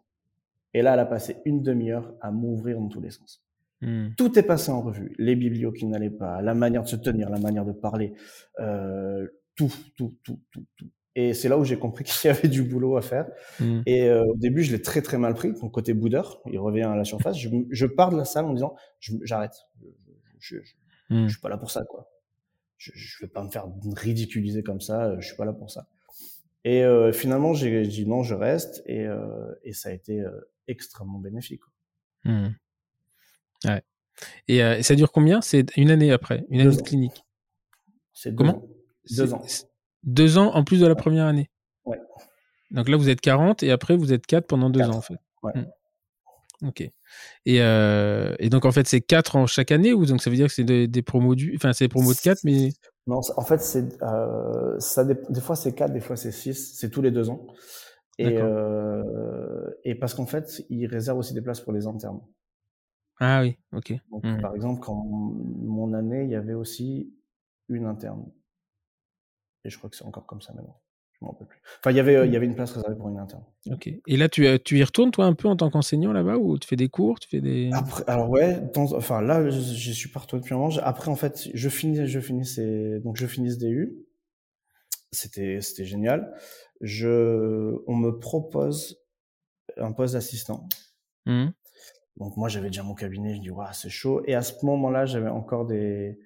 Et 0.75 0.83
là, 0.83 0.95
elle 0.95 1.01
a 1.01 1.07
passé 1.07 1.37
une 1.45 1.63
demi-heure 1.63 2.15
à 2.21 2.31
m'ouvrir 2.31 2.79
dans 2.81 2.89
tous 2.89 3.01
les 3.01 3.11
sens. 3.11 3.45
Mhm. 3.81 4.15
Tout 4.17 4.39
est 4.39 4.43
passé 4.43 4.71
en 4.71 4.83
revue. 4.83 5.15
Les 5.19 5.37
biblios 5.37 5.73
qui 5.73 5.87
n'allaient 5.87 6.11
pas, 6.11 6.43
la 6.43 6.55
manière 6.55 6.83
de 6.83 6.89
se 6.89 6.97
tenir, 6.97 7.31
la 7.31 7.39
manière 7.39 7.65
de 7.65 7.73
parler, 7.73 8.15
euh, 8.61 9.27
tout, 9.57 9.73
tout, 9.97 10.17
tout, 10.25 10.41
tout, 10.51 10.65
tout. 10.77 10.89
Et 11.17 11.33
c'est 11.33 11.49
là 11.49 11.57
où 11.59 11.65
j'ai 11.65 11.79
compris 11.79 12.05
qu'il 12.05 12.29
y 12.29 12.31
avait 12.31 12.49
du 12.49 12.63
boulot 12.63 12.97
à 12.97 13.03
faire. 13.03 13.29
Mhm. 13.61 13.83
Et 13.87 14.09
euh, 14.09 14.25
au 14.27 14.37
début, 14.37 14.63
je 14.65 14.73
l'ai 14.73 14.83
très 14.83 15.01
très 15.01 15.17
mal 15.19 15.35
pris. 15.35 15.53
Mon 15.63 15.69
côté 15.71 15.95
boudeur, 15.95 16.43
il 16.51 16.59
revient 16.59 16.83
à 16.83 16.97
la 16.97 17.05
surface. 17.05 17.39
Je, 17.39 17.49
je 17.71 17.87
pars 17.87 18.11
de 18.11 18.17
la 18.17 18.25
salle 18.25 18.45
en 18.47 18.53
disant, 18.53 18.75
j'arrête. 19.23 19.55
Je, 19.81 19.89
je, 20.41 20.57
je, 20.63 20.75
Mhm. 21.11 21.27
je 21.27 21.33
suis 21.33 21.41
pas 21.41 21.51
là 21.51 21.59
pour 21.59 21.71
ça, 21.71 21.85
quoi. 21.85 22.09
Je, 22.85 22.93
je 22.95 23.25
vais 23.25 23.31
pas 23.31 23.43
me 23.43 23.51
faire 23.51 23.67
ridiculiser 23.97 24.63
comme 24.63 24.81
ça. 24.81 25.19
Je 25.21 25.27
suis 25.27 25.37
pas 25.37 25.45
là 25.45 25.53
pour 25.53 25.71
ça. 25.71 25.87
Et 26.65 26.83
euh, 26.85 27.13
finalement, 27.13 27.55
j'ai 27.55 27.87
dit 27.87 28.07
non, 28.07 28.23
je 28.23 28.35
reste. 28.35 28.83
Et, 28.87 29.07
euh, 29.07 29.55
et 29.63 29.73
ça 29.73 29.89
a 29.89 29.93
été 29.93 30.21
euh, 30.21 30.31
extrêmement 30.69 31.19
bénéfique. 31.19 31.61
quoi. 31.61 32.33
Mhm. 32.33 32.55
Ouais. 33.65 33.83
Et 34.49 34.63
euh, 34.63 34.83
ça 34.83 34.95
dure 34.95 35.13
combien? 35.13 35.41
C'est 35.41 35.75
une 35.77 35.91
année 35.91 36.13
après, 36.13 36.45
une 36.51 36.61
année 36.61 36.77
de 36.77 36.83
clinique. 36.83 37.25
C'est 38.13 38.35
Comment? 38.35 38.63
Deux 39.17 39.33
ans. 39.35 39.43
Deux 40.03 40.39
ans 40.39 40.55
en 40.55 40.65
plus 40.65 40.81
de 40.81 40.87
la 40.87 40.95
première 40.95 41.25
année. 41.27 41.51
Ouais. 41.85 41.99
Donc 42.71 42.89
là, 42.89 42.97
vous 42.97 43.09
êtes 43.09 43.21
40 43.21 43.63
et 43.63 43.71
après, 43.71 43.97
vous 43.97 44.13
êtes 44.13 44.27
4 44.27 44.47
pendant 44.47 44.71
deux 44.71 44.81
Quatre. 44.81 44.93
ans, 44.95 44.99
en 44.99 45.03
fait. 45.03 45.19
Ouais. 45.43 45.53
Hmm. 45.55 45.67
Ok. 46.63 46.81
Et, 46.81 46.93
euh, 47.61 48.35
et 48.39 48.49
donc, 48.49 48.65
en 48.65 48.73
fait, 48.73 48.87
c'est 48.87 49.01
4 49.01 49.37
en 49.37 49.47
chaque 49.47 49.73
année 49.73 49.93
ou 49.93 50.07
donc 50.07 50.23
ça 50.23 50.31
veut 50.31 50.37
dire 50.37 50.47
que 50.47 50.53
c'est 50.53 50.65
des, 50.65 50.87
des 50.89 51.03
promos 51.03 51.35
du... 51.35 51.55
Enfin, 51.57 51.73
c'est 51.73 51.85
des 51.85 51.89
promos 51.89 52.15
de 52.15 52.19
4, 52.19 52.45
mais. 52.45 52.71
Non, 53.07 53.21
en 53.37 53.43
fait, 53.45 53.59
c'est 53.61 54.03
euh, 54.03 54.79
ça. 54.79 55.05
Des 55.05 55.41
fois, 55.41 55.57
c'est 55.57 55.75
quatre, 55.75 55.93
des 55.93 56.01
fois, 56.01 56.17
c'est 56.17 56.33
six. 56.33 56.75
C'est 56.75 56.89
tous 56.91 57.03
les 57.03 57.11
deux 57.11 57.29
ans. 57.29 57.47
Et, 58.19 58.39
euh, 58.39 59.71
et 59.83 59.95
parce 59.95 60.15
qu'en 60.15 60.27
fait, 60.27 60.65
ils 60.71 60.87
réservent 60.87 61.19
aussi 61.19 61.35
des 61.35 61.43
places 61.43 61.61
pour 61.61 61.73
les 61.73 61.87
internes. 61.87 62.21
Ah 63.21 63.43
oui, 63.43 63.59
ok. 63.73 63.93
Donc, 64.11 64.25
Hmm. 64.25 64.41
par 64.41 64.55
exemple, 64.55 64.81
quand 64.81 64.95
mon 65.05 65.93
année, 65.93 66.25
il 66.25 66.31
y 66.31 66.35
avait 66.35 66.55
aussi 66.55 67.13
une 67.69 67.87
interne. 67.87 68.25
Et 69.65 69.71
je 69.71 69.79
crois 69.79 69.91
que 69.91 69.97
c'est 69.97 70.05
encore 70.05 70.27
comme 70.27 70.41
ça 70.41 70.53
maintenant. 70.53 70.81
Je 71.21 71.25
m'en 71.25 71.31
rappelle 71.33 71.47
plus. 71.47 71.61
Enfin, 71.81 71.91
il 71.93 71.97
y 71.97 72.01
avait, 72.01 72.17
euh, 72.17 72.27
il 72.27 72.33
y 72.33 72.37
avait 72.37 72.47
une 72.47 72.55
place 72.55 72.73
réservée 72.73 72.97
pour 72.97 73.09
une 73.09 73.19
interne. 73.19 73.45
Ok. 73.71 73.89
Et 74.07 74.17
là, 74.17 74.29
tu, 74.29 74.47
euh, 74.47 74.59
tu 74.63 74.79
y 74.79 74.85
retournes, 74.85 75.11
toi, 75.11 75.27
un 75.27 75.35
peu 75.35 75.49
en 75.49 75.57
tant 75.57 75.71
qu'enseignant 75.71 76.13
là-bas 76.13 76.37
ou 76.39 76.59
tu 76.59 76.67
fais 76.69 76.77
des 76.77 76.89
cours 76.89 77.19
Tu 77.21 77.29
fais 77.29 77.41
des. 77.41 77.71
Après, 77.73 78.03
alors 78.09 78.29
ouais, 78.31 78.61
dans- 78.75 78.93
enfin 78.95 79.21
là, 79.23 79.49
je, 79.49 79.61
je 79.61 79.93
suis 79.93 80.09
pas 80.11 80.21
retourné 80.21 80.43
depuis 80.43 80.55
un 80.55 80.59
moment. 80.59 80.75
Après, 80.83 81.11
en 81.11 81.17
fait, 81.17 81.49
je 81.55 81.69
finis, 81.69 82.07
je 82.07 82.21
finis 82.21 82.45
ces, 82.47 83.01
donc 83.01 83.17
je 83.17 83.27
finis 83.27 83.53
ce 83.53 83.59
DU. 83.59 83.95
C'était, 85.13 85.61
c'était 85.61 85.85
génial. 85.85 86.35
Je, 86.81 87.77
on 87.87 87.95
me 87.97 88.19
propose 88.19 89.01
un 89.77 89.93
poste 89.93 90.15
d'assistant. 90.15 90.69
Hmm. 91.27 91.49
Donc 92.17 92.37
moi, 92.37 92.49
j'avais 92.49 92.69
déjà 92.69 92.83
mon 92.83 92.95
cabinet. 92.95 93.37
Je 93.37 93.41
dis 93.41 93.51
waouh, 93.51 93.69
c'est 93.73 93.89
chaud. 93.91 94.23
Et 94.27 94.35
à 94.35 94.43
ce 94.43 94.65
moment-là, 94.67 95.07
j'avais 95.07 95.29
encore 95.29 95.67
des, 95.67 96.19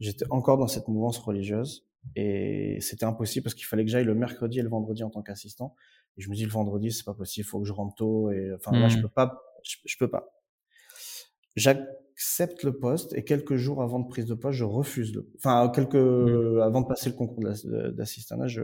j'étais 0.00 0.26
encore 0.30 0.58
dans 0.58 0.68
cette 0.68 0.88
mouvance 0.88 1.18
religieuse 1.18 1.86
et 2.16 2.78
c'était 2.80 3.04
impossible 3.06 3.44
parce 3.44 3.54
qu'il 3.54 3.66
fallait 3.66 3.84
que 3.84 3.90
j'aille 3.90 4.04
le 4.04 4.14
mercredi 4.14 4.58
et 4.60 4.62
le 4.62 4.68
vendredi 4.68 5.02
en 5.04 5.10
tant 5.10 5.22
qu'assistant. 5.22 5.74
Et 6.16 6.22
je 6.22 6.30
me 6.30 6.34
dis 6.36 6.44
le 6.44 6.50
vendredi, 6.52 6.92
c'est 6.92 7.04
pas 7.04 7.14
possible, 7.14 7.46
il 7.46 7.48
faut 7.48 7.60
que 7.60 7.66
je 7.66 7.72
rentre 7.72 7.94
tôt 7.96 8.30
et 8.30 8.52
enfin 8.54 8.78
là, 8.80 8.88
je 8.88 8.96
Mhm. 8.96 9.02
peux 9.02 9.08
pas, 9.08 9.42
je, 9.64 9.76
je 9.86 9.96
peux 9.98 10.10
pas. 10.10 10.30
J'accepte 11.56 12.64
le 12.64 12.78
poste 12.78 13.12
et 13.14 13.24
quelques 13.24 13.54
jours 13.56 13.82
avant 13.82 14.00
de 14.00 14.08
prise 14.08 14.26
de 14.26 14.34
poste, 14.34 14.58
je 14.58 14.64
refuse 14.64 15.14
le, 15.14 15.30
enfin 15.36 15.70
quelques 15.72 15.94
avant 15.94 16.80
de 16.80 16.86
passer 16.86 17.10
le 17.10 17.16
concours 17.16 17.42
d'ass- 17.44 17.66
d'assistanat, 17.66 18.48
je 18.48 18.62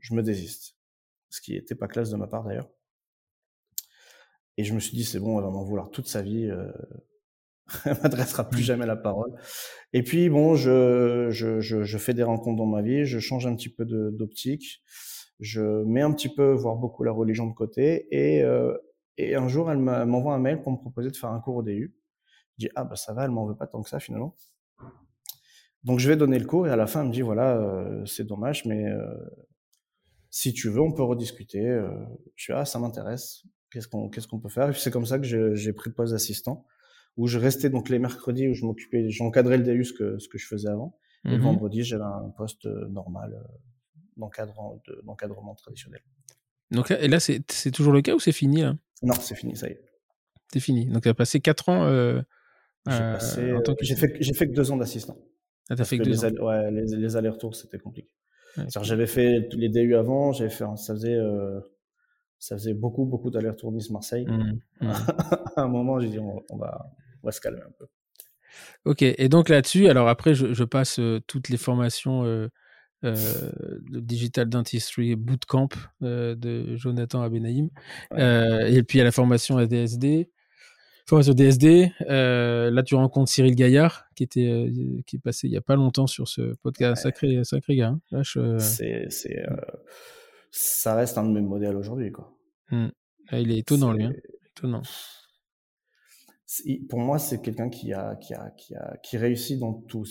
je 0.00 0.14
me 0.14 0.22
désiste. 0.22 0.76
Ce 1.30 1.40
qui 1.42 1.56
était 1.56 1.74
pas 1.76 1.88
classe 1.88 2.10
de 2.10 2.16
ma 2.16 2.28
part 2.28 2.44
d'ailleurs. 2.44 2.70
Et 4.56 4.64
je 4.64 4.74
me 4.74 4.80
suis 4.80 4.96
dit 4.96 5.04
c'est 5.04 5.20
bon, 5.20 5.38
elle 5.38 5.44
va 5.44 5.50
m'en 5.50 5.62
vouloir 5.64 5.90
toute 5.90 6.08
sa 6.08 6.22
vie. 6.22 6.46
euh, 6.50 6.70
elle 7.84 7.96
m'adressera 8.02 8.48
plus 8.48 8.62
jamais 8.62 8.86
la 8.86 8.96
parole. 8.96 9.32
Et 9.92 10.02
puis 10.02 10.28
bon, 10.28 10.54
je, 10.54 11.28
je, 11.30 11.60
je, 11.60 11.82
je, 11.82 11.98
fais 11.98 12.14
des 12.14 12.22
rencontres 12.22 12.56
dans 12.56 12.66
ma 12.66 12.82
vie, 12.82 13.04
je 13.04 13.18
change 13.18 13.46
un 13.46 13.54
petit 13.54 13.68
peu 13.68 13.84
d'optique, 13.84 14.82
je 15.40 15.84
mets 15.84 16.02
un 16.02 16.12
petit 16.12 16.28
peu, 16.28 16.52
voire 16.52 16.76
beaucoup, 16.76 17.04
la 17.04 17.12
religion 17.12 17.46
de 17.46 17.54
côté. 17.54 18.06
Et, 18.10 18.42
euh, 18.42 18.76
et 19.16 19.34
un 19.34 19.48
jour, 19.48 19.70
elle 19.70 19.78
m'envoie 19.78 20.34
un 20.34 20.38
mail 20.38 20.62
pour 20.62 20.72
me 20.72 20.78
proposer 20.78 21.10
de 21.10 21.16
faire 21.16 21.30
un 21.30 21.40
cours 21.40 21.56
au 21.56 21.62
DU. 21.62 21.94
Je 22.58 22.66
dis 22.66 22.70
ah 22.74 22.84
bah 22.84 22.96
ça 22.96 23.12
va, 23.12 23.24
elle 23.24 23.30
m'en 23.30 23.46
veut 23.46 23.56
pas 23.56 23.66
tant 23.66 23.82
que 23.82 23.88
ça 23.88 24.00
finalement. 24.00 24.34
Donc 25.84 26.00
je 26.00 26.08
vais 26.08 26.16
donner 26.16 26.38
le 26.38 26.46
cours 26.46 26.66
et 26.66 26.70
à 26.70 26.76
la 26.76 26.86
fin, 26.86 27.02
elle 27.02 27.08
me 27.08 27.12
dit 27.12 27.22
voilà, 27.22 27.56
euh, 27.56 28.04
c'est 28.04 28.24
dommage, 28.24 28.64
mais 28.66 28.84
euh, 28.84 29.14
si 30.30 30.52
tu 30.52 30.68
veux, 30.68 30.80
on 30.80 30.92
peut 30.92 31.04
rediscuter. 31.04 31.62
Je 32.34 32.42
suis 32.42 32.52
ah 32.52 32.64
ça 32.64 32.78
m'intéresse. 32.78 33.44
Qu'est-ce 33.70 33.86
qu'on 33.86 34.08
qu'est-ce 34.08 34.26
qu'on 34.26 34.40
peut 34.40 34.48
faire? 34.48 34.70
Et 34.70 34.74
c'est 34.74 34.90
comme 34.90 35.06
ça 35.06 35.18
que 35.18 35.54
j'ai 35.54 35.72
pris 35.72 35.90
le 35.90 35.94
poste 35.94 36.12
d'assistant 36.12 36.66
où 37.18 37.26
je 37.26 37.38
restais 37.38 37.68
donc 37.68 37.88
les 37.88 37.98
mercredis 37.98 38.48
où 38.48 38.54
je 38.54 38.64
m'occupais, 38.64 39.10
j'encadrais 39.10 39.58
le 39.58 39.64
DU 39.64 39.84
ce 39.84 39.92
que, 39.92 40.18
ce 40.18 40.28
que 40.28 40.38
je 40.38 40.46
faisais 40.46 40.68
avant. 40.68 40.96
Et 41.24 41.30
le 41.30 41.38
mmh 41.38 41.40
vendredi, 41.40 41.82
j'avais 41.82 42.04
un 42.04 42.32
poste 42.36 42.64
euh, 42.66 42.88
normal 42.88 43.34
euh, 43.34 44.22
d'encadrement, 45.04 45.54
traditionnel. 45.56 46.00
Donc 46.70 46.92
et 46.92 47.08
là, 47.08 47.18
c'est, 47.18 47.42
toujours 47.72 47.92
le 47.92 48.02
cas 48.02 48.14
ou 48.14 48.20
c'est 48.20 48.32
fini 48.32 48.62
là? 48.62 48.76
Non, 49.02 49.14
c'est 49.14 49.34
fini, 49.34 49.56
ça 49.56 49.68
y 49.68 49.72
est. 49.72 49.82
C'est 50.52 50.60
fini. 50.60 50.86
Donc 50.86 51.02
tu 51.02 51.08
as 51.08 51.14
passé 51.14 51.40
4 51.40 51.68
ans 51.68 51.84
euh, 51.84 52.22
j'ai, 52.86 53.96
fait, 53.96 54.16
j'ai 54.20 54.32
fait 54.32 54.48
que 54.48 54.54
2 54.54 54.70
ans 54.70 54.76
d'assistant. 54.76 55.18
Ah, 55.68 55.74
t'as 55.74 55.84
fait 55.84 55.98
que 55.98 56.04
2 56.04 56.10
les, 56.10 56.24
ans. 56.24 56.46
Ouais, 56.46 56.70
les, 56.70 57.16
allers-retours, 57.16 57.56
c'était 57.56 57.78
compliqué. 57.78 58.08
j'avais 58.80 59.08
fait 59.08 59.48
les 59.54 59.68
DU 59.68 59.96
avant, 59.96 60.32
j'avais 60.32 60.50
fait, 60.50 60.64
ça 60.76 60.94
faisait, 60.94 61.18
ça 62.38 62.56
faisait 62.56 62.74
beaucoup, 62.74 63.04
beaucoup 63.04 63.30
d'allers-retours 63.30 63.72
Nice-Marseille. 63.72 64.24
Mmh, 64.24 64.60
mmh. 64.80 64.90
à 65.56 65.62
un 65.62 65.68
moment, 65.68 65.98
j'ai 65.98 66.08
dit, 66.08 66.18
on 66.20 66.56
va, 66.56 66.90
on 67.22 67.28
va 67.28 67.32
se 67.32 67.40
calmer 67.40 67.62
un 67.62 67.72
peu. 67.78 67.86
Ok, 68.84 69.02
et 69.02 69.28
donc 69.28 69.48
là-dessus, 69.48 69.88
alors 69.88 70.08
après, 70.08 70.34
je, 70.34 70.64
passe 70.64 70.98
euh, 70.98 71.20
toutes 71.26 71.48
les 71.48 71.56
formations 71.56 72.24
euh, 72.24 72.48
euh, 73.04 73.50
de 73.90 74.00
Digital 74.00 74.48
Dentistry 74.48 75.16
Bootcamp 75.16 75.68
de 76.00 76.76
Jonathan 76.76 77.22
Abenaïm, 77.22 77.70
et 78.16 78.82
puis 78.82 79.00
à 79.00 79.04
la 79.04 79.12
formation 79.12 79.58
ADSD. 79.58 80.30
Formation 81.06 81.32
DSD, 81.32 81.90
là 82.00 82.82
tu 82.82 82.94
rencontres 82.94 83.30
Cyril 83.32 83.54
Gaillard 83.54 84.04
qui 84.14 84.24
était 84.24 84.70
qui 85.06 85.16
est 85.16 85.18
passé 85.18 85.46
il 85.46 85.54
y 85.54 85.56
a 85.56 85.62
pas 85.62 85.74
longtemps 85.74 86.06
sur 86.06 86.28
ce 86.28 86.54
podcast, 86.56 87.02
sacré 87.02 87.42
sacré 87.44 87.76
gars. 87.76 87.96
Hein. 88.12 88.22
C'est 88.58 89.06
c'est 89.08 89.42
ça 90.50 90.94
reste 90.94 91.16
un 91.16 91.24
de 91.24 91.30
mes 91.30 91.40
modèles 91.40 91.76
aujourd'hui 91.76 92.12
quoi. 92.12 92.36
Mmh. 92.70 92.88
Ah, 93.28 93.40
il 93.40 93.50
est 93.52 93.58
étonnant 93.58 93.92
lui, 93.92 94.04
hein. 94.04 94.12
étonnant 94.54 94.82
pour 96.88 97.00
moi, 97.00 97.18
c'est 97.18 97.42
quelqu'un 97.42 97.68
qui 97.68 97.92
a, 97.92 98.16
qui 98.16 98.34
a, 98.34 98.50
qui 98.56 98.74
a, 98.74 98.96
qui 99.02 99.16
réussit 99.16 99.58
dans 99.58 99.74
tout. 99.74 100.04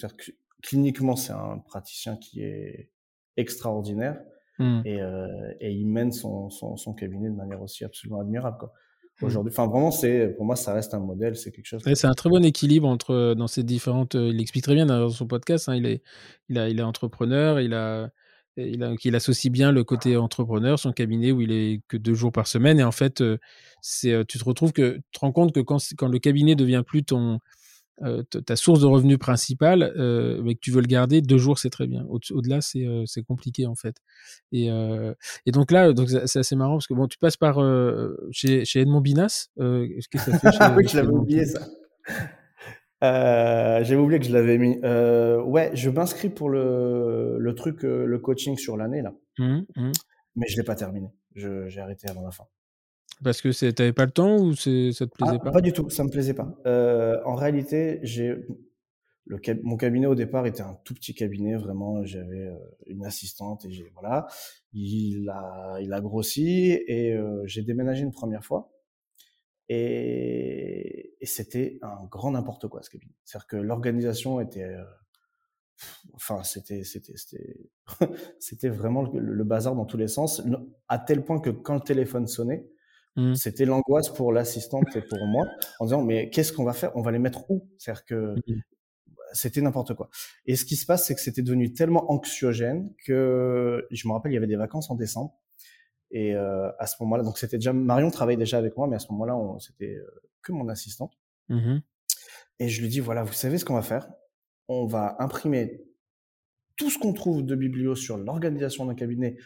cliniquement, 0.62 1.16
c'est 1.16 1.34
un 1.34 1.60
praticien 1.60 2.18
qui 2.18 2.42
est 2.42 2.92
extraordinaire 3.38 4.20
et, 4.60 5.02
euh, 5.02 5.28
et, 5.60 5.72
il 5.72 5.88
mène 5.88 6.12
son, 6.12 6.50
son, 6.50 6.78
son, 6.78 6.94
cabinet 6.94 7.30
de 7.30 7.36
manière 7.36 7.62
aussi 7.62 7.86
absolument 7.86 8.22
admirable. 8.22 8.58
Quoi. 8.58 8.74
Mmh. 9.22 9.26
Aujourd'hui, 9.26 9.52
enfin 9.54 9.68
vraiment, 9.68 9.92
c'est 9.92 10.30
pour 10.30 10.46
moi, 10.46 10.56
ça 10.56 10.74
reste 10.74 10.96
un 10.96 11.00
modèle, 11.00 11.36
c'est 11.36 11.52
quelque 11.52 11.68
chose. 11.68 11.84
c'est 11.84 12.08
un 12.08 12.14
très 12.14 12.30
bon 12.30 12.44
équilibre 12.44 12.88
entre 12.88 13.12
euh, 13.12 13.36
dans 13.36 13.48
ces 13.48 13.64
différentes. 13.64 14.16
Euh, 14.16 14.30
il 14.30 14.42
explique 14.42 14.64
très 14.64 14.74
bien 14.74 14.88
dans 14.88 15.10
son 15.10 15.28
podcast. 15.28 15.70
Hein, 15.70 15.76
il 15.76 15.86
est, 15.86 16.02
il 16.50 16.58
a, 16.58 16.70
il 16.70 16.80
est 16.80 16.84
entrepreneur, 16.84 17.60
il 17.60 17.76
a, 17.76 18.10
il, 18.58 19.16
associe 19.16 19.52
bien 19.52 19.72
le 19.72 19.84
côté 19.84 20.18
entrepreneur, 20.18 20.80
son 20.80 20.92
cabinet 20.92 21.32
où 21.32 21.42
il 21.42 21.52
est 21.52 21.82
que 21.88 21.98
deux 21.98 22.14
jours 22.14 22.32
par 22.32 22.48
semaine. 22.48 22.80
Et 22.80 22.84
en 22.84 22.92
fait, 22.92 23.22
euh, 23.22 23.38
c'est, 23.82 24.12
euh, 24.12 24.24
tu 24.28 24.38
te 24.38 24.44
retrouves 24.44 24.74
que 24.74 24.96
tu 24.96 25.02
te 25.14 25.20
rends 25.20 25.32
compte 25.32 25.54
que 25.54 25.60
quand, 25.60 25.78
quand 25.98 26.08
le 26.08 26.20
cabinet 26.20 26.56
devient 26.56 26.84
plus 26.86 27.04
ton, 27.04 27.40
euh, 28.04 28.24
ta 28.24 28.56
source 28.56 28.80
de 28.80 28.86
revenus 28.86 29.18
principale, 29.18 29.92
mais 30.44 30.56
que 30.56 30.60
tu 30.60 30.72
veux 30.72 30.82
le 30.82 30.88
garder, 30.88 31.22
deux 31.22 31.38
jours 31.38 31.60
c'est 31.60 31.70
très 31.70 31.88
bien. 31.88 32.06
Au- 32.10 32.42
delà 32.42 32.62
c'est, 32.62 32.86
c'est 33.06 33.24
compliqué 33.24 33.66
en 33.66 33.76
fait. 33.76 33.96
Et, 34.52 34.68
et 34.68 35.52
donc 35.52 35.72
là, 35.72 35.94
donc 35.94 36.10
c'est 36.10 36.40
assez 36.40 36.56
marrant 36.56 36.76
parce 36.76 36.88
que 36.88 36.94
bon, 36.94 37.08
tu 37.08 37.18
passes 37.18 37.38
par 37.38 37.58
chez, 38.32 38.66
chez 38.66 38.82
Edmond 38.82 39.02
Binas. 39.02 39.50
qu'est-ce 39.58 40.10
que 40.10 40.20
ça 40.20 40.38
fait 40.38 40.52
chez, 40.58 40.76
oui, 40.76 40.88
je 40.88 40.98
l'avais 40.98 41.10
oublié 41.10 41.46
ça. 41.46 41.68
Euh, 43.04 43.84
J'avais 43.84 44.02
oublié 44.02 44.20
que 44.20 44.26
je 44.26 44.34
l'avais 44.34 44.58
mis. 44.58 44.80
Euh, 44.84 45.42
ouais, 45.44 45.72
je 45.74 45.90
m'inscris 45.90 46.30
pour 46.30 46.50
le, 46.50 47.38
le 47.40 47.56
truc, 47.56 47.84
euh, 47.86 48.06
le 48.06 48.20
coaching 48.20 48.58
sur 48.58 48.78
l'année 48.78 49.02
là. 49.02 49.14
Mmh, 49.38 49.60
mmh. 49.76 49.92
Mais 50.36 50.48
je 50.48 50.58
l'ai 50.58 50.64
pas 50.64 50.76
terminé. 50.76 51.10
J'ai 51.36 51.80
arrêté 51.80 52.10
avant 52.10 52.24
la 52.24 52.32
fin. 52.32 52.46
Parce 53.24 53.42
que 53.42 53.72
t'avais 53.72 53.94
pas 53.94 54.06
le 54.06 54.12
temps 54.12 54.38
ou 54.38 54.54
ça 54.54 54.70
te 54.70 55.06
plaisait 55.06 55.38
ah, 55.40 55.44
pas? 55.44 55.52
Pas 55.52 55.62
du 55.62 55.74
tout, 55.74 55.90
ça 55.90 56.04
me 56.04 56.10
plaisait 56.10 56.34
pas. 56.34 56.56
Euh, 56.66 57.20
en 57.26 57.36
réalité, 57.36 58.00
j'ai 58.04 58.36
le 59.26 59.40
mon 59.64 59.76
cabinet 59.76 60.08
au 60.08 60.16
départ 60.16 60.46
était 60.46 60.62
un 60.62 60.78
tout 60.86 60.94
petit 60.94 61.14
cabinet, 61.14 61.58
vraiment. 61.58 62.04
J'avais 62.06 62.48
euh, 62.48 62.58
une 62.86 63.06
assistante 63.06 63.66
et 63.66 63.72
j'ai 63.72 63.92
voilà. 63.94 64.28
Il 64.74 65.30
a 65.30 65.78
il 65.82 65.92
a 65.94 66.02
grossi 66.02 66.80
et 66.88 67.14
euh, 67.14 67.42
j'ai 67.46 67.64
déménagé 67.64 68.04
une 68.04 68.12
première 68.12 68.44
fois. 68.44 68.72
Et, 69.70 71.16
et 71.20 71.26
c'était 71.26 71.80
un 71.82 72.06
grand 72.10 72.32
n'importe 72.32 72.68
quoi 72.68 72.82
ce 72.82 72.90
cabinet. 72.90 73.14
C'est-à-dire 73.26 73.48
que 73.48 73.58
l'organisation 73.58 74.40
était, 74.40 74.64
euh, 74.64 74.84
enfin 76.14 76.44
c'était 76.44 76.84
c'était 76.84 77.14
c'était 77.16 77.70
c'était 78.40 78.70
vraiment 78.70 79.04
le, 79.04 79.44
bazar 79.44 79.76
dans 79.76 79.86
tous 79.86 79.98
les 79.98 80.08
sens, 80.08 80.42
à 80.88 81.00
tel 81.00 81.24
point 81.24 81.40
que 81.40 81.50
quand 81.50 81.76
le 81.76 81.82
téléphone 81.82 82.28
sonnait, 82.28 82.66
mmh. 83.18 83.36
c'était 83.36 83.66
l'angoisse 83.66 84.10
pour 84.10 84.32
l'assistante 84.32 84.96
et 84.96 85.02
pour 85.02 85.26
moi 85.28 85.46
en 85.80 85.86
disant 85.86 86.04
mais 86.04 86.30
qu'est-ce 86.30 86.54
qu'on 86.54 86.64
va 86.64 86.74
faire? 86.74 86.96
On 86.96 87.02
va 87.02 87.12
les 87.12 87.20
mettre 87.20 87.50
où? 87.52 87.70
C'est-à-dire 87.78 88.06
que 88.06 88.36
mmh. 88.36 88.62
c'était 89.34 89.62
n'importe 89.62 89.96
quoi. 89.96 90.10
Et 90.46 90.56
ce 90.56 90.64
qui 90.64 90.78
se 90.78 90.86
passe, 90.86 91.06
c'est 91.06 91.16
que 91.16 91.22
c'était 91.22 91.42
devenu 91.42 91.74
tellement 91.74 92.10
anxiogène 92.10 92.90
que 93.06 93.86
je 93.92 94.08
me 94.08 94.14
rappelle, 94.14 94.32
il 94.32 94.36
y 94.36 94.38
avait 94.38 94.48
des 94.48 94.56
vacances 94.56 94.90
en 94.90 94.96
décembre 94.96 95.38
et 96.12 96.36
euh, 96.36 96.70
à 96.80 96.88
ce 96.88 96.96
moment-là, 97.02 97.24
donc 97.24 97.38
c'était 97.38 97.58
déjà 97.58 97.74
Marion 97.74 98.10
travaillait 98.12 98.38
déjà 98.38 98.58
avec 98.58 98.78
moi, 98.78 98.88
mais 98.88 98.96
à 98.96 99.00
ce 99.00 99.12
moment-là, 99.12 99.36
c'était 99.60 99.96
euh, 99.96 100.22
que 100.42 100.52
mon 100.52 100.70
assistante. 100.70 101.18
Mmh 101.50 101.78
et 102.60 102.70
je 102.70 102.82
lui 102.82 102.90
dis 102.90 103.00
voilà, 103.00 103.24
vous 103.24 103.34
savez 103.34 103.60
ce 103.60 103.66
qu'on 103.66 103.76
va 103.76 103.84
faire? 103.84 104.10
On 104.68 104.88
va 104.88 105.16
imprimer 105.20 105.86
tout 106.76 106.90
ce 106.90 106.98
qu'on 106.98 107.14
trouve 107.14 107.46
de 107.46 107.54
biblio 107.54 107.94
sur 107.94 108.18
l'organisation 108.18 108.88
d'un 108.88 108.96
cabinet, 108.96 109.38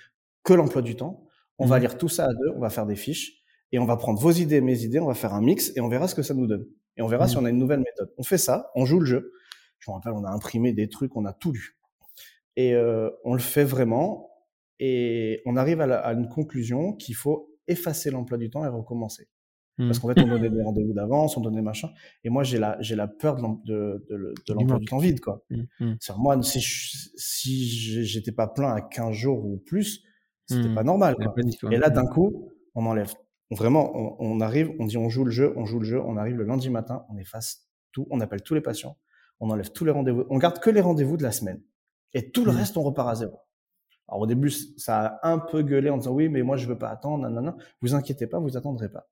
que 0.44 0.54
l'emploi 0.54 0.82
du 0.82 0.96
temps. 0.96 1.28
On 1.58 1.66
va 1.66 1.78
mmh 1.78 1.82
lire 1.82 1.98
tout 1.98 2.08
ça 2.08 2.24
à 2.24 2.30
deux, 2.30 2.54
on 2.56 2.62
va 2.62 2.70
faire 2.70 2.86
des 2.86 2.96
fiches 2.96 3.44
et 3.74 3.80
on 3.80 3.86
va 3.86 3.98
prendre 3.98 4.18
vos 4.18 4.32
idées, 4.32 4.62
mes 4.62 4.84
idées, 4.86 5.02
on 5.02 5.08
va 5.08 5.14
faire 5.14 5.34
un 5.34 5.42
mix 5.42 5.74
et 5.76 5.82
on 5.82 5.90
verra 5.90 6.08
ce 6.08 6.16
que 6.16 6.24
ça 6.24 6.34
nous 6.34 6.48
donne. 6.48 6.66
Et 6.96 7.02
on 7.02 7.08
verra 7.08 7.28
si 7.28 7.36
mmh. 7.36 7.40
on 7.40 7.46
a 7.46 7.50
une 7.50 7.58
nouvelle 7.58 7.82
méthode. 7.82 8.14
On 8.18 8.24
fait 8.24 8.38
ça, 8.38 8.72
on 8.76 8.86
joue 8.86 9.02
le 9.02 9.06
jeu. 9.06 9.34
Je 9.80 9.92
me 9.92 9.96
rappelle, 9.96 10.14
on 10.14 10.24
a 10.24 10.30
imprimé 10.30 10.72
des 10.72 10.88
trucs, 10.88 11.18
on 11.18 11.26
a 11.26 11.34
tout 11.34 11.52
lu. 11.52 11.78
Et 12.56 12.74
euh, 12.76 13.10
on 13.26 13.34
le 13.34 13.40
fait 13.40 13.66
vraiment 13.66 14.31
et 14.84 15.44
on 15.46 15.58
arrive 15.58 15.80
à, 15.80 16.12
une 16.12 16.28
conclusion 16.28 16.94
qu'il 16.94 17.14
faut 17.14 17.54
effacer 17.68 18.10
l'emploi 18.10 18.40
du 18.40 18.50
temps 18.50 18.66
et 18.66 18.68
recommencer. 18.68 19.30
Parce 19.78 19.98
mmh. 19.98 20.02
qu'en 20.02 20.08
fait, 20.08 20.22
on 20.22 20.28
donnait 20.28 20.50
des 20.50 20.64
rendez-vous 20.64 20.94
d'avance, 20.94 21.38
on 21.38 21.42
donnait 21.42 21.62
machin. 21.62 21.92
Et 22.24 22.30
moi, 22.30 22.44
j'ai 22.44 22.58
la, 22.58 22.78
j'ai 22.82 22.96
la 22.96 23.08
peur 23.08 23.36
de, 23.64 24.04
l'emploi 24.50 24.80
du 24.80 24.86
temps 24.86 24.98
vide, 24.98 25.20
quoi. 25.20 25.46
Mmh, 25.52 25.62
mmh. 25.80 25.96
Moi, 26.18 26.42
si, 26.42 26.62
si 26.62 27.68
j'étais 28.04 28.32
pas 28.32 28.48
plein 28.48 28.74
à 28.74 28.82
15 28.82 29.14
jours 29.14 29.46
ou 29.46 29.58
plus, 29.58 30.04
c'était 30.48 30.74
pas 30.74 30.84
normal, 30.84 31.16
Et 31.70 31.78
là, 31.78 31.92
d'un 31.92 32.08
coup, 32.08 32.50
on 32.74 32.88
enlève. 32.88 33.14
Vraiment, 33.52 33.92
on, 33.96 34.16
on, 34.20 34.42
arrive, 34.42 34.72
on 34.80 34.86
dit 34.88 34.98
on 34.98 35.10
joue 35.10 35.26
le 35.26 35.32
jeu, 35.32 35.54
on 35.58 35.66
joue 35.66 35.80
le 35.80 35.86
jeu, 35.86 36.02
on 36.02 36.18
arrive 36.18 36.38
le 36.38 36.44
lundi 36.44 36.72
matin, 36.72 37.06
on 37.10 37.18
efface 37.18 37.68
tout, 37.92 38.08
on 38.10 38.20
appelle 38.20 38.42
tous 38.42 38.56
les 38.56 38.62
patients, 38.62 38.98
on 39.40 39.50
enlève 39.52 39.72
tous 39.72 39.86
les 39.86 39.92
rendez-vous, 39.92 40.26
on 40.30 40.38
garde 40.38 40.60
que 40.60 40.70
les 40.70 40.82
rendez-vous 40.82 41.18
de 41.18 41.24
la 41.24 41.32
semaine. 41.32 41.62
Et 42.14 42.32
tout 42.32 42.46
le 42.46 42.52
reste, 42.52 42.78
on 42.78 42.84
repart 42.84 43.10
à 43.10 43.16
zéro. 43.16 43.40
Alors 44.12 44.24
au 44.24 44.28
début, 44.28 44.52
ça 44.52 45.20
a 45.22 45.32
un 45.32 45.40
peu 45.40 45.64
gueulé 45.64 45.90
en 45.90 45.98
disant 45.98 46.12
oui, 46.12 46.28
mais 46.28 46.44
moi 46.44 46.58
je 46.58 46.68
veux 46.68 46.78
pas 46.78 46.90
attendre, 46.90 47.24
nanana. 47.24 47.56
Vous 47.82 47.96
inquiétez 47.96 48.28
pas, 48.28 48.40
vous 48.40 48.58
attendrez 48.58 48.90
pas. 48.90 49.08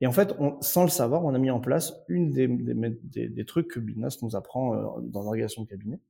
Et 0.00 0.06
en 0.06 0.12
fait, 0.12 0.34
on, 0.38 0.60
sans 0.60 0.82
le 0.82 0.90
savoir, 0.90 1.24
on 1.24 1.34
a 1.34 1.38
mis 1.38 1.50
en 1.50 1.60
place 1.60 1.92
une 2.08 2.30
des, 2.30 2.46
des, 2.46 3.28
des, 3.28 3.44
trucs 3.44 3.68
que 3.68 3.80
Binas 3.80 4.18
nous 4.22 4.36
apprend 4.36 4.74
euh, 4.74 5.00
dans 5.02 5.22
l'organisation 5.22 5.62
de 5.62 5.68
cabinet. 5.68 6.00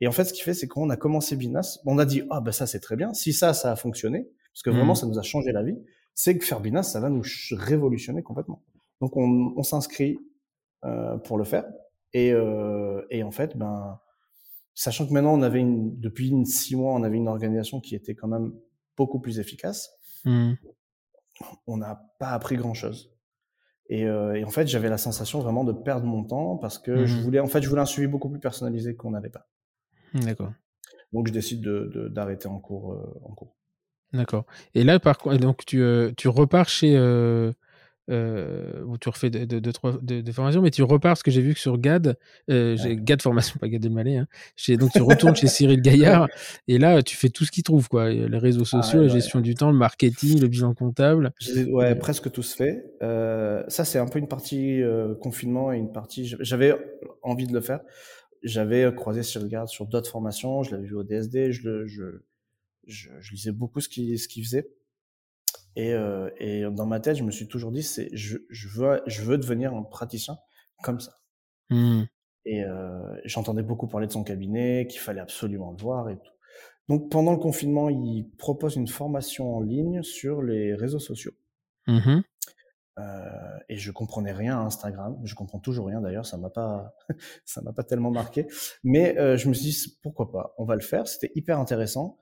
Et 0.00 0.08
en 0.08 0.12
fait, 0.12 0.24
ce 0.24 0.32
qui 0.32 0.40
fait, 0.42 0.54
c'est 0.54 0.66
qu'on 0.66 0.88
a 0.88 0.96
commencé 0.96 1.36
Binas, 1.36 1.78
on 1.84 1.98
a 1.98 2.04
dit 2.04 2.22
ah 2.30 2.40
ben 2.40 2.52
ça 2.52 2.66
c'est 2.66 2.80
très 2.80 2.96
bien. 2.96 3.12
Si 3.14 3.32
ça, 3.32 3.52
ça 3.52 3.72
a 3.72 3.76
fonctionné, 3.76 4.30
parce 4.52 4.62
que 4.62 4.70
vraiment 4.70 4.92
mmh. 4.92 4.96
ça 4.96 5.06
nous 5.06 5.18
a 5.18 5.22
changé 5.22 5.52
la 5.52 5.62
vie, 5.62 5.76
c'est 6.14 6.36
que 6.38 6.44
faire 6.44 6.60
Binas, 6.60 6.84
ça 6.84 7.00
va 7.00 7.10
nous 7.10 7.22
révolutionner 7.52 8.22
complètement. 8.22 8.62
Donc 9.00 9.16
on, 9.16 9.54
on 9.56 9.62
s'inscrit 9.62 10.18
euh, 10.84 11.16
pour 11.18 11.38
le 11.38 11.44
faire. 11.44 11.64
Et, 12.12 12.32
euh, 12.32 13.02
et 13.10 13.22
en 13.22 13.30
fait, 13.30 13.56
ben 13.56 14.00
Sachant 14.78 15.08
que 15.08 15.12
maintenant, 15.12 15.36
on 15.36 15.42
avait 15.42 15.58
une, 15.58 15.98
depuis 15.98 16.28
une, 16.28 16.44
six 16.44 16.76
mois, 16.76 16.94
on 16.94 17.02
avait 17.02 17.16
une 17.16 17.26
organisation 17.26 17.80
qui 17.80 17.96
était 17.96 18.14
quand 18.14 18.28
même 18.28 18.52
beaucoup 18.96 19.18
plus 19.18 19.40
efficace. 19.40 19.90
Mmh. 20.24 20.52
On 21.66 21.78
n'a 21.78 22.00
pas 22.20 22.28
appris 22.28 22.54
grand 22.56 22.74
chose. 22.74 23.12
Et, 23.88 24.04
euh, 24.04 24.34
et 24.34 24.44
en 24.44 24.50
fait, 24.50 24.68
j'avais 24.68 24.88
la 24.88 24.96
sensation 24.96 25.40
vraiment 25.40 25.64
de 25.64 25.72
perdre 25.72 26.06
mon 26.06 26.22
temps 26.22 26.56
parce 26.58 26.78
que 26.78 27.06
je 27.06 27.16
mmh. 27.16 27.20
voulais, 27.22 27.40
en 27.40 27.48
fait, 27.48 27.60
je 27.60 27.68
voulais 27.68 27.80
un 27.80 27.86
suivi 27.86 28.06
beaucoup 28.06 28.28
plus 28.28 28.38
personnalisé 28.38 28.94
qu'on 28.94 29.10
n'avait 29.10 29.30
pas. 29.30 29.48
D'accord. 30.14 30.52
Donc, 31.12 31.26
je 31.26 31.32
décide 31.32 31.60
de, 31.60 32.06
d'arrêter 32.14 32.46
en 32.46 32.60
cours. 32.60 32.92
Euh, 32.92 33.20
en 33.24 33.34
cours. 33.34 33.56
D'accord. 34.12 34.44
Et 34.76 34.84
là, 34.84 35.00
par 35.00 35.18
contre, 35.18 35.38
donc 35.38 35.64
tu, 35.66 35.82
euh, 35.82 36.12
tu 36.16 36.28
repars 36.28 36.68
chez 36.68 36.96
euh, 38.10 38.82
où 38.84 38.96
tu 38.98 39.08
refais 39.08 39.30
deux, 39.30 39.60
de, 39.60 39.70
trois 39.70 39.98
de, 40.00 40.32
formations, 40.32 40.62
mais 40.62 40.70
tu 40.70 40.82
repars, 40.82 41.10
parce 41.10 41.22
que 41.22 41.30
j'ai 41.30 41.42
vu 41.42 41.54
que 41.54 41.60
sur 41.60 41.78
GAD, 41.78 42.16
euh, 42.50 42.76
GAD 42.78 43.22
formation, 43.22 43.58
pas 43.58 43.68
GAD 43.68 43.84
Elmaleh, 43.84 44.16
hein, 44.16 44.26
donc 44.76 44.92
tu 44.92 45.02
retournes 45.02 45.36
chez 45.36 45.46
Cyril 45.46 45.80
Gaillard, 45.80 46.28
et 46.66 46.78
là, 46.78 47.02
tu 47.02 47.16
fais 47.16 47.28
tout 47.28 47.44
ce 47.44 47.50
qu'il 47.50 47.62
trouve, 47.62 47.88
quoi. 47.88 48.10
Les 48.10 48.38
réseaux 48.38 48.62
ah 48.62 48.82
sociaux, 48.82 49.02
la 49.02 49.08
gestion 49.08 49.40
du 49.40 49.54
temps, 49.54 49.70
le 49.70 49.76
marketing, 49.76 50.40
le 50.40 50.48
bilan 50.48 50.74
comptable. 50.74 51.32
Ouais, 51.68 51.94
presque 51.94 52.30
tout 52.30 52.42
se 52.42 52.56
fait. 52.56 52.84
Euh, 53.02 53.62
ça, 53.68 53.84
c'est 53.84 53.98
un 53.98 54.06
peu 54.06 54.18
une 54.18 54.28
partie 54.28 54.82
euh, 54.82 55.14
confinement 55.14 55.72
et 55.72 55.76
une 55.76 55.92
partie. 55.92 56.34
J'avais 56.40 56.74
envie 57.22 57.46
de 57.46 57.52
le 57.52 57.60
faire. 57.60 57.80
J'avais 58.42 58.92
croisé 58.94 59.22
Cyril 59.22 59.48
Gaillard 59.48 59.68
sur 59.68 59.86
d'autres 59.86 60.10
formations, 60.10 60.62
je 60.62 60.70
l'avais 60.70 60.86
vu 60.86 60.94
au 60.94 61.02
DSD, 61.02 61.50
je, 61.50 61.68
le, 61.68 61.86
je, 61.86 62.04
je, 62.86 63.08
je 63.18 63.32
lisais 63.32 63.50
beaucoup 63.50 63.80
ce 63.80 63.88
qu'il 63.88 64.16
ce 64.18 64.28
qu'il 64.28 64.44
faisait. 64.44 64.68
Et, 65.76 65.92
euh, 65.92 66.30
et, 66.38 66.62
dans 66.70 66.86
ma 66.86 67.00
tête, 67.00 67.16
je 67.16 67.22
me 67.22 67.30
suis 67.30 67.46
toujours 67.46 67.70
dit, 67.70 67.82
c'est, 67.82 68.08
je, 68.12 68.38
je, 68.50 68.68
veux, 68.68 69.00
je 69.06 69.22
veux 69.22 69.38
devenir 69.38 69.74
un 69.74 69.82
praticien 69.82 70.38
comme 70.82 71.00
ça. 71.00 71.12
Mmh. 71.70 72.04
Et 72.44 72.64
euh, 72.64 73.14
j'entendais 73.24 73.62
beaucoup 73.62 73.86
parler 73.86 74.06
de 74.06 74.12
son 74.12 74.24
cabinet, 74.24 74.86
qu'il 74.88 75.00
fallait 75.00 75.20
absolument 75.20 75.70
le 75.70 75.76
voir 75.76 76.08
et 76.08 76.16
tout. 76.16 76.32
Donc 76.88 77.10
pendant 77.10 77.32
le 77.32 77.38
confinement, 77.38 77.90
il 77.90 78.30
propose 78.38 78.76
une 78.76 78.88
formation 78.88 79.56
en 79.56 79.60
ligne 79.60 80.02
sur 80.02 80.42
les 80.42 80.74
réseaux 80.74 80.98
sociaux. 80.98 81.32
Mmh 81.86 82.20
euh, 82.98 83.58
et 83.68 83.76
je 83.76 83.92
comprenais 83.92 84.32
rien 84.32 84.58
à 84.58 84.62
Instagram. 84.62 85.16
Je 85.24 85.34
comprends 85.34 85.60
toujours 85.60 85.86
rien 85.86 86.00
d'ailleurs. 86.00 86.26
Ça 86.26 86.36
m'a 86.36 86.50
pas, 86.50 86.94
ça 87.44 87.60
m'a 87.62 87.72
pas 87.72 87.84
tellement 87.84 88.10
marqué. 88.10 88.46
Mais 88.82 89.16
euh, 89.18 89.36
je 89.36 89.48
me 89.48 89.54
suis 89.54 89.70
dit 89.70 89.98
pourquoi 90.02 90.30
pas? 90.30 90.54
On 90.58 90.64
va 90.64 90.74
le 90.74 90.80
faire. 90.80 91.06
C'était 91.06 91.30
hyper 91.34 91.58
intéressant. 91.58 92.18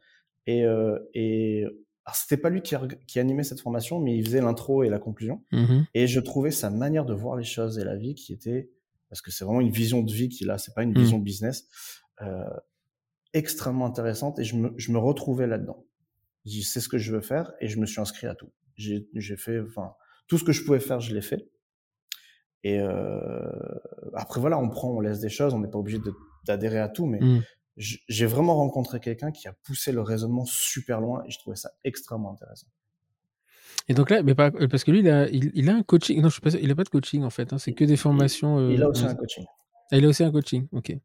Et, 0.47 0.64
euh, 0.64 0.99
et 1.14 1.64
alors 2.07 2.15
c'était 2.15 2.37
pas 2.37 2.51
lui 2.51 2.63
qui, 2.63 2.77
qui, 3.09 3.19
animait 3.19 3.43
cette 3.43 3.61
formation, 3.61 3.99
mais 3.99 4.17
il 4.17 4.25
faisait 4.25 4.41
l'intro 4.41 4.85
et 4.85 4.89
la 4.89 5.01
conclusion. 5.01 5.43
Mmh 5.51 5.83
et 5.93 6.07
je 6.07 6.21
trouvais 6.21 6.53
sa 6.53 6.71
manière 6.71 7.05
de 7.05 7.13
voir 7.13 7.37
les 7.37 7.45
choses 7.45 7.79
et 7.79 7.85
la 7.85 7.97
vie 7.97 8.15
qui 8.15 8.33
était, 8.33 8.71
parce 9.09 9.21
que 9.21 9.33
c'est 9.33 9.45
vraiment 9.45 9.61
une 9.61 9.71
vision 9.71 10.03
de 10.03 10.13
vie 10.13 10.29
qu'il 10.29 10.51
a, 10.51 10.59
c'est 10.59 10.73
pas 10.73 10.85
une 10.85 10.93
mmh. 10.93 11.01
vision 11.01 11.19
business, 11.19 11.69
euh, 12.23 12.45
extrêmement 13.33 13.87
intéressante. 13.87 14.39
Et 14.39 14.45
je 14.45 14.55
me, 14.55 14.73
je 14.77 14.93
me 14.93 14.99
retrouvais 14.99 15.49
là-dedans. 15.49 15.85
J'ai 16.45 16.63
c'est 16.63 16.81
ce 16.81 16.89
que 16.89 16.97
je 16.97 17.13
veux 17.13 17.21
faire 17.21 17.53
et 17.61 17.67
je 17.67 17.81
me 17.81 17.87
suis 17.87 18.01
inscrit 18.01 18.29
à 18.29 18.37
tout. 18.37 18.53
J'ai, 18.77 19.09
j'ai 19.15 19.37
fait, 19.37 19.61
enfin, 19.61 19.95
tout 20.29 20.39
ce 20.39 20.45
que 20.45 20.53
je 20.53 20.65
pouvais 20.65 20.81
faire, 20.81 21.01
je 21.01 21.13
l'ai 21.13 21.23
fait. 21.23 21.51
Et 22.63 22.79
euh, 22.79 23.51
après 24.15 24.41
voilà, 24.41 24.59
on 24.61 24.69
prend, 24.69 24.91
on 24.91 25.01
laisse 25.01 25.19
des 25.19 25.29
choses, 25.29 25.55
on 25.55 25.59
n'est 25.59 25.71
pas 25.71 25.79
obligé 25.79 25.99
d'adhérer 26.47 26.79
à 26.79 26.89
tout, 26.89 27.07
mais 27.07 27.19
mmh 27.19 27.43
j'ai 27.77 28.27
vraiment 28.27 28.57
rencontré 28.57 29.01
quelqu'un 29.01 29.31
qui 29.31 29.49
a 29.49 29.53
poussé 29.64 29.93
le 29.93 30.01
raisonnement 30.01 30.47
super 30.47 31.01
loin 31.01 31.22
et 31.27 31.31
je 31.31 31.39
trouvais 31.39 31.57
ça 31.57 31.72
extrêmement 31.85 32.33
intéressant. 32.33 32.68
Et 33.89 33.95
donc 33.95 34.11
là, 34.11 34.22
mais 34.22 34.35
pas, 34.35 34.51
parce 34.51 34.83
que 34.83 34.91
lui, 34.91 35.01
il 35.01 35.09
a, 35.09 35.29
il, 35.29 35.70
a 35.70 35.74
un 35.74 35.83
coaching. 35.83 36.20
Non, 36.20 36.29
je 36.29 36.37
sais 36.37 36.41
pas, 36.41 36.51
il 36.59 36.70
a 36.70 36.74
pas 36.74 36.85
de 36.85 36.89
coaching 36.89 37.22
en 37.22 37.31
fait. 37.31 37.53
Hein, 37.53 37.59
c'est 37.59 37.72
que 37.72 37.85
des 37.85 37.97
formations. 37.97 38.70
il 38.70 38.83
a 38.83 38.87
euh, 38.87 38.91
aussi 38.91 39.05
un 39.05 39.14
coaching. 39.14 39.45
Ah, 39.93 39.99
il 39.99 40.05
a 40.05 40.09
aussi 40.09 40.24
un 40.24 40.33
coaching. 40.33 40.66
Ok. 40.72 40.97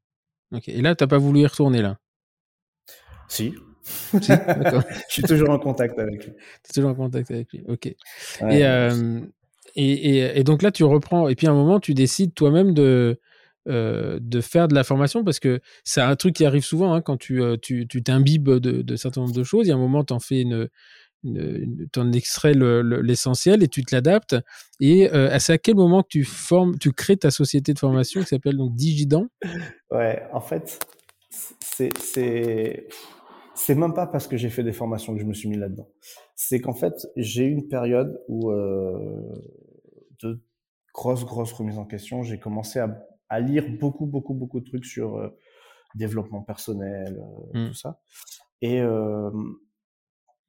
Ok. 0.51 0.69
Et 0.69 0.81
là, 0.81 0.95
t'as 0.95 1.07
pas 1.07 1.19
voulu 1.19 1.41
y 1.41 1.45
retourner 1.45 1.81
là? 1.81 1.97
Si. 3.27 3.53
si 3.83 4.29
D'accord. 4.29 4.83
je 5.09 5.13
suis 5.13 5.23
toujours 5.23 5.51
en 5.51 5.59
contact 5.59 5.99
avec 5.99 6.25
lui. 6.25 6.33
Tu 6.33 6.69
es 6.69 6.73
toujours 6.73 6.91
en 6.91 6.95
contact 6.95 7.29
avec 7.29 7.51
lui. 7.51 7.63
Ok. 7.67 7.93
Euh, 8.41 9.21
et, 9.75 9.91
et, 9.91 10.39
et, 10.39 10.43
donc 10.43 10.63
là, 10.63 10.71
tu 10.71 10.83
reprends. 10.83 11.27
Et 11.27 11.35
puis 11.35 11.47
à 11.47 11.51
un 11.51 11.55
moment, 11.55 11.79
tu 11.79 11.93
décides 11.93 12.33
toi-même 12.33 12.73
de 12.73 13.19
euh, 13.67 14.17
de 14.19 14.41
faire 14.41 14.67
de 14.67 14.73
la 14.73 14.83
formation 14.83 15.23
parce 15.23 15.39
que 15.39 15.59
c'est 15.83 16.01
un 16.01 16.15
truc 16.15 16.33
qui 16.33 16.45
arrive 16.45 16.63
souvent 16.63 16.95
hein, 16.95 17.01
quand 17.01 17.17
tu 17.17 17.43
euh, 17.43 17.57
tu 17.61 17.85
t'imbibes 17.85 18.49
de, 18.49 18.81
de 18.81 18.95
certain 18.95 19.21
nombre 19.21 19.35
de 19.35 19.43
choses. 19.43 19.67
Il 19.67 19.69
y 19.69 19.71
a 19.71 19.75
un 19.75 19.79
moment, 19.79 20.03
tu 20.03 20.13
en 20.13 20.19
fais 20.19 20.41
une, 20.41 20.67
une, 21.23 21.87
en 21.95 22.11
extrais 22.11 22.53
l'essentiel 22.55 23.61
et 23.61 23.67
tu 23.67 23.85
te 23.85 23.93
l'adaptes. 23.93 24.35
Et 24.79 25.13
euh, 25.13 25.37
c'est 25.37 25.53
à 25.53 25.57
quel 25.59 25.75
moment 25.75 26.01
que 26.01 26.07
tu 26.07 26.23
formes, 26.23 26.79
tu 26.79 26.91
crées 26.91 27.17
ta 27.17 27.29
société 27.29 27.71
de 27.73 27.77
formation 27.77 28.21
qui 28.21 28.27
s'appelle 28.27 28.57
donc 28.57 28.73
Digidan 28.73 29.27
Ouais, 29.91 30.23
en 30.33 30.41
fait, 30.41 30.79
c'est 31.29 31.89
c'est 33.53 33.75
même 33.75 33.93
pas 33.93 34.07
parce 34.07 34.27
que 34.27 34.37
j'ai 34.37 34.49
fait 34.49 34.63
des 34.63 34.73
formations 34.73 35.13
que 35.13 35.19
je 35.19 35.25
me 35.25 35.35
suis 35.35 35.49
mis 35.49 35.57
là-dedans. 35.57 35.87
C'est 36.35 36.61
qu'en 36.61 36.73
fait, 36.73 37.07
j'ai 37.15 37.43
eu 37.43 37.51
une 37.51 37.67
période 37.67 38.19
où 38.27 38.51
de 38.51 40.41
grosse 40.95 41.25
grosse 41.25 41.53
remise 41.53 41.77
en 41.77 41.85
question. 41.85 42.23
J'ai 42.23 42.39
commencé 42.39 42.79
à 42.79 43.07
à 43.31 43.39
lire 43.39 43.65
beaucoup, 43.79 44.05
beaucoup, 44.05 44.33
beaucoup 44.33 44.59
de 44.59 44.65
trucs 44.65 44.85
sur 44.85 45.15
euh, 45.15 45.29
développement 45.95 46.41
personnel, 46.41 47.17
euh, 47.55 47.65
mmh. 47.65 47.67
tout 47.69 47.73
ça. 47.73 48.01
Et 48.61 48.79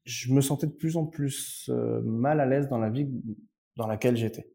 je 0.05 0.33
me 0.35 0.41
sentais 0.43 0.67
de 0.67 0.73
plus 0.73 0.97
en 0.99 1.07
plus 1.07 1.71
mal 2.05 2.41
à 2.41 2.47
l'aise 2.47 2.69
dans 2.69 2.79
la 2.79 2.91
vie 2.91 3.09
dans 3.77 3.87
laquelle 3.87 4.17
j'étais. 4.17 4.53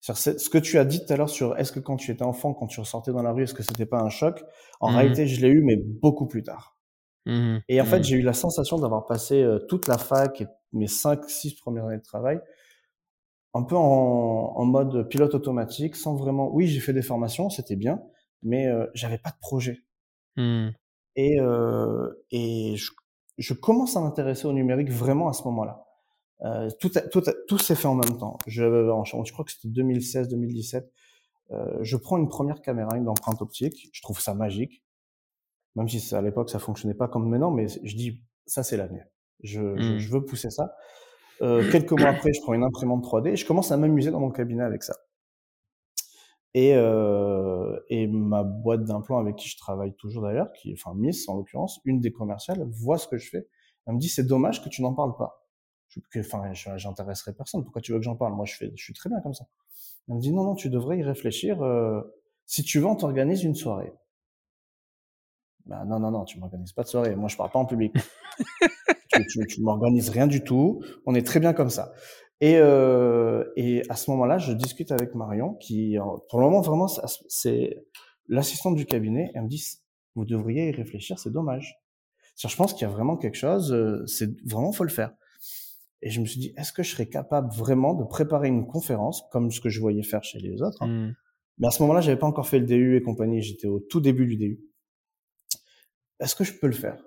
Ce 0.00 0.48
que 0.48 0.58
tu 0.58 0.78
as 0.78 0.84
dit 0.84 1.04
tout 1.04 1.12
à 1.12 1.16
l'heure 1.16 1.28
sur 1.28 1.58
est-ce 1.58 1.72
que 1.72 1.80
quand 1.80 1.96
tu 1.96 2.10
étais 2.12 2.22
enfant, 2.22 2.54
quand 2.54 2.68
tu 2.68 2.78
ressortais 2.78 3.10
dans 3.10 3.22
la 3.22 3.32
rue, 3.32 3.42
est-ce 3.42 3.54
que 3.54 3.64
c'était 3.64 3.86
pas 3.86 4.00
un 4.00 4.10
choc? 4.10 4.44
En 4.78 4.92
mmh 4.92 4.96
réalité, 4.96 5.26
je 5.26 5.40
l'ai 5.40 5.48
eu, 5.48 5.62
mais 5.62 5.76
beaucoup 5.76 6.26
plus 6.26 6.42
tard. 6.42 6.78
Mmh 7.26 7.58
et 7.68 7.80
en 7.80 7.84
fait, 7.84 8.04
j'ai 8.04 8.16
eu 8.16 8.22
la 8.22 8.34
sensation 8.34 8.78
d'avoir 8.78 9.06
passé 9.06 9.44
toute 9.68 9.88
la 9.88 9.98
fac 9.98 10.40
et 10.42 10.46
mes 10.72 10.86
5-6 10.86 11.58
premières 11.58 11.86
années 11.86 11.98
de 11.98 12.02
travail 12.02 12.40
un 13.54 13.62
peu 13.62 13.76
en, 13.76 14.52
en, 14.56 14.64
mode 14.64 15.08
pilote 15.08 15.34
automatique, 15.34 15.96
sans 15.96 16.14
vraiment. 16.14 16.50
Oui, 16.52 16.66
j'ai 16.66 16.80
fait 16.80 16.92
des 16.92 17.02
formations, 17.02 17.50
c'était 17.50 17.76
bien, 17.76 18.02
mais 18.42 18.66
euh, 18.66 18.86
j'avais 18.94 19.18
pas 19.18 19.30
de 19.30 19.38
projet. 19.40 19.78
Mmh. 20.36 20.68
Et, 21.16 21.40
euh, 21.40 22.08
et 22.30 22.76
je, 22.76 22.92
je, 23.38 23.54
commence 23.54 23.96
à 23.96 24.00
m'intéresser 24.00 24.46
au 24.46 24.52
numérique 24.52 24.90
vraiment 24.90 25.28
à 25.28 25.32
ce 25.32 25.42
moment-là. 25.44 25.84
Euh, 26.42 26.70
tout, 26.80 26.90
tout, 27.10 27.22
tout 27.48 27.58
s'est 27.58 27.74
fait 27.74 27.88
en 27.88 27.96
même 27.96 28.16
temps. 28.16 28.38
Je, 28.46 28.62
je 28.62 29.32
crois 29.32 29.44
que 29.44 29.50
c'était 29.50 29.68
2016-2017. 29.68 30.86
Euh, 31.52 31.78
je 31.82 31.96
prends 31.96 32.16
une 32.16 32.28
première 32.28 32.62
caméra, 32.62 32.96
une 32.96 33.04
d'empreinte 33.04 33.42
optique. 33.42 33.90
Je 33.92 34.02
trouve 34.02 34.20
ça 34.20 34.34
magique, 34.34 34.84
même 35.74 35.88
si 35.88 36.14
à 36.14 36.22
l'époque 36.22 36.48
ça 36.48 36.58
fonctionnait 36.58 36.94
pas 36.94 37.08
comme 37.08 37.28
maintenant. 37.28 37.50
Mais 37.50 37.66
je 37.68 37.96
dis 37.96 38.22
ça 38.46 38.62
c'est 38.62 38.76
l'avenir. 38.76 39.04
Je, 39.42 39.76
je, 39.78 39.98
je 39.98 40.10
veux 40.10 40.24
pousser 40.24 40.50
ça. 40.50 40.74
Euh, 41.42 41.70
quelques 41.70 41.92
mois 41.92 42.10
après, 42.10 42.32
je 42.32 42.40
prends 42.42 42.54
une 42.54 42.64
imprimante 42.64 43.04
3D 43.04 43.28
et 43.28 43.36
je 43.36 43.46
commence 43.46 43.72
à 43.72 43.76
m'amuser 43.76 44.10
dans 44.10 44.20
mon 44.20 44.30
cabinet 44.30 44.62
avec 44.62 44.82
ça. 44.82 44.94
Et, 46.52 46.74
euh, 46.74 47.78
ma 48.08 48.42
boîte 48.42 48.84
d'implants 48.84 49.18
avec 49.18 49.36
qui 49.36 49.48
je 49.48 49.56
travaille 49.56 49.94
toujours 49.94 50.22
d'ailleurs, 50.24 50.52
qui, 50.52 50.72
enfin 50.72 50.94
Miss 50.94 51.28
en 51.28 51.36
l'occurrence, 51.36 51.80
une 51.84 52.00
des 52.00 52.12
commerciales, 52.12 52.66
voit 52.70 52.98
ce 52.98 53.06
que 53.06 53.18
je 53.18 53.28
fais. 53.30 53.48
Elle 53.86 53.94
me 53.94 53.98
dit 53.98 54.08
c'est 54.08 54.26
dommage 54.26 54.62
que 54.62 54.68
tu 54.68 54.82
n'en 54.82 54.94
parles 54.94 55.16
pas. 55.16 55.46
Je, 55.88 56.20
enfin, 56.20 56.52
j'intéresserai 56.52 57.34
personne. 57.34 57.64
Pourquoi 57.64 57.82
tu 57.82 57.92
veux 57.92 57.98
que 57.98 58.04
j'en 58.04 58.16
parle? 58.16 58.34
Moi, 58.34 58.46
je 58.46 58.54
fais, 58.54 58.72
je 58.76 58.82
suis 58.82 58.94
très 58.94 59.08
bien 59.08 59.20
comme 59.20 59.34
ça. 59.34 59.46
Elle 60.08 60.16
me 60.16 60.20
dit 60.20 60.32
non, 60.32 60.44
non, 60.44 60.54
tu 60.54 60.70
devrais 60.70 60.98
y 60.98 61.02
réfléchir. 61.02 61.62
Euh, 61.62 62.00
si 62.46 62.62
tu 62.64 62.78
veux, 62.80 62.86
on 62.86 62.96
t'organise 62.96 63.44
une 63.44 63.54
soirée. 63.54 63.92
Bah, 65.66 65.84
non, 65.84 66.00
non, 66.00 66.10
non, 66.10 66.24
tu 66.24 66.38
m'organises 66.38 66.72
pas 66.72 66.82
de 66.82 66.88
soirée. 66.88 67.16
Moi, 67.16 67.28
je 67.28 67.36
parle 67.36 67.50
pas 67.50 67.58
en 67.58 67.66
public. 67.66 67.94
tu, 69.12 69.46
tu, 69.46 69.62
m'organises 69.62 70.08
rien 70.08 70.26
du 70.26 70.42
tout. 70.42 70.82
On 71.06 71.14
est 71.14 71.26
très 71.26 71.40
bien 71.40 71.52
comme 71.52 71.70
ça. 71.70 71.92
Et, 72.40 72.56
euh, 72.56 73.44
et 73.56 73.82
à 73.88 73.96
ce 73.96 74.10
moment-là, 74.12 74.38
je 74.38 74.52
discute 74.52 74.92
avec 74.92 75.14
Marion, 75.14 75.54
qui, 75.54 75.96
pour 76.28 76.40
le 76.40 76.46
moment, 76.46 76.60
vraiment, 76.60 76.86
c'est 77.28 77.84
l'assistante 78.28 78.76
du 78.76 78.86
cabinet. 78.86 79.30
Elle 79.34 79.42
me 79.42 79.48
dit, 79.48 79.62
vous 80.14 80.24
devriez 80.24 80.68
y 80.68 80.72
réfléchir, 80.72 81.18
c'est 81.18 81.32
dommage. 81.32 81.76
Je 82.36 82.56
pense 82.56 82.72
qu'il 82.72 82.82
y 82.82 82.90
a 82.90 82.92
vraiment 82.92 83.16
quelque 83.16 83.36
chose, 83.36 83.72
euh, 83.72 84.06
c'est 84.06 84.30
vraiment 84.48 84.72
faut 84.72 84.84
le 84.84 84.90
faire. 84.90 85.12
Et 86.00 86.08
je 86.08 86.20
me 86.20 86.24
suis 86.24 86.40
dit, 86.40 86.54
est-ce 86.56 86.72
que 86.72 86.82
je 86.82 86.90
serais 86.90 87.08
capable 87.08 87.52
vraiment 87.52 87.92
de 87.92 88.04
préparer 88.04 88.48
une 88.48 88.66
conférence 88.66 89.24
comme 89.30 89.50
ce 89.50 89.60
que 89.60 89.68
je 89.68 89.78
voyais 89.80 90.02
faire 90.02 90.24
chez 90.24 90.38
les 90.38 90.62
autres 90.62 90.82
hein? 90.82 90.86
mmh. 90.86 91.14
Mais 91.58 91.66
à 91.66 91.70
ce 91.70 91.82
moment-là, 91.82 92.00
j'avais 92.00 92.18
pas 92.18 92.26
encore 92.26 92.48
fait 92.48 92.58
le 92.58 92.64
DU 92.64 92.96
et 92.96 93.02
compagnie. 93.02 93.42
J'étais 93.42 93.66
au 93.66 93.80
tout 93.80 94.00
début 94.00 94.26
du 94.26 94.36
DU. 94.38 94.60
Est-ce 96.18 96.34
que 96.34 96.42
je 96.42 96.54
peux 96.54 96.66
le 96.66 96.72
faire? 96.72 97.04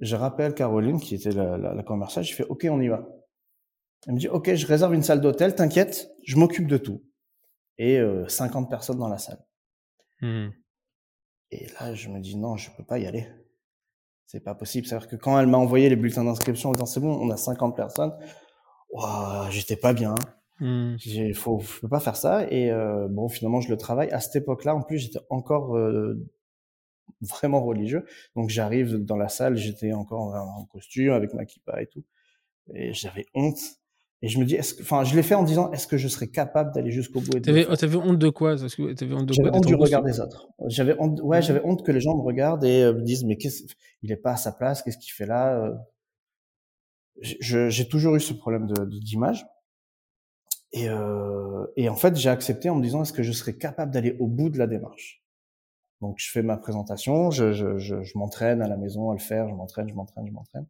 Je 0.00 0.16
rappelle 0.16 0.54
Caroline, 0.54 1.00
qui 1.00 1.14
était 1.14 1.30
la, 1.30 1.56
la, 1.56 1.74
la 1.74 1.82
commerciale, 1.82 2.24
je 2.24 2.34
fais 2.34 2.44
OK, 2.44 2.66
on 2.70 2.80
y 2.80 2.88
va. 2.88 3.06
Elle 4.06 4.14
me 4.14 4.18
dit 4.18 4.28
OK, 4.28 4.54
je 4.54 4.66
réserve 4.66 4.94
une 4.94 5.02
salle 5.02 5.20
d'hôtel, 5.20 5.54
t'inquiète, 5.54 6.10
je 6.24 6.36
m'occupe 6.36 6.66
de 6.66 6.76
tout. 6.76 7.02
Et 7.78 7.98
euh, 7.98 8.28
50 8.28 8.70
personnes 8.70 8.98
dans 8.98 9.08
la 9.08 9.18
salle. 9.18 9.44
Mmh. 10.20 10.48
Et 11.50 11.66
là, 11.80 11.94
je 11.94 12.08
me 12.08 12.20
dis 12.20 12.36
non, 12.36 12.56
je 12.56 12.70
peux 12.76 12.84
pas 12.84 12.98
y 12.98 13.06
aller. 13.06 13.26
C'est 14.26 14.40
pas 14.40 14.54
possible. 14.54 14.86
C'est-à-dire 14.86 15.08
que 15.08 15.16
quand 15.16 15.38
elle 15.38 15.46
m'a 15.46 15.58
envoyé 15.58 15.88
les 15.88 15.96
bulletins 15.96 16.24
d'inscription 16.24 16.70
en 16.70 16.72
disant 16.72 16.86
c'est 16.86 17.00
bon, 17.00 17.18
on 17.20 17.30
a 17.30 17.36
50 17.36 17.76
personnes, 17.76 18.12
j'étais 19.50 19.76
pas 19.76 19.92
bien. 19.92 20.14
Mmh. 20.60 20.94
J'ai, 20.98 21.32
faut, 21.32 21.60
je 21.60 21.80
peux 21.80 21.88
pas 21.88 22.00
faire 22.00 22.16
ça. 22.16 22.46
Et 22.50 22.70
euh, 22.70 23.08
bon, 23.08 23.28
finalement, 23.28 23.60
je 23.60 23.70
le 23.70 23.76
travaille. 23.76 24.10
À 24.10 24.20
cette 24.20 24.36
époque-là, 24.36 24.74
en 24.74 24.82
plus, 24.82 24.98
j'étais 24.98 25.20
encore 25.30 25.76
euh, 25.76 26.22
vraiment 27.20 27.64
religieux. 27.64 28.04
Donc 28.36 28.50
j'arrive 28.50 28.96
dans 28.96 29.16
la 29.16 29.28
salle, 29.28 29.56
j'étais 29.56 29.92
encore 29.92 30.34
en 30.34 30.64
costume 30.66 31.12
avec 31.12 31.34
ma 31.34 31.44
kippa 31.44 31.82
et 31.82 31.86
tout, 31.86 32.04
et 32.72 32.92
j'avais 32.92 33.26
honte. 33.34 33.60
Et 34.24 34.28
je 34.28 34.38
me 34.38 34.46
dis, 34.46 34.54
est-ce 34.54 34.72
que, 34.72 34.82
enfin, 34.82 35.04
je 35.04 35.14
l'ai 35.14 35.22
fait 35.22 35.34
en 35.34 35.42
disant, 35.42 35.70
est-ce 35.72 35.86
que 35.86 35.98
je 35.98 36.08
serais 36.08 36.28
capable 36.28 36.72
d'aller 36.72 36.90
jusqu'au 36.90 37.20
bout 37.20 37.40
T'avais, 37.40 37.66
avais 37.66 37.96
honte 37.96 38.18
de 38.18 38.30
quoi? 38.30 38.56
J'avais 38.56 39.12
honte 39.12 39.66
du 39.66 39.74
regard 39.74 40.02
des 40.02 40.18
autres. 40.18 40.48
J'avais 40.66 40.96
honte, 40.98 41.20
ouais, 41.20 41.42
j'avais 41.42 41.60
honte 41.62 41.84
que 41.84 41.92
les 41.92 42.00
gens 42.00 42.16
me 42.16 42.22
regardent 42.22 42.64
et 42.64 42.84
euh, 42.84 42.94
me 42.94 43.02
disent, 43.02 43.24
mais 43.24 43.36
qu'est-ce, 43.36 43.64
il 44.02 44.10
est 44.12 44.16
pas 44.16 44.32
à 44.32 44.36
sa 44.36 44.50
place, 44.50 44.82
qu'est-ce 44.82 44.96
qu'il 44.96 45.12
fait 45.12 45.26
là 45.26 45.62
euh? 45.62 45.74
J'ai 47.20 47.86
toujours 47.86 48.16
eu 48.16 48.20
ce 48.20 48.32
problème 48.32 48.66
de, 48.66 48.86
d'image. 48.98 49.46
Et, 50.72 50.88
euh, 50.88 51.66
et 51.76 51.90
en 51.90 51.94
fait, 51.94 52.16
j'ai 52.16 52.30
accepté 52.30 52.70
en 52.70 52.76
me 52.76 52.82
disant 52.82 53.02
est-ce 53.02 53.12
que 53.12 53.22
je 53.22 53.30
serais 53.30 53.58
capable 53.58 53.92
d'aller 53.92 54.16
au 54.20 54.26
bout 54.26 54.48
de 54.48 54.58
la 54.58 54.66
démarche? 54.66 55.23
Donc, 56.00 56.16
je 56.18 56.30
fais 56.30 56.42
ma 56.42 56.56
présentation, 56.56 57.30
je, 57.30 57.52
je, 57.52 57.78
je, 57.78 58.02
je 58.02 58.18
m'entraîne 58.18 58.60
à 58.62 58.68
la 58.68 58.76
maison 58.76 59.10
à 59.10 59.14
le 59.14 59.20
faire, 59.20 59.48
je 59.48 59.54
m'entraîne, 59.54 59.88
je 59.88 59.94
m'entraîne, 59.94 60.26
je 60.26 60.32
m'entraîne. 60.32 60.66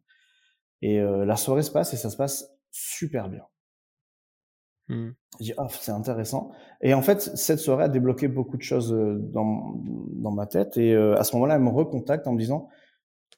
Et 0.81 0.99
euh, 0.99 1.25
la 1.25 1.35
soirée 1.35 1.63
se 1.63 1.71
passe 1.71 1.93
et 1.93 1.97
ça 1.97 2.09
se 2.09 2.17
passe 2.17 2.49
super 2.71 3.29
bien. 3.29 3.43
Mmh. 4.87 5.09
Je 5.39 5.43
dis, 5.45 5.53
ah, 5.57 5.67
c'est 5.69 5.91
intéressant. 5.91 6.51
Et 6.81 6.93
en 6.93 7.01
fait, 7.01 7.19
cette 7.21 7.59
soirée 7.59 7.85
a 7.85 7.89
débloqué 7.89 8.27
beaucoup 8.27 8.55
de 8.57 8.61
choses 8.61 8.93
euh, 8.93 9.17
dans, 9.19 9.81
dans 10.13 10.31
ma 10.31 10.45
tête. 10.45 10.77
Et 10.77 10.93
euh, 10.93 11.17
à 11.17 11.23
ce 11.23 11.35
moment-là, 11.35 11.55
elle 11.55 11.61
me 11.61 11.69
recontacte 11.69 12.27
en 12.27 12.33
me 12.33 12.39
disant, 12.39 12.69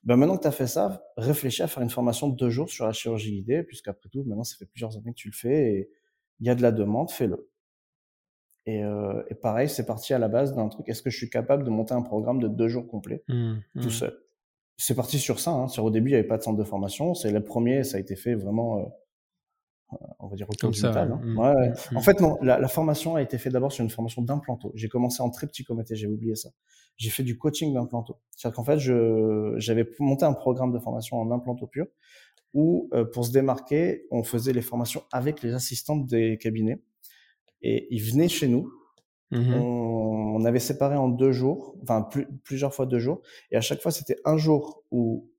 ben 0.03 0.15
maintenant 0.15 0.37
que 0.37 0.41
tu 0.41 0.47
as 0.47 0.51
fait 0.51 0.67
ça, 0.67 1.03
réfléchis 1.17 1.63
à 1.63 1.67
faire 1.67 1.83
une 1.83 1.89
formation 1.89 2.27
de 2.29 2.35
deux 2.35 2.49
jours 2.49 2.69
sur 2.69 2.85
la 2.85 2.93
chirurgie 2.93 3.31
guidée, 3.31 3.63
puisqu'après 3.63 4.09
tout, 4.09 4.23
maintenant, 4.25 4.43
ça 4.43 4.55
fait 4.57 4.65
plusieurs 4.65 4.95
années 4.97 5.11
que 5.11 5.17
tu 5.17 5.29
le 5.29 5.35
fais 5.35 5.73
et 5.73 5.89
il 6.39 6.47
y 6.47 6.49
a 6.49 6.55
de 6.55 6.61
la 6.61 6.71
demande, 6.71 7.11
fais-le. 7.11 7.49
Et, 8.67 8.83
euh, 8.83 9.23
et 9.29 9.33
pareil, 9.33 9.69
c'est 9.69 9.85
parti 9.85 10.13
à 10.13 10.19
la 10.19 10.27
base 10.27 10.53
d'un 10.53 10.67
truc, 10.67 10.89
est-ce 10.89 11.01
que 11.01 11.09
je 11.09 11.17
suis 11.17 11.29
capable 11.29 11.63
de 11.63 11.69
monter 11.69 11.93
un 11.93 12.01
programme 12.01 12.39
de 12.39 12.49
deux 12.49 12.67
jours 12.67 12.85
complets, 12.85 13.23
Mmh, 13.29 13.53
tout 13.81 13.87
mmh. 13.87 13.91
seul? 13.91 14.19
C'est 14.75 14.93
parti 14.93 15.17
sur 15.19 15.39
ça. 15.39 15.51
Hein. 15.51 15.67
Sur, 15.69 15.85
au 15.85 15.89
début, 15.89 16.09
il 16.09 16.13
n'y 16.13 16.19
avait 16.19 16.27
pas 16.27 16.37
de 16.37 16.43
centre 16.43 16.57
de 16.59 16.63
formation. 16.65 17.13
C'est 17.15 17.31
le 17.31 17.43
premier, 17.43 17.83
ça 17.85 17.95
a 17.97 17.99
été 18.01 18.15
fait 18.17 18.35
vraiment, 18.35 18.79
euh, 18.79 19.95
on 20.19 20.27
va 20.27 20.35
dire, 20.35 20.47
autour 20.49 20.67
Comme 20.69 20.73
ça. 20.73 20.91
Hein. 21.01 21.19
mmh, 21.23 21.37
Ouais, 21.39 21.53
ouais. 21.55 21.73
En 21.95 22.01
fait, 22.01 22.19
non, 22.19 22.37
la, 22.41 22.59
la 22.59 22.67
formation 22.67 23.15
a 23.15 23.21
été 23.21 23.37
faite 23.37 23.53
d'abord 23.53 23.71
sur 23.71 23.83
une 23.83 23.89
formation 23.89 24.21
d'implanto. 24.21 24.71
J'ai 24.75 24.89
commencé 24.89 25.23
en 25.23 25.29
très 25.29 25.47
petit 25.47 25.63
comité, 25.63 25.95
j'ai 25.95 26.07
oublié 26.07 26.35
ça. 26.35 26.49
J'ai 26.97 27.09
fait 27.09 27.23
du 27.23 27.37
coaching 27.37 27.73
d'implanto. 27.73 28.19
C'est-à-dire 28.35 28.55
qu'en 28.57 28.63
fait, 28.65 28.79
j'avais 28.79 29.89
monté 29.99 30.25
un 30.25 30.33
programme 30.33 30.73
de 30.73 30.79
formation 30.79 31.17
en 31.17 31.31
implanto 31.31 31.67
pur 31.67 31.85
où, 32.53 32.89
euh, 32.93 33.05
pour 33.05 33.25
se 33.25 33.31
démarquer, 33.31 34.07
on 34.11 34.23
faisait 34.23 34.51
les 34.53 34.61
formations 34.61 35.03
avec 35.11 35.41
les 35.41 35.53
assistantes 35.53 36.05
des 36.05 36.37
cabinets. 36.37 36.81
Et 37.61 37.87
ils 37.93 38.01
venaient 38.01 38.27
chez 38.29 38.47
nous. 38.47 38.71
mmh. 39.31 39.53
On, 39.53 40.35
on 40.39 40.45
avait 40.45 40.59
séparé 40.59 40.95
en 40.95 41.07
deux 41.09 41.31
jours, 41.31 41.75
enfin 41.81 42.01
plus- 42.03 42.27
plusieurs 42.43 42.73
fois 42.73 42.85
deux 42.85 42.99
jours. 42.99 43.21
Et 43.51 43.57
à 43.57 43.61
chaque 43.61 43.81
fois, 43.81 43.91
c'était 43.91 44.17
un 44.25 44.37
jour 44.37 44.83
où 44.91 45.29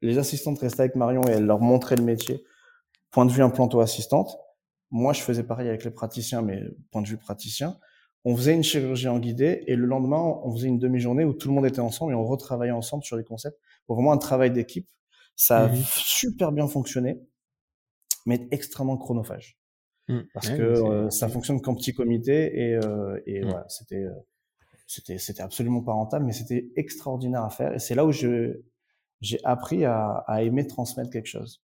les 0.00 0.18
assistantes 0.18 0.58
restaient 0.60 0.82
avec 0.82 0.94
Marion 0.96 1.22
et 1.26 1.32
elle 1.32 1.46
leur 1.46 1.60
montrait 1.60 1.96
le 1.96 2.04
métier, 2.04 2.44
point 3.10 3.26
de 3.26 3.32
vue 3.32 3.42
implanto-assistante. 3.42 4.36
Moi, 4.90 5.12
je 5.12 5.22
faisais 5.22 5.42
pareil 5.42 5.68
avec 5.68 5.82
les 5.84 5.90
praticiens, 5.90 6.42
mais 6.42 6.62
point 6.92 7.02
de 7.02 7.08
vue 7.08 7.16
praticien. 7.18 7.78
On 8.24 8.36
faisait 8.36 8.54
une 8.54 8.62
chirurgie 8.62 9.08
en 9.08 9.18
guidée 9.18 9.64
et 9.66 9.76
le 9.76 9.86
lendemain, 9.86 10.18
on 10.44 10.52
faisait 10.52 10.68
une 10.68 10.78
demi-journée 10.78 11.24
où 11.24 11.32
tout 11.34 11.48
le 11.48 11.54
monde 11.54 11.66
était 11.66 11.80
ensemble 11.80 12.12
et 12.12 12.14
on 12.14 12.24
retravaillait 12.24 12.72
ensemble 12.72 13.02
sur 13.04 13.16
les 13.16 13.24
concepts 13.24 13.58
pour 13.86 13.96
vraiment 13.96 14.12
un 14.12 14.18
travail 14.18 14.50
d'équipe. 14.50 14.88
Ça 15.36 15.64
a 15.64 15.68
Mhm. 15.68 15.82
super 15.84 16.52
bien 16.52 16.68
fonctionné, 16.68 17.20
mais 18.24 18.46
extrêmement 18.52 18.96
chronophage 18.96 19.58
Mmh. 20.08 20.20
parce 20.34 20.48
Ouais, 20.50 20.56
que 20.58 20.62
euh, 20.62 21.10
ça 21.10 21.28
fonctionne 21.28 21.60
qu'en 21.62 21.74
petit 21.74 21.94
comité 21.94 22.68
et, 22.68 22.74
euh, 22.74 23.18
et 23.26 23.40
Mm. 23.40 23.48
voilà, 23.48 23.66
c'était 23.68 24.04
euh, 24.04 24.10
c'était 24.86 25.16
c'était 25.18 25.42
absolument 25.42 25.82
pas 25.82 25.92
rentable, 25.92 26.26
mais 26.26 26.32
c'était 26.32 26.68
extraordinaire 26.76 27.42
à 27.42 27.50
faire 27.50 27.72
et 27.74 27.78
c'est 27.78 27.94
là 27.94 28.04
où 28.04 28.12
je 28.12 28.60
j'ai 29.22 29.38
appris 29.44 29.84
à, 29.86 30.22
à 30.26 30.42
aimer 30.42 30.66
transmettre 30.66 31.10
quelque 31.10 31.26
chose. 31.28 31.62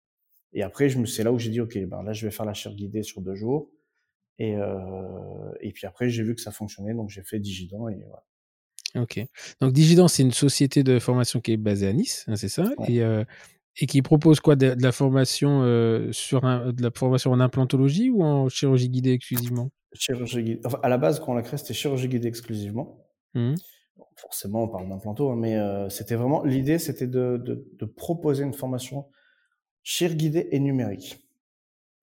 Et 0.53 0.63
après, 0.63 0.89
je 0.89 0.97
me 0.97 1.05
c'est 1.05 1.23
là 1.23 1.31
où 1.31 1.37
j'ai 1.37 1.51
dit 1.51 1.61
ok, 1.61 1.77
ben 1.85 2.01
là 2.03 2.13
je 2.13 2.25
vais 2.25 2.31
faire 2.31 2.45
la 2.45 2.53
chaire 2.55 2.73
guidée 2.73 3.03
sur 3.03 3.21
deux 3.21 3.35
jours 3.35 3.69
et 4.39 4.55
euh, 4.55 5.51
et 5.61 5.71
puis 5.71 5.85
après 5.85 6.09
j'ai 6.09 6.23
vu 6.23 6.33
que 6.33 6.41
ça 6.41 6.51
fonctionnait 6.51 6.95
donc 6.95 7.09
j'ai 7.11 7.21
fait 7.21 7.39
Digidan 7.39 7.87
et 7.89 8.03
voilà. 8.07 8.23
Ok. 8.95 9.19
Donc 9.59 9.73
Digidan, 9.73 10.07
c'est 10.07 10.21
une 10.23 10.31
société 10.31 10.83
de 10.83 10.99
formation 10.99 11.39
qui 11.41 11.51
est 11.53 11.57
basée 11.57 11.87
à 11.87 11.93
Nice, 11.93 12.25
hein, 12.27 12.35
c'est 12.35 12.49
ça? 12.49 12.63
Ouais. 12.79 12.93
et, 12.93 13.01
euh, 13.03 13.23
et 13.77 13.87
qui 13.87 14.01
propose 14.01 14.39
quoi 14.39 14.55
de, 14.55 14.75
de 14.75 14.83
la 14.83 14.91
formation 14.91 15.61
euh, 15.63 16.11
sur 16.11 16.45
un, 16.45 16.71
de 16.71 16.81
la 16.83 16.91
formation 16.95 17.31
en 17.31 17.39
implantologie 17.39 18.09
ou 18.09 18.23
en 18.23 18.49
chirurgie 18.49 18.89
guidée 18.89 19.11
exclusivement? 19.13 19.69
Chirurgie 19.93 20.43
guidée. 20.43 20.61
Enfin, 20.65 20.79
à 20.83 20.89
la 20.89 20.97
base, 20.97 21.19
quand 21.19 21.31
on 21.31 21.35
l'a 21.35 21.41
créé, 21.41 21.57
c'était 21.57 21.73
chirurgie 21.73 22.07
guidée 22.07 22.27
exclusivement. 22.27 23.05
Bon, 23.33 23.55
forcément, 24.15 24.63
on 24.63 24.67
parle 24.67 24.89
d'implanto, 24.89 25.31
hein, 25.31 25.35
mais 25.35 25.57
euh, 25.57 25.89
c'était 25.89 26.15
vraiment 26.15 26.43
l'idée, 26.43 26.79
c'était 26.79 27.07
de, 27.07 27.37
de, 27.37 27.67
de 27.73 27.85
proposer 27.85 28.43
une 28.43 28.53
formation 28.53 29.07
chir 29.83 30.15
guidée 30.15 30.47
et 30.51 30.59
numérique. 30.59 31.19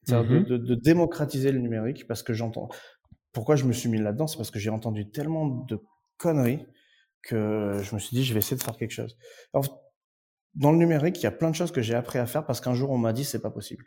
C'est-à-dire 0.02 0.44
de, 0.44 0.56
de, 0.56 0.56
de 0.56 0.74
démocratiser 0.74 1.52
le 1.52 1.60
numérique, 1.60 2.06
parce 2.06 2.22
que 2.22 2.32
j'entends. 2.32 2.68
Pourquoi 3.32 3.54
je 3.54 3.64
me 3.64 3.72
suis 3.72 3.88
mis 3.88 3.98
là-dedans, 3.98 4.26
c'est 4.26 4.36
parce 4.36 4.50
que 4.50 4.58
j'ai 4.58 4.70
entendu 4.70 5.08
tellement 5.10 5.46
de 5.46 5.78
conneries 6.16 6.66
que 7.22 7.80
je 7.82 7.94
me 7.94 8.00
suis 8.00 8.16
dit, 8.16 8.24
je 8.24 8.32
vais 8.32 8.38
essayer 8.38 8.56
de 8.56 8.62
faire 8.62 8.76
quelque 8.76 8.92
chose. 8.92 9.16
Alors, 9.52 9.79
dans 10.54 10.72
le 10.72 10.78
numérique, 10.78 11.18
il 11.18 11.24
y 11.24 11.26
a 11.26 11.32
plein 11.32 11.50
de 11.50 11.54
choses 11.54 11.72
que 11.72 11.82
j'ai 11.82 11.94
appris 11.94 12.18
à 12.18 12.26
faire 12.26 12.44
parce 12.44 12.60
qu'un 12.60 12.74
jour 12.74 12.90
on 12.90 12.98
m'a 12.98 13.12
dit 13.12 13.24
c'est 13.24 13.40
pas 13.40 13.50
possible. 13.50 13.84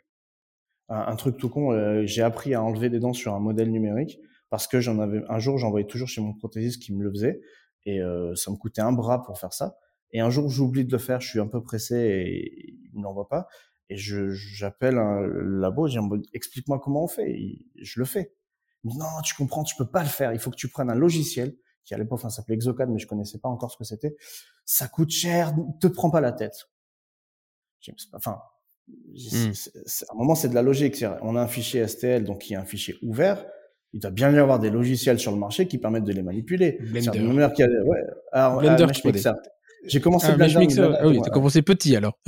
Un, 0.88 1.16
truc 1.16 1.38
tout 1.38 1.48
con, 1.48 1.72
euh, 1.72 2.02
j'ai 2.04 2.22
appris 2.22 2.52
à 2.52 2.62
enlever 2.62 2.90
des 2.90 3.00
dents 3.00 3.14
sur 3.14 3.34
un 3.34 3.40
modèle 3.40 3.70
numérique 3.70 4.18
parce 4.50 4.66
que 4.66 4.80
j'en 4.80 4.98
avais 4.98 5.22
un 5.30 5.38
jour 5.38 5.56
j'envoyais 5.56 5.86
toujours 5.86 6.08
chez 6.08 6.20
mon 6.20 6.34
prothésiste 6.34 6.82
qui 6.82 6.94
me 6.94 7.02
le 7.02 7.10
faisait 7.10 7.40
et 7.86 8.00
euh, 8.00 8.34
ça 8.34 8.50
me 8.50 8.56
coûtait 8.56 8.82
un 8.82 8.92
bras 8.92 9.22
pour 9.22 9.38
faire 9.38 9.52
ça. 9.52 9.76
Et 10.12 10.20
un 10.20 10.30
jour 10.30 10.50
j'oublie 10.50 10.84
de 10.84 10.92
le 10.92 10.98
faire, 10.98 11.20
je 11.20 11.28
suis 11.28 11.40
un 11.40 11.46
peu 11.46 11.62
pressé 11.62 11.96
et 11.96 12.74
il 12.92 12.98
me 12.98 13.02
l'envoie 13.02 13.28
pas 13.28 13.48
et 13.90 13.96
j'appelle 13.96 14.98
un 14.98 15.20
labo, 15.26 15.88
dis 15.88 15.98
explique-moi 16.32 16.80
comment 16.82 17.04
on 17.04 17.08
fait. 17.08 17.30
Et 17.30 17.66
je 17.80 18.00
le 18.00 18.06
fais. 18.06 18.34
Non, 18.84 19.20
tu 19.22 19.34
comprends, 19.34 19.64
tu 19.64 19.76
peux 19.76 19.88
pas 19.88 20.02
le 20.02 20.08
faire. 20.08 20.32
Il 20.32 20.38
faut 20.38 20.50
que 20.50 20.56
tu 20.56 20.68
prennes 20.68 20.90
un 20.90 20.94
logiciel 20.94 21.56
qui 21.84 21.94
à 21.94 21.98
l'époque 21.98 22.18
enfin, 22.18 22.30
s'appelait 22.30 22.54
Exocad, 22.54 22.88
mais 22.90 22.98
je 22.98 23.06
connaissais 23.06 23.38
pas 23.38 23.48
encore 23.48 23.70
ce 23.70 23.76
que 23.76 23.84
c'était. 23.84 24.16
Ça 24.64 24.88
coûte 24.88 25.10
cher, 25.10 25.54
te 25.80 25.86
prends 25.86 26.10
pas 26.10 26.20
la 26.20 26.32
tête. 26.32 26.68
Enfin, 28.14 28.40
Mm. 28.86 29.52
à 30.10 30.12
un 30.12 30.16
moment, 30.18 30.34
c'est 30.34 30.50
de 30.50 30.54
la 30.54 30.60
logique. 30.60 31.04
On 31.22 31.36
a 31.36 31.40
un 31.40 31.46
fichier 31.48 31.86
STL, 31.86 32.22
donc 32.24 32.40
qui 32.42 32.52
est 32.52 32.56
un 32.56 32.66
fichier 32.66 32.96
ouvert. 33.02 33.46
Il 33.94 34.00
doit 34.00 34.10
bien 34.10 34.30
y 34.30 34.36
avoir 34.38 34.58
des 34.58 34.68
logiciels 34.70 35.18
sur 35.18 35.32
le 35.32 35.38
marché 35.38 35.66
qui 35.68 35.78
permettent 35.78 36.04
de 36.04 36.12
les 36.12 36.22
manipuler. 36.22 36.78
Blender. 36.80 37.08
A- 37.42 37.48
ouais, 37.84 37.98
alors, 38.32 38.58
Blender 38.58 38.84
ah, 38.86 38.92
3D. 38.92 39.12
Mixer. 39.14 39.32
J'ai 39.86 40.00
commencé 40.02 40.26
Ah, 40.30 40.36
Blender, 40.36 40.58
Mixer. 40.58 40.80
Blender, 40.80 40.98
Ah 41.00 41.08
oui, 41.08 41.20
t'as 41.24 41.30
commencé 41.30 41.62
petit 41.62 41.96
alors. 41.96 42.18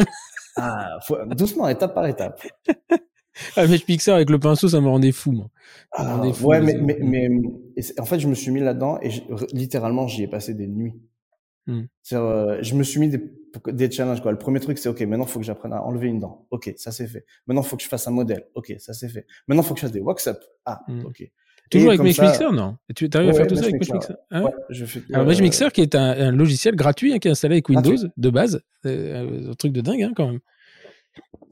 Ah, 0.56 0.98
faut- 1.02 1.18
doucement, 1.34 1.68
étape 1.68 1.92
par 1.94 2.06
étape. 2.06 2.40
Ah, 3.56 3.66
Mesh 3.66 3.86
Mixer 3.88 4.12
avec 4.12 4.30
le 4.30 4.38
pinceau, 4.38 4.68
ça 4.68 4.80
me 4.80 4.88
rendait 4.88 5.12
fou, 5.12 5.32
moi. 5.32 5.44
Me 5.44 5.50
Ah, 5.92 6.16
rendait 6.16 6.32
fou, 6.32 6.46
ouais, 6.48 6.60
mais 6.60 6.74
mais, 7.00 7.28
en 7.98 8.04
fait, 8.04 8.18
je 8.18 8.28
me 8.28 8.34
suis 8.34 8.50
mis 8.50 8.60
là-dedans 8.60 8.98
et 9.02 9.10
littéralement, 9.52 10.06
j'y 10.06 10.22
ai 10.22 10.28
passé 10.28 10.54
des 10.54 10.66
nuits. 10.66 10.94
Hmm. 11.66 11.82
Euh, 12.12 12.58
je 12.62 12.74
me 12.76 12.82
suis 12.84 13.00
mis 13.00 13.08
des, 13.08 13.20
des 13.72 13.90
challenges. 13.90 14.20
Quoi. 14.22 14.30
Le 14.30 14.38
premier 14.38 14.60
truc, 14.60 14.78
c'est 14.78 14.88
OK, 14.88 15.00
maintenant, 15.02 15.24
il 15.24 15.30
faut 15.30 15.40
que 15.40 15.44
j'apprenne 15.44 15.72
à 15.72 15.82
enlever 15.82 16.06
une 16.06 16.20
dent. 16.20 16.46
OK, 16.50 16.72
ça 16.76 16.92
c'est 16.92 17.08
fait. 17.08 17.24
Maintenant, 17.46 17.62
il 17.62 17.66
faut 17.68 17.76
que 17.76 17.82
je 17.82 17.88
fasse 17.88 18.06
un 18.06 18.12
modèle. 18.12 18.46
OK, 18.54 18.72
ça 18.78 18.92
c'est 18.94 19.08
fait. 19.08 19.26
Maintenant, 19.48 19.62
il 19.62 19.66
faut 19.66 19.74
que 19.74 19.80
je 19.80 19.86
fasse 19.86 19.92
des 19.92 20.00
wax-up. 20.00 20.38
Ah, 20.64 20.80
Hmm. 20.86 21.04
OK. 21.06 21.28
Toujours 21.68 21.92
Et 21.92 21.98
avec 21.98 22.14
ça- 22.14 22.22
Mixer, 22.24 22.52
non? 22.52 22.76
Tu 22.94 23.08
arrives 23.12 23.30
à 23.30 23.32
faire 23.32 23.46
tout 23.48 23.56
ça 23.56 23.62
avec 23.64 23.80
Mesh 23.80 23.90
Mixer, 23.90 24.14
Ah 24.30 24.38
ouais 24.38 24.46
Ouais, 24.46 24.52
je 24.70 24.84
fais, 24.84 25.02
Alors, 25.12 25.26
Mesh 25.26 25.40
euh, 25.40 25.42
Mixer, 25.42 25.72
qui 25.72 25.80
est 25.80 25.96
un, 25.96 26.10
un 26.28 26.30
logiciel 26.30 26.76
gratuit 26.76 27.12
hein, 27.12 27.18
qui 27.18 27.26
est 27.26 27.32
installé 27.32 27.56
avec 27.56 27.68
Windows 27.68 27.96
de 28.16 28.30
base, 28.30 28.62
euh, 28.84 29.50
un 29.50 29.54
truc 29.54 29.72
de 29.72 29.80
dingue 29.80 30.00
hein, 30.04 30.12
quand 30.14 30.30
même. 30.30 30.38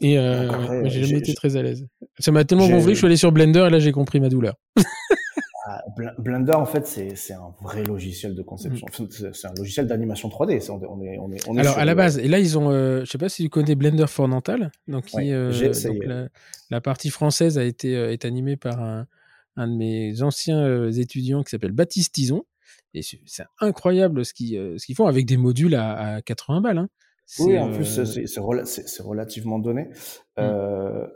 Et 0.00 0.18
euh, 0.18 0.84
j'ai 0.84 0.90
j'ai- 0.90 1.04
jamais 1.04 1.18
été 1.20 1.34
très 1.34 1.56
à 1.56 1.62
l'aise. 1.62 1.86
Ça 2.18 2.32
m'a 2.32 2.44
tellement 2.44 2.68
gonflé 2.68 2.88
que 2.88 2.94
je 2.94 2.98
suis 2.98 3.06
allé 3.06 3.16
sur 3.16 3.32
Blender 3.32 3.64
et 3.68 3.70
là 3.70 3.78
j'ai 3.78 3.92
compris 3.92 4.20
ma 4.20 4.28
douleur. 4.28 4.54
ah, 5.66 5.82
Bl- 5.96 6.14
Blender, 6.18 6.52
en 6.54 6.66
fait, 6.66 6.86
c'est 6.86 7.32
un 7.32 7.54
vrai 7.62 7.84
logiciel 7.84 8.34
de 8.34 8.42
conception. 8.42 8.86
Enfin, 8.90 9.06
C'est 9.32 9.46
un 9.46 9.54
logiciel 9.56 9.86
d'animation 9.86 10.28
3D. 10.28 10.60
C'est- 10.60 10.70
On 10.70 10.82
est, 10.82 10.86
on 10.86 11.00
est, 11.02 11.18
on 11.18 11.32
est, 11.32 11.48
on 11.48 11.52
est 11.52 11.56
Hmm. 11.56 11.58
Alors 11.58 11.78
à 11.78 11.84
la 11.84 11.94
base, 11.94 12.18
et 12.18 12.28
là 12.28 12.38
ils 12.38 12.58
ont, 12.58 12.70
euh, 12.70 13.00
je 13.04 13.10
sais 13.10 13.18
pas 13.18 13.28
si 13.28 13.44
tu 13.44 13.48
connais 13.48 13.74
Blender 13.74 14.06
for 14.08 14.28
Dental, 14.28 14.70
donc 14.88 15.06
qui, 15.06 15.32
euh, 15.32 15.52
la, 16.04 16.28
la 16.70 16.80
partie 16.80 17.10
française 17.10 17.56
a 17.58 17.64
été 17.64 17.96
euh, 17.96 18.12
est 18.12 18.24
animée 18.24 18.56
par 18.56 18.82
un, 18.82 19.06
un 19.56 19.68
de 19.68 19.74
mes 19.74 20.22
anciens 20.22 20.58
euh, 20.58 20.90
étudiants 20.90 21.42
qui 21.44 21.50
s'appelle 21.50 21.72
Baptiste 21.72 22.12
Tison, 22.14 22.44
et 22.94 23.02
c'est 23.02 23.44
incroyable 23.60 24.24
ce 24.24 24.34
qu'ils 24.34 24.56
euh, 24.56 24.76
font 24.96 25.06
avec 25.06 25.24
des 25.26 25.36
modules 25.36 25.74
à, 25.76 26.16
à 26.16 26.22
80 26.22 26.60
balles. 26.60 26.78
Hein. 26.78 26.88
Oui, 27.40 27.58
en 27.58 27.70
plus, 27.72 27.98
euh, 27.98 28.04
c'est 28.04 28.26
c'est 28.26 28.40
rela- 28.40 28.64
c'est- 28.66 28.86
c'est 28.86 29.02
relativement 29.02 29.58
donné. 29.58 29.84
Mm. 29.84 29.90
Euh, 30.40 31.06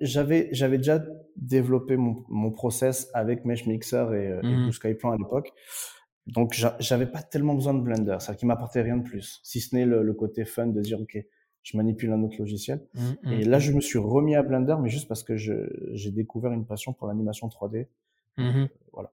j'avais 0.00 0.48
j'avais 0.52 0.78
déjà 0.78 1.02
développé 1.36 1.96
mon, 1.96 2.24
mon 2.28 2.50
process 2.50 3.10
avec 3.14 3.44
Mesh 3.44 3.66
Mixer 3.66 3.96
et, 4.14 4.28
euh, 4.28 4.40
et 4.42 4.46
Mhm. 4.46 4.62
Blue 4.64 4.72
Sky 4.72 4.94
Plan 4.94 5.12
à 5.12 5.16
l'époque. 5.16 5.52
Donc, 6.26 6.54
j'a- 6.54 6.76
j'avais 6.78 7.06
pas 7.06 7.22
tellement 7.22 7.54
besoin 7.54 7.74
de 7.74 7.80
Blender, 7.80 8.16
c'est-à-dire 8.20 8.38
qu'il 8.38 8.48
m'apportait 8.48 8.82
rien 8.82 8.96
de 8.96 9.02
plus, 9.02 9.40
si 9.42 9.60
ce 9.60 9.74
n'est 9.74 9.84
le, 9.84 10.02
le 10.02 10.14
côté 10.14 10.44
fun 10.44 10.68
de 10.68 10.80
dire, 10.80 11.00
OK, 11.00 11.18
je 11.64 11.76
manipule 11.76 12.12
un 12.12 12.22
autre 12.22 12.36
logiciel. 12.38 12.80
mm, 12.94 13.00
mm, 13.28 13.32
Et 13.32 13.44
là, 13.44 13.58
je 13.58 13.72
me 13.72 13.80
suis 13.80 13.98
remis 13.98 14.36
à 14.36 14.42
Blender, 14.42 14.76
mais 14.80 14.88
juste 14.88 15.08
parce 15.08 15.22
que 15.24 15.36
j'ai 15.36 16.10
découvert 16.12 16.52
une 16.52 16.64
passion 16.64 16.92
pour 16.92 17.08
l'animation 17.08 17.48
3D. 17.48 17.88
Mhm. 18.38 18.68
Voilà. 18.92 19.10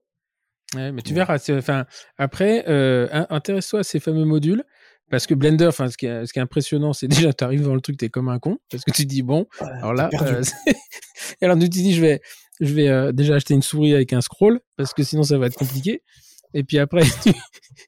Ouais, 0.76 0.92
mais 0.92 1.02
tu 1.02 1.10
Ouais. 1.12 1.16
verras. 1.16 1.38
Enfin, 1.50 1.84
après, 2.16 2.64
euh, 2.68 3.08
in- 3.10 3.26
intéresse-toi 3.30 3.80
à 3.80 3.82
ces 3.82 3.98
fameux 3.98 4.24
modules. 4.24 4.62
Parce 5.10 5.26
que 5.26 5.34
Blender, 5.34 5.66
enfin, 5.66 5.88
ce 5.88 5.96
qui 5.96 6.06
est, 6.06 6.24
ce 6.24 6.32
qui 6.32 6.38
est 6.38 6.42
impressionnant, 6.42 6.92
c'est 6.92 7.08
déjà, 7.08 7.32
tu 7.32 7.44
arrives 7.44 7.64
dans 7.64 7.74
le 7.74 7.80
truc, 7.80 7.96
t'es 7.96 8.08
comme 8.08 8.28
un 8.28 8.38
con. 8.38 8.58
Parce 8.70 8.84
que 8.84 8.92
tu 8.92 9.02
te 9.02 9.08
dis, 9.08 9.22
bon, 9.22 9.46
alors 9.60 9.92
là, 9.92 10.08
euh, 10.22 10.42
alors 11.42 11.58
tu 11.58 11.64
te 11.64 11.74
dis, 11.74 11.92
je 11.92 12.00
vais, 12.00 12.20
je 12.60 12.72
vais 12.72 12.88
euh, 12.88 13.12
déjà 13.12 13.34
acheter 13.34 13.54
une 13.54 13.62
souris 13.62 13.92
avec 13.92 14.12
un 14.12 14.20
scroll, 14.20 14.60
parce 14.76 14.94
que 14.94 15.02
sinon 15.02 15.24
ça 15.24 15.36
va 15.36 15.46
être 15.46 15.56
compliqué. 15.56 16.02
Et 16.54 16.64
puis 16.64 16.78
après, 16.78 17.02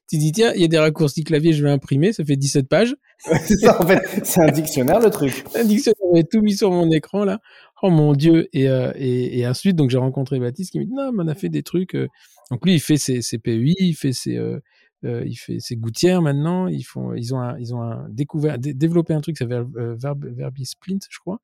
tu, 0.09 0.17
dis, 0.17 0.31
tiens, 0.31 0.51
il 0.53 0.61
y 0.61 0.65
a 0.65 0.67
des 0.67 0.77
raccourcis 0.77 1.23
clavier, 1.23 1.53
je 1.53 1.63
vais 1.63 1.71
imprimer, 1.71 2.13
ça 2.13 2.23
fait 2.25 2.35
17 2.35 2.67
pages. 2.67 2.95
c'est 3.45 3.57
ça, 3.57 3.81
en 3.81 3.87
fait, 3.87 4.01
c'est 4.23 4.41
un 4.41 4.51
dictionnaire 4.51 4.99
le 4.99 5.09
truc. 5.09 5.45
Un 5.55 5.63
dictionnaire, 5.63 5.99
j'avais 6.11 6.25
tout 6.29 6.41
mis 6.41 6.55
sur 6.55 6.71
mon 6.71 6.91
écran 6.91 7.23
là. 7.23 7.39
Oh 7.81 7.89
mon 7.89 8.13
dieu. 8.13 8.47
Et, 8.53 8.69
euh, 8.69 8.91
et, 8.95 9.39
et 9.39 9.47
ensuite, 9.47 9.75
donc 9.75 9.89
j'ai 9.89 9.97
rencontré 9.97 10.39
Baptiste 10.39 10.71
qui 10.71 10.79
me 10.79 10.85
dit, 10.85 10.93
non, 10.93 11.11
mais 11.11 11.23
on 11.23 11.27
a 11.27 11.35
fait 11.35 11.49
des 11.49 11.63
trucs. 11.63 11.95
Euh. 11.95 12.07
Donc 12.51 12.65
lui, 12.65 12.75
il 12.75 12.79
fait 12.79 12.97
ses, 12.97 13.21
ses 13.21 13.39
PEI, 13.39 13.73
il 13.79 13.93
fait 13.93 14.13
ses, 14.13 14.37
euh, 14.37 14.59
euh, 15.05 15.23
il 15.25 15.35
fait 15.35 15.59
ses 15.59 15.75
gouttières 15.75 16.21
maintenant. 16.21 16.67
Ils 16.67 16.83
font, 16.83 17.13
ils 17.13 17.33
ont, 17.33 17.39
un, 17.39 17.57
ils 17.59 17.73
ont 17.75 17.81
un 17.81 18.07
découvert, 18.09 18.57
développé 18.57 19.13
un 19.13 19.21
truc, 19.21 19.37
ça 19.37 19.45
s'appelle 19.45 19.65
euh, 19.75 19.95
Verb, 19.95 20.25
Verbisplint, 20.25 20.99
je 21.09 21.19
crois. 21.19 21.39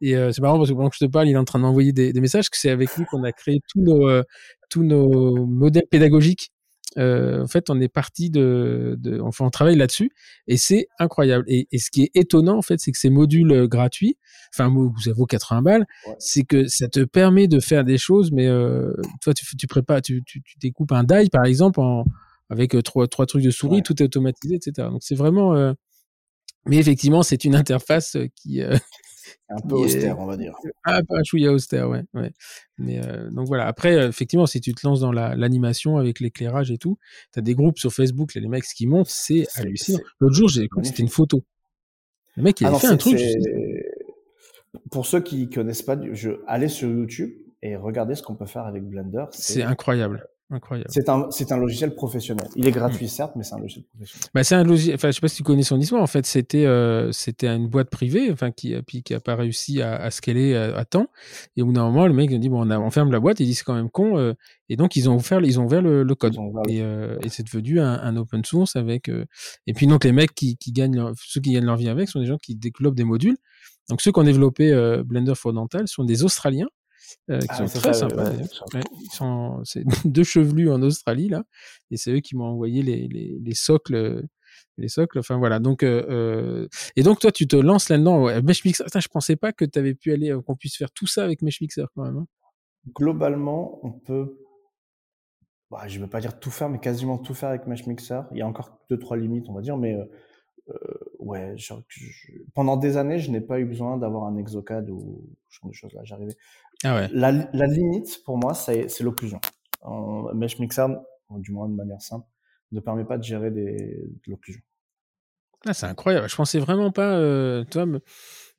Et 0.00 0.16
euh, 0.16 0.32
c'est 0.32 0.42
marrant 0.42 0.58
parce 0.58 0.70
que 0.70 0.74
pendant 0.74 0.90
que 0.90 0.96
je 0.98 1.04
te 1.04 1.10
parle, 1.10 1.28
il 1.28 1.32
est 1.32 1.38
en 1.38 1.44
train 1.44 1.58
d'envoyer 1.58 1.92
des, 1.92 2.12
des 2.12 2.20
messages. 2.20 2.50
Que 2.50 2.58
c'est 2.58 2.70
avec 2.70 2.94
lui 2.96 3.04
qu'on 3.06 3.24
a 3.24 3.32
créé 3.32 3.60
tous 3.68 3.80
nos, 3.80 4.08
euh, 4.08 4.22
tous 4.70 4.82
nos 4.82 5.46
modèles 5.46 5.86
pédagogiques. 5.90 6.50
Euh, 6.96 7.42
en 7.42 7.46
fait, 7.46 7.68
on 7.70 7.80
est 7.80 7.88
parti 7.88 8.30
de, 8.30 8.96
de, 8.98 9.20
enfin, 9.20 9.44
on 9.44 9.50
travaille 9.50 9.76
là-dessus 9.76 10.10
et 10.46 10.56
c'est 10.56 10.88
incroyable. 10.98 11.44
Et, 11.46 11.68
et, 11.70 11.78
ce 11.78 11.90
qui 11.90 12.04
est 12.04 12.10
étonnant, 12.14 12.56
en 12.56 12.62
fait, 12.62 12.80
c'est 12.80 12.92
que 12.92 12.98
ces 12.98 13.10
modules 13.10 13.68
gratuits, 13.68 14.16
enfin, 14.54 14.72
ça 15.04 15.12
vaut 15.12 15.26
80 15.26 15.62
balles, 15.62 15.86
ouais. 16.06 16.14
c'est 16.18 16.44
que 16.44 16.66
ça 16.66 16.88
te 16.88 17.00
permet 17.04 17.46
de 17.46 17.60
faire 17.60 17.84
des 17.84 17.98
choses, 17.98 18.32
mais 18.32 18.48
toi, 19.20 19.34
tu, 19.34 19.44
tu 19.56 19.66
prépares, 19.66 20.00
tu, 20.00 20.22
tu, 20.24 20.42
tu 20.42 20.56
découpes 20.58 20.92
un 20.92 21.04
die, 21.04 21.28
par 21.30 21.44
exemple, 21.44 21.78
en, 21.78 22.04
avec 22.50 22.76
trois, 22.82 23.06
trois 23.08 23.26
trucs 23.26 23.42
de 23.42 23.50
souris, 23.50 23.76
ouais. 23.76 23.82
tout 23.82 24.00
est 24.02 24.06
automatisé, 24.06 24.56
etc. 24.56 24.88
Donc 24.90 25.02
c'est 25.02 25.14
vraiment. 25.14 25.54
Euh... 25.54 25.72
Mais 26.66 26.76
effectivement, 26.76 27.22
c'est 27.22 27.44
une 27.44 27.54
interface 27.54 28.16
qui. 28.34 28.62
Euh, 28.62 28.76
un 29.48 29.60
peu 29.68 29.76
austère, 29.76 30.18
on 30.18 30.26
va 30.26 30.36
dire. 30.36 30.54
Ah, 30.84 31.02
pas 31.06 31.18
un 31.18 31.22
chouïa 31.22 31.52
austère, 31.52 31.88
ouais. 31.88 32.02
ouais. 32.14 32.32
Mais 32.78 33.00
euh, 33.04 33.30
donc 33.30 33.46
voilà. 33.46 33.66
Après, 33.66 34.08
effectivement, 34.08 34.46
si 34.46 34.60
tu 34.60 34.74
te 34.74 34.86
lances 34.86 35.00
dans 35.00 35.12
l'animation 35.12 35.96
la, 35.96 36.02
avec 36.02 36.20
l'éclairage 36.20 36.70
et 36.70 36.78
tout, 36.78 36.98
tu 37.32 37.38
as 37.38 37.42
des 37.42 37.54
groupes 37.54 37.78
sur 37.78 37.92
Facebook, 37.92 38.34
là, 38.34 38.40
les 38.40 38.48
mecs 38.48 38.64
qui 38.64 38.86
montent, 38.86 39.08
c'est 39.08 39.46
hallucinant. 39.56 40.00
L'autre 40.20 40.34
jour, 40.34 40.48
j'ai 40.48 40.68
c'était 40.82 41.02
une 41.02 41.08
photo. 41.08 41.42
Le 42.36 42.42
mec, 42.42 42.60
il 42.60 42.66
a 42.66 42.72
ah 42.74 42.78
fait 42.78 42.86
un 42.86 42.96
truc. 42.96 43.18
Pour 44.90 45.06
ceux 45.06 45.20
qui 45.20 45.48
connaissent 45.50 45.82
pas, 45.82 45.96
je 46.12 46.30
allez 46.46 46.68
sur 46.68 46.88
YouTube 46.88 47.30
et 47.62 47.76
regardez 47.76 48.14
ce 48.14 48.22
qu'on 48.22 48.36
peut 48.36 48.46
faire 48.46 48.64
avec 48.64 48.84
Blender. 48.84 49.24
C'est 49.32 49.62
incroyable. 49.62 50.26
Incroyable. 50.50 50.88
C'est 50.90 51.10
un, 51.10 51.30
c'est 51.30 51.52
un 51.52 51.58
logiciel 51.58 51.94
professionnel. 51.94 52.48
Il 52.56 52.66
est 52.66 52.70
gratuit, 52.70 53.04
mmh. 53.04 53.08
certes, 53.08 53.32
mais 53.36 53.44
c'est 53.44 53.54
un 53.54 53.58
logiciel 53.58 53.84
professionnel. 53.84 54.30
Bah, 54.32 54.44
c'est 54.44 54.54
un 54.54 54.64
logiciel, 54.64 54.94
enfin, 54.94 55.08
je 55.08 55.16
sais 55.16 55.20
pas 55.20 55.28
si 55.28 55.36
tu 55.36 55.42
connais 55.42 55.62
son 55.62 55.78
histoire. 55.78 56.02
En 56.02 56.06
fait, 56.06 56.24
c'était, 56.24 56.64
euh, 56.64 57.12
c'était 57.12 57.48
une 57.48 57.68
boîte 57.68 57.90
privée, 57.90 58.32
enfin, 58.32 58.50
qui, 58.50 58.74
puis, 58.86 59.02
qui 59.02 59.12
a 59.12 59.20
pas 59.20 59.36
réussi 59.36 59.82
à, 59.82 59.96
à 59.96 60.10
scaler 60.10 60.56
à, 60.56 60.74
à, 60.74 60.86
temps. 60.86 61.08
Et 61.56 61.62
au 61.62 61.66
bout 61.66 61.72
d'un 61.72 61.84
moment, 61.84 62.06
le 62.06 62.14
mec 62.14 62.32
a 62.32 62.38
dit, 62.38 62.48
bon, 62.48 62.66
on, 62.66 62.70
a, 62.70 62.78
on 62.78 62.90
ferme 62.90 63.12
la 63.12 63.20
boîte. 63.20 63.40
Il 63.40 63.46
dit, 63.46 63.54
c'est 63.54 63.64
quand 63.64 63.74
même 63.74 63.90
con. 63.90 64.16
Euh, 64.16 64.32
et 64.70 64.76
donc, 64.76 64.96
ils 64.96 65.10
ont 65.10 65.16
ouvert, 65.16 65.40
ils 65.42 65.60
ont 65.60 65.66
ouvert 65.66 65.82
le, 65.82 66.02
le 66.02 66.14
code. 66.14 66.34
Ouvert 66.38 66.62
et, 66.66 66.80
euh, 66.80 67.18
et 67.22 67.28
c'est 67.28 67.42
devenu 67.42 67.80
un, 67.80 67.92
un, 67.92 68.16
open 68.16 68.42
source 68.42 68.74
avec, 68.74 69.10
euh, 69.10 69.26
et 69.66 69.74
puis, 69.74 69.86
donc, 69.86 70.04
les 70.04 70.12
mecs 70.12 70.34
qui, 70.34 70.56
qui 70.56 70.72
gagnent 70.72 70.96
leur, 70.96 71.12
ceux 71.16 71.42
qui 71.42 71.52
gagnent 71.52 71.66
leur 71.66 71.76
vie 71.76 71.90
avec 71.90 72.08
sont 72.08 72.20
des 72.20 72.26
gens 72.26 72.38
qui 72.38 72.54
développent 72.54 72.96
des 72.96 73.04
modules. 73.04 73.36
Donc, 73.90 74.00
ceux 74.00 74.12
qui 74.12 74.18
ont 74.18 74.24
développé 74.24 74.70
euh, 74.72 75.02
Blender 75.04 75.34
for 75.34 75.52
Dental 75.52 75.88
sont 75.88 76.04
des 76.04 76.24
Australiens 76.24 76.68
euh, 77.30 77.38
qui 77.40 77.46
ah, 77.50 77.66
sont 77.66 77.78
très 77.80 77.92
ça, 77.92 78.08
sympas. 78.08 78.30
Ouais, 78.30 78.42
ouais, 78.74 78.80
ils 79.00 79.10
sont, 79.12 79.60
c'est 79.64 79.84
deux 80.04 80.24
chevelus 80.24 80.70
en 80.70 80.82
Australie 80.82 81.28
là, 81.28 81.44
et 81.90 81.96
c'est 81.96 82.12
eux 82.12 82.20
qui 82.20 82.36
m'ont 82.36 82.46
envoyé 82.46 82.82
les, 82.82 83.08
les, 83.08 83.38
les, 83.40 83.54
socles, 83.54 84.24
les 84.76 84.88
socles. 84.88 85.18
Enfin 85.18 85.38
voilà. 85.38 85.58
Donc 85.58 85.82
euh, 85.82 86.68
et 86.96 87.02
donc 87.02 87.20
toi 87.20 87.32
tu 87.32 87.46
te 87.46 87.56
lances 87.56 87.88
là-dedans. 87.88 88.24
Ouais. 88.24 88.42
Mesh 88.42 88.64
Mixer. 88.64 88.84
Attends, 88.84 89.00
je 89.00 89.08
pensais 89.08 89.36
pas 89.36 89.52
que 89.52 89.64
tu 89.64 89.78
avais 89.78 89.94
pu 89.94 90.12
aller, 90.12 90.36
qu'on 90.46 90.56
puisse 90.56 90.76
faire 90.76 90.90
tout 90.90 91.06
ça 91.06 91.24
avec 91.24 91.42
Mesh 91.42 91.60
Mixer 91.60 91.86
quand 91.94 92.04
même. 92.04 92.16
Hein. 92.16 92.26
Globalement, 92.94 93.80
on 93.82 93.92
peut. 93.92 94.38
Bah, 95.70 95.86
je 95.86 95.98
ne 95.98 96.04
veux 96.04 96.10
pas 96.10 96.20
dire 96.20 96.38
tout 96.38 96.50
faire, 96.50 96.70
mais 96.70 96.78
quasiment 96.78 97.18
tout 97.18 97.34
faire 97.34 97.50
avec 97.50 97.66
Mesh 97.66 97.86
Mixer. 97.86 98.22
Il 98.32 98.38
y 98.38 98.42
a 98.42 98.46
encore 98.46 98.78
deux 98.88 98.98
trois 98.98 99.16
limites, 99.16 99.48
on 99.48 99.54
va 99.54 99.60
dire, 99.60 99.76
mais 99.76 99.94
euh, 99.94 100.04
euh, 100.70 100.98
ouais, 101.18 101.54
je, 101.56 101.74
je, 101.88 102.32
pendant 102.54 102.76
des 102.76 102.96
années, 102.96 103.18
je 103.18 103.30
n'ai 103.30 103.40
pas 103.40 103.58
eu 103.60 103.64
besoin 103.64 103.96
d'avoir 103.96 104.24
un 104.24 104.36
exocad 104.36 104.88
ou 104.90 105.24
ce 105.48 105.60
genre 105.60 105.70
de 105.70 105.74
choses 105.74 105.92
là. 105.94 106.00
J'arrivais. 106.04 106.36
Ah 106.84 106.94
ouais. 106.94 107.08
la, 107.12 107.32
la, 107.32 107.66
limite 107.66 108.22
pour 108.24 108.38
moi, 108.38 108.54
c'est 108.54 109.00
l'occlusion. 109.00 109.40
Mesh 110.34 110.58
Mixer, 110.58 110.86
du 111.30 111.52
moins 111.52 111.68
de 111.68 111.74
manière 111.74 112.00
simple, 112.00 112.26
ne 112.72 112.80
permet 112.80 113.04
pas 113.04 113.18
de 113.18 113.24
gérer 113.24 113.50
des, 113.50 113.76
de 113.76 114.30
l'occlusion. 114.30 114.62
Ah, 115.66 115.74
c'est 115.74 115.86
incroyable. 115.86 116.28
Je 116.28 116.36
pensais 116.36 116.60
vraiment 116.60 116.92
pas, 116.92 117.16
euh, 117.16 117.64
toi, 117.64 117.84
me... 117.84 118.00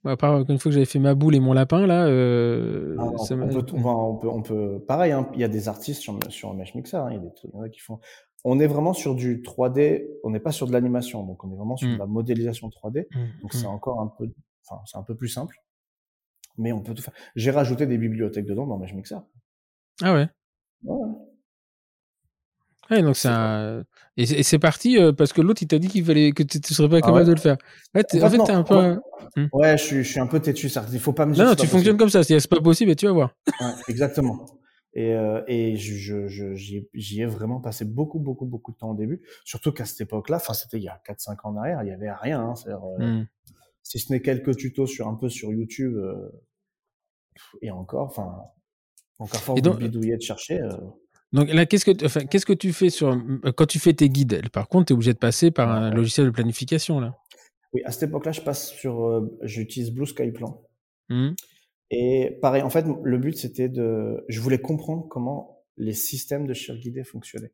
à 0.03 0.17
part 0.17 0.39
une 0.49 0.59
fois 0.59 0.69
que 0.69 0.71
j'avais 0.71 0.85
fait 0.85 0.99
ma 0.99 1.15
boule 1.15 1.35
et 1.35 1.39
mon 1.39 1.53
lapin 1.53 1.87
là. 1.87 2.05
Euh, 2.07 2.95
ah, 2.99 3.03
on, 3.03 3.15
on, 3.15 3.47
peut, 3.47 3.65
on, 3.73 4.17
peut, 4.17 4.27
on, 4.27 4.41
peut, 4.41 4.83
pareil. 4.85 5.13
Hein, 5.13 5.29
il 5.33 5.39
y 5.39 5.45
a 5.45 5.47
des 5.47 5.69
artistes 5.69 6.01
sur 6.01 6.19
sur 6.29 6.53
Mesh 6.53 6.75
Mixer. 6.75 6.97
Hein, 6.97 7.07
il 7.11 7.13
y 7.15 7.17
a 7.17 7.21
des 7.21 7.33
trucs 7.33 7.71
qui 7.71 7.79
font 7.79 7.99
on 8.43 8.59
est 8.59 8.67
vraiment 8.67 8.93
sur 8.93 9.15
du 9.15 9.41
3D, 9.41 10.07
on 10.23 10.29
n'est 10.29 10.39
pas 10.39 10.51
sur 10.51 10.67
de 10.67 10.71
l'animation, 10.71 11.23
donc 11.25 11.43
on 11.43 11.51
est 11.51 11.55
vraiment 11.55 11.77
sur 11.77 11.87
mmh. 11.87 11.93
de 11.93 11.97
la 11.97 12.05
modélisation 12.05 12.69
3D. 12.69 13.07
Mmh. 13.11 13.41
Donc 13.41 13.53
c'est 13.53 13.63
mmh. 13.63 13.67
encore 13.67 14.01
un 14.01 14.07
peu, 14.07 14.29
enfin 14.67 14.81
c'est 14.85 14.97
un 14.97 15.03
peu 15.03 15.15
plus 15.15 15.27
simple, 15.27 15.55
mais 16.57 16.71
on 16.71 16.81
peut 16.81 16.93
tout 16.93 17.01
faire. 17.01 17.13
J'ai 17.35 17.51
rajouté 17.51 17.85
des 17.85 17.97
bibliothèques 17.97 18.45
dedans 18.45 18.67
dans 18.67 18.77
Mesh 18.77 18.93
Mixer. 18.93 19.17
Ah 20.01 20.13
ouais. 20.13 20.29
Ouais. 20.83 21.07
Ouais, 22.89 23.03
donc 23.03 23.17
c'est 23.17 23.27
un... 23.27 23.83
et, 24.17 24.41
c'est 24.41 24.57
parti 24.57 24.97
euh, 24.97 25.11
parce 25.13 25.31
que 25.31 25.41
l'autre 25.41 25.61
il 25.61 25.67
t'a 25.67 25.77
dit 25.77 25.89
qu'il 25.89 26.03
fallait 26.03 26.31
que 26.31 26.41
tu 26.41 26.73
serais 26.73 26.89
pas 26.89 27.01
capable 27.01 27.17
ah 27.17 27.21
ouais. 27.21 27.25
de 27.27 27.33
le 27.33 27.39
faire. 27.39 27.57
Ouais, 27.93 28.03
en, 28.13 28.25
en 28.25 28.29
fait, 28.31 28.37
t'es 28.43 28.51
un 28.51 28.63
peu. 28.63 28.97
Ouais, 29.37 29.49
ouais 29.53 29.77
je, 29.77 29.83
suis, 29.83 30.03
je 30.03 30.09
suis 30.09 30.19
un 30.19 30.25
peu 30.25 30.39
têtu. 30.39 30.69
Ça. 30.69 30.83
Il 30.91 30.99
faut 30.99 31.13
pas 31.13 31.27
me 31.27 31.33
dire. 31.33 31.43
Non, 31.43 31.51
non 31.51 31.55
tu 31.55 31.67
fonctionnes 31.67 31.97
comme 31.97 32.09
ça. 32.09 32.23
C'est 32.23 32.47
pas 32.47 32.61
possible, 32.61 32.89
et 32.89 32.95
tu 32.95 33.05
vas 33.05 33.11
voir. 33.11 33.35
Exactement. 33.87 34.43
Et, 34.93 35.13
euh, 35.13 35.43
et 35.47 35.75
je, 35.75 36.27
je, 36.27 36.55
j'y 36.55 37.21
ai 37.21 37.25
vraiment 37.25 37.61
passé 37.61 37.85
beaucoup, 37.85 38.19
beaucoup, 38.19 38.45
beaucoup 38.45 38.71
de 38.71 38.77
temps 38.77 38.91
au 38.91 38.95
début. 38.95 39.21
Surtout 39.45 39.71
qu'à 39.71 39.85
cette 39.85 40.01
époque-là, 40.01 40.37
enfin, 40.37 40.53
c'était 40.53 40.77
il 40.77 40.83
y 40.83 40.87
a 40.87 40.99
4-5 41.07 41.31
ans 41.43 41.49
en 41.51 41.57
arrière, 41.57 41.83
il 41.83 41.89
y 41.89 41.91
avait 41.91 42.11
rien. 42.11 42.41
Hein, 42.41 42.53
euh, 42.67 43.19
mmh. 43.21 43.27
Si 43.83 43.99
ce 43.99 44.11
n'est 44.11 44.21
quelques 44.21 44.55
tutos 44.57 44.87
sur 44.87 45.07
un 45.07 45.15
peu 45.15 45.29
sur 45.29 45.51
YouTube, 45.51 45.95
euh, 45.95 46.29
et 47.61 47.71
encore, 47.71 48.07
enfin, 48.07 48.35
encore 49.19 49.39
fort 49.39 49.61
de 49.61 49.69
bidouiller, 49.69 50.17
de 50.17 50.21
chercher. 50.21 50.61
Donc 51.31 51.49
là, 51.53 51.65
qu'est-ce 51.65 51.85
que, 51.85 52.05
enfin, 52.05 52.25
qu'est-ce 52.25 52.45
que 52.45 52.53
tu 52.53 52.73
fais 52.73 52.89
sur 52.89 53.15
quand 53.55 53.67
tu 53.67 53.79
fais 53.79 53.93
tes 53.93 54.09
guides 54.09 54.49
Par 54.49 54.67
contre, 54.67 54.87
tu 54.87 54.93
es 54.93 54.95
obligé 54.95 55.13
de 55.13 55.19
passer 55.19 55.51
par 55.51 55.69
un 55.69 55.91
logiciel 55.91 56.25
de 56.25 56.31
planification 56.31 56.99
là? 56.99 57.15
Oui, 57.71 57.83
à 57.85 57.91
cette 57.91 58.09
époque-là, 58.09 58.31
je 58.31 58.41
passe 58.41 58.71
sur, 58.71 59.29
j'utilise 59.43 59.91
Blue 59.91 60.07
Sky 60.07 60.31
Plan. 60.31 60.63
Mmh. 61.09 61.33
Et 61.91 62.37
pareil, 62.41 62.61
en 62.61 62.69
fait, 62.69 62.85
le 63.03 63.17
but, 63.17 63.35
c'était 63.35 63.69
de... 63.69 64.23
Je 64.27 64.39
voulais 64.41 64.59
comprendre 64.59 65.07
comment 65.07 65.63
les 65.77 65.93
systèmes 65.93 66.45
de 66.45 66.53
chir 66.53 66.77
guidé 66.77 67.03
fonctionnaient. 67.03 67.53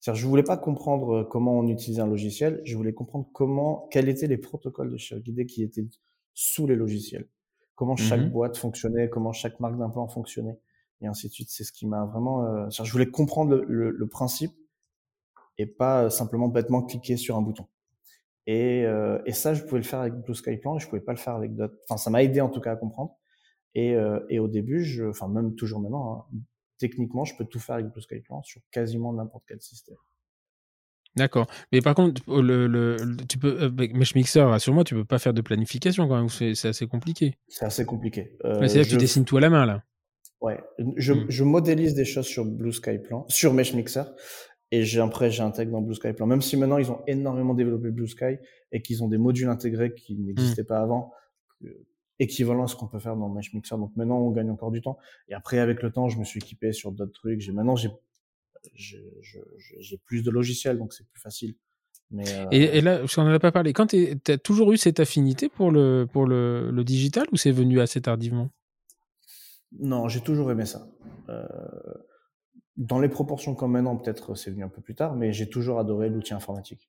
C'est-à-dire, 0.00 0.20
je 0.20 0.26
voulais 0.26 0.42
pas 0.42 0.58
comprendre 0.58 1.24
comment 1.24 1.58
on 1.58 1.66
utilisait 1.68 2.02
un 2.02 2.06
logiciel, 2.06 2.60
je 2.64 2.76
voulais 2.76 2.92
comprendre 2.92 3.26
comment, 3.32 3.88
quels 3.90 4.08
étaient 4.08 4.26
les 4.26 4.36
protocoles 4.36 4.92
de 4.92 4.98
chir 4.98 5.18
guidé 5.20 5.46
qui 5.46 5.62
étaient 5.62 5.86
sous 6.34 6.66
les 6.66 6.76
logiciels. 6.76 7.26
Comment 7.74 7.96
chaque 7.96 8.20
mmh 8.20 8.30
boîte 8.30 8.56
fonctionnait, 8.56 9.08
comment 9.08 9.32
chaque 9.32 9.58
marque 9.60 9.78
d'implant 9.78 10.06
fonctionnait, 10.06 10.58
et 11.00 11.06
ainsi 11.06 11.28
de 11.28 11.32
suite. 11.32 11.48
C'est 11.50 11.64
ce 11.64 11.72
qui 11.72 11.86
m'a 11.86 12.04
vraiment... 12.04 12.44
Euh... 12.44 12.68
je 12.70 12.92
voulais 12.92 13.10
comprendre 13.10 13.54
le, 13.54 13.64
le, 13.66 13.90
le, 13.90 14.06
principe 14.06 14.52
et 15.58 15.66
pas 15.66 16.10
simplement 16.10 16.48
bêtement 16.48 16.82
cliquer 16.82 17.16
sur 17.16 17.36
un 17.36 17.42
bouton. 17.42 17.66
Et, 18.46 18.84
euh, 18.84 19.22
et 19.24 19.32
ça, 19.32 19.54
je 19.54 19.62
pouvais 19.62 19.78
le 19.80 19.86
faire 19.86 20.00
avec 20.00 20.14
Blue 20.14 20.34
Sky 20.34 20.58
Plan 20.58 20.76
et 20.76 20.80
je 20.80 20.86
pouvais 20.86 21.00
pas 21.00 21.12
le 21.12 21.18
faire 21.18 21.34
avec 21.34 21.54
d'autres. 21.54 21.76
Enfin, 21.88 21.96
ça 21.96 22.10
m'a 22.10 22.22
aidé 22.22 22.40
en 22.40 22.50
tout 22.50 22.60
cas 22.60 22.72
à 22.72 22.76
comprendre. 22.76 23.16
Et, 23.74 23.94
euh, 23.94 24.20
et 24.28 24.38
au 24.38 24.48
début, 24.48 24.84
je, 24.84 25.04
enfin 25.04 25.28
même 25.28 25.54
toujours 25.54 25.80
maintenant, 25.80 26.26
hein, 26.32 26.38
techniquement, 26.78 27.24
je 27.24 27.36
peux 27.36 27.44
tout 27.44 27.58
faire 27.58 27.76
avec 27.76 27.88
Blue 27.88 28.02
Sky 28.02 28.20
Plan 28.20 28.42
sur 28.42 28.60
quasiment 28.70 29.12
n'importe 29.12 29.44
quel 29.48 29.60
système. 29.60 29.96
D'accord. 31.16 31.46
Mais 31.70 31.80
par 31.80 31.94
contre, 31.94 32.22
le, 32.28 32.66
le, 32.66 32.96
tu 33.28 33.38
peux, 33.38 33.60
avec 33.60 33.94
Mesh 33.94 34.16
Mixer, 34.16 34.40
rassure-moi, 34.40 34.82
tu 34.82 34.94
peux 34.94 35.04
pas 35.04 35.20
faire 35.20 35.32
de 35.32 35.42
planification 35.42 36.08
quand 36.08 36.16
même. 36.16 36.28
C'est 36.28 36.66
assez 36.66 36.88
compliqué? 36.88 37.38
C'est 37.46 37.64
assez 37.64 37.84
compliqué. 37.84 38.36
Euh, 38.44 38.58
C'est-à-dire 38.60 38.84
que 38.84 38.90
tu 38.90 38.96
dessines 38.96 39.24
tout 39.24 39.36
à 39.36 39.40
la 39.40 39.50
main 39.50 39.64
là. 39.64 39.84
Ouais. 40.40 40.60
Je, 40.96 41.12
mmh. 41.12 41.26
je 41.28 41.44
modélise 41.44 41.94
des 41.94 42.04
choses 42.04 42.26
sur 42.26 42.44
Blue 42.44 42.72
Sky 42.72 42.98
Plan, 42.98 43.24
sur 43.28 43.54
Mesh 43.54 43.74
Mixer, 43.74 44.04
et 44.72 44.98
après 44.98 45.30
j'intègre 45.30 45.70
dans 45.70 45.82
Blue 45.82 45.94
Sky 45.94 46.12
Plan. 46.12 46.26
Même 46.26 46.42
si 46.42 46.56
maintenant 46.56 46.78
ils 46.78 46.90
ont 46.90 47.02
énormément 47.06 47.54
développé 47.54 47.90
Blue 47.90 48.08
Sky 48.08 48.38
et 48.72 48.82
qu'ils 48.82 49.04
ont 49.04 49.08
des 49.08 49.18
modules 49.18 49.48
intégrés 49.48 49.94
qui 49.94 50.16
n'existaient 50.16 50.62
mmh. 50.62 50.66
pas 50.66 50.80
avant, 50.80 51.12
équivalent 52.18 52.64
à 52.64 52.66
ce 52.66 52.76
qu'on 52.76 52.86
peut 52.86 52.98
faire 52.98 53.16
dans 53.16 53.28
Mesh 53.28 53.52
Mixer. 53.52 53.76
Donc 53.76 53.96
maintenant, 53.96 54.18
on 54.18 54.30
gagne 54.30 54.50
encore 54.50 54.70
du 54.70 54.80
temps. 54.80 54.98
Et 55.28 55.34
après, 55.34 55.58
avec 55.58 55.82
le 55.82 55.90
temps, 55.90 56.08
je 56.08 56.18
me 56.18 56.24
suis 56.24 56.38
équipé 56.38 56.72
sur 56.72 56.92
d'autres 56.92 57.12
trucs. 57.12 57.40
J'ai 57.40 57.52
maintenant, 57.52 57.76
j'ai 57.76 57.90
j'ai 58.74 59.98
plus 59.98 60.22
de 60.22 60.30
logiciels, 60.30 60.78
donc 60.78 60.94
c'est 60.94 61.06
plus 61.06 61.20
facile. 61.20 61.54
Mais 62.10 62.24
euh... 62.28 62.46
et, 62.50 62.78
et, 62.78 62.80
là, 62.80 62.98
parce 62.98 63.14
qu'on 63.14 63.24
n'en 63.24 63.32
a 63.32 63.38
pas 63.38 63.52
parlé, 63.52 63.72
quand 63.72 63.88
tu 63.88 64.18
as 64.28 64.38
toujours 64.38 64.72
eu 64.72 64.76
cette 64.76 65.00
affinité 65.00 65.48
pour 65.48 65.70
le, 65.70 66.06
pour 66.10 66.26
le, 66.26 66.70
le 66.70 66.84
digital 66.84 67.26
ou 67.32 67.36
c'est 67.36 67.50
venu 67.50 67.80
assez 67.80 68.00
tardivement? 68.00 68.50
Non, 69.78 70.08
j'ai 70.08 70.20
toujours 70.20 70.50
aimé 70.50 70.66
ça. 70.66 70.86
Euh, 71.28 71.46
dans 72.76 73.00
les 73.00 73.08
proportions 73.08 73.54
comme 73.54 73.72
maintenant, 73.72 73.96
peut-être 73.96 74.34
c'est 74.34 74.50
venu 74.50 74.64
un 74.64 74.68
peu 74.68 74.80
plus 74.80 74.94
tard, 74.94 75.16
mais 75.16 75.32
j'ai 75.32 75.48
toujours 75.48 75.78
adoré 75.78 76.08
l'outil 76.08 76.34
informatique. 76.34 76.88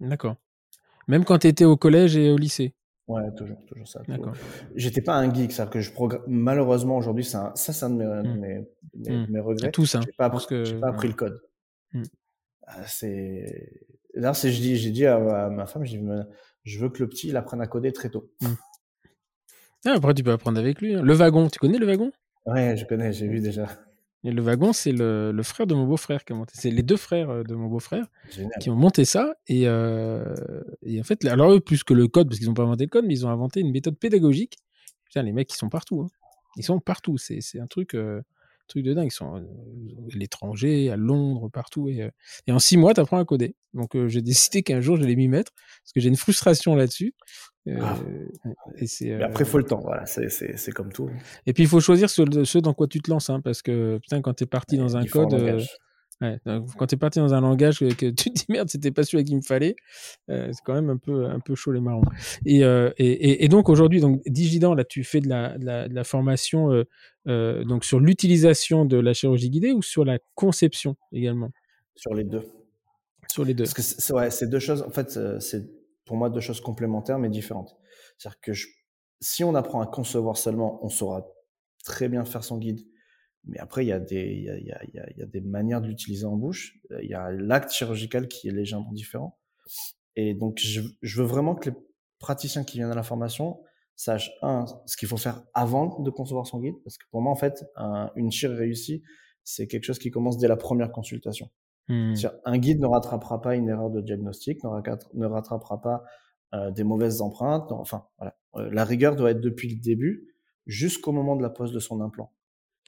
D'accord. 0.00 0.36
Même 1.06 1.24
quand 1.24 1.38
tu 1.38 1.46
étais 1.48 1.64
au 1.64 1.76
collège 1.76 2.16
et 2.16 2.30
au 2.30 2.36
lycée? 2.36 2.74
Ouais, 3.08 3.22
toujours, 3.36 3.64
toujours 3.66 3.86
ça. 3.86 4.02
J'étais 4.74 5.00
pas 5.00 5.14
un 5.14 5.32
geek, 5.32 5.52
ça 5.52 5.66
que 5.66 5.80
je 5.80 5.92
programme. 5.92 6.22
Malheureusement 6.26 6.96
aujourd'hui, 6.96 7.24
ça, 7.24 7.52
ça 7.54 7.72
c'est 7.72 7.84
un 7.84 7.90
de 7.90 7.96
mes, 7.96 8.04
mmh. 8.04 8.40
mes, 8.40 8.68
mes, 8.94 9.10
mmh. 9.10 9.26
mes, 9.30 9.40
regrets. 9.40 9.70
Tout 9.70 9.86
ça. 9.86 10.00
J'ai 10.04 10.12
pas, 10.12 10.26
appris, 10.26 10.46
que... 10.46 10.80
pas 10.80 10.88
appris 10.88 11.08
le 11.08 11.14
code. 11.14 11.40
Mm. 11.92 12.02
C'est 12.86 13.86
D'ailleurs, 14.14 14.34
j'ai 14.34 14.50
dit, 14.50 14.76
j'ai 14.76 14.90
dit 14.90 15.06
à, 15.06 15.50
ma 15.50 15.66
femme, 15.66 15.84
je, 15.84 15.98
je 16.64 16.78
veux 16.78 16.88
que 16.88 17.02
le 17.02 17.08
petit 17.08 17.28
il 17.28 17.36
apprenne 17.36 17.60
à 17.60 17.66
coder 17.66 17.92
très 17.92 18.08
tôt. 18.08 18.30
Mm. 18.40 18.46
Ah, 19.84 19.92
après, 19.92 20.14
tu 20.14 20.24
peux 20.24 20.32
apprendre 20.32 20.58
avec 20.58 20.80
lui. 20.80 20.94
Hein. 20.94 21.02
Le 21.02 21.14
wagon, 21.14 21.48
tu 21.48 21.58
connais 21.58 21.78
le 21.78 21.86
wagon? 21.86 22.10
Ouais, 22.46 22.76
je 22.76 22.86
connais, 22.86 23.12
j'ai 23.12 23.28
vu 23.28 23.40
déjà. 23.40 23.68
Et 24.26 24.32
le 24.32 24.42
wagon, 24.42 24.72
c'est 24.72 24.90
le, 24.90 25.30
le, 25.30 25.42
frère 25.44 25.68
de 25.68 25.74
mon 25.74 25.86
beau-frère 25.86 26.24
qui 26.24 26.32
a 26.32 26.36
monté. 26.36 26.52
C'est 26.56 26.72
les 26.72 26.82
deux 26.82 26.96
frères 26.96 27.30
euh, 27.30 27.42
de 27.44 27.54
mon 27.54 27.68
beau-frère 27.68 28.06
qui 28.60 28.70
ont 28.70 28.74
monté 28.74 29.04
ça. 29.04 29.36
Et, 29.46 29.68
euh, 29.68 30.34
et, 30.82 30.98
en 30.98 31.04
fait, 31.04 31.24
alors 31.26 31.52
eux, 31.52 31.60
plus 31.60 31.84
que 31.84 31.94
le 31.94 32.08
code, 32.08 32.26
parce 32.28 32.40
qu'ils 32.40 32.48
n'ont 32.48 32.54
pas 32.54 32.64
inventé 32.64 32.84
le 32.84 32.90
code, 32.90 33.04
mais 33.06 33.14
ils 33.14 33.24
ont 33.24 33.30
inventé 33.30 33.60
une 33.60 33.70
méthode 33.70 33.96
pédagogique. 33.96 34.56
Putain, 35.04 35.22
les 35.22 35.30
mecs, 35.30 35.52
ils 35.52 35.56
sont 35.56 35.68
partout. 35.68 36.00
Hein. 36.00 36.08
Ils 36.56 36.64
sont 36.64 36.80
partout. 36.80 37.18
C'est 37.18 37.60
un 37.60 37.68
truc. 37.68 37.94
Euh, 37.94 38.20
truc 38.66 38.84
de 38.84 38.94
dingue. 38.94 39.08
Ils 39.08 39.10
sont 39.10 39.34
à 39.34 39.40
l'étranger, 40.14 40.90
à 40.90 40.96
Londres, 40.96 41.48
partout. 41.48 41.88
Et, 41.88 42.10
et 42.46 42.52
en 42.52 42.58
six 42.58 42.76
mois, 42.76 42.94
tu 42.94 43.00
apprends 43.00 43.18
à 43.18 43.24
coder. 43.24 43.56
Donc, 43.74 43.96
j'ai 44.06 44.22
décidé 44.22 44.62
qu'un 44.62 44.80
jour, 44.80 44.96
je 44.96 45.04
vais 45.04 45.16
m'y 45.16 45.28
mettre 45.28 45.52
parce 45.82 45.92
que 45.92 46.00
j'ai 46.00 46.08
une 46.08 46.16
frustration 46.16 46.74
là-dessus. 46.74 47.14
Ah. 47.80 47.98
et 48.76 48.86
c'est, 48.86 49.20
après, 49.20 49.42
il 49.42 49.50
faut 49.50 49.58
le 49.58 49.64
temps. 49.64 49.80
Voilà, 49.80 50.06
c'est 50.06 50.72
comme 50.72 50.92
tout. 50.92 51.10
Et 51.46 51.52
puis, 51.52 51.64
il 51.64 51.68
faut 51.68 51.80
choisir 51.80 52.08
ce, 52.10 52.22
ce, 52.44 52.58
dans 52.58 52.74
quoi 52.74 52.86
tu 52.86 53.00
te 53.00 53.10
lances. 53.10 53.30
Hein, 53.30 53.40
parce 53.40 53.62
que, 53.62 53.98
putain, 53.98 54.20
quand 54.20 54.34
tu 54.34 54.44
es 54.44 54.46
parti 54.46 54.76
dans 54.76 54.96
un 54.96 55.04
code. 55.04 55.60
Ouais, 56.22 56.38
quand 56.78 56.86
tu 56.86 56.94
es 56.94 56.98
parti 56.98 57.18
dans 57.18 57.34
un 57.34 57.42
langage 57.42 57.80
que, 57.80 57.86
tu 58.10 58.14
te 58.14 58.30
dis 58.30 58.44
merde, 58.48 58.70
c'était 58.70 58.90
pas 58.90 59.02
celui 59.02 59.24
qu'il 59.24 59.36
me 59.36 59.42
fallait, 59.42 59.76
euh, 60.30 60.50
c'est 60.50 60.62
quand 60.64 60.72
même 60.72 60.88
un 60.88 60.96
peu, 60.96 61.26
un 61.26 61.40
peu 61.40 61.54
chaud 61.54 61.72
les 61.72 61.80
marrons. 61.80 62.00
Et, 62.46 62.64
euh, 62.64 62.90
et, 62.96 63.44
et, 63.44 63.48
donc 63.48 63.68
aujourd'hui, 63.68 64.00
donc 64.00 64.22
Digidan, 64.24 64.74
là, 64.74 64.84
tu 64.84 65.04
fais 65.04 65.20
de 65.20 65.28
la, 65.28 65.58
de 65.58 65.66
la, 65.66 65.88
de 65.88 65.94
la 65.94 66.04
formation 66.04 66.72
euh, 66.72 66.84
euh 67.28 67.64
donc 67.64 67.84
sur 67.84 68.00
l'utilisation 68.00 68.86
de 68.86 68.96
la 68.96 69.12
chirurgie 69.12 69.50
guidée 69.50 69.72
ou 69.72 69.82
sur 69.82 70.06
la 70.06 70.18
conception 70.34 70.96
également? 71.12 71.50
Sur 71.94 72.14
les 72.14 72.24
deux. 72.24 72.46
Sur 73.30 73.44
les 73.44 73.52
deux. 73.52 73.64
Parce 73.64 73.74
que 73.74 73.82
c'est 73.82 74.12
ouais, 74.14 74.30
deux 74.42 74.58
choses, 74.58 74.82
en 74.82 74.90
fait, 74.90 75.18
c'est 75.40 75.68
pour 76.06 76.16
moi 76.16 76.30
deux 76.30 76.40
choses 76.40 76.62
complémentaires 76.62 77.18
mais 77.18 77.28
différentes. 77.28 77.76
C'est-à-dire 78.16 78.40
que 78.40 78.54
je, 78.54 78.68
si 79.20 79.44
on 79.44 79.54
apprend 79.54 79.82
à 79.82 79.86
concevoir 79.86 80.38
seulement, 80.38 80.82
on 80.82 80.88
saura 80.88 81.26
très 81.84 82.08
bien 82.08 82.24
faire 82.24 82.42
son 82.42 82.56
guide 82.56 82.80
mais 83.46 83.58
après, 83.58 83.84
il 83.84 83.88
y 83.88 83.92
a 83.92 84.00
des, 84.00 84.24
il 84.32 84.44
y 84.44 84.50
a, 84.50 84.58
il 84.58 84.94
y 84.94 84.98
a, 84.98 85.10
il 85.10 85.18
y 85.18 85.22
a 85.22 85.26
des 85.26 85.40
manières 85.40 85.80
de 85.80 85.86
l'utiliser 85.86 86.26
en 86.26 86.36
bouche. 86.36 86.74
Euh, 86.90 87.02
il 87.02 87.08
y 87.08 87.14
a 87.14 87.30
l'acte 87.30 87.70
chirurgical 87.70 88.28
qui 88.28 88.48
est 88.48 88.52
légèrement 88.52 88.92
différent. 88.92 89.38
Et 90.16 90.34
donc, 90.34 90.58
je, 90.58 90.80
je, 91.02 91.20
veux 91.20 91.26
vraiment 91.26 91.54
que 91.54 91.70
les 91.70 91.76
praticiens 92.18 92.64
qui 92.64 92.78
viennent 92.78 92.90
à 92.90 92.94
la 92.94 93.02
formation 93.02 93.60
sachent, 93.94 94.30
un, 94.42 94.64
ce 94.86 94.96
qu'il 94.96 95.08
faut 95.08 95.16
faire 95.16 95.42
avant 95.54 96.00
de 96.00 96.10
concevoir 96.10 96.46
son 96.46 96.60
guide. 96.60 96.76
Parce 96.84 96.98
que 96.98 97.04
pour 97.10 97.22
moi, 97.22 97.32
en 97.32 97.36
fait, 97.36 97.64
une 98.16 98.30
chire 98.30 98.50
réussie, 98.50 99.02
c'est 99.44 99.66
quelque 99.66 99.84
chose 99.84 99.98
qui 99.98 100.10
commence 100.10 100.38
dès 100.38 100.48
la 100.48 100.56
première 100.56 100.90
consultation. 100.90 101.50
Mmh. 101.88 102.14
Un 102.44 102.58
guide 102.58 102.80
ne 102.80 102.86
rattrapera 102.86 103.40
pas 103.40 103.54
une 103.54 103.68
erreur 103.68 103.90
de 103.90 104.00
diagnostic, 104.00 104.62
ne 104.64 105.26
rattrapera 105.26 105.80
pas 105.80 106.02
euh, 106.54 106.70
des 106.70 106.84
mauvaises 106.84 107.22
empreintes. 107.22 107.72
enfin, 107.72 108.06
voilà. 108.18 108.36
Euh, 108.54 108.70
la 108.72 108.84
rigueur 108.84 109.16
doit 109.16 109.32
être 109.32 109.40
depuis 109.40 109.68
le 109.68 109.80
début 109.80 110.28
jusqu'au 110.66 111.12
moment 111.12 111.34
de 111.34 111.42
la 111.42 111.50
pose 111.50 111.72
de 111.72 111.80
son 111.80 112.00
implant. 112.00 112.32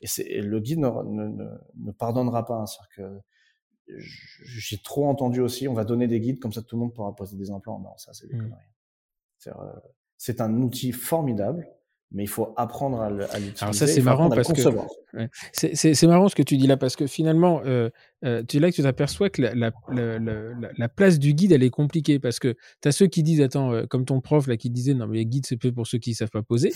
Et, 0.01 0.41
le 0.41 0.61
guide 0.61 0.79
ne, 0.79 0.89
ne, 0.89 1.47
ne 1.77 1.93
pardonnera 1.93 2.45
pas. 2.45 2.57
Hein, 2.57 2.67
C'est-à-dire 2.67 2.97
que 2.97 3.21
j'ai 4.45 4.79
trop 4.79 5.09
entendu 5.09 5.41
aussi, 5.41 5.67
on 5.69 5.75
va 5.75 5.85
donner 5.85 6.07
des 6.07 6.21
guides 6.21 6.41
comme 6.41 6.53
ça 6.53 6.63
tout 6.63 6.77
le 6.77 6.81
monde 6.81 6.95
pourra 6.95 7.15
poser 7.15 7.37
des 7.37 7.51
implants. 7.51 7.81
Non, 7.81 7.97
ça 7.97 8.13
c'est 8.13 8.27
des 8.27 8.35
mmh. 8.35 8.43
conneries. 8.43 9.49
Euh, 9.49 9.81
c'est 10.19 10.41
un 10.41 10.61
outil 10.61 10.93
formidable, 10.93 11.69
mais 12.11 12.25
il 12.25 12.29
faut 12.29 12.53
apprendre 12.57 13.01
à 13.01 13.11
l'utiliser. 13.11 13.55
Alors 13.61 13.75
ça 13.75 13.87
c'est 13.87 14.03
marrant 14.03 14.29
parce 14.31 14.53
que 14.53 14.63
ouais. 15.17 15.29
c'est 15.53 16.07
marrant 16.07 16.29
ce 16.29 16.35
que 16.35 16.43
tu 16.43 16.57
dis 16.57 16.67
là 16.67 16.77
parce 16.77 16.97
que 16.97 17.07
finalement 17.07 17.63
euh, 17.65 17.91
euh, 18.25 18.43
tu 18.47 18.59
là 18.59 18.71
que 18.71 18.77
tu 18.77 18.83
t'aperçois 18.83 19.31
que 19.31 19.43
la, 19.43 19.55
la, 19.55 19.71
la, 19.91 20.19
la, 20.77 20.89
place 20.89 21.19
du 21.19 21.35
guide 21.35 21.53
elle 21.53 21.63
est 21.63 21.71
compliquée 21.71 22.19
parce 22.19 22.39
que 22.39 22.57
tu 22.83 22.89
as 22.89 22.93
ceux 22.93 23.07
qui 23.07 23.23
disent 23.23 23.41
attends 23.41 23.73
euh, 23.73 23.87
comme 23.87 24.05
ton 24.05 24.21
prof 24.21 24.47
là 24.47 24.57
qui 24.57 24.71
disait 24.71 24.95
non 24.95 25.07
mais 25.07 25.19
les 25.19 25.27
guides 25.27 25.47
c'est 25.47 25.61
fait 25.61 25.73
pour 25.73 25.87
ceux 25.87 25.99
qui 25.99 26.15
savent 26.15 26.31
pas 26.31 26.43
poser 26.43 26.73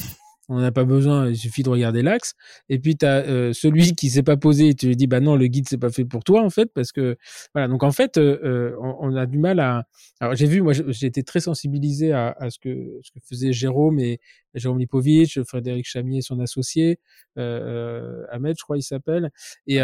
on 0.53 0.61
n'a 0.61 0.73
pas 0.73 0.85
besoin, 0.85 1.29
il 1.29 1.37
suffit 1.37 1.63
de 1.63 1.71
regarder 1.71 2.03
l'axe. 2.03 2.35
Et 2.69 2.79
puis 2.79 2.97
tu 2.97 3.07
as 3.07 3.27
euh, 3.27 3.53
celui 3.53 3.95
qui 3.95 4.11
s'est 4.11 4.23
pas 4.23 4.37
posé, 4.37 4.69
et 4.69 4.75
tu 4.75 4.87
lui 4.87 4.97
dis 4.97 5.07
bah 5.07 5.21
non, 5.21 5.35
le 5.35 5.47
guide 5.47 5.67
c'est 5.69 5.79
pas 5.79 5.91
fait 5.91 6.05
pour 6.05 6.25
toi 6.25 6.43
en 6.43 6.51
fait 6.51 6.71
parce 6.75 6.93
que 6.93 7.17
voilà. 7.55 7.69
Donc 7.69 7.83
en 7.83 7.93
fait, 7.93 8.19
euh, 8.19 8.39
euh, 8.45 8.77
on, 8.81 9.17
a 9.17 9.27
du 9.27 9.39
mal 9.39 9.61
à. 9.61 9.85
Alors 10.21 10.35
j'ai 10.35 10.47
vu, 10.47 10.61
moi 10.61 10.73
j'ai 10.73 11.07
été 11.07 11.23
très 11.23 11.41
sensibilisé 11.41 12.13
à, 12.13 12.35
à, 12.39 12.51
ce 12.51 12.59
que 12.59 13.01
ce 13.03 13.11
que 13.13 13.21
faisait 13.27 13.53
Jérôme 13.53 13.99
et 13.99 14.21
Jérôme 14.55 14.79
Lipovitch, 14.79 15.41
Frédéric 15.43 15.87
Chamier, 15.87 16.21
son 16.21 16.39
associé, 16.41 16.99
Ahmed, 17.37 18.57
je 18.59 18.63
crois 18.63 18.77
il 18.77 18.83
s'appelle. 18.83 19.31
Et, 19.67 19.79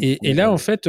et, 0.00 0.18
et, 0.22 0.34
là 0.34 0.52
en 0.52 0.58
fait 0.58 0.88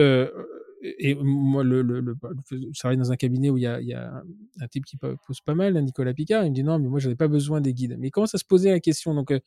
et 0.84 1.16
moi, 1.16 1.64
le, 1.64 1.82
le, 1.82 2.02
le, 2.02 2.16
je 2.52 2.78
travaille 2.78 2.98
dans 2.98 3.12
un 3.12 3.16
cabinet 3.16 3.50
où 3.50 3.58
il 3.58 3.64
y 3.64 3.68
a, 3.68 3.80
il 3.80 3.88
y 3.88 3.94
a 3.94 4.22
un 4.60 4.68
type 4.68 4.86
qui 4.86 4.98
pose 4.98 5.42
pas 5.46 5.56
mal, 5.56 5.82
Nicolas 5.82 6.14
Picard. 6.14 6.44
Il 6.44 6.50
me 6.50 6.56
dit 6.56 6.64
non, 6.64 6.78
mais 6.78 6.90
moi, 6.90 7.00
j'avais 7.00 7.16
pas 7.16 7.30
besoin 7.30 7.62
des 7.62 7.74
guides. 7.74 7.96
Mais 8.00 8.08
il 8.08 8.12
commence 8.12 8.36
à 8.36 8.38
se 8.38 8.46
poser 8.46 8.70
la 8.70 8.80
question. 8.82 9.14
Donc, 9.14 9.32
euh, 9.32 9.40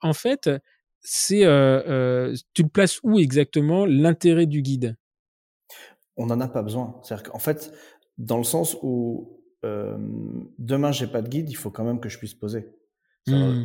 en 0.00 0.12
fait, 0.12 0.48
c'est, 1.00 1.44
euh, 1.44 1.82
euh, 1.88 2.36
tu 2.54 2.62
le 2.62 2.68
places 2.68 3.00
où 3.02 3.18
exactement 3.18 3.86
l'intérêt 3.86 4.46
du 4.46 4.62
guide? 4.62 4.96
On 6.16 6.26
n'en 6.26 6.40
a 6.40 6.48
pas 6.48 6.62
besoin. 6.62 7.00
C'est-à-dire 7.02 7.30
qu'en 7.30 7.38
fait, 7.38 7.72
dans 8.16 8.38
le 8.38 8.44
sens 8.44 8.76
où 8.82 9.34
demain 10.58 10.92
j'ai 10.92 11.08
pas 11.08 11.20
de 11.20 11.28
guide, 11.28 11.50
il 11.50 11.56
faut 11.56 11.70
quand 11.70 11.84
même 11.84 11.98
que 11.98 12.08
je 12.08 12.16
puisse 12.18 12.34
poser. 12.34 12.68
Mmh. 13.26 13.64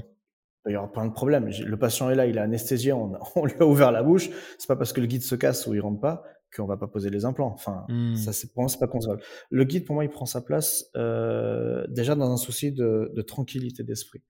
Il 0.65 0.71
y 0.71 0.75
aura 0.75 0.91
plein 0.91 1.05
de 1.05 1.13
problèmes. 1.13 1.47
Le 1.47 1.77
patient 1.77 2.09
est 2.09 2.15
là, 2.15 2.25
il 2.25 2.37
est 2.37 2.41
anesthésié, 2.41 2.93
on, 2.93 3.13
on 3.35 3.45
lui 3.45 3.55
a 3.59 3.65
ouvert 3.65 3.91
la 3.91 4.01
bouche. 4.01 4.29
C'est 4.57 4.67
pas 4.67 4.75
parce 4.75 4.91
que 4.91 5.01
le 5.01 5.07
guide 5.07 5.21
se 5.21 5.35
casse 5.35 5.67
ou 5.67 5.75
il 5.75 5.79
rentre 5.79 5.99
pas 5.99 6.23
qu'on 6.55 6.65
va 6.65 6.77
pas 6.77 6.87
poser 6.87 7.09
les 7.09 7.25
implants. 7.25 7.51
Enfin, 7.53 7.85
mmh. 7.89 8.15
ça 8.15 8.33
c'est 8.33 8.53
pour 8.53 8.63
moi 8.63 8.69
c'est 8.69 8.79
pas 8.79 8.87
concevable. 8.87 9.21
Le 9.49 9.63
guide 9.63 9.85
pour 9.85 9.95
moi 9.95 10.03
il 10.03 10.09
prend 10.09 10.25
sa 10.25 10.41
place 10.41 10.85
euh, 10.95 11.85
déjà 11.89 12.15
dans 12.15 12.31
un 12.31 12.37
souci 12.37 12.71
de, 12.71 13.11
de 13.13 13.21
tranquillité 13.21 13.83
d'esprit. 13.83 14.21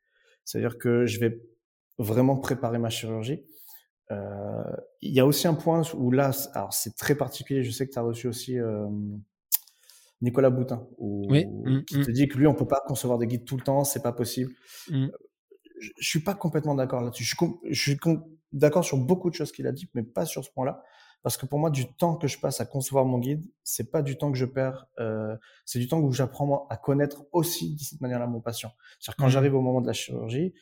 C'est-à-dire 0.46 0.78
que 0.78 1.06
je 1.06 1.20
vais 1.20 1.42
vraiment 1.98 2.38
préparer 2.38 2.80
ma 2.80 2.90
chirurgie. 2.90 3.44
Euh, 4.12 4.64
il 5.02 5.14
y 5.14 5.20
a 5.20 5.26
aussi 5.26 5.48
un 5.48 5.54
point 5.54 5.82
où 5.96 6.12
là, 6.12 6.32
alors 6.54 6.74
c'est 6.74 6.96
très 6.96 7.16
particulier. 7.16 7.64
Je 7.64 7.72
sais 7.72 7.88
que 7.88 7.94
tu 7.94 8.00
as 8.00 8.02
reçu 8.02 8.28
aussi 8.28 8.60
euh, 8.60 8.86
Nicolas 10.22 10.50
Boutin, 10.50 10.88
où, 10.98 11.26
oui. 11.30 11.46
Mmh, 11.46 11.84
qui 11.86 12.02
te 12.02 12.10
mmh. 12.10 12.14
dit 12.14 12.28
que 12.28 12.38
lui 12.38 12.48
on 12.48 12.54
peut 12.54 12.68
pas 12.68 12.82
concevoir 12.86 13.18
des 13.20 13.28
guides 13.28 13.46
tout 13.46 13.58
le 13.58 13.64
temps, 13.64 13.84
c'est 13.84 14.04
pas 14.04 14.14
possible. 14.14 14.52
Je, 14.90 15.08
je 15.80 16.08
suis 16.08 16.22
pas 16.22 16.34
complètement 16.34 16.76
d'accord 16.76 17.02
là-dessus. 17.02 17.24
Je, 17.24 17.36
je 17.70 17.82
suis 17.82 17.98
d'accord 18.52 18.86
sur 18.86 18.98
beaucoup 18.98 19.30
de 19.30 19.36
choses 19.36 19.52
qu'il 19.52 19.68
a 19.68 19.72
dit, 19.72 19.90
mais 19.94 20.04
pas 20.04 20.26
sur 20.26 20.44
ce 20.44 20.50
point-là. 20.52 20.84
Parce 21.24 21.38
que 21.38 21.46
pour 21.46 21.58
moi, 21.58 21.70
du 21.70 21.92
temps 21.94 22.16
que 22.16 22.28
je 22.28 22.38
passe 22.38 22.60
à 22.60 22.66
concevoir 22.66 23.06
mon 23.06 23.18
guide, 23.18 23.46
c'est 23.64 23.90
pas 23.90 24.02
du 24.02 24.18
temps 24.18 24.32
que 24.32 24.38
je 24.38 24.46
perds, 24.46 24.86
euh, 25.00 25.36
c'est 25.66 25.80
du 25.80 25.88
temps 25.88 26.00
où 26.00 26.12
j'apprends 26.12 26.68
à 26.70 26.76
connaître 26.76 27.26
aussi 27.32 27.76
de 27.76 27.80
cette 27.80 28.02
manière-là 28.02 28.28
mon 28.28 28.42
patient. 28.42 28.74
C'est-à-dire 29.00 29.16
quand 29.16 29.28
mmh. 29.28 29.30
j'arrive 29.30 29.56
au 29.56 29.62
moment 29.62 29.80
de 29.80 29.88
la 29.88 29.94
chirurgie, 29.94 30.54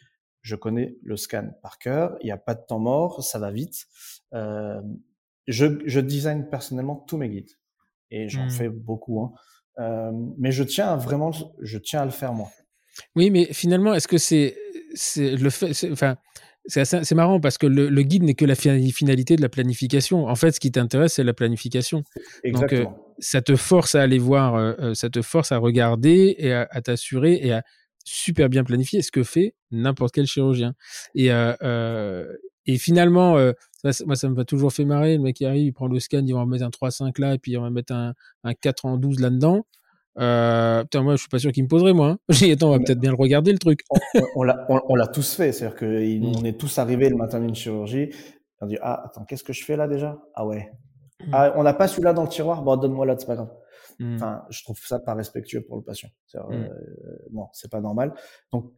je 0.42 0.56
connais 0.56 0.98
le 1.04 1.18
scan 1.18 1.50
par 1.64 1.80
cœur, 1.80 2.16
il 2.22 2.26
n'y 2.26 2.32
a 2.32 2.38
pas 2.38 2.54
de 2.54 2.62
temps 2.66 2.80
mort, 2.80 3.24
ça 3.24 3.40
va 3.40 3.52
vite. 3.52 3.88
Euh, 4.34 4.82
je, 5.48 5.82
je 5.86 6.00
design 6.00 6.48
personnellement 6.48 6.96
tous 6.96 7.18
mes 7.18 7.30
guides 7.30 7.52
et 8.12 8.30
j'en 8.30 8.46
mmh. 8.46 8.52
fais 8.52 8.70
beaucoup. 8.70 9.22
Hein. 9.22 9.34
Euh, 9.80 10.12
mais 10.38 10.52
je 10.52 10.64
tiens 10.64 10.90
à 10.90 10.96
vraiment, 10.96 11.32
je 11.60 11.78
tiens 11.80 12.02
à 12.02 12.06
le 12.06 12.12
faire 12.12 12.34
moi. 12.34 12.52
Oui, 13.16 13.32
mais 13.32 13.52
finalement, 13.52 13.96
est-ce 13.96 14.08
que 14.08 14.20
c'est, 14.20 14.56
c'est 14.94 15.36
le 15.36 15.50
fait, 15.50 15.92
enfin, 15.92 16.18
c'est 16.66 17.16
marrant 17.16 17.40
parce 17.40 17.58
que 17.58 17.68
le, 17.68 17.90
le 17.90 18.02
guide 18.04 18.24
n'est 18.24 18.36
que 18.36 18.46
la 18.46 18.56
finalité 18.56 19.36
de 19.36 19.42
la 19.42 19.50
planification. 19.50 20.28
En 20.28 20.36
fait, 20.36 20.52
ce 20.52 20.60
qui 20.60 20.72
t'intéresse, 20.72 21.14
c'est 21.14 21.24
la 21.24 21.34
planification. 21.34 22.04
Exactement. 22.44 22.84
Donc, 22.84 22.94
euh, 22.94 23.14
ça 23.20 23.42
te 23.42 23.56
force 23.56 23.96
à 23.96 24.02
aller 24.02 24.20
voir, 24.20 24.56
euh, 24.56 24.74
euh, 24.80 24.94
ça 24.94 25.10
te 25.10 25.22
force 25.22 25.52
à 25.52 25.58
regarder 25.58 26.36
et 26.38 26.54
à, 26.54 26.68
à 26.70 26.82
t'assurer 26.82 27.40
et 27.42 27.52
à 27.54 27.64
super 28.04 28.50
bien 28.50 28.64
planifier 28.64 29.02
ce 29.02 29.12
que 29.12 29.24
fait 29.24 29.56
n'importe 29.72 30.14
quel 30.14 30.26
chirurgien. 30.26 30.74
Et, 31.16 31.28
et 31.28 32.78
finalement, 32.78 33.34
moi, 34.06 34.16
ça 34.16 34.30
me 34.30 34.36
va 34.36 34.46
toujours 34.46 34.74
fait 34.74 34.86
marrer. 34.86 35.18
Le 35.18 35.24
mec 35.24 35.36
qui 35.36 35.46
arrive, 35.46 35.66
il 35.66 35.72
prend 35.72 35.88
le 35.88 36.00
scan, 36.00 36.24
il 36.26 36.34
va 36.34 36.40
en 36.42 36.46
mettre 36.48 36.66
un 36.66 36.70
3-5 36.70 37.20
là, 37.20 37.36
et 37.36 37.38
puis 37.38 37.52
il 37.52 37.60
va 37.60 37.70
mettre 37.70 37.94
un, 37.94 38.14
un 38.44 38.54
4 38.54 38.86
en 38.86 38.98
12 38.98 39.20
là-dedans. 39.20 39.66
Euh, 40.20 40.84
putain, 40.84 41.02
moi, 41.02 41.16
je 41.16 41.22
suis 41.22 41.30
pas 41.30 41.40
sûr 41.40 41.52
qu'il 41.52 41.64
me 41.64 41.68
poserait, 41.68 41.94
moi. 41.94 42.10
Hein. 42.10 42.18
J'ai 42.30 42.48
dit, 42.48 42.52
attends, 42.54 42.70
on 42.70 42.72
va 42.72 42.80
peut-être 42.80 43.00
bien 43.00 43.12
le 43.12 43.18
regarder, 43.18 43.52
le 43.52 43.60
truc. 43.60 43.82
on, 44.36 44.44
l'a, 44.44 44.66
on, 44.70 44.96
l'a 44.96 45.08
tous 45.08 45.36
fait. 45.36 45.52
C'est-à-dire 45.52 45.78
qu'on 45.78 46.42
mm. 46.42 46.46
est 46.46 46.60
tous 46.60 46.78
arrivés 46.78 47.10
le 47.10 47.16
matin 47.16 47.40
d'une 47.40 47.56
chirurgie. 47.56 48.14
On 48.60 48.68
dit, 48.68 48.78
ah, 48.82 49.06
attends, 49.06 49.26
qu'est-ce 49.26 49.44
que 49.44 49.54
je 49.54 49.64
fais 49.64 49.76
là 49.76 49.88
déjà? 49.88 50.22
Ah 50.36 50.46
ouais. 50.46 50.72
Mm. 51.22 51.30
Ah, 51.34 51.54
on 51.56 51.64
n'a 51.64 51.74
pas 51.74 51.88
celui-là 51.88 52.14
dans 52.14 52.24
le 52.24 52.30
tiroir? 52.30 52.62
Bon, 52.64 52.76
donne-moi 52.76 53.06
là, 53.06 53.16
c'est 53.18 53.26
pas 53.26 53.36
grave. 53.36 53.52
Mm. 54.00 54.16
Enfin, 54.16 54.44
je 54.50 54.64
trouve 54.64 54.78
ça 54.80 55.00
pas 55.00 55.14
respectueux 55.14 55.62
pour 55.62 55.78
le 55.78 55.84
patient. 55.84 56.10
Euh, 56.36 56.68
non, 57.32 57.48
c'est 57.54 57.72
pas 57.72 57.82
normal. 57.82 58.14
Donc, 58.52 58.72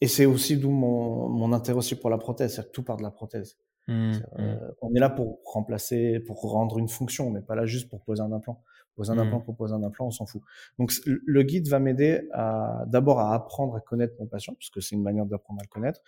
et 0.00 0.08
c'est 0.08 0.26
aussi 0.26 0.56
d'où 0.56 0.70
mon, 0.70 1.28
mon 1.28 1.52
intérêt 1.52 1.78
aussi 1.78 1.94
pour 1.94 2.10
la 2.10 2.18
prothèse. 2.18 2.54
C'est-à-dire 2.54 2.70
que 2.70 2.74
tout 2.74 2.82
part 2.82 2.96
de 2.96 3.02
la 3.02 3.10
prothèse. 3.10 3.58
Euh, 3.88 4.58
on 4.82 4.92
est 4.94 4.98
là 4.98 5.10
pour 5.10 5.40
remplacer, 5.44 6.20
pour 6.20 6.40
rendre 6.42 6.78
une 6.78 6.88
fonction. 6.88 7.28
On 7.28 7.30
n'est 7.32 7.42
pas 7.42 7.54
là 7.54 7.66
juste 7.66 7.88
pour 7.88 8.02
poser 8.02 8.22
un 8.22 8.32
implant. 8.32 8.62
Poser 8.96 9.12
un 9.12 9.18
implant 9.18 9.40
mmh. 9.40 9.44
pour 9.44 9.56
poser 9.56 9.74
un 9.74 9.82
implant, 9.82 10.06
on 10.06 10.10
s'en 10.10 10.24
fout. 10.24 10.42
Donc 10.78 10.90
le 11.04 11.42
guide 11.42 11.68
va 11.68 11.78
m'aider 11.78 12.26
à 12.32 12.84
d'abord 12.86 13.20
à 13.20 13.34
apprendre 13.34 13.76
à 13.76 13.80
connaître 13.80 14.14
mon 14.18 14.26
patient, 14.26 14.54
puisque 14.54 14.82
c'est 14.82 14.94
une 14.94 15.02
manière 15.02 15.26
d'apprendre 15.26 15.60
à 15.60 15.64
le 15.64 15.68
connaître. 15.68 16.00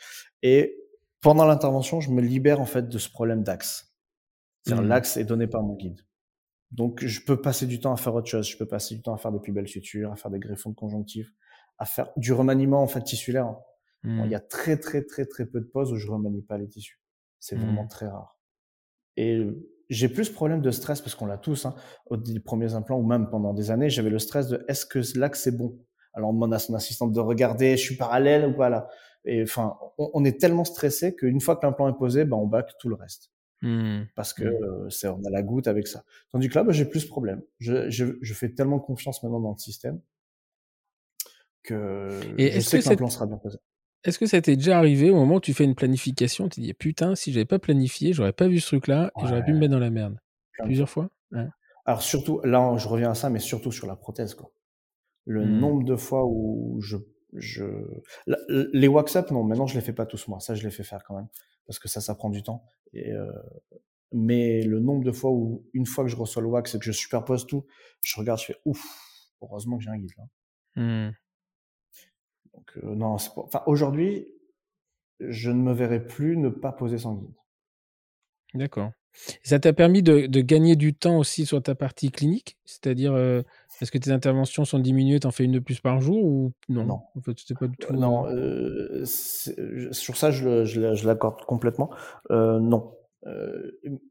Et 0.42 0.74
pendant 1.20 1.44
l'intervention, 1.44 2.00
je 2.00 2.10
me 2.10 2.22
libère 2.22 2.60
en 2.60 2.64
fait 2.64 2.88
de 2.88 2.98
ce 2.98 3.10
problème 3.10 3.42
d'axe. 3.42 3.94
C'est-à-dire 4.62 4.84
mmh. 4.84 4.88
l'axe 4.88 5.16
est 5.18 5.24
donné 5.24 5.46
par 5.46 5.62
mon 5.62 5.74
guide. 5.74 6.00
Donc, 6.70 7.04
je 7.04 7.20
peux 7.24 7.40
passer 7.40 7.66
du 7.66 7.80
temps 7.80 7.92
à 7.92 7.96
faire 7.96 8.14
autre 8.14 8.28
chose. 8.28 8.48
Je 8.48 8.56
peux 8.56 8.66
passer 8.66 8.94
du 8.94 9.02
temps 9.02 9.14
à 9.14 9.18
faire 9.18 9.32
des 9.32 9.40
plus 9.40 9.52
belles 9.52 9.68
sutures, 9.68 10.12
à 10.12 10.16
faire 10.16 10.30
des 10.30 10.38
greffons 10.38 10.70
de 10.70 10.74
conjonctifs, 10.74 11.32
à 11.78 11.84
faire 11.84 12.10
du 12.16 12.32
remaniement 12.32 12.82
en 12.82 12.88
fait 12.88 13.02
tissulaire. 13.02 13.54
il 14.04 14.28
y 14.28 14.34
a 14.34 14.40
très 14.40 14.78
très 14.78 15.02
très 15.02 15.26
très 15.26 15.46
peu 15.46 15.60
de 15.60 15.66
pauses 15.66 15.92
où 15.92 15.96
je 15.96 16.08
remanie 16.08 16.42
pas 16.42 16.58
les 16.58 16.68
tissus. 16.68 17.00
C'est 17.38 17.56
vraiment 17.56 17.86
très 17.86 18.08
rare. 18.08 18.38
Et 19.16 19.40
j'ai 19.88 20.08
plus 20.08 20.30
problème 20.30 20.60
de 20.60 20.70
stress 20.70 21.00
parce 21.00 21.14
qu'on 21.14 21.26
l'a 21.26 21.38
tous. 21.38 21.66
Hein, 21.66 21.74
aux 22.06 22.18
premiers 22.44 22.74
implants 22.74 22.98
ou 22.98 23.06
même 23.06 23.28
pendant 23.30 23.54
des 23.54 23.70
années, 23.70 23.90
j'avais 23.90 24.10
le 24.10 24.18
stress 24.18 24.48
de 24.48 24.64
est-ce 24.68 24.86
que 24.86 25.00
là 25.18 25.28
que 25.28 25.36
c'est 25.38 25.56
bon? 25.56 25.78
Alors 26.12 26.30
on 26.30 26.32
demande 26.32 26.54
à 26.54 26.58
son 26.58 26.74
assistante 26.74 27.12
de 27.12 27.20
regarder, 27.20 27.76
je 27.76 27.82
suis 27.82 27.96
parallèle 27.96 28.46
ou 28.46 28.54
pas 28.54 28.68
là? 28.68 28.88
Et 29.24 29.42
enfin, 29.42 29.76
on, 29.98 30.24
est 30.24 30.40
tellement 30.40 30.64
stressé 30.64 31.14
qu'une 31.14 31.40
fois 31.40 31.56
que 31.56 31.66
l'implant 31.66 31.88
est 31.88 31.98
posé, 31.98 32.24
ben 32.24 32.36
on 32.36 32.46
bac 32.46 32.72
tout 32.78 32.88
le 32.88 32.94
reste. 32.94 33.30
Mmh. 33.62 34.02
Parce 34.14 34.32
que 34.32 34.44
mmh. 34.44 34.64
euh, 34.64 34.90
c'est 34.90 35.08
on 35.08 35.22
a 35.24 35.30
la 35.30 35.42
goutte 35.42 35.66
avec 35.66 35.86
ça. 35.86 36.04
Tandis 36.30 36.48
que 36.48 36.54
là, 36.54 36.64
ben, 36.64 36.72
j'ai 36.72 36.84
plus 36.84 37.04
problème. 37.04 37.42
Je, 37.58 37.90
je, 37.90 38.04
je, 38.22 38.34
fais 38.34 38.50
tellement 38.50 38.78
confiance 38.78 39.22
maintenant 39.22 39.40
dans 39.40 39.50
le 39.50 39.58
système 39.58 40.00
que 41.64 42.20
Et 42.38 42.52
je 42.52 42.60
sais 42.60 42.78
que, 42.78 42.84
que 42.84 42.90
l'implant 42.90 43.10
sera 43.10 43.26
bien 43.26 43.36
posé. 43.36 43.58
Est-ce 44.04 44.18
que 44.18 44.26
ça 44.26 44.40
t'est 44.40 44.56
déjà 44.56 44.78
arrivé 44.78 45.10
au 45.10 45.16
moment 45.16 45.36
où 45.36 45.40
tu 45.40 45.54
fais 45.54 45.64
une 45.64 45.74
planification, 45.74 46.48
tu 46.48 46.60
te 46.60 46.60
dis 46.60 46.74
putain, 46.74 47.14
si 47.14 47.32
j'avais 47.32 47.44
pas 47.44 47.58
planifié, 47.58 48.12
j'aurais 48.12 48.32
pas 48.32 48.48
vu 48.48 48.60
ce 48.60 48.66
truc-là 48.66 49.10
et 49.20 49.26
j'aurais 49.26 49.44
pu 49.44 49.52
me 49.52 49.58
mettre 49.58 49.72
dans 49.72 49.78
la 49.78 49.90
merde? 49.90 50.18
Plusieurs 50.64 50.88
fois? 50.88 51.10
Alors 51.84 52.02
surtout, 52.02 52.40
là, 52.44 52.76
je 52.76 52.86
reviens 52.88 53.10
à 53.10 53.14
ça, 53.14 53.30
mais 53.30 53.38
surtout 53.38 53.72
sur 53.72 53.86
la 53.86 53.96
prothèse, 53.96 54.34
quoi. 54.34 54.52
Le 55.24 55.44
mmh. 55.44 55.58
nombre 55.58 55.84
de 55.84 55.96
fois 55.96 56.24
où 56.26 56.78
je 56.80 56.96
je 57.34 57.64
les 58.72 58.88
up 58.88 59.30
non 59.30 59.44
maintenant 59.44 59.66
je 59.66 59.74
les 59.74 59.82
fais 59.82 59.92
pas 59.92 60.06
tous 60.06 60.28
moi 60.28 60.40
ça 60.40 60.54
je 60.54 60.64
les 60.64 60.70
fais 60.70 60.82
faire 60.82 61.04
quand 61.04 61.14
même 61.14 61.28
parce 61.66 61.78
que 61.78 61.88
ça 61.88 62.00
ça 62.00 62.14
prend 62.14 62.30
du 62.30 62.42
temps 62.42 62.64
et 62.94 63.12
euh, 63.12 63.30
mais 64.12 64.62
le 64.62 64.80
nombre 64.80 65.04
de 65.04 65.12
fois 65.12 65.30
où 65.30 65.66
une 65.74 65.84
fois 65.84 66.04
que 66.04 66.10
je 66.10 66.16
reçois 66.16 66.40
le 66.40 66.48
wax 66.48 66.74
et 66.74 66.78
que 66.78 66.86
je 66.86 66.92
superpose 66.92 67.46
tout 67.46 67.66
je 68.02 68.18
regarde 68.18 68.40
je 68.40 68.46
fais 68.46 68.56
ouf 68.64 68.82
heureusement 69.42 69.76
que 69.76 69.84
j'ai 69.84 69.90
un 69.90 69.98
guide 69.98 70.12
là 70.16 70.24
mmh. 70.82 71.12
Donc 72.74 72.84
euh, 72.84 72.94
non 72.94 73.16
enfin 73.36 73.62
aujourd'hui 73.66 74.28
je 75.20 75.50
ne 75.50 75.60
me 75.60 75.72
verrai 75.72 76.04
plus 76.04 76.36
ne 76.36 76.48
pas 76.48 76.72
poser 76.72 76.98
sans 76.98 77.14
guide 77.14 77.34
d'accord 78.54 78.92
ça 79.42 79.58
t'a 79.58 79.72
permis 79.72 80.02
de, 80.02 80.26
de, 80.26 80.40
gagner 80.40 80.76
du 80.76 80.94
temps 80.94 81.18
aussi 81.18 81.46
sur 81.46 81.62
ta 81.62 81.74
partie 81.74 82.10
clinique? 82.10 82.56
C'est-à-dire 82.64 83.12
euh, 83.14 83.42
est-ce 83.80 83.90
que 83.90 83.98
tes 83.98 84.10
interventions 84.10 84.64
sont 84.64 84.78
diminuées, 84.78 85.20
t'en 85.20 85.30
fais 85.30 85.44
une 85.44 85.52
de 85.52 85.58
plus 85.58 85.80
par 85.80 86.00
jour 86.00 86.24
ou 86.24 86.52
non? 86.68 86.84
Non, 86.84 87.00
en 87.16 87.20
fait, 87.20 87.36
pas 87.58 87.66
du 87.66 87.76
tout. 87.76 87.92
Non, 87.92 88.26
euh, 88.28 89.04
sur 89.04 90.16
ça, 90.16 90.30
je, 90.30 90.64
je, 90.64 91.06
l'accorde 91.06 91.44
complètement. 91.44 91.90
Euh, 92.30 92.60
non, 92.60 92.94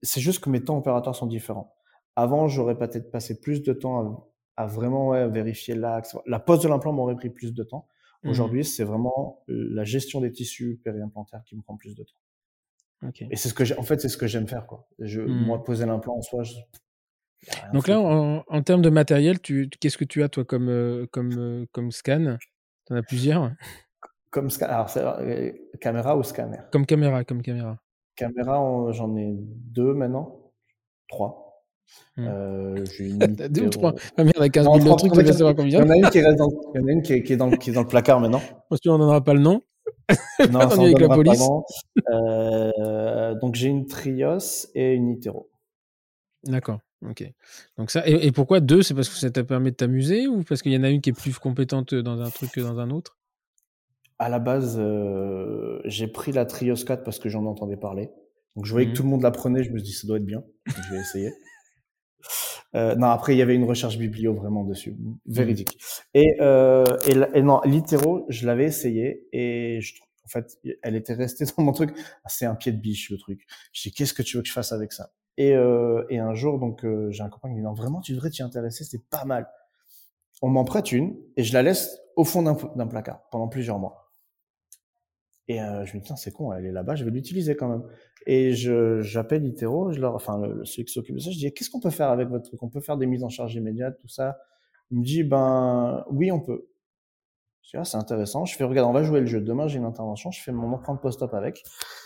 c'est 0.01 0.21
juste 0.21 0.43
que 0.43 0.49
mes 0.49 0.63
temps 0.63 0.77
opératoires 0.77 1.15
sont 1.15 1.27
différents. 1.27 1.73
Avant, 2.15 2.47
j'aurais 2.47 2.77
peut-être 2.77 3.11
passé 3.11 3.39
plus 3.39 3.63
de 3.63 3.73
temps 3.73 4.27
à, 4.57 4.65
vraiment 4.67 5.11
vérifier 5.29 5.75
l'axe. 5.75 6.15
La 6.25 6.39
pose 6.39 6.61
de 6.61 6.67
l'implant 6.67 6.91
m'aurait 6.93 7.15
pris 7.15 7.29
plus 7.29 7.53
de 7.53 7.63
temps. 7.63 7.87
Mmh. 8.23 8.29
Aujourd'hui, 8.29 8.65
c'est 8.65 8.83
vraiment 8.83 9.43
la 9.47 9.83
gestion 9.83 10.21
des 10.21 10.31
tissus 10.31 10.79
périimplantaires 10.83 11.43
qui 11.45 11.55
me 11.55 11.61
prend 11.61 11.77
plus 11.77 11.95
de 11.95 12.03
temps. 12.03 13.11
Et 13.29 13.35
c'est 13.35 13.49
ce 13.49 13.53
que. 13.53 13.79
En 13.79 13.83
fait, 13.83 14.01
c'est 14.01 14.09
ce 14.09 14.17
que 14.17 14.25
j'aime 14.25 14.47
faire, 14.47 14.65
quoi. 14.65 14.87
Je, 14.99 15.21
mmh. 15.21 15.45
Moi, 15.45 15.63
poser 15.63 15.85
l'implant 15.85 16.17
en 16.17 16.21
soi, 16.21 16.43
je, 16.43 16.55
donc 17.73 17.87
là, 17.87 17.99
en, 17.99 18.61
termes 18.63 18.81
de 18.81 18.89
matériel, 18.89 19.39
qu'est-ce 19.39 19.97
que 19.97 20.05
tu 20.05 20.23
as 20.23 20.29
toi 20.29 20.43
comme, 20.43 20.69
euh, 20.69 21.05
comme, 21.11 21.31
euh, 21.37 21.65
comme 21.71 21.91
scan? 21.91 22.37
Tu 22.85 22.93
en 22.93 22.95
as 22.95 23.03
plusieurs? 23.03 23.51
Comme 24.29 24.49
scan, 24.49 24.65
alors 24.67 24.91
euh, 24.97 25.51
caméra 25.79 26.17
ou 26.17 26.23
scanner? 26.23 26.59
Comme 26.71 26.85
caméra, 26.85 27.23
comme 27.23 27.41
caméra. 27.41 27.79
Caméra, 28.15 28.91
j'en 28.91 29.15
ai 29.15 29.33
deux 29.37 29.93
maintenant, 29.93 30.51
trois. 31.07 31.46
Mmh. 32.17 32.85
j'ai 32.91 33.09
une 33.09 33.17
deux 33.17 33.65
ou 33.65 33.69
trois 33.69 33.93
Ah 34.17 34.23
merde, 34.23 34.37
avec 34.37 34.53
15 34.53 34.63
000 34.63 34.77
non, 34.79 34.95
trucs, 34.95 35.13
tu 35.13 35.21
vas 35.21 35.33
savoir 35.33 35.55
combien. 35.55 35.79
Il 35.79 35.83
y 35.83 35.87
en 35.87 35.89
a 35.89 35.95
une 35.97 36.09
qui, 36.09 36.21
reste 36.21 36.37
dans, 36.37 36.49
il 36.73 36.81
y 36.81 36.83
en 36.83 36.87
a 36.87 36.91
une 36.91 37.01
qui, 37.03 37.13
est, 37.13 37.23
qui, 37.23 37.33
est 37.33 37.37
dans, 37.37 37.51
qui 37.51 37.69
est 37.69 37.73
dans 37.73 37.81
le 37.81 37.87
placard 37.87 38.19
maintenant. 38.19 38.41
Parce 38.69 38.81
qu'on 38.81 38.97
n'en 38.97 39.05
aura 39.05 39.23
pas 39.23 39.33
le 39.33 39.39
nom. 39.39 39.61
non, 40.51 40.59
ça 40.69 40.81
avec 40.81 40.99
la 40.99 41.09
police. 41.09 41.47
Euh, 42.09 43.35
donc 43.35 43.55
j'ai 43.55 43.67
une 43.67 43.85
Trios 43.85 44.67
et 44.73 44.93
une 44.93 45.09
Itero. 45.09 45.49
D'accord. 46.43 46.79
Ok. 47.07 47.23
Donc 47.77 47.91
ça, 47.91 48.07
et, 48.07 48.31
pourquoi 48.31 48.59
deux? 48.59 48.81
C'est 48.81 48.93
parce 48.93 49.09
que 49.09 49.15
ça 49.15 49.29
t'a 49.29 49.43
permis 49.43 49.71
de 49.71 49.75
t'amuser 49.75 50.27
ou 50.27 50.43
parce 50.43 50.61
qu'il 50.61 50.71
y 50.73 50.77
en 50.77 50.83
a 50.83 50.89
une 50.89 51.01
qui 51.01 51.11
est 51.11 51.13
plus 51.13 51.37
compétente 51.37 51.93
dans 51.93 52.21
un 52.21 52.29
truc 52.29 52.51
que 52.51 52.61
dans 52.61 52.79
un 52.79 52.89
autre? 52.89 53.17
À 54.19 54.29
la 54.29 54.39
base, 54.39 54.77
euh, 54.79 55.79
j'ai 55.85 56.07
pris 56.07 56.31
la 56.31 56.45
Trios 56.45 56.75
4 56.75 57.03
parce 57.03 57.19
que 57.19 57.29
j'en 57.29 57.45
entendais 57.45 57.77
parler. 57.77 58.09
Donc 58.55 58.65
je 58.65 58.71
voyais 58.71 58.87
que 58.87 58.93
mmh 58.93 58.95
tout 58.95 59.03
le 59.03 59.09
monde 59.09 59.21
la 59.21 59.29
prenait, 59.29 59.63
je 59.63 59.71
me 59.71 59.77
suis 59.77 59.85
dit 59.85 59.93
ça 59.93 60.07
doit 60.07 60.17
être 60.17 60.25
bien, 60.25 60.43
je 60.65 60.91
vais 60.91 60.99
essayer. 60.99 61.29
Euh, 62.75 62.95
non, 62.95 63.07
après 63.07 63.33
il 63.33 63.37
y 63.37 63.41
avait 63.41 63.55
une 63.55 63.63
recherche 63.63 63.97
biblio 63.97 64.33
vraiment 64.33 64.63
dessus, 64.63 64.95
véridique. 65.25 65.77
Et, 66.13 66.35
euh, 66.41 66.83
et, 67.07 67.41
non, 67.41 67.61
littéro, 67.65 68.25
je 68.29 68.45
l'avais 68.45 68.65
essayé 68.65 69.27
et 69.31 69.79
je, 69.81 69.93
en 70.27 70.29
fait, 70.29 70.59
elle 70.83 70.95
était 70.95 71.13
restée 71.13 71.45
dans 71.57 71.63
mon 71.63 71.71
truc. 71.71 71.93
Ah, 72.23 72.29
c'est 72.29 72.45
un 72.45 72.55
pied 72.55 72.71
de 72.71 72.77
biche 72.77 73.09
le 73.09 73.17
truc. 73.17 73.45
Je 73.71 73.83
dis 73.83 73.93
qu'est-ce 73.93 74.13
que 74.13 74.21
tu 74.21 74.37
veux 74.37 74.43
que 74.43 74.49
je 74.49 74.53
fasse 74.53 74.73
avec 74.73 74.91
ça? 74.91 75.11
Et, 75.37 75.55
euh, 75.55 76.03
et 76.09 76.19
un 76.19 76.33
jour, 76.33 76.59
donc, 76.59 76.83
euh, 76.83 77.09
j'ai 77.11 77.23
un 77.23 77.29
copain 77.29 77.47
qui 77.47 77.53
me 77.53 77.59
dit 77.59 77.63
non, 77.63 77.73
vraiment, 77.73 78.01
tu 78.01 78.13
devrais 78.13 78.29
t'y 78.29 78.43
intéresser, 78.43 78.83
c'est 78.83 79.07
pas 79.09 79.23
mal. 79.23 79.47
On 80.41 80.49
m'en 80.49 80.65
prête 80.65 80.91
une 80.91 81.15
et 81.37 81.43
je 81.43 81.53
la 81.53 81.63
laisse 81.63 81.97
au 82.15 82.23
fond 82.23 82.41
d'un 82.43 82.87
placard 82.87 83.21
pendant 83.31 83.47
plusieurs 83.47 83.79
mois. 83.79 84.06
Et 85.47 85.61
euh, 85.61 85.85
je 85.85 85.95
me 85.95 86.01
dis 86.01 86.07
tiens, 86.07 86.15
c'est 86.17 86.31
con, 86.31 86.51
elle 86.51 86.65
est 86.65 86.71
là-bas, 86.71 86.95
je 86.95 87.05
vais 87.05 87.11
l'utiliser 87.11 87.55
quand 87.55 87.69
même. 87.69 87.83
Et 88.25 88.53
je 88.53 89.01
j'appelle 89.01 89.45
Itero, 89.45 89.91
je 89.91 90.01
leur, 90.01 90.15
enfin 90.15 90.37
le, 90.39 90.65
celui 90.65 90.85
qui 90.85 90.93
s'occupe 90.93 91.15
de 91.15 91.21
ça, 91.21 91.31
je 91.31 91.37
dis 91.37 91.53
qu'est-ce 91.53 91.69
qu'on 91.69 91.79
peut 91.79 91.89
faire 91.89 92.09
avec 92.09 92.27
votre 92.27 92.45
truc? 92.45 92.61
On 92.63 92.69
peut 92.69 92.81
faire 92.81 92.97
des 92.97 93.05
mises 93.05 93.23
en 93.23 93.29
charge 93.29 93.55
immédiates, 93.55 93.97
tout 93.97 94.09
ça? 94.09 94.37
Il 94.91 94.99
me 94.99 95.03
dit 95.03 95.23
ben 95.23 96.03
oui, 96.11 96.31
on 96.31 96.41
peut. 96.41 96.67
Je 97.63 97.71
dis 97.71 97.77
ah, 97.77 97.85
c'est 97.85 97.97
intéressant. 97.97 98.43
Je 98.45 98.55
fais 98.57 98.65
regarde, 98.65 98.89
on 98.89 98.93
va 98.93 99.03
jouer 99.03 99.21
le 99.21 99.25
jeu. 99.25 99.39
Demain 99.39 99.67
j'ai 99.67 99.77
une 99.77 99.85
intervention, 99.85 100.31
je 100.31 100.41
fais 100.41 100.51
mon 100.51 100.73
empreinte 100.73 101.01
post-op 101.01 101.33
avec. 101.33 101.63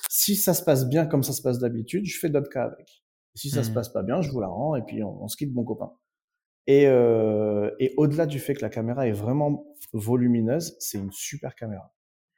Si 0.10 0.36
ça 0.36 0.54
se 0.54 0.64
passe 0.64 0.88
bien 0.88 1.08
comme 1.08 1.24
ça 1.24 1.34
se 1.34 1.42
passe 1.42 1.58
d'habitude, 1.58 2.06
je 2.06 2.20
fais 2.20 2.30
d'autres 2.30 2.50
cas 2.50 2.66
avec. 2.66 3.04
Si 3.34 3.50
ça 3.50 3.64
se 3.64 3.72
mmh. 3.72 3.74
passe 3.74 3.90
pas 3.90 4.04
bien, 4.04 4.22
je 4.22 4.30
vous 4.30 4.42
la 4.42 4.48
rends 4.48 4.76
et 4.76 4.84
puis 4.84 5.04
on, 5.04 5.28
se 5.28 5.38
quitte, 5.38 5.54
mon 5.54 5.64
copain. 5.64 5.94
Et, 6.68 6.86
euh, 6.88 7.72
et 7.80 7.94
au-delà 7.98 8.26
du 8.26 8.40
fait 8.40 8.54
que 8.54 8.62
la 8.62 8.70
caméra 8.70 9.08
est 9.08 9.14
vraiment 9.14 9.66
volumineuse, 9.94 10.76
c'est 10.80 10.98
une 10.98 11.12
super 11.12 11.56
caméra. 11.56 11.94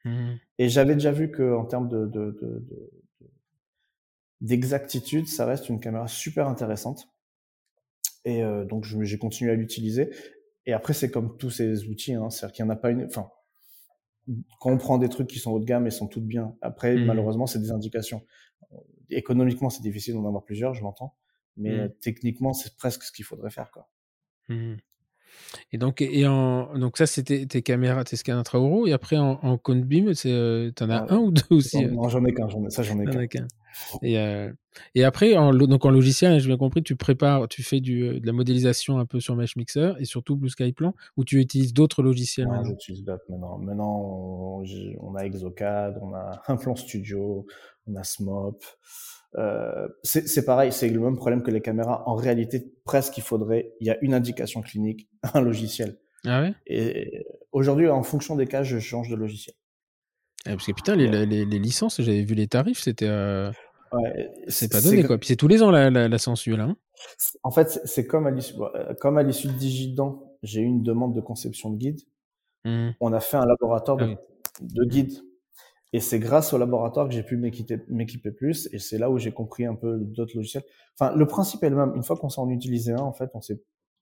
Mmh. 0.05 0.33
Et 0.59 0.69
j'avais 0.69 0.93
déjà 0.93 1.11
vu 1.11 1.31
que 1.31 1.53
en 1.53 1.65
termes 1.65 1.87
de, 1.87 2.05
de, 2.05 2.37
de, 2.41 2.91
d'exactitude, 4.41 5.27
ça 5.27 5.45
reste 5.45 5.69
une 5.69 5.79
caméra 5.79 6.07
super 6.07 6.47
intéressante. 6.47 7.07
Et 8.25 8.43
euh, 8.43 8.65
donc 8.65 8.85
j'ai 8.85 9.17
continué 9.17 9.51
à 9.51 9.55
l'utiliser. 9.55 10.09
Et 10.65 10.73
après, 10.73 10.93
c'est 10.93 11.11
comme 11.11 11.37
tous 11.37 11.49
ces 11.49 11.87
outils, 11.87 12.13
hein, 12.13 12.29
c'est-à-dire 12.29 12.55
qu'il 12.55 12.65
n'y 12.65 12.71
en 12.71 12.73
a 12.73 12.77
pas 12.77 12.91
une. 12.91 13.05
Enfin, 13.05 13.29
quand 14.59 14.71
on 14.71 14.77
prend 14.77 14.97
des 14.97 15.09
trucs 15.09 15.27
qui 15.27 15.39
sont 15.39 15.51
haut 15.51 15.59
de 15.59 15.65
gamme 15.65 15.87
et 15.87 15.91
sont 15.91 16.07
toutes 16.07 16.25
bien, 16.25 16.55
après, 16.61 16.95
mmh. 16.95 17.05
malheureusement, 17.05 17.47
c'est 17.47 17.59
des 17.59 17.71
indications 17.71 18.25
économiquement, 19.09 19.69
c'est 19.69 19.83
difficile 19.83 20.13
d'en 20.15 20.25
avoir 20.25 20.43
plusieurs, 20.43 20.73
je 20.73 20.81
l'entends. 20.81 21.15
Mais 21.57 21.85
mmh. 21.85 21.93
techniquement, 22.01 22.53
c'est 22.53 22.75
presque 22.77 23.03
ce 23.03 23.11
qu'il 23.11 23.25
faudrait 23.25 23.51
faire, 23.51 23.71
quoi. 23.71 23.89
Mmh. 24.49 24.75
Et 25.71 25.77
donc, 25.77 26.01
et 26.01 26.27
en, 26.27 26.77
donc 26.77 26.97
ça, 26.97 27.05
c'était 27.05 27.45
tes 27.45 27.61
caméras, 27.61 28.03
tes 28.03 28.15
scans 28.15 28.37
intraoraux. 28.37 28.87
Et 28.87 28.93
après, 28.93 29.17
en, 29.17 29.39
en 29.41 29.57
cone 29.57 29.83
beam, 29.83 30.11
euh, 30.25 30.71
t'en 30.71 30.89
as 30.89 31.05
ah, 31.09 31.13
un 31.13 31.17
ou 31.17 31.31
deux 31.31 31.43
aussi 31.51 31.85
Non, 31.85 32.07
j'en 32.09 32.23
ai 32.25 32.33
qu'un. 32.33 32.47
Ça, 32.69 32.83
j'en 32.83 32.99
ai 32.99 33.27
qu'un. 33.27 33.47
Et, 34.01 34.19
euh, 34.19 34.51
et 34.95 35.03
après, 35.03 35.35
en, 35.35 35.53
donc 35.53 35.85
en 35.85 35.89
logiciel, 35.89 36.39
j'ai 36.39 36.47
bien 36.47 36.57
compris, 36.57 36.83
tu 36.83 36.95
prépares, 36.95 37.47
tu 37.47 37.63
fais 37.63 37.79
du, 37.79 38.03
euh, 38.03 38.19
de 38.19 38.25
la 38.25 38.33
modélisation 38.33 38.99
un 38.99 39.05
peu 39.05 39.19
sur 39.19 39.35
Mesh 39.35 39.55
Mixer 39.55 39.93
et 39.99 40.05
surtout 40.05 40.35
Blue 40.35 40.49
Sky 40.49 40.73
Plan, 40.73 40.93
ou 41.17 41.23
tu 41.23 41.39
utilises 41.39 41.73
d'autres 41.73 42.03
logiciels 42.03 42.47
Non, 42.47 42.63
j'utilise 42.63 43.03
d'autres 43.03 43.23
maintenant. 43.29 43.57
Maintenant, 43.57 43.99
on, 43.99 44.63
on, 44.99 45.15
a 45.15 45.25
Exocad, 45.25 45.97
on 46.01 46.13
a 46.13 46.41
un 46.47 46.57
plan 46.57 46.75
studio, 46.75 47.45
on 47.87 47.95
a 47.95 48.03
SMOP. 48.03 48.63
Euh, 49.37 49.87
c'est 50.03 50.45
pareil, 50.45 50.71
c'est 50.71 50.89
le 50.89 50.99
même 50.99 51.15
problème 51.15 51.41
que 51.41 51.51
les 51.51 51.61
caméras. 51.61 52.03
En 52.07 52.15
réalité, 52.15 52.71
presque 52.85 53.17
il 53.17 53.23
faudrait, 53.23 53.73
il 53.79 53.87
y 53.87 53.89
a 53.89 53.97
une 54.01 54.13
indication 54.13 54.61
clinique, 54.61 55.09
un 55.33 55.41
logiciel. 55.41 55.99
Ah 56.25 56.41
ouais? 56.41 56.53
Et 56.67 57.25
aujourd'hui, 57.51 57.89
en 57.89 58.03
fonction 58.03 58.35
des 58.35 58.47
cas, 58.47 58.63
je 58.63 58.79
change 58.79 59.09
de 59.09 59.15
logiciel. 59.15 59.55
Eh, 60.45 60.51
parce 60.51 60.65
que 60.65 60.71
putain, 60.71 60.95
les, 60.95 61.25
les, 61.25 61.45
les 61.45 61.59
licences, 61.59 62.01
j'avais 62.01 62.23
vu 62.23 62.35
les 62.35 62.47
tarifs, 62.47 62.79
c'était. 62.79 63.07
Euh... 63.07 63.51
Ouais, 63.91 64.31
c'est 64.47 64.71
pas 64.71 64.81
donné 64.81 65.03
quoi. 65.03 65.19
Puis 65.19 65.27
c'est 65.27 65.35
tous 65.35 65.47
les 65.47 65.61
ans 65.61 65.69
la, 65.69 65.91
la, 65.91 66.07
la 66.07 66.17
censure 66.17 66.57
là. 66.57 66.63
Hein. 66.63 66.77
en 67.43 67.51
fait, 67.51 67.79
c'est 67.85 68.07
comme 68.07 68.25
à 68.25 68.31
l'issue, 68.31 68.55
euh, 68.59 68.95
comme 68.95 69.19
à 69.19 69.23
l'issue 69.23 69.47
de 69.47 69.53
Digidan, 69.53 70.35
j'ai 70.41 70.61
eu 70.61 70.65
une 70.65 70.81
demande 70.81 71.13
de 71.13 71.21
conception 71.21 71.69
de 71.69 71.77
guide. 71.77 72.01
Mmh. 72.65 72.89
On 72.99 73.13
a 73.13 73.19
fait 73.19 73.37
un 73.37 73.45
laboratoire 73.45 73.97
de, 73.97 74.15
ah 74.15 74.21
de 74.61 74.83
guide 74.85 75.13
et 75.93 75.99
c'est 75.99 76.19
grâce 76.19 76.53
au 76.53 76.57
laboratoire 76.57 77.07
que 77.07 77.13
j'ai 77.13 77.21
pu 77.21 77.37
m'équiper 77.37 78.31
plus. 78.31 78.67
Et 78.73 78.79
c'est 78.79 78.97
là 78.97 79.11
où 79.11 79.19
j'ai 79.19 79.31
compris 79.31 79.65
un 79.65 79.75
peu 79.75 79.99
d'autres 79.99 80.35
logiciels. 80.35 80.63
Enfin, 80.99 81.15
le 81.15 81.27
principe 81.27 81.63
est 81.63 81.69
le 81.69 81.75
même. 81.75 81.93
Une 81.95 82.03
fois 82.03 82.17
qu'on 82.17 82.29
s'en 82.29 82.49
utilisé 82.49 82.93
un, 82.93 82.97
en 82.97 83.13
fait, 83.13 83.29
on 83.35 83.41
sait 83.41 83.61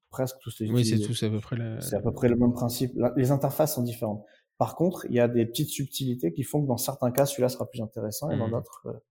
presque 0.09 0.37
tous 0.41 0.59
les 0.61 0.67
utiliser. 0.67 0.95
Oui, 0.95 1.01
c'est 1.01 1.07
tout, 1.07 1.25
à 1.25 1.29
peu 1.29 1.41
près 1.41 1.57
C'est 1.81 1.97
à 1.97 2.01
peu 2.01 2.13
près 2.13 2.29
le 2.29 2.37
même 2.37 2.53
principe. 2.53 2.93
Les 3.17 3.31
interfaces 3.31 3.75
sont 3.75 3.83
différentes. 3.83 4.23
Par 4.57 4.75
contre, 4.75 5.05
il 5.09 5.15
y 5.15 5.19
a 5.19 5.27
des 5.27 5.45
petites 5.45 5.69
subtilités 5.69 6.31
qui 6.31 6.43
font 6.43 6.61
que 6.61 6.67
dans 6.67 6.77
certains 6.77 7.11
cas, 7.11 7.25
celui-là 7.25 7.49
sera 7.49 7.69
plus 7.69 7.81
intéressant 7.81 8.31
et 8.31 8.37
dans 8.37 8.47
mmh. 8.47 8.51
d'autres. 8.51 9.03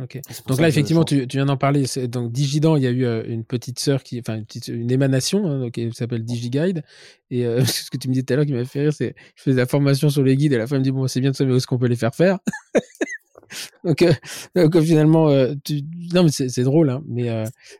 Ok. 0.00 0.18
Donc 0.46 0.58
là, 0.58 0.68
effectivement, 0.68 1.04
tu, 1.04 1.26
tu, 1.26 1.36
viens 1.36 1.46
d'en 1.46 1.58
parler. 1.58 1.84
Donc 2.08 2.32
Digidan, 2.32 2.76
il 2.76 2.82
y 2.82 2.86
a 2.86 2.90
eu 2.90 3.04
euh, 3.04 3.22
une 3.26 3.44
petite 3.44 3.78
sœur 3.78 4.02
qui, 4.02 4.18
enfin 4.20 4.36
une, 4.36 4.46
petite, 4.46 4.68
une 4.68 4.90
émanation 4.90 5.46
hein, 5.46 5.70
qui 5.70 5.92
s'appelle 5.92 6.24
DigiGuide. 6.24 6.82
Et 7.30 7.44
euh, 7.44 7.64
ce 7.64 7.90
que 7.90 7.98
tu 7.98 8.08
me 8.08 8.14
disais 8.14 8.24
tout 8.24 8.32
à 8.32 8.36
l'heure 8.36 8.46
qui 8.46 8.54
m'a 8.54 8.64
fait 8.64 8.80
rire, 8.80 8.92
c'est 8.92 9.14
je 9.34 9.42
faisais 9.42 9.56
la 9.56 9.66
formation 9.66 10.08
sur 10.08 10.22
les 10.22 10.36
guides 10.36 10.54
et 10.54 10.58
la 10.58 10.66
fin 10.66 10.78
me 10.78 10.82
dit 10.82 10.92
bon, 10.92 11.06
c'est 11.08 11.20
bien 11.20 11.30
de 11.30 11.36
savoir 11.36 11.54
où 11.54 11.56
est-ce 11.58 11.66
qu'on 11.66 11.78
peut 11.78 11.88
les 11.88 11.96
faire 11.96 12.14
faire. 12.14 12.38
donc, 13.84 14.00
euh, 14.00 14.12
donc 14.56 14.80
finalement, 14.80 15.28
tu... 15.62 15.82
non 16.14 16.24
mais 16.24 16.30
c'est 16.30 16.62
drôle, 16.62 16.88
hein, 16.88 17.02
mais 17.06 17.28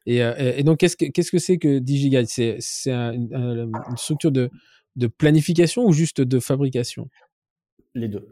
et, 0.05 0.19
et, 0.19 0.63
donc 0.65 0.79
qu'est-ce 0.79 0.99
que 0.99 1.07
qu'est-ce 1.07 1.31
que 1.31 1.39
c'est 1.39 1.57
que 1.57 1.79
DigiGuide 1.79 2.29
C'est 2.29 2.57
c'est 2.61 2.93
un, 2.93 3.15
une 3.15 3.97
structure 3.97 4.33
de 4.33 4.51
de 4.97 5.07
planification 5.07 5.87
ou 5.87 5.93
juste 5.93 6.21
de 6.21 6.41
fabrication? 6.41 7.09
Les 7.95 8.09
deux. 8.09 8.27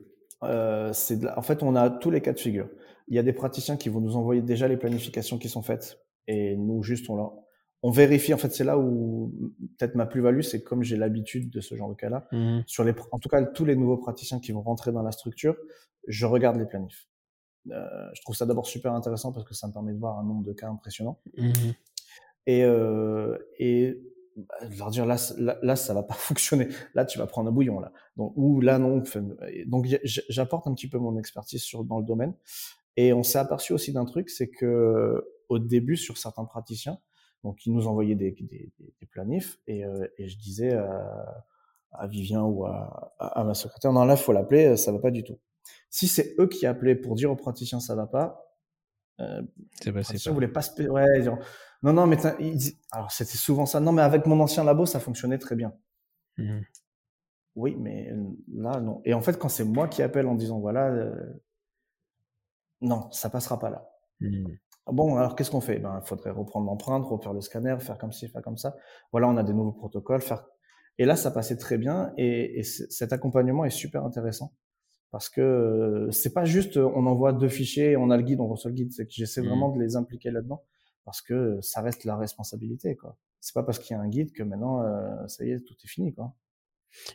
c'est 0.92 1.26
en 1.34 1.42
fait, 1.42 1.62
on 1.62 1.74
a 1.76 1.88
tous 1.88 2.10
les 2.10 2.20
cas 2.20 2.34
de 2.34 2.38
figure 2.38 2.68
il 3.10 3.16
y 3.16 3.18
a 3.18 3.22
des 3.22 3.32
praticiens 3.32 3.76
qui 3.76 3.88
vont 3.88 4.00
nous 4.00 4.16
envoyer 4.16 4.40
déjà 4.40 4.68
les 4.68 4.76
planifications 4.76 5.36
qui 5.36 5.48
sont 5.48 5.62
faites 5.62 6.00
et 6.26 6.56
nous 6.56 6.82
juste 6.82 7.10
on 7.10 7.32
on 7.82 7.90
vérifie 7.90 8.32
en 8.34 8.38
fait 8.38 8.50
c'est 8.50 8.64
là 8.64 8.78
où 8.78 9.32
peut-être 9.78 9.94
ma 9.94 10.06
plus-value 10.06 10.42
c'est 10.42 10.62
comme 10.62 10.82
j'ai 10.82 10.96
l'habitude 10.96 11.50
de 11.50 11.60
ce 11.60 11.74
genre 11.74 11.88
de 11.88 11.94
cas-là 11.94 12.26
mmh 12.32 12.60
sur 12.66 12.84
les 12.84 12.94
en 13.10 13.18
tout 13.18 13.28
cas 13.28 13.42
tous 13.42 13.64
les 13.64 13.76
nouveaux 13.76 13.98
praticiens 13.98 14.38
qui 14.38 14.52
vont 14.52 14.62
rentrer 14.62 14.92
dans 14.92 15.02
la 15.02 15.12
structure 15.12 15.56
je 16.06 16.24
regarde 16.24 16.56
les 16.56 16.66
planifs 16.66 17.08
euh, 17.70 17.84
je 18.14 18.22
trouve 18.22 18.36
ça 18.36 18.46
d'abord 18.46 18.66
super 18.66 18.94
intéressant 18.94 19.32
parce 19.32 19.46
que 19.46 19.54
ça 19.54 19.66
me 19.66 19.72
permet 19.72 19.92
de 19.92 19.98
voir 19.98 20.18
un 20.18 20.24
nombre 20.24 20.44
de 20.44 20.52
cas 20.52 20.68
impressionnant 20.68 21.20
mmh 21.36 21.52
et 22.46 22.64
euh, 22.64 23.36
et 23.58 24.00
bah, 24.36 24.54
leur 24.78 24.90
dire 24.90 25.06
là, 25.06 25.16
là, 25.38 25.58
là, 25.62 25.76
ça 25.76 25.92
va 25.92 26.02
pas 26.02 26.14
fonctionner. 26.18 26.68
Là, 26.94 27.04
tu 27.04 27.18
vas 27.18 27.26
prendre 27.26 27.50
un 27.50 27.52
bouillon 27.52 27.80
là. 27.80 27.92
Donc 28.16 28.32
ou 28.36 28.60
là 28.60 28.78
non. 28.78 29.02
Donc 29.66 29.86
j'apporte 30.04 30.66
un 30.66 30.74
petit 30.74 30.88
peu 30.88 30.98
mon 30.98 31.18
expertise 31.18 31.62
sur 31.62 31.84
dans 31.84 31.98
le 31.98 32.04
domaine. 32.04 32.34
Et 32.96 33.12
on 33.12 33.22
s'est 33.22 33.38
aperçu 33.38 33.72
aussi 33.72 33.92
d'un 33.92 34.04
truc, 34.04 34.30
c'est 34.30 34.48
que 34.48 35.24
au 35.48 35.58
début, 35.58 35.96
sur 35.96 36.18
certains 36.18 36.44
praticiens, 36.44 36.98
donc 37.44 37.64
ils 37.66 37.72
nous 37.72 37.86
envoyaient 37.86 38.14
des, 38.14 38.32
des, 38.32 38.72
des 38.78 39.06
planifs, 39.06 39.58
et, 39.66 39.84
euh, 39.84 40.06
et, 40.18 40.28
je 40.28 40.38
disais 40.38 40.74
à, 40.74 41.44
à 41.92 42.06
Vivien 42.06 42.42
ou 42.42 42.66
à, 42.66 43.14
à, 43.18 43.42
ma 43.44 43.54
secrétaire, 43.54 43.92
non 43.92 44.04
là, 44.04 44.16
faut 44.16 44.32
l'appeler, 44.32 44.76
ça 44.76 44.92
va 44.92 44.98
pas 44.98 45.10
du 45.10 45.24
tout. 45.24 45.38
Si 45.88 46.06
c'est 46.06 46.34
eux 46.38 46.48
qui 46.48 46.66
appelaient 46.66 46.94
pour 46.94 47.14
dire 47.14 47.30
aux 47.30 47.36
praticiens 47.36 47.80
ça 47.80 47.94
va 47.94 48.06
pas, 48.06 48.56
euh, 49.20 49.42
c'est 49.80 49.92
pas, 49.92 50.02
pas. 50.02 50.30
voulait 50.30 50.48
pas 50.48 50.62
se... 50.62 50.82
ouais, 50.82 51.24
non 51.82 51.92
non 51.92 52.06
mais 52.06 52.16
alors 52.90 53.10
c'était 53.10 53.36
souvent 53.36 53.66
ça. 53.66 53.80
Non 53.80 53.92
mais 53.92 54.02
avec 54.02 54.26
mon 54.26 54.40
ancien 54.40 54.64
labo, 54.64 54.86
ça 54.86 55.00
fonctionnait 55.00 55.38
très 55.38 55.56
bien. 55.56 55.72
Mmh. 56.38 56.60
Oui, 57.56 57.76
mais 57.78 58.12
là 58.52 58.80
non. 58.80 59.02
Et 59.04 59.14
en 59.14 59.20
fait, 59.20 59.38
quand 59.38 59.48
c'est 59.48 59.64
moi 59.64 59.88
qui 59.88 60.02
appelle 60.02 60.26
en 60.26 60.34
disant 60.34 60.60
voilà, 60.60 60.86
euh, 60.88 61.12
non, 62.80 63.10
ça 63.10 63.30
passera 63.30 63.58
pas 63.58 63.70
là. 63.70 63.88
Mmh. 64.20 64.46
Bon, 64.86 65.16
alors 65.16 65.36
qu'est-ce 65.36 65.50
qu'on 65.50 65.60
fait? 65.60 65.78
Ben, 65.78 66.00
il 66.02 66.06
faudrait 66.06 66.30
reprendre 66.30 66.66
l'empreinte, 66.66 67.04
refaire 67.04 67.32
le 67.32 67.40
scanner, 67.40 67.76
faire 67.80 67.98
comme 67.98 68.12
ci, 68.12 68.28
faire 68.28 68.42
comme 68.42 68.56
ça. 68.56 68.76
Voilà, 69.12 69.28
on 69.28 69.36
a 69.36 69.42
des 69.42 69.52
nouveaux 69.52 69.72
protocoles. 69.72 70.20
Faire... 70.20 70.44
Et 70.98 71.04
là, 71.04 71.16
ça 71.16 71.30
passait 71.30 71.56
très 71.56 71.78
bien. 71.78 72.12
Et, 72.16 72.58
et 72.58 72.62
cet 72.62 73.12
accompagnement 73.12 73.64
est 73.64 73.70
super 73.70 74.04
intéressant 74.04 74.54
parce 75.10 75.28
que 75.28 75.40
euh, 75.40 76.10
c'est 76.12 76.32
pas 76.32 76.44
juste 76.44 76.76
on 76.76 77.06
envoie 77.06 77.32
deux 77.32 77.48
fichiers, 77.48 77.96
on 77.96 78.10
a 78.10 78.16
le 78.16 78.22
guide, 78.22 78.40
on 78.40 78.46
reçoit 78.48 78.70
le 78.70 78.76
guide. 78.76 78.92
C'est 78.92 79.06
que 79.06 79.12
j'essaie 79.12 79.40
vraiment 79.40 79.70
mmh. 79.70 79.78
de 79.78 79.82
les 79.82 79.96
impliquer 79.96 80.30
là-dedans 80.30 80.62
parce 81.04 81.22
que 81.22 81.58
ça 81.60 81.80
reste 81.82 82.04
la 82.04 82.16
responsabilité. 82.16 82.96
quoi. 82.96 83.16
C'est 83.40 83.54
pas 83.54 83.62
parce 83.62 83.78
qu'il 83.78 83.96
y 83.96 83.98
a 83.98 84.02
un 84.02 84.08
guide 84.08 84.32
que 84.32 84.42
maintenant, 84.42 84.82
euh, 84.82 85.26
ça 85.28 85.44
y 85.44 85.50
est, 85.50 85.60
tout 85.60 85.74
est 85.82 85.88
fini. 85.88 86.14
quoi. 86.14 86.34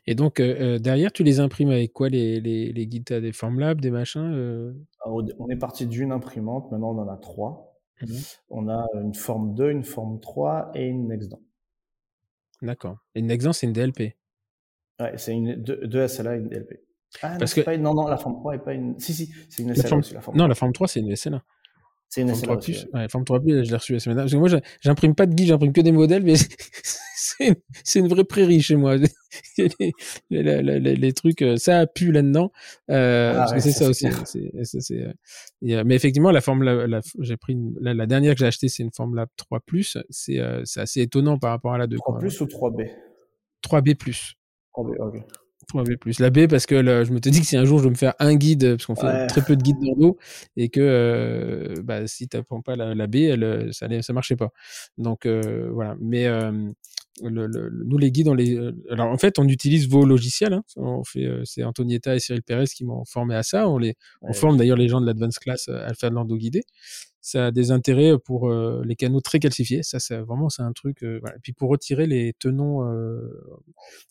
Et 0.07 0.15
donc, 0.15 0.39
euh, 0.39 0.75
euh, 0.75 0.79
derrière, 0.79 1.11
tu 1.11 1.23
les 1.23 1.39
imprimes 1.39 1.69
avec 1.69 1.93
quoi 1.93 2.09
les, 2.09 2.39
les, 2.39 2.71
les 2.71 2.87
guides 2.87 3.13
des 3.13 3.31
Formlab, 3.31 3.81
des 3.81 3.91
machins 3.91 4.31
euh? 4.33 4.73
On 5.05 5.49
est 5.49 5.57
parti 5.57 5.85
d'une 5.85 6.11
imprimante, 6.11 6.71
maintenant 6.71 6.95
on 6.95 6.99
en 6.99 7.07
a 7.07 7.17
trois. 7.17 7.71
Mmh 8.01 8.07
on 8.49 8.67
a 8.67 8.85
une 9.01 9.13
forme 9.13 9.53
2, 9.55 9.71
une 9.71 9.83
forme 9.83 10.19
3 10.19 10.71
et 10.75 10.85
une 10.85 11.07
Nexdan. 11.07 11.39
D'accord. 12.61 12.97
Et 13.15 13.19
une 13.19 13.27
Nexdan, 13.27 13.53
c'est 13.53 13.67
une 13.67 13.73
DLP 13.73 14.15
Ouais, 14.99 15.13
c'est 15.17 15.33
une 15.33 15.55
deux, 15.55 16.07
SLA 16.07 16.35
et 16.35 16.39
une 16.39 16.47
DLP. 16.47 16.81
Ah, 17.21 17.35
Parce 17.39 17.55
non, 17.55 17.63
que... 17.63 17.65
pas 17.65 17.77
non, 17.77 17.93
non, 17.93 18.07
la 18.07 18.17
forme 18.17 18.35
3 18.35 18.53
n'est 18.53 18.63
pas 18.63 18.73
une. 18.73 18.99
Si, 18.99 19.13
si, 19.13 19.33
c'est 19.49 19.63
une 19.63 19.73
SLA 19.75 19.97
aussi. 19.97 20.13
La 20.13 20.21
forme 20.21 20.37
non, 20.37 20.47
la 20.47 20.55
forme 20.55 20.73
3, 20.73 20.87
c'est 20.87 20.99
une 20.99 21.15
SLA. 21.15 21.43
C'est 22.09 22.21
une 22.21 22.29
forme 22.29 22.41
3 22.41 22.59
plus? 22.59 22.87
Ouais. 22.93 23.09
forme 23.09 23.25
3 23.25 23.39
plus, 23.41 23.65
je 23.65 23.69
l'ai 23.69 23.77
reçu 23.77 23.93
la 23.93 23.99
semaine 23.99 24.17
dernière. 24.17 24.39
Parce 24.39 24.51
que 24.51 24.55
moi, 24.55 24.61
j'imprime 24.81 25.15
pas 25.15 25.25
de 25.25 25.33
guide, 25.33 25.47
j'imprime 25.47 25.73
que 25.73 25.81
des 25.81 25.91
modèles, 25.91 26.23
mais 26.23 26.35
c'est 27.83 27.99
une, 27.99 28.07
vraie 28.07 28.23
prairie 28.23 28.61
chez 28.61 28.75
moi. 28.75 28.95
les, 28.97 29.93
les, 30.29 30.61
les, 30.61 30.95
les, 30.95 31.13
trucs, 31.13 31.41
euh, 31.41 31.57
ça 31.57 31.79
a 31.79 31.87
pu 31.87 32.11
là-dedans. 32.11 32.51
Euh, 32.89 33.33
ah, 33.33 33.37
parce 33.39 33.53
que 33.53 33.59
c'est 33.59 33.71
ça 33.71 33.89
aussi. 33.89 34.07
Euh, 34.07 35.83
mais 35.85 35.95
effectivement, 35.95 36.31
la 36.31 36.41
forme, 36.41 36.63
la, 36.63 37.01
j'ai 37.19 37.37
pris 37.37 37.57
la, 37.79 37.93
la, 37.93 38.05
dernière 38.05 38.33
que 38.33 38.39
j'ai 38.39 38.47
achetée, 38.47 38.69
c'est 38.69 38.83
une 38.83 38.93
forme 38.93 39.15
Lab 39.15 39.29
3 39.37 39.61
C'est, 40.09 40.39
euh, 40.39 40.61
c'est 40.65 40.81
assez 40.81 41.01
étonnant 41.01 41.37
par 41.37 41.51
rapport 41.51 41.73
à 41.73 41.77
la 41.77 41.87
2. 41.87 41.97
3 41.97 42.19
plus 42.19 42.41
ou 42.41 42.45
3B 42.45 42.89
3B 43.63 43.95
plus. 43.95 44.35
3B, 44.75 44.95
ok. 44.99 45.23
3B 45.65 45.97
plus. 45.97 46.19
La 46.19 46.29
B 46.29 46.47
parce 46.47 46.65
que 46.65 46.75
je 46.75 47.11
me 47.11 47.19
te 47.19 47.29
dis 47.29 47.41
que 47.41 47.45
si 47.45 47.57
un 47.57 47.65
jour 47.65 47.79
je 47.79 47.85
veux 47.85 47.89
me 47.89 47.95
faire 47.95 48.13
un 48.19 48.35
guide, 48.35 48.75
parce 48.75 48.85
qu'on 48.85 48.95
fait 48.95 49.27
très 49.27 49.41
peu 49.41 49.55
de 49.55 49.63
guides 49.63 49.79
Bordeaux, 49.79 50.17
et 50.57 50.69
que 50.69 50.79
euh, 50.81 51.73
bah, 51.83 52.07
si 52.07 52.27
tu 52.27 52.37
n'apprends 52.37 52.61
pas 52.61 52.75
la, 52.75 52.95
la, 52.95 53.07
B, 53.07 53.15
elle, 53.15 53.69
ça 53.71 53.87
ne 53.87 54.13
marchait 54.13 54.35
pas. 54.35 54.51
Donc 54.97 55.25
euh, 55.25 55.69
voilà. 55.71 55.95
Mais 55.99 56.27
euh, 56.27 56.51
le, 57.23 57.47
le, 57.47 57.69
nous 57.85 57.97
les 57.97 58.11
guides, 58.11 58.27
on 58.27 58.33
les. 58.33 58.57
Alors 58.89 59.07
en 59.07 59.17
fait, 59.17 59.39
on 59.39 59.47
utilise 59.47 59.87
vos 59.87 60.05
logiciels. 60.05 60.53
Hein. 60.53 60.63
On 60.75 61.03
fait, 61.03 61.27
c'est 61.43 61.63
Antonietta 61.63 62.15
et 62.15 62.19
Cyril 62.19 62.43
Pérez 62.43 62.65
qui 62.65 62.85
m'ont 62.85 63.05
formé 63.05 63.35
à 63.35 63.43
ça. 63.43 63.67
On 63.69 63.77
les, 63.77 63.95
on 64.21 64.33
forme 64.33 64.57
d'ailleurs 64.57 64.77
les 64.77 64.87
gens 64.87 65.01
de 65.01 65.05
l'Advanced 65.05 65.39
Class 65.39 65.69
à 65.69 65.93
faire 65.93 66.09
de 66.09 66.15
l'endo 66.15 66.35
guidé. 66.37 66.63
Ça 67.21 67.47
a 67.47 67.51
des 67.51 67.71
intérêts 67.71 68.19
pour 68.23 68.51
les 68.51 68.95
canaux 68.95 69.21
très 69.21 69.39
calcifiés. 69.39 69.81
Ça, 69.81 69.99
c'est 69.99 70.17
vraiment 70.17 70.49
c'est 70.49 70.61
un 70.61 70.73
truc. 70.73 71.03
Voilà. 71.03 71.35
Et 71.35 71.39
puis 71.41 71.53
pour 71.53 71.69
retirer 71.69 72.05
les 72.05 72.33
tenons 72.39 72.83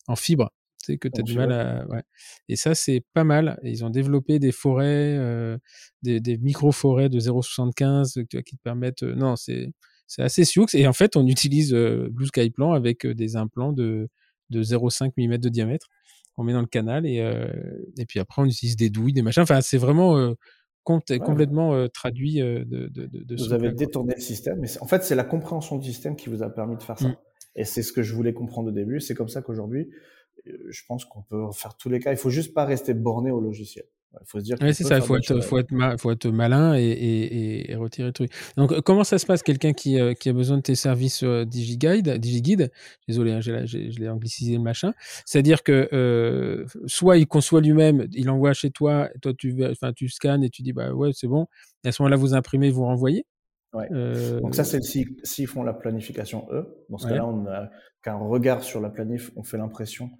en 0.09 0.16
fibre 0.16 0.51
que 0.86 1.09
tu 1.09 1.20
as 1.20 1.23
du 1.23 1.36
mal 1.36 1.52
à. 1.52 1.86
Ouais. 1.89 2.02
Et 2.48 2.56
ça, 2.56 2.74
c'est 2.74 3.05
pas 3.12 3.24
mal. 3.24 3.59
Ils 3.62 3.85
ont 3.85 3.90
développé 3.90 4.39
des 4.39 4.52
forêts, 4.52 5.16
euh, 5.19 5.59
des, 6.02 6.20
des 6.20 6.39
micro-forêts 6.39 7.09
de 7.09 7.19
0,75 7.19 8.27
qui 8.43 8.56
te 8.56 8.62
permettent. 8.62 9.02
Euh, 9.02 9.15
non, 9.15 9.36
c'est 9.36 9.73
assez 10.19 10.44
sioux. 10.44 10.66
Et 10.74 10.86
en 10.86 10.93
fait, 10.93 11.16
on 11.16 11.27
utilise 11.27 11.74
euh, 11.74 12.09
Blue 12.11 12.27
Sky 12.27 12.51
Plan 12.51 12.73
avec 12.73 13.06
des 13.06 13.36
implants 13.36 13.73
de, 13.73 14.09
de 14.51 14.62
0,5 14.62 15.12
mm 15.16 15.39
de 15.39 15.48
diamètre. 15.48 15.89
On 16.36 16.44
met 16.44 16.52
dans 16.52 16.61
le 16.61 16.66
canal 16.66 17.06
et, 17.06 17.19
et 17.97 18.06
puis 18.06 18.19
après, 18.19 18.43
on 18.43 18.44
utilise 18.44 18.74
des 18.74 18.90
douilles, 18.90 19.12
des 19.12 19.23
machins. 19.23 19.44
Enfin, 19.44 19.61
c'est 19.61 19.78
vraiment 19.78 20.35
complètement 20.82 21.89
traduit 21.90 22.40
de, 22.40 22.65
de, 22.66 23.06
de, 23.06 23.36
Vous 23.36 23.52
avez 23.52 23.70
détourné 23.70 24.15
le 24.16 24.20
système. 24.20 24.59
Mais 24.59 24.66
en 24.81 24.86
fait, 24.89 25.05
c'est 25.05 25.15
la 25.15 25.23
compréhension 25.23 25.78
du 25.78 25.89
système 25.89 26.16
qui 26.16 26.28
vous 26.31 26.43
a 26.43 26.51
permis 26.51 26.77
de 26.77 26.82
faire 26.82 26.98
ça. 26.98 27.06
Mmh. 27.06 27.16
Et 27.56 27.65
c'est 27.65 27.82
ce 27.82 27.93
que 27.93 28.02
je 28.02 28.15
voulais 28.15 28.32
comprendre 28.32 28.69
au 28.69 28.73
début. 28.73 29.01
C'est 29.01 29.15
comme 29.15 29.28
ça 29.28 29.43
qu'aujourd'hui, 29.43 29.90
je 30.44 30.82
pense 30.86 31.05
qu'on 31.05 31.23
peut 31.23 31.43
faire 31.52 31.77
tous 31.77 31.89
les 31.89 32.01
cas. 32.01 32.11
Il 32.12 32.19
faut 32.19 32.31
juste 32.31 32.55
pas 32.55 32.65
rester 32.65 32.94
borné 32.94 33.31
au 33.31 33.40
logiciel. 33.40 33.86
Il 34.20 34.27
faut 34.27 34.39
se 34.39 34.44
dire. 34.44 34.56
Oui, 34.61 34.74
c'est 34.74 34.85
ça. 34.85 34.97
Il 34.97 35.02
faut 35.02 35.16
être, 35.16 35.40
faut, 35.40 35.59
être 35.59 36.01
faut 36.01 36.11
être 36.11 36.28
malin 36.28 36.77
et, 36.77 36.82
et, 36.82 37.70
et, 37.73 37.74
retirer 37.74 38.06
le 38.06 38.12
truc. 38.12 38.31
Donc, 38.56 38.73
euh, 38.73 38.81
comment 38.81 39.05
ça 39.05 39.19
se 39.19 39.27
passe 39.27 39.43
Quelqu'un 39.43 39.73
qui, 39.73 39.98
euh, 39.98 40.15
qui, 40.15 40.28
a 40.28 40.32
besoin 40.32 40.56
de 40.59 40.62
tes 40.62 40.74
services 40.74 41.23
euh, 41.23 41.44
DigiGuide, 41.44 42.19
DigiGuide, 42.19 42.70
désolé, 43.09 43.32
hein, 43.32 43.40
je 43.40 43.52
l'ai 43.52 44.09
anglicisé 44.09 44.55
le 44.55 44.62
machin. 44.62 44.93
C'est-à-dire 45.27 45.62
que 45.62 45.89
euh, 45.93 46.65
soit 46.86 47.19
il 47.19 47.27
conçoit 47.27 47.61
lui-même, 47.61 48.06
il 48.12 48.31
envoie 48.31 48.52
chez 48.52 48.70
toi, 48.70 49.11
toi 49.20 49.32
tu, 49.36 49.56
tu 49.97 50.09
scannes 50.09 50.44
et 50.44 50.51
tu 50.51 50.62
dis 50.62 50.73
bah 50.73 50.93
ouais 50.93 51.11
c'est 51.12 51.28
bon. 51.28 51.47
Et 51.85 51.89
à 51.89 51.93
ce 51.93 52.02
moment-là, 52.02 52.16
vous 52.16 52.35
imprimez, 52.35 52.70
vous 52.70 52.85
renvoyez? 52.85 53.27
Ouais. 53.73 53.89
Donc 54.40 54.55
ça, 54.55 54.62
c'est 54.62 54.81
s'ils 54.82 55.16
si, 55.24 55.47
font 55.47 55.65
la 55.65 55.74
planification 55.74 56.47
eux. 56.52 56.85
Dans 56.90 56.98
ce 56.98 57.09
cas-là, 57.09 57.27
on 57.27 57.47
a 57.47 57.70
qu'un 58.02 58.15
regard 58.15 58.62
sur 58.62 58.81
la 58.81 58.89
planif, 58.89 59.32
on 59.35 59.43
fait 59.43 59.59
l'impression 59.59 60.11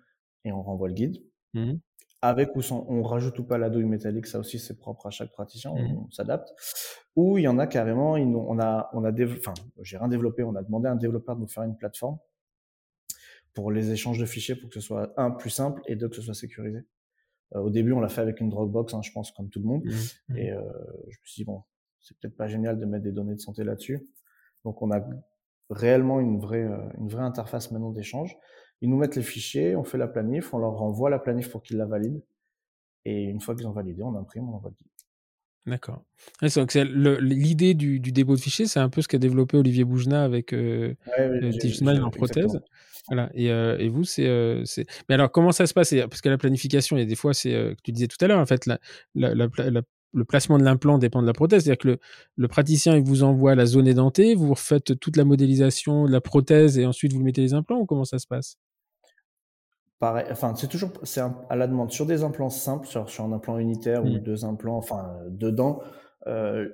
et 0.45 0.53
on 0.53 0.63
renvoie 0.63 0.89
le 0.89 0.95
guide. 0.95 1.23
Mmh 1.55 1.75
Avec 2.23 2.55
ou 2.57 2.63
sans, 2.63 2.87
on 2.89 3.03
rajoute 3.03 3.39
ou 3.39 3.45
pas 3.45 3.59
la 3.59 3.71
douille 3.71 3.85
métallique, 3.85 4.27
ça 4.27 4.39
aussi 4.39 4.59
c'est 4.59 4.79
propre 4.79 5.07
à 5.07 5.11
chaque 5.11 5.33
praticien, 5.33 5.73
mmh 5.73 5.97
on, 5.97 6.11
s'adapte. 6.11 6.53
Ou 7.17 7.39
il 7.39 7.43
y 7.43 7.49
en 7.49 7.59
a 7.59 7.67
carrément, 7.67 8.17
ils, 8.17 8.27
on 8.27 8.59
a, 8.59 8.91
on 8.93 9.05
a 9.05 9.13
enfin, 9.13 9.55
j'ai 9.83 9.97
rien 9.97 10.09
développé, 10.09 10.43
on 10.43 10.55
a 10.55 10.63
demandé 10.63 10.89
à 10.89 10.93
un 10.93 10.97
développeur 10.97 11.37
de 11.37 11.43
nous 11.43 11.49
faire 11.49 11.63
une 11.63 11.77
plateforme 11.77 12.19
pour 13.55 13.71
les 13.71 13.93
échanges 13.93 14.19
de 14.19 14.27
fichiers 14.27 14.57
pour 14.57 14.69
que 14.69 14.75
ce 14.75 14.81
soit 14.81 15.15
un 15.17 15.31
plus 15.31 15.51
simple 15.51 15.81
et 15.87 15.97
deux 15.97 16.09
que 16.09 16.17
ce 16.17 16.23
soit 16.23 16.35
sécurisé. 16.35 16.85
Euh, 17.55 17.61
au 17.61 17.71
début, 17.71 17.93
on 17.93 18.01
l'a 18.01 18.09
fait 18.09 18.21
avec 18.21 18.41
une 18.41 18.49
Dropbox, 18.49 18.95
hein, 18.95 19.03
je 19.03 19.13
pense, 19.13 19.31
comme 19.31 19.49
tout 19.49 19.61
le 19.61 19.67
monde. 19.67 19.85
Mmh 19.85 20.37
et 20.37 20.51
euh, 20.51 20.61
je 21.09 21.19
me 21.19 21.25
suis 21.25 21.43
dit 21.43 21.45
bon, 21.45 21.63
c'est 22.01 22.19
peut-être 22.19 22.37
pas 22.37 22.49
génial 22.49 22.79
de 22.79 22.85
mettre 22.85 23.05
des 23.05 23.13
données 23.13 23.35
de 23.35 23.41
santé 23.41 23.65
là-dessus. 23.65 24.01
Donc 24.65 24.83
on 24.83 24.91
a 24.91 25.01
réellement 25.71 26.21
une 26.21 26.39
vraie, 26.39 26.65
euh, 26.65 26.79
une 26.99 27.09
vraie 27.09 27.23
interface 27.23 27.71
maintenant 27.71 27.91
d'échange. 27.91 28.37
Ils 28.85 28.91
nous 28.91 28.99
mettent 28.99 29.17
les 29.17 29.23
fichiers, 29.23 29.77
on 29.77 29.83
fait 29.83 29.97
la 29.97 30.07
planif, 30.07 30.53
on 30.53 30.59
leur 30.59 30.73
renvoie 30.73 31.09
la 31.09 31.19
planif 31.19 31.49
pour 31.49 31.63
qu'ils 31.63 31.79
la 31.79 31.87
valident. 31.87 32.21
Et 33.07 33.23
une 33.23 33.41
fois 33.41 33.55
qu'ils 33.55 33.67
ont 33.67 33.73
validé, 33.73 34.03
on 34.03 34.15
imprime, 34.15 34.47
on 34.47 34.57
envoie 34.57 34.69
le 34.69 34.77
guide. 34.77 34.89
D'accord. 35.65 36.05
L'idée 37.23 37.73
du, 37.73 37.99
du, 37.99 38.13
dépôt 38.13 38.37
de 38.37 38.41
fichiers, 38.43 38.67
c'est 38.67 38.81
un 38.81 38.91
peu 38.91 39.01
ce 39.01 39.09
qu'a 39.09 39.17
développé 39.17 39.57
Olivier 39.57 39.85
Boujna 39.85 40.23
avec 40.23 40.53
euh, 40.53 40.95
ouais, 41.19 41.99
en 41.99 42.11
prothèse. 42.11 42.61
Voilà. 43.09 43.31
Et, 43.33 43.51
euh, 43.51 43.79
et 43.79 43.89
vous, 43.89 44.03
euh, 44.19 44.61
c'est, 44.67 44.85
Mais 45.09 45.15
alors, 45.15 45.33
comment 45.33 45.53
ça 45.53 45.67
se 45.67 45.73
passe? 45.73 45.95
Parce 46.11 46.21
que 46.21 46.29
la 46.29 46.37
planification, 46.37 46.99
il 46.99 47.01
y 47.01 47.05
a 47.05 47.07
des 47.07 47.17
fois, 47.17 47.33
c'est 47.33 47.53
que 47.53 47.83
tu 47.83 47.91
disais 47.91 48.07
tout 48.07 48.23
à 48.23 48.29
l'heure, 48.29 48.39
en 48.39 48.45
fait, 48.45 48.67
la, 48.67 48.79
la, 49.15 49.35
la, 49.35 49.49
le 50.13 50.25
placement 50.27 50.59
de 50.59 50.65
l'implant 50.65 50.99
dépend 50.99 51.23
de 51.23 51.27
la 51.27 51.33
prothèse. 51.33 51.65
C'est-à-dire 51.65 51.79
que 51.79 51.89
le, 51.89 51.99
le, 52.37 52.49
praticien, 52.49 52.99
il 52.99 53.03
vous 53.03 53.23
envoie 53.23 53.55
la 53.55 53.65
zone 53.65 53.89
édentée, 53.89 54.35
vous 54.35 54.53
refaites 54.53 55.01
toute 55.01 55.17
la 55.17 55.25
modélisation 55.25 56.05
de 56.05 56.13
la 56.13 56.21
prothèse 56.21 56.79
et 56.79 56.85
ensuite 56.85 57.15
vous 57.15 57.23
mettez 57.23 57.41
les 57.41 57.55
implants 57.55 57.79
ou 57.79 57.87
comment 57.87 58.05
ça 58.05 58.19
se 58.19 58.27
passe? 58.27 58.59
Pareil, 60.05 60.27
enfin, 60.31 60.55
c'est 60.55 60.69
toujours 60.69 60.91
c'est 61.05 61.23
à 61.23 61.57
la 61.57 61.67
demande. 61.67 61.91
Sur 61.91 62.05
des 62.05 62.25
implants 62.25 62.51
simples, 62.51 62.87
sur, 62.87 63.09
sur 63.09 63.25
un 63.25 63.33
implant 63.33 63.57
unitaire 63.57 64.05
ou 64.05 64.09
mmh. 64.09 64.19
deux 64.19 64.45
implants, 64.45 64.77
enfin, 64.77 65.17
dedans, 65.31 65.81
euh, 66.27 66.69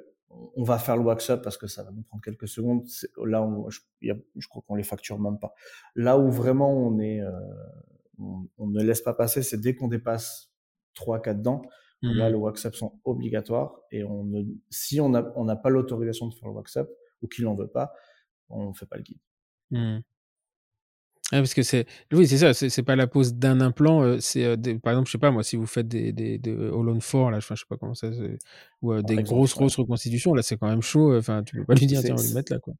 on 0.56 0.64
va 0.64 0.78
faire 0.78 0.96
le 0.96 1.04
wax-up 1.04 1.40
parce 1.40 1.56
que 1.56 1.68
ça 1.68 1.84
va 1.84 1.92
nous 1.92 2.02
prendre 2.02 2.24
quelques 2.24 2.48
secondes. 2.48 2.82
Là, 3.24 3.48
je, 3.68 3.78
je, 4.36 4.48
crois 4.48 4.64
qu'on 4.66 4.74
les 4.74 4.82
facture 4.82 5.20
même 5.20 5.38
pas. 5.38 5.54
Là 5.94 6.18
où 6.18 6.28
vraiment 6.28 6.72
on 6.72 6.98
est, 6.98 7.20
euh, 7.20 7.30
on, 8.58 8.66
ne 8.66 8.82
laisse 8.82 9.00
pas 9.00 9.14
passer, 9.14 9.44
c'est 9.44 9.60
dès 9.60 9.76
qu'on 9.76 9.86
dépasse 9.86 10.52
3-4 10.96 11.40
dents, 11.40 11.62
là, 12.02 12.30
mmh. 12.30 12.32
le 12.32 12.36
wax-up 12.36 12.74
sont 12.74 12.98
obligatoires 13.04 13.76
et 13.92 14.02
on 14.02 14.24
ne, 14.24 14.42
si 14.70 15.00
on 15.00 15.10
n'a 15.10 15.32
on 15.36 15.46
pas 15.56 15.70
l'autorisation 15.70 16.26
de 16.26 16.34
faire 16.34 16.48
le 16.48 16.54
wax-up 16.56 16.90
ou 17.22 17.28
qu'il 17.28 17.44
n'en 17.44 17.54
veut 17.54 17.68
pas, 17.68 17.92
on 18.48 18.70
ne 18.70 18.74
fait 18.74 18.86
pas 18.86 18.96
le 18.96 19.04
guide. 19.04 19.20
Mmh. 19.70 20.00
Parce 21.30 21.54
que 21.54 21.62
c'est 21.62 21.86
oui 22.12 22.26
c'est 22.26 22.38
ça 22.38 22.54
c'est 22.54 22.82
pas 22.82 22.96
la 22.96 23.06
pose 23.06 23.34
d'un 23.34 23.60
implant 23.60 24.02
euh, 24.02 24.18
c'est 24.20 24.44
euh, 24.44 24.56
par 24.82 24.92
exemple 24.92 25.06
je 25.06 25.12
sais 25.12 25.18
pas 25.18 25.30
moi 25.30 25.42
si 25.42 25.56
vous 25.56 25.66
faites 25.66 25.88
des 25.88 26.12
des 26.12 26.38
de 26.38 26.70
Holland 26.70 27.00
4 27.00 27.30
là 27.30 27.40
je 27.40 27.46
sais 27.46 27.54
pas 27.68 27.76
comment 27.76 27.94
ça 27.94 28.10
ou 28.82 28.92
euh, 28.92 29.02
des 29.02 29.22
grosses 29.22 29.54
grosses 29.54 29.76
reconstitutions 29.76 30.34
là 30.34 30.42
c'est 30.42 30.56
quand 30.56 30.68
même 30.68 30.82
chaud 30.82 31.16
enfin 31.16 31.42
tu 31.42 31.56
peux 31.56 31.64
pas 31.64 31.74
lui 31.74 31.86
dire 31.86 32.00
tiens 32.02 32.16
on 32.18 32.22
lui 32.22 32.34
mettre 32.34 32.52
là 32.52 32.58
quoi 32.58 32.74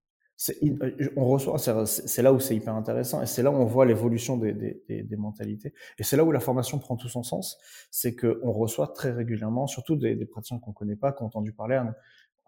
on 1.17 1.27
reçoit, 1.27 1.59
c'est 1.59 2.23
là 2.23 2.33
où 2.33 2.41
c'est 2.41 2.57
hyper 2.57 2.75
intéressant 2.75 3.21
et 3.21 3.27
c'est 3.27 3.43
là 3.43 3.51
où 3.51 3.57
on 3.57 3.67
voit 3.67 3.85
l'évolution 3.85 4.39
des, 4.39 4.55
des, 4.55 5.03
des, 5.03 5.17
mentalités 5.17 5.75
et 5.99 6.03
c'est 6.03 6.17
là 6.17 6.25
où 6.25 6.33
la 6.33 6.41
formation 6.41 6.79
prend 6.79 6.97
tout 6.97 7.11
son 7.11 7.23
sens, 7.23 7.59
c'est 7.91 8.15
que 8.15 8.41
on 8.43 8.51
reçoit 8.53 8.89
très 8.89 9.13
régulièrement, 9.13 9.67
surtout 9.67 9.97
des, 9.97 10.15
des 10.15 10.25
praticiens 10.25 10.59
qu'on 10.59 10.73
connaît 10.73 10.97
pas, 10.97 11.13
qu'on 11.13 11.27
entendu 11.27 11.53
parler. 11.53 11.77
Hein, 11.77 11.95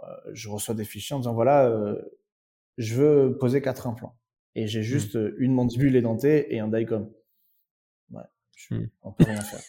euh, 0.03 0.07
je 0.33 0.49
reçois 0.49 0.75
des 0.75 0.85
fichiers 0.85 1.15
en 1.15 1.19
disant 1.19 1.35
voilà, 1.35 1.67
euh, 1.67 2.01
je 2.79 2.95
veux 2.95 3.37
poser 3.39 3.61
quatre 3.61 3.87
implants 3.87 4.17
et 4.55 4.67
j'ai 4.67 4.81
mmh. 4.81 4.85
juste 4.85 5.19
une 5.39 5.55
mandibule 5.55 5.97
édentée 5.97 6.55
et 6.55 6.61
un 6.61 6.69
DICOM. 6.69 7.11
Ouais, 8.11 8.23
je, 8.57 8.75
mmh. 8.75 8.91
on 9.03 9.13
peut 9.13 9.25
rien 9.25 9.41
faire. 9.41 9.61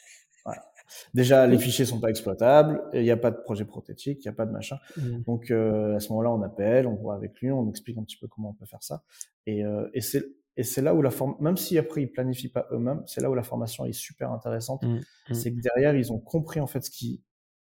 Déjà, 1.14 1.48
les 1.48 1.58
fichiers 1.58 1.86
sont 1.86 2.00
pas 2.00 2.10
exploitables, 2.10 2.84
il 2.94 3.02
n'y 3.02 3.12
a 3.12 3.18
pas 3.18 3.32
de 3.32 3.38
projet 3.38 3.66
prothétique, 3.66 4.20
il 4.24 4.28
n'y 4.28 4.34
a 4.34 4.36
pas 4.36 4.46
de 4.46 4.52
machin. 4.52 4.78
Mmh. 4.98 5.22
Donc 5.26 5.52
euh, 5.52 5.96
à 5.96 6.00
ce 6.00 6.10
moment-là, 6.10 6.32
on 6.32 6.42
appelle, 6.42 6.88
on 6.88 6.96
voit 6.96 7.16
avec 7.16 7.40
lui, 7.40 7.52
on 7.52 7.70
explique 7.70 7.98
un 7.98 8.04
petit 8.04 8.18
peu 8.18 8.28
comment 8.28 8.50
on 8.50 8.54
peut 8.54 8.66
faire 8.66 8.84
ça. 8.84 9.04
Et, 9.46 9.66
euh, 9.66 9.90
et 9.94 10.02
c'est 10.02 10.26
et 10.56 10.62
c'est 10.62 10.84
là 10.84 10.94
où 10.94 11.02
la 11.02 11.10
forme, 11.10 11.36
même 11.40 11.58
si 11.58 11.80
après 11.80 12.04
ils 12.04 12.12
planifient 12.12 12.52
pas 12.52 12.68
eux-mêmes, 12.72 13.02
c'est 13.08 13.22
là 13.22 13.32
où 13.32 13.34
la 13.34 13.42
formation 13.42 13.86
est 13.86 13.94
super 13.94 14.32
intéressante. 14.32 14.84
Mmh. 14.84 15.34
C'est 15.34 15.52
que 15.52 15.60
derrière 15.60 15.96
ils 15.96 16.14
ont 16.14 16.20
compris 16.20 16.60
en 16.60 16.68
fait 16.68 16.82
ce 16.82 16.92
qui, 16.92 17.24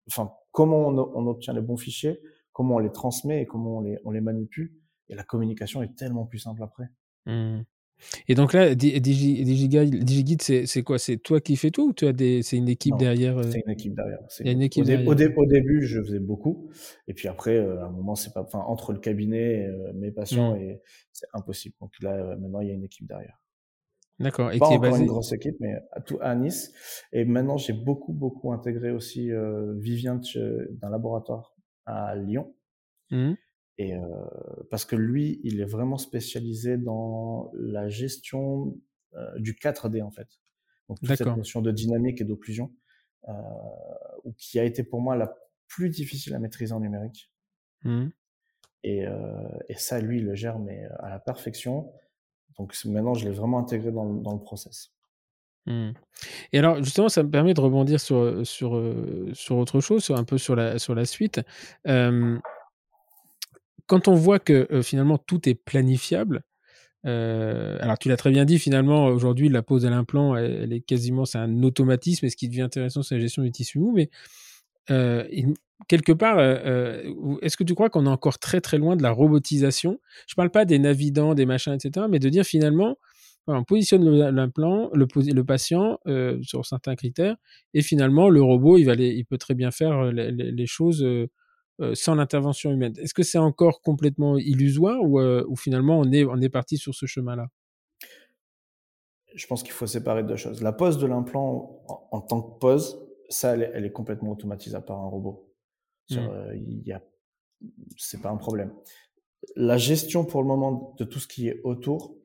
enfin 0.08 0.32
comment 0.52 0.86
on, 0.86 0.96
on, 0.96 1.26
obtient 1.26 1.52
les 1.54 1.60
bons 1.60 1.76
fichiers, 1.76 2.20
comment 2.52 2.76
on 2.76 2.78
les 2.78 2.92
transmet 2.92 3.42
et 3.42 3.46
comment 3.46 3.78
on 3.78 3.80
les 3.80 3.98
on 4.04 4.12
les 4.12 4.20
manipule. 4.20 4.72
Et 5.08 5.14
la 5.14 5.24
communication 5.24 5.82
est 5.82 5.96
tellement 5.96 6.26
plus 6.26 6.38
simple 6.38 6.62
après. 6.62 6.84
Et 8.28 8.34
donc 8.34 8.52
là, 8.52 8.74
DigiGuide, 8.74 10.42
c'est 10.42 10.82
quoi? 10.82 10.98
C'est 10.98 11.16
toi 11.16 11.40
qui 11.40 11.56
fais 11.56 11.70
tout 11.70 11.88
ou 11.88 11.92
tu 11.92 12.06
as 12.06 12.12
des, 12.12 12.42
c'est 12.42 12.56
une 12.56 12.68
équipe 12.68 12.96
derrière 12.96 13.38
euh? 13.38 13.42
C'est 13.50 13.62
une 13.66 13.72
équipe 13.72 13.94
derrière. 13.94 14.20
Il 14.40 14.46
y 14.46 14.48
a 14.48 14.52
une 14.52 14.62
équipe 14.62 14.84
au, 14.84 14.86
derrière. 14.86 15.38
Au, 15.38 15.46
début, 15.46 15.84
je 15.84 16.00
faisais 16.02 16.20
beaucoup, 16.20 16.70
et 17.06 17.14
puis 17.14 17.28
après, 17.28 17.56
euh, 17.56 17.82
à 17.82 17.86
un 17.86 17.90
moment, 17.90 18.14
c'est 18.14 18.32
pas, 18.32 18.42
enfin, 18.42 18.60
entre 18.60 18.92
le 18.92 18.98
cabinet, 18.98 19.66
euh, 19.66 19.92
mes 19.94 20.10
patients, 20.10 20.54
mmh. 20.54 20.60
et 20.60 20.80
c'est 21.12 21.26
impossible. 21.32 21.74
Donc 21.80 21.90
là, 22.00 22.36
maintenant, 22.36 22.60
il 22.60 22.68
y 22.68 22.70
a 22.70 22.74
une 22.74 22.84
équipe 22.84 23.06
derrière. 23.06 23.40
D'accord. 24.20 24.52
Et 24.52 24.58
pas 24.58 24.68
qui 24.68 24.74
est 24.74 24.78
basée... 24.78 25.02
une 25.02 25.06
grosse 25.06 25.32
équipe, 25.32 25.56
mais 25.60 25.74
à, 25.92 26.00
tout, 26.00 26.18
à 26.20 26.34
Nice. 26.34 26.72
Et 27.12 27.24
maintenant, 27.24 27.56
j'ai 27.56 27.72
beaucoup, 27.72 28.12
beaucoup 28.12 28.52
intégré 28.52 28.90
aussi 28.90 29.30
Vivien 29.76 30.20
d'un 30.70 30.90
laboratoire 30.90 31.54
à 31.86 32.16
Lyon. 32.16 32.52
Mmh. 33.10 33.34
Et 33.78 33.94
euh, 33.94 34.00
parce 34.70 34.84
que 34.84 34.96
lui, 34.96 35.40
il 35.44 35.60
est 35.60 35.64
vraiment 35.64 35.98
spécialisé 35.98 36.76
dans 36.76 37.50
la 37.54 37.88
gestion 37.88 38.76
euh, 39.14 39.38
du 39.38 39.54
4D 39.54 40.02
en 40.02 40.10
fait. 40.10 40.28
Donc 40.88 40.98
toute 41.00 41.14
cette 41.14 41.26
notion 41.26 41.62
de 41.62 41.70
dynamique 41.70 42.20
et 42.20 42.24
d'occlusion, 42.24 42.72
euh, 43.28 43.32
qui 44.36 44.58
a 44.58 44.64
été 44.64 44.82
pour 44.82 45.00
moi 45.00 45.16
la 45.16 45.32
plus 45.68 45.90
difficile 45.90 46.34
à 46.34 46.40
maîtriser 46.40 46.72
en 46.72 46.80
numérique. 46.80 47.30
Mmh. 47.84 48.08
Et, 48.84 49.04
et, 49.68 49.74
ça, 49.74 50.00
lui, 50.00 50.18
il 50.18 50.24
le 50.24 50.34
gère 50.34 50.58
mais 50.58 50.84
à 51.00 51.10
la 51.10 51.18
perfection. 51.18 51.92
Donc 52.58 52.74
maintenant, 52.86 53.12
je 53.12 53.28
l'ai 53.28 53.34
vraiment 53.34 53.58
intégré 53.58 53.92
dans, 53.92 54.14
dans 54.14 54.32
le 54.32 54.40
process. 54.40 54.92
Mmh. 55.66 55.90
Et 56.52 56.58
alors, 56.58 56.82
justement, 56.82 57.08
ça 57.08 57.22
me 57.22 57.30
permet 57.30 57.54
de 57.54 57.60
rebondir 57.60 58.00
sur, 58.00 58.46
sur, 58.46 58.82
sur 59.34 59.56
autre 59.56 59.80
chose, 59.80 60.02
sur, 60.04 60.16
un 60.16 60.24
peu 60.24 60.38
sur 60.38 60.56
la, 60.56 60.78
sur 60.78 60.94
la 60.94 61.04
suite. 61.04 61.40
Euh, 61.86 62.38
quand 63.88 64.06
on 64.06 64.14
voit 64.14 64.38
que 64.38 64.68
euh, 64.70 64.82
finalement 64.82 65.18
tout 65.18 65.48
est 65.48 65.54
planifiable, 65.54 66.44
euh, 67.06 67.78
alors 67.80 67.98
tu 67.98 68.08
l'as 68.08 68.16
très 68.16 68.30
bien 68.30 68.44
dit, 68.44 68.58
finalement 68.58 69.06
aujourd'hui 69.06 69.48
la 69.48 69.62
pose 69.62 69.86
à 69.86 69.90
l'implant, 69.90 70.36
elle, 70.36 70.72
est 70.72 70.80
quasiment 70.80 71.24
c'est 71.24 71.38
un 71.38 71.62
automatisme. 71.62 72.26
Et 72.26 72.30
ce 72.30 72.36
qui 72.36 72.48
devient 72.48 72.62
intéressant, 72.62 73.02
c'est 73.02 73.16
la 73.16 73.20
gestion 73.20 73.42
du 73.42 73.50
tissu 73.50 73.80
mou. 73.80 73.92
Mais 73.92 74.10
euh, 74.90 75.24
quelque 75.88 76.12
part, 76.12 76.38
est-ce 76.40 77.56
que 77.56 77.64
tu 77.64 77.74
crois 77.74 77.88
qu'on 77.88 78.06
est 78.06 78.10
encore 78.10 78.38
très 78.38 78.60
très 78.60 78.78
loin 78.78 78.94
de 78.94 79.02
la 79.02 79.10
robotisation? 79.10 80.00
Je 80.28 80.34
parle 80.34 80.50
pas 80.50 80.64
des 80.64 80.78
navidants, 80.78 81.34
des 81.34 81.46
machins, 81.46 81.72
etc., 81.72 82.06
mais 82.10 82.18
de 82.18 82.28
dire 82.28 82.44
finalement, 82.44 82.96
on 83.46 83.64
positionne 83.64 84.04
l'implant, 84.30 84.90
le, 84.92 85.42
patient 85.42 85.98
sur 86.42 86.66
certains 86.66 86.96
critères, 86.96 87.36
et 87.72 87.80
finalement 87.80 88.28
le 88.28 88.42
robot, 88.42 88.76
il 88.76 89.24
peut 89.24 89.38
très 89.38 89.54
bien 89.54 89.70
faire 89.70 90.12
les, 90.12 90.66
choses 90.66 91.06
sans 91.94 92.14
l'intervention 92.14 92.72
humaine. 92.72 92.94
Est-ce 92.98 93.14
que 93.14 93.22
c'est 93.22 93.38
encore 93.38 93.82
complètement 93.82 94.36
illusoire 94.36 95.00
ou, 95.02 95.20
euh, 95.20 95.44
ou, 95.48 95.56
finalement 95.56 95.98
on 95.98 96.10
est, 96.10 96.24
on 96.24 96.40
est 96.40 96.48
parti 96.48 96.76
sur 96.76 96.94
ce 96.94 97.06
chemin-là? 97.06 97.48
Je 99.34 99.46
pense 99.46 99.62
qu'il 99.62 99.72
faut 99.72 99.86
séparer 99.86 100.24
deux 100.24 100.36
choses. 100.36 100.62
La 100.62 100.72
pose 100.72 100.98
de 100.98 101.06
l'implant 101.06 101.82
en, 102.10 102.20
tant 102.20 102.42
que 102.42 102.58
pose, 102.58 103.00
ça, 103.28 103.56
elle, 103.56 103.84
est 103.84 103.92
complètement 103.92 104.32
automatisée 104.32 104.78
par 104.84 104.98
un 104.98 105.06
robot. 105.06 105.52
Mmh. 106.10 106.16
Euh, 106.16 106.98
c'est 107.96 108.20
pas 108.20 108.30
un 108.30 108.36
problème. 108.36 108.72
La 109.54 109.76
gestion 109.76 110.24
pour 110.24 110.42
le 110.42 110.48
moment 110.48 110.94
de 110.98 111.04
tout 111.04 111.20
ce 111.20 111.28
qui 111.28 111.46
est 111.48 111.60
autour, 111.62 112.16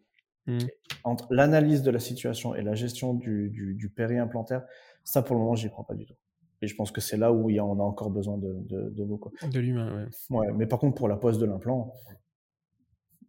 mmh. 0.47 0.59
entre 1.03 1.27
l'analyse 1.31 1.83
de 1.83 1.91
la 1.91 1.99
situation 1.99 2.55
et 2.55 2.63
la 2.63 2.73
gestion 2.73 3.13
du, 3.13 3.49
du, 3.49 3.75
du 3.75 3.89
périimplantaire, 3.89 4.63
ça 5.03 5.21
pour 5.21 5.35
le 5.35 5.41
moment, 5.41 5.55
j'y 5.55 5.69
crois 5.69 5.85
pas 5.85 5.93
du 5.93 6.05
tout. 6.05 6.15
Et 6.63 6.67
je 6.67 6.75
pense 6.75 6.93
que 6.93 7.01
c'est 7.01 7.17
là 7.17 7.33
où 7.33 7.49
il 7.49 7.57
y 7.57 7.59
a, 7.59 7.65
on 7.65 7.77
a 7.77 7.83
encore 7.83 8.09
besoin 8.09 8.37
de, 8.37 8.55
de, 8.69 8.89
de 8.89 9.03
nous. 9.03 9.17
Quoi. 9.17 9.33
De 9.49 9.59
l'humain, 9.59 10.07
ouais. 10.29 10.37
ouais. 10.37 10.47
Mais 10.55 10.65
par 10.65 10.79
contre, 10.79 10.95
pour 10.95 11.09
la 11.09 11.17
pose 11.17 11.37
de 11.37 11.45
l'implant, 11.45 11.93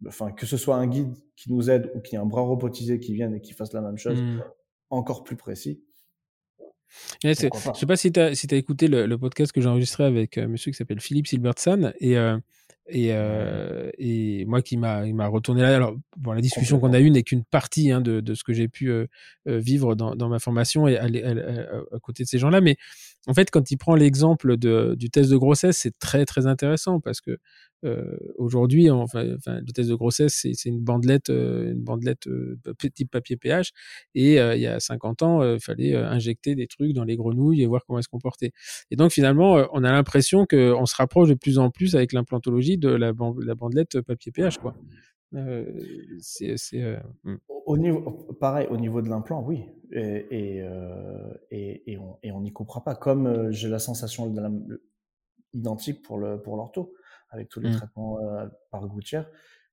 enfin, 0.07 0.31
que 0.31 0.45
ce 0.45 0.55
soit 0.55 0.77
un 0.77 0.87
guide 0.87 1.13
qui 1.35 1.51
nous 1.51 1.69
aide 1.69 1.91
ou 1.95 1.99
qu'il 1.99 2.13
y 2.13 2.15
ait 2.15 2.23
un 2.23 2.25
bras 2.25 2.43
robotisé 2.43 2.97
qui 2.97 3.13
vienne 3.13 3.35
et 3.35 3.41
qui 3.41 3.51
fasse 3.51 3.73
la 3.73 3.81
même 3.81 3.97
chose, 3.97 4.21
mmh. 4.21 4.41
encore 4.89 5.23
plus 5.23 5.35
précis. 5.35 5.83
Je 7.23 7.29
ne 7.29 7.33
sais 7.33 7.85
pas 7.85 7.95
si 7.95 8.11
tu 8.11 8.19
as, 8.19 8.35
si 8.35 8.47
as 8.51 8.57
écouté 8.57 8.87
le, 8.87 9.17
podcast 9.17 9.51
que 9.51 9.61
j'ai 9.61 9.67
enregistré 9.67 10.03
avec 10.03 10.37
un 10.37 10.43
euh, 10.43 10.47
monsieur 10.47 10.71
qui 10.71 10.77
s'appelle 10.77 10.99
Philippe 10.99 11.27
Silbertson. 11.27 11.93
Et 11.99 12.17
euh, 12.17 12.37
et, 12.87 13.09
euh, 13.13 13.89
et 13.97 14.45
moi 14.45 14.61
qui 14.61 14.77
m'a 14.77 15.27
retourné 15.27 15.61
là. 15.63 15.75
Alors 15.75 15.95
bon, 16.17 16.33
la 16.33 16.41
discussion 16.41 16.79
qu'on 16.79 16.93
a 16.93 16.99
eue 16.99 17.09
n'est 17.09 17.23
qu'une 17.23 17.43
partie 17.43 17.91
hein, 17.91 17.99
de, 17.99 18.19
de 18.19 18.33
ce 18.35 18.43
que 18.43 18.53
j'ai 18.53 18.67
pu 18.67 18.91
euh, 18.91 19.07
vivre 19.47 19.95
dans, 19.95 20.15
dans 20.15 20.29
ma 20.29 20.37
formation 20.37 20.87
et 20.87 20.97
à, 20.97 21.05
à, 21.05 21.99
côté 21.99 22.23
de 22.23 22.27
ces 22.27 22.37
gens-là. 22.37 22.61
Mais 22.61 22.77
en 23.27 23.33
fait, 23.33 23.49
quand 23.49 23.71
il 23.71 23.77
prend 23.77 23.95
l'exemple 23.95 24.57
du 24.57 25.09
test 25.09 25.31
de 25.31 25.37
grossesse, 25.37 25.77
c'est 25.77 25.97
très 25.97 26.25
très 26.25 26.45
intéressant 26.45 26.99
parce 26.99 27.21
que 27.21 27.39
aujourd'hui, 28.37 28.89
enfin, 28.89 29.35
enfin, 29.35 29.59
le 29.59 29.71
test 29.71 29.89
de 29.89 29.95
grossesse, 29.95 30.45
c'est 30.53 30.69
une 30.69 30.79
bandelette, 30.79 31.29
euh, 31.29 31.71
une 31.71 31.83
bandelette 31.83 32.27
euh, 32.27 32.57
type 32.93 33.11
papier 33.11 33.37
pH. 33.37 33.71
Et 34.13 34.35
il 34.35 34.59
y 34.61 34.67
a 34.67 34.79
50 34.79 35.21
ans, 35.23 35.53
il 35.53 35.59
fallait 35.59 35.95
injecter 35.95 36.55
des 36.55 36.67
trucs 36.67 36.93
dans 36.93 37.03
les 37.03 37.15
grenouilles 37.15 37.61
et 37.61 37.65
voir 37.65 37.83
comment 37.85 37.99
elles 37.99 38.03
se 38.03 38.09
comportaient. 38.09 38.51
Et 38.91 38.95
donc 38.95 39.11
finalement, 39.11 39.65
on 39.73 39.83
a 39.83 39.91
l'impression 39.91 40.45
qu'on 40.45 40.85
se 40.85 40.95
rapproche 40.95 41.29
de 41.29 41.33
plus 41.33 41.57
en 41.57 41.69
plus 41.69 41.95
avec 41.95 42.13
l'implantologie 42.13 42.77
de 42.77 42.89
la, 42.89 43.13
bandelette 43.13 44.01
papier 44.01 44.31
pH, 44.31 44.57
quoi. 44.57 44.75
c'est 46.19 46.55
hmm. 47.23 47.37
pareil 48.39 48.67
au 48.69 48.77
niveau 48.77 49.01
de 49.01 49.09
l'implant 49.09 49.43
oui 49.43 49.63
et 49.91 50.25
et, 50.31 50.63
et, 51.51 51.91
et, 51.91 51.97
on 51.97 52.17
et 52.23 52.31
on 52.31 52.41
n'y 52.41 52.51
comprend 52.51 52.79
pas 52.79 52.95
comme 52.95 53.51
j'ai 53.51 53.67
la 53.67 53.79
sensation 53.79 54.29
de 54.29 54.39
la, 54.39 54.49
identique 55.55 56.01
pour 56.01 56.17
l'ortho 56.19 56.93
avec 57.35 57.49
tous 57.49 57.59
les 57.59 57.69
mmh. 57.69 57.75
traitements 57.75 58.19
euh, 58.19 58.47
par 58.71 58.87
gouttière. 58.87 59.29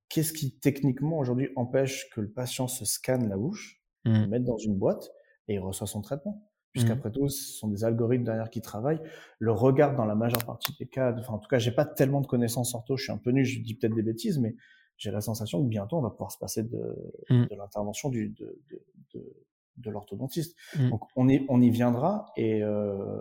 Qu'est-ce 0.09 0.33
qui 0.33 0.59
techniquement 0.59 1.19
aujourd'hui 1.19 1.49
empêche 1.57 2.11
que 2.11 2.21
le 2.21 2.31
patient 2.31 2.69
se 2.69 2.85
scanne 2.85 3.29
la 3.29 3.37
bouche, 3.37 3.83
mmh. 4.05 4.21
le 4.21 4.27
mette 4.27 4.45
dans 4.45 4.59
une 4.59 4.77
boîte 4.77 5.11
et 5.49 5.55
il 5.55 5.61
reçoit 5.61 5.87
son 5.87 6.03
traitement? 6.03 6.49
Puisqu'après 6.73 7.11
mmh. 7.11 7.13
tout, 7.13 7.29
ce 7.29 7.59
sont 7.59 7.69
des 7.69 7.85
algorithmes 7.85 8.25
derrière 8.25 8.51
qui 8.51 8.61
travaillent. 8.61 9.01
Le 9.39 9.53
regard 9.53 9.95
dans 9.95 10.05
la 10.05 10.15
majeure 10.15 10.45
partie 10.45 10.75
des 10.79 10.87
cas, 10.87 11.15
enfin 11.19 11.35
en 11.35 11.39
tout 11.39 11.49
cas, 11.49 11.59
j'ai 11.59 11.73
pas 11.73 11.87
tellement 11.87 12.21
de 12.21 12.27
connaissances 12.27 12.75
ortho, 12.75 12.97
je 12.97 13.05
suis 13.05 13.13
un 13.13 13.19
peu 13.19 13.31
nu, 13.31 13.45
je 13.45 13.61
dis 13.61 13.75
peut-être 13.75 13.95
des 13.95 14.03
bêtises, 14.03 14.39
mais 14.39 14.55
j'ai 14.97 15.11
la 15.11 15.21
sensation 15.21 15.63
que 15.63 15.69
bientôt 15.69 15.97
on 15.99 16.03
va 16.03 16.11
pouvoir 16.11 16.33
se 16.33 16.39
passer 16.39 16.63
de, 16.63 17.13
de 17.31 17.55
l'intervention 17.57 18.09
du 18.09 18.29
de, 18.31 18.61
de, 18.71 18.83
de, 19.15 19.45
de 19.79 19.91
l'orthodontiste. 19.91 20.57
Donc 20.91 21.03
on 21.17 21.29
y, 21.29 21.45
on 21.49 21.61
y 21.61 21.71
viendra 21.71 22.33
et, 22.37 22.63
euh, 22.63 23.21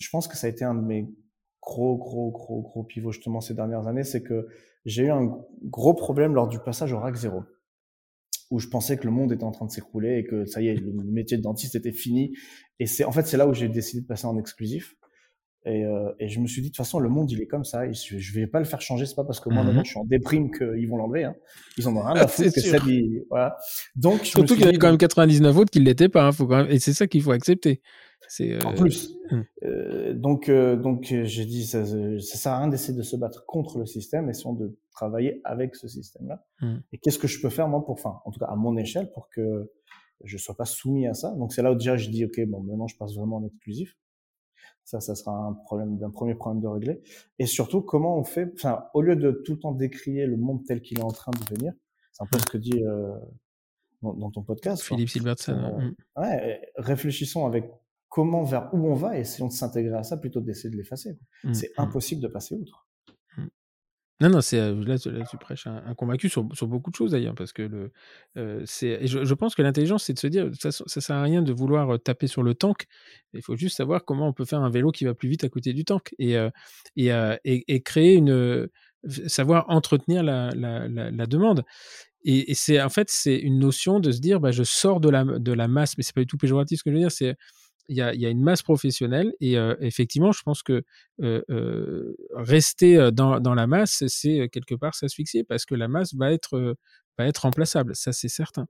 je 0.00 0.08
pense 0.10 0.26
que 0.26 0.36
ça 0.36 0.46
a 0.46 0.50
été 0.50 0.64
un 0.64 0.74
de 0.74 0.80
mes 0.80 1.08
gros, 1.68 1.98
gros, 1.98 2.30
gros, 2.30 2.62
gros 2.62 2.82
pivots 2.82 3.12
justement 3.12 3.40
ces 3.40 3.54
dernières 3.54 3.86
années, 3.86 4.04
c'est 4.04 4.22
que 4.22 4.48
j'ai 4.86 5.04
eu 5.04 5.10
un 5.10 5.36
gros 5.64 5.92
problème 5.92 6.34
lors 6.34 6.48
du 6.48 6.58
passage 6.58 6.92
au 6.94 6.98
RAC 6.98 7.14
0 7.14 7.42
où 8.50 8.58
je 8.58 8.68
pensais 8.68 8.96
que 8.96 9.04
le 9.04 9.10
monde 9.10 9.30
était 9.30 9.44
en 9.44 9.50
train 9.50 9.66
de 9.66 9.70
s'écrouler 9.70 10.16
et 10.16 10.24
que 10.24 10.46
ça 10.46 10.62
y 10.62 10.68
est, 10.68 10.74
le 10.74 10.92
métier 11.04 11.36
de 11.36 11.42
dentiste 11.42 11.74
était 11.74 11.92
fini. 11.92 12.34
Et 12.78 12.86
c'est 12.86 13.04
en 13.04 13.12
fait 13.12 13.26
c'est 13.26 13.36
là 13.36 13.46
où 13.46 13.52
j'ai 13.52 13.68
décidé 13.68 14.00
de 14.00 14.06
passer 14.06 14.26
en 14.26 14.38
exclusif. 14.38 14.96
Et, 15.68 15.84
euh, 15.84 16.12
et, 16.18 16.28
je 16.28 16.40
me 16.40 16.46
suis 16.46 16.62
dit 16.62 16.68
de 16.68 16.72
toute 16.72 16.78
façon 16.78 16.98
le 16.98 17.08
monde 17.08 17.30
il 17.30 17.40
est 17.40 17.46
comme 17.46 17.64
ça. 17.64 17.86
Et 17.86 17.92
je, 17.92 18.18
je 18.18 18.34
vais 18.34 18.46
pas 18.46 18.58
le 18.58 18.64
faire 18.64 18.80
changer. 18.80 19.06
C'est 19.06 19.14
pas 19.14 19.24
parce 19.24 19.40
que 19.40 19.48
moi 19.48 19.62
maintenant 19.62 19.80
mhm. 19.80 19.84
je 19.84 19.90
suis 19.90 20.00
en 20.00 20.04
déprime 20.04 20.50
qu'ils 20.50 20.88
vont 20.88 20.96
l'enlever. 20.96 21.24
Hein. 21.24 21.34
Ils 21.76 21.86
en 21.88 21.96
ont 21.96 22.02
rien 22.02 22.16
à 22.16 22.26
foutre 22.26 22.52
que 22.52 22.60
ça. 22.60 22.78
Voilà. 23.30 23.56
Donc 23.94 24.24
surtout 24.24 24.54
qu'il 24.54 24.64
y 24.64 24.68
avait 24.68 24.78
quand 24.78 24.88
même 24.88 24.98
99 24.98 25.56
autres 25.56 25.70
qui 25.70 25.80
l'étaient 25.80 26.08
pas. 26.08 26.26
Hein, 26.26 26.32
faut 26.32 26.46
quand 26.46 26.56
même... 26.56 26.70
Et 26.70 26.78
c'est 26.78 26.92
ça 26.92 27.06
qu'il 27.06 27.22
faut 27.22 27.32
accepter. 27.32 27.82
C'est 28.28 28.64
en 28.64 28.72
euh, 28.72 28.74
plus. 28.74 29.16
Hum. 29.30 29.44
Euh, 29.64 30.12
donc 30.14 30.48
euh, 30.48 30.76
donc 30.76 31.04
j'ai 31.04 31.44
dit 31.44 31.66
ça, 31.66 31.84
ça 31.84 32.38
sert 32.38 32.52
à 32.52 32.58
rien 32.58 32.68
d'essayer 32.68 32.96
de 32.96 33.02
se 33.02 33.16
battre 33.16 33.44
contre 33.46 33.78
le 33.78 33.86
système, 33.86 34.28
essayons 34.28 34.52
de 34.52 34.78
travailler 34.90 35.40
avec 35.44 35.74
ce 35.76 35.88
système-là. 35.88 36.44
Hum. 36.60 36.82
Et 36.92 36.98
qu'est-ce 36.98 37.18
que 37.18 37.26
je 37.26 37.40
peux 37.40 37.48
faire 37.48 37.68
moi 37.68 37.84
pour, 37.84 37.94
enfin 37.94 38.20
en 38.24 38.30
tout 38.30 38.38
cas 38.38 38.46
à 38.46 38.56
mon 38.56 38.76
échelle 38.76 39.10
pour 39.12 39.28
que 39.30 39.70
je 40.24 40.36
sois 40.36 40.56
pas 40.56 40.66
soumis 40.66 41.06
à 41.06 41.14
ça? 41.14 41.34
Donc 41.36 41.52
c'est 41.52 41.62
là 41.62 41.72
où 41.72 41.74
déjà 41.74 41.96
je 41.96 42.10
dis 42.10 42.24
ok 42.24 42.40
bon 42.46 42.62
maintenant 42.62 42.86
je 42.86 42.96
passe 42.96 43.14
vraiment 43.14 43.36
en 43.36 43.46
exclusif. 43.46 43.96
Ça, 44.84 45.00
ça 45.00 45.14
sera 45.14 45.32
un 45.32 45.52
problème, 45.52 45.98
d'un 45.98 46.10
premier 46.10 46.34
problème 46.34 46.62
de 46.62 46.68
régler. 46.68 47.02
Et 47.38 47.46
surtout, 47.46 47.82
comment 47.82 48.18
on 48.18 48.24
fait, 48.24 48.50
enfin, 48.54 48.84
au 48.94 49.02
lieu 49.02 49.16
de 49.16 49.30
tout 49.30 49.52
le 49.52 49.58
temps 49.58 49.72
décrier 49.72 50.26
le 50.26 50.36
monde 50.36 50.64
tel 50.66 50.80
qu'il 50.80 50.98
est 50.98 51.02
en 51.02 51.12
train 51.12 51.32
de 51.32 51.44
devenir, 51.44 51.72
c'est 52.12 52.22
un 52.22 52.26
peu 52.26 52.36
hum. 52.36 52.42
ce 52.46 52.50
que 52.50 52.58
dit 52.58 52.82
euh, 52.82 53.14
dans, 54.02 54.30
ton 54.30 54.42
podcast. 54.42 54.82
Philippe 54.82 55.10
Silverson. 55.10 55.94
ouais, 56.16 56.72
réfléchissons 56.76 57.46
avec 57.46 57.70
comment, 58.08 58.42
vers 58.42 58.72
où 58.72 58.86
on 58.86 58.94
va, 58.94 59.16
et 59.16 59.20
essayons 59.20 59.48
de 59.48 59.52
s'intégrer 59.52 59.96
à 59.96 60.02
ça 60.02 60.16
plutôt 60.16 60.40
que 60.40 60.46
d'essayer 60.46 60.70
de 60.70 60.76
l'effacer. 60.76 61.18
Mmh, 61.44 61.54
c'est 61.54 61.68
mmh. 61.68 61.82
impossible 61.82 62.22
de 62.22 62.28
passer 62.28 62.54
outre. 62.54 62.87
Non, 64.20 64.30
non, 64.30 64.40
c'est 64.40 64.58
là, 64.58 64.96
là, 65.06 65.24
tu 65.30 65.36
prêches 65.38 65.68
un, 65.68 65.94
convaincu 65.94 66.28
sur, 66.28 66.48
sur, 66.52 66.66
beaucoup 66.66 66.90
de 66.90 66.96
choses 66.96 67.12
d'ailleurs, 67.12 67.36
parce 67.36 67.52
que 67.52 67.62
le, 67.62 67.92
c'est, 68.66 69.06
je, 69.06 69.34
pense 69.34 69.54
que 69.54 69.62
l'intelligence, 69.62 70.04
c'est 70.04 70.12
de 70.12 70.18
se 70.18 70.26
dire, 70.26 70.50
ça, 70.58 70.72
ça 70.72 71.00
sert 71.00 71.16
à 71.16 71.22
rien 71.22 71.40
de 71.40 71.52
vouloir 71.52 72.00
taper 72.00 72.26
sur 72.26 72.42
le 72.42 72.54
tank. 72.54 72.86
Il 73.32 73.42
faut 73.42 73.56
juste 73.56 73.76
savoir 73.76 74.04
comment 74.04 74.26
on 74.26 74.32
peut 74.32 74.44
faire 74.44 74.60
un 74.60 74.70
vélo 74.70 74.90
qui 74.90 75.04
va 75.04 75.14
plus 75.14 75.28
vite 75.28 75.44
à 75.44 75.48
côté 75.48 75.72
du 75.72 75.84
tank 75.84 76.14
et 76.18 76.36
et, 76.96 77.10
et, 77.44 77.80
créer 77.82 78.14
une, 78.14 78.68
savoir 79.26 79.66
entretenir 79.68 80.22
la, 80.22 80.50
la, 80.54 80.88
la, 80.88 81.10
la 81.10 81.26
demande. 81.26 81.64
Et, 82.24 82.50
et 82.50 82.54
c'est 82.54 82.80
en 82.82 82.88
fait 82.88 83.08
c'est 83.10 83.36
une 83.36 83.58
notion 83.58 84.00
de 84.00 84.10
se 84.10 84.20
dire, 84.20 84.40
bah, 84.40 84.50
je 84.50 84.64
sors 84.64 85.00
de 85.00 85.08
la 85.08 85.24
de 85.24 85.52
la 85.52 85.68
masse, 85.68 85.96
mais 85.96 86.02
c'est 86.02 86.14
pas 86.14 86.20
du 86.22 86.26
tout 86.26 86.38
péjoratif 86.38 86.78
ce 86.80 86.84
que 86.84 86.90
je 86.90 86.94
veux 86.96 87.00
dire, 87.00 87.12
c'est 87.12 87.36
il 87.88 87.96
y 87.96 88.02
a, 88.02 88.14
y 88.14 88.26
a, 88.26 88.28
une 88.28 88.42
masse 88.42 88.62
professionnelle 88.62 89.32
et 89.40 89.58
euh, 89.58 89.74
effectivement, 89.80 90.32
je 90.32 90.42
pense 90.42 90.62
que 90.62 90.82
euh, 91.22 91.42
euh, 91.50 92.14
rester 92.34 93.10
dans, 93.12 93.40
dans, 93.40 93.54
la 93.54 93.66
masse, 93.66 94.04
c'est 94.06 94.48
quelque 94.50 94.74
part 94.74 94.94
s'asphyxier 94.94 95.44
parce 95.44 95.64
que 95.64 95.74
la 95.74 95.88
masse 95.88 96.14
va 96.14 96.32
être, 96.32 96.76
va 97.18 97.26
être 97.26 97.38
remplaçable, 97.38 97.94
ça 97.96 98.12
c'est 98.12 98.28
certain. 98.28 98.66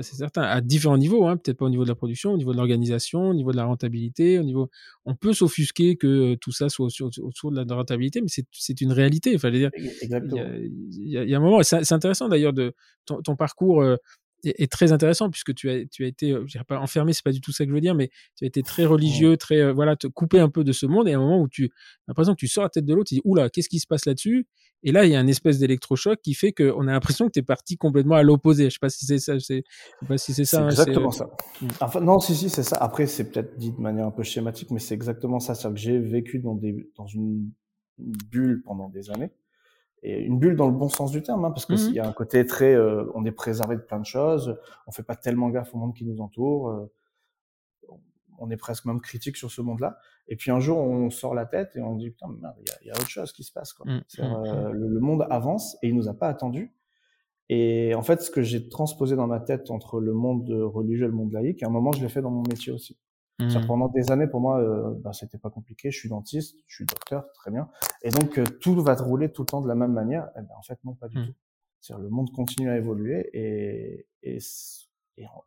C'est 0.00 0.14
certain, 0.14 0.42
à 0.42 0.60
différents 0.60 0.98
niveaux, 0.98 1.26
hein, 1.26 1.36
peut-être 1.36 1.56
pas 1.56 1.64
au 1.64 1.70
niveau 1.70 1.82
de 1.82 1.88
la 1.88 1.96
production, 1.96 2.32
au 2.32 2.36
niveau 2.36 2.52
de 2.52 2.56
l'organisation, 2.56 3.30
au 3.30 3.34
niveau 3.34 3.50
de 3.50 3.56
la 3.56 3.64
rentabilité, 3.64 4.38
au 4.38 4.44
niveau, 4.44 4.70
on 5.04 5.16
peut 5.16 5.32
s'offusquer 5.32 5.96
que 5.96 6.36
tout 6.36 6.52
ça 6.52 6.68
soit 6.68 6.86
autour, 7.00 7.50
de 7.50 7.56
la 7.56 7.74
rentabilité, 7.74 8.20
mais 8.20 8.28
c'est 8.28 8.80
une 8.80 8.92
réalité. 8.92 9.32
Il 9.32 9.40
fallait 9.40 9.58
dire, 9.58 9.70
Exactement. 10.00 10.36
Il 10.92 11.08
y, 11.08 11.18
a, 11.18 11.24
il 11.24 11.30
y 11.30 11.34
a 11.34 11.38
un 11.38 11.40
moment, 11.40 11.64
c'est 11.64 11.90
intéressant 11.90 12.28
d'ailleurs 12.28 12.52
de 12.52 12.74
ton, 13.06 13.22
ton 13.22 13.34
parcours 13.34 13.82
est, 14.44 14.70
très 14.70 14.92
intéressant 14.92 15.30
puisque 15.30 15.54
tu 15.54 15.70
as, 15.70 15.86
tu 15.86 16.04
as 16.04 16.08
été, 16.08 16.32
euh, 16.32 16.42
je 16.46 16.52
dirais 16.52 16.64
pas 16.64 16.78
enfermé, 16.78 17.12
c'est 17.12 17.24
pas 17.24 17.32
du 17.32 17.40
tout 17.40 17.52
ça 17.52 17.64
que 17.64 17.70
je 17.70 17.74
veux 17.74 17.80
dire, 17.80 17.94
mais 17.94 18.10
tu 18.36 18.44
as 18.44 18.46
été 18.46 18.62
très 18.62 18.84
religieux, 18.84 19.36
très, 19.36 19.60
euh, 19.60 19.72
voilà, 19.72 19.96
te 19.96 20.06
couper 20.06 20.40
un 20.40 20.48
peu 20.48 20.64
de 20.64 20.72
ce 20.72 20.86
monde 20.86 21.08
et 21.08 21.12
à 21.12 21.16
un 21.16 21.20
moment 21.20 21.40
où 21.40 21.48
tu 21.48 21.66
as 21.66 21.68
l'impression 22.08 22.34
que 22.34 22.38
tu 22.38 22.48
sors 22.48 22.62
la 22.62 22.70
tête 22.70 22.84
de 22.84 22.94
l'autre, 22.94 23.08
tu 23.08 23.16
dis, 23.16 23.20
oula, 23.24 23.50
qu'est-ce 23.50 23.68
qui 23.68 23.80
se 23.80 23.86
passe 23.86 24.06
là-dessus? 24.06 24.46
Et 24.84 24.92
là, 24.92 25.04
il 25.04 25.10
y 25.10 25.16
a 25.16 25.18
un 25.18 25.26
espèce 25.26 25.58
d'électrochoc 25.58 26.20
qui 26.22 26.34
fait 26.34 26.52
qu'on 26.52 26.86
a 26.86 26.92
l'impression 26.92 27.26
que 27.26 27.32
tu 27.32 27.40
es 27.40 27.42
parti 27.42 27.76
complètement 27.76 28.14
à 28.14 28.22
l'opposé. 28.22 28.64
Je 28.66 28.74
sais 28.74 28.78
pas 28.80 28.90
si 28.90 29.06
c'est 29.06 29.18
ça, 29.18 29.38
c'est, 29.40 29.64
je 29.66 30.06
sais 30.06 30.06
pas 30.06 30.18
si 30.18 30.32
c'est 30.32 30.44
ça. 30.44 30.62
Hein, 30.62 30.70
exactement 30.70 31.10
ça. 31.10 31.30
Mmh. 31.60 31.68
Enfin, 31.80 32.00
non, 32.00 32.20
si, 32.20 32.36
si, 32.36 32.48
c'est 32.48 32.62
ça. 32.62 32.76
Après, 32.76 33.06
c'est 33.06 33.30
peut-être 33.30 33.58
dit 33.58 33.72
de 33.72 33.80
manière 33.80 34.06
un 34.06 34.12
peu 34.12 34.22
schématique, 34.22 34.70
mais 34.70 34.78
c'est 34.78 34.94
exactement 34.94 35.40
ça. 35.40 35.56
C'est-à-dire 35.56 35.74
que 35.74 35.80
j'ai 35.80 35.98
vécu 35.98 36.38
dans 36.38 36.54
des, 36.54 36.88
dans 36.96 37.06
une 37.06 37.50
bulle 37.98 38.62
pendant 38.64 38.88
des 38.88 39.10
années 39.10 39.32
et 40.02 40.20
une 40.20 40.38
bulle 40.38 40.56
dans 40.56 40.66
le 40.66 40.72
bon 40.72 40.88
sens 40.88 41.10
du 41.10 41.22
terme, 41.22 41.44
hein, 41.44 41.50
parce 41.50 41.66
que 41.66 41.76
s'il 41.76 41.92
mmh 41.92 41.96
y 41.96 41.98
a 41.98 42.08
un 42.08 42.12
côté 42.12 42.46
très, 42.46 42.74
euh, 42.74 43.04
on 43.14 43.24
est 43.24 43.32
préservé 43.32 43.76
de 43.76 43.80
plein 43.80 43.98
de 43.98 44.06
choses, 44.06 44.58
on 44.86 44.92
fait 44.92 45.02
pas 45.02 45.16
tellement 45.16 45.50
gaffe 45.50 45.74
au 45.74 45.78
monde 45.78 45.94
qui 45.94 46.04
nous 46.04 46.20
entoure, 46.20 46.70
euh, 46.70 46.92
on 48.38 48.50
est 48.50 48.56
presque 48.56 48.84
même 48.84 49.00
critique 49.00 49.36
sur 49.36 49.50
ce 49.50 49.60
monde-là. 49.60 49.98
Et 50.28 50.36
puis 50.36 50.52
un 50.52 50.60
jour, 50.60 50.78
on 50.78 51.10
sort 51.10 51.34
la 51.34 51.44
tête 51.44 51.74
et 51.74 51.80
on 51.80 51.96
dit 51.96 52.10
putain, 52.10 52.28
merde, 52.40 52.54
il 52.82 52.86
y 52.86 52.90
a, 52.90 52.94
autre 52.94 53.08
chose 53.08 53.32
qui 53.32 53.42
se 53.42 53.52
passe. 53.52 53.72
Quoi. 53.72 53.90
Mmh, 53.90 53.96
mmh, 53.96 54.22
euh, 54.22 54.70
le, 54.70 55.00
monde 55.00 55.26
avance 55.30 55.76
et 55.82 55.88
il 55.88 55.96
nous 55.96 56.08
a 56.08 56.14
pas 56.14 56.28
attendu. 56.28 56.72
Et 57.48 57.94
en 57.94 58.02
fait, 58.02 58.20
ce 58.22 58.30
que 58.30 58.42
j'ai 58.42 58.68
transposé 58.68 59.16
dans 59.16 59.26
ma 59.26 59.40
tête 59.40 59.70
entre 59.70 60.00
le 60.00 60.12
monde 60.12 60.50
religieux 60.50 61.06
et 61.06 61.08
le 61.08 61.14
monde 61.14 61.32
laïque, 61.32 61.62
à 61.62 61.66
un 61.66 61.70
moment, 61.70 61.90
je 61.92 62.02
l'ai 62.02 62.10
fait 62.10 62.20
dans 62.20 62.30
mon 62.30 62.42
métier 62.42 62.72
aussi. 62.72 62.98
Mmh. 63.40 63.66
Pendant 63.66 63.88
des 63.88 64.10
années, 64.10 64.26
pour 64.26 64.40
moi, 64.40 64.60
euh, 64.60 64.94
bah, 64.98 65.12
c'était 65.12 65.38
pas 65.38 65.50
compliqué. 65.50 65.92
Je 65.92 65.98
suis 65.98 66.08
dentiste, 66.08 66.56
je 66.66 66.74
suis 66.74 66.86
docteur, 66.86 67.30
très 67.34 67.52
bien. 67.52 67.68
Et 68.02 68.10
donc, 68.10 68.36
euh, 68.38 68.44
tout 68.60 68.80
va 68.82 68.94
rouler 68.94 69.30
tout 69.30 69.42
le 69.42 69.46
temps 69.46 69.60
de 69.60 69.68
la 69.68 69.76
même 69.76 69.92
manière. 69.92 70.28
Eh 70.36 70.40
ben, 70.40 70.54
en 70.58 70.62
fait, 70.62 70.78
non, 70.84 70.94
pas 70.94 71.08
du 71.08 71.18
mmh. 71.18 71.26
tout. 71.26 71.34
C'est-à-dire, 71.80 72.02
le 72.02 72.10
monde 72.10 72.32
continue 72.32 72.68
à 72.68 72.76
évoluer 72.76 73.30
et, 73.32 74.08
et, 74.24 74.38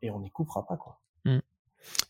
et, 0.01 0.09
on 0.09 0.19
n'y 0.21 0.29
coupera 0.29 0.65
pas, 0.65 0.77
quoi. 0.77 1.01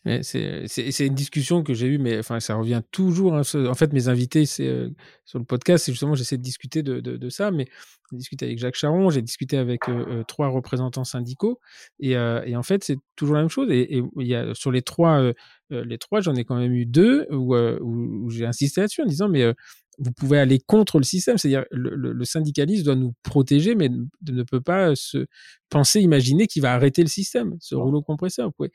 C'est 0.04 1.06
une 1.06 1.14
discussion 1.14 1.62
que 1.62 1.74
j'ai 1.74 1.86
eue, 1.86 1.98
mais 1.98 2.18
enfin, 2.18 2.40
ça 2.40 2.56
revient 2.56 2.82
toujours. 2.90 3.36
Hein, 3.36 3.42
en 3.54 3.74
fait, 3.74 3.92
mes 3.92 4.08
invités 4.08 4.46
c'est 4.46 4.66
euh, 4.66 4.90
sur 5.24 5.38
le 5.38 5.44
podcast, 5.44 5.84
c'est 5.84 5.92
justement, 5.92 6.16
j'essaie 6.16 6.36
de 6.36 6.42
discuter 6.42 6.82
de, 6.82 6.98
de, 6.98 7.16
de, 7.16 7.28
ça, 7.28 7.52
mais 7.52 7.66
j'ai 8.10 8.16
discuté 8.16 8.46
avec 8.46 8.58
Jacques 8.58 8.74
Charon, 8.74 9.10
j'ai 9.10 9.22
discuté 9.22 9.56
avec 9.56 9.88
euh, 9.88 10.04
euh, 10.08 10.24
trois 10.24 10.48
représentants 10.48 11.04
syndicaux, 11.04 11.60
et, 12.00 12.12
et 12.12 12.56
en 12.56 12.62
fait, 12.64 12.82
c'est 12.82 12.96
toujours 13.14 13.36
la 13.36 13.42
même 13.42 13.48
chose. 13.48 13.70
Et, 13.70 13.98
et 13.98 14.02
il 14.18 14.26
y 14.26 14.34
a, 14.34 14.54
sur 14.54 14.72
les 14.72 14.82
trois, 14.82 15.32
les 15.70 15.98
trois, 15.98 16.20
j'en 16.20 16.34
ai 16.34 16.44
quand 16.44 16.56
même 16.56 16.74
eu 16.74 16.84
deux 16.84 17.26
où, 17.30 17.54
où, 17.56 18.28
j'ai 18.30 18.44
insisté 18.46 18.80
là-dessus 18.80 19.02
en 19.02 19.06
disant, 19.06 19.28
mais 19.28 19.54
vous 19.98 20.12
pouvez 20.12 20.38
aller 20.38 20.58
contre 20.58 20.98
le 20.98 21.04
système, 21.04 21.38
c'est-à-dire 21.38 21.64
le, 21.70 21.94
le, 21.94 22.12
le, 22.12 22.24
syndicalisme 22.24 22.84
doit 22.84 22.96
nous 22.96 23.14
protéger, 23.22 23.76
mais 23.76 23.88
ne 23.88 24.42
peut 24.42 24.60
pas 24.60 24.96
se 24.96 25.26
penser, 25.68 26.00
imaginer 26.00 26.48
qu'il 26.48 26.62
va 26.62 26.72
arrêter 26.72 27.02
le 27.02 27.08
système, 27.08 27.56
ce 27.60 27.76
rouleau 27.76 28.02
compresseur. 28.02 28.48
Vous 28.48 28.52
pouvez 28.52 28.72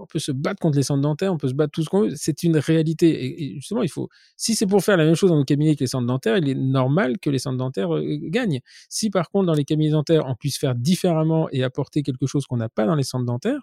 on 0.00 0.06
peut 0.06 0.18
se 0.18 0.32
battre 0.32 0.60
contre 0.60 0.76
les 0.76 0.82
centres 0.82 1.02
dentaires, 1.02 1.32
on 1.32 1.38
peut 1.38 1.48
se 1.48 1.54
battre 1.54 1.72
tout 1.72 1.82
ce 1.82 1.88
qu'on 1.88 2.02
veut. 2.02 2.14
C'est 2.16 2.42
une 2.42 2.56
réalité. 2.56 3.42
Et, 3.42 3.54
justement, 3.56 3.82
il 3.82 3.90
faut, 3.90 4.08
si 4.36 4.54
c'est 4.54 4.66
pour 4.66 4.82
faire 4.82 4.96
la 4.96 5.04
même 5.04 5.14
chose 5.14 5.30
dans 5.30 5.38
le 5.38 5.44
cabinet 5.44 5.74
que 5.76 5.80
les 5.80 5.86
centres 5.86 6.06
dentaires, 6.06 6.38
il 6.38 6.48
est 6.48 6.54
normal 6.54 7.18
que 7.18 7.30
les 7.30 7.38
centres 7.38 7.58
dentaires 7.58 7.94
euh, 7.94 8.18
gagnent. 8.22 8.60
Si 8.88 9.10
par 9.10 9.30
contre, 9.30 9.46
dans 9.46 9.54
les 9.54 9.64
cabinets 9.64 9.90
dentaires, 9.90 10.24
on 10.26 10.34
puisse 10.34 10.58
faire 10.58 10.74
différemment 10.74 11.48
et 11.52 11.62
apporter 11.62 12.02
quelque 12.02 12.26
chose 12.26 12.46
qu'on 12.46 12.56
n'a 12.56 12.68
pas 12.68 12.86
dans 12.86 12.94
les 12.94 13.02
centres 13.02 13.26
dentaires, 13.26 13.60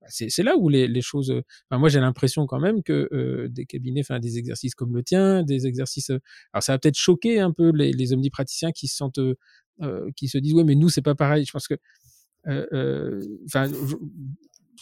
bah, 0.00 0.06
c'est 0.10 0.42
là 0.42 0.56
où 0.56 0.68
les, 0.68 1.00
choses. 1.02 1.30
Euh, 1.30 1.42
moi, 1.70 1.88
j'ai 1.88 2.00
l'impression 2.00 2.46
quand 2.46 2.60
même 2.60 2.82
que 2.82 3.08
euh, 3.12 3.48
des 3.48 3.66
cabinets, 3.66 4.00
enfin 4.00 4.20
des 4.20 4.38
exercices 4.38 4.74
comme 4.74 4.94
le 4.94 5.02
tien, 5.02 5.42
des 5.42 5.66
exercices. 5.66 6.10
alors, 6.10 6.62
ça 6.62 6.72
va 6.72 6.78
peut-être 6.78 6.98
choquer 6.98 7.40
un 7.40 7.52
peu 7.52 7.72
les, 7.74 7.92
les 7.92 8.12
omnipraticiens 8.12 8.72
qui 8.72 8.88
se 8.88 8.96
sentent, 8.96 9.20
qui 10.14 10.28
se 10.28 10.38
disent 10.38 10.54
ouais, 10.54 10.64
mais 10.64 10.74
nous, 10.74 10.90
c'est 10.90 11.02
pas 11.02 11.14
pareil. 11.14 11.44
Je 11.46 11.52
pense 11.52 11.66
que, 11.68 11.74
enfin, 13.46 13.70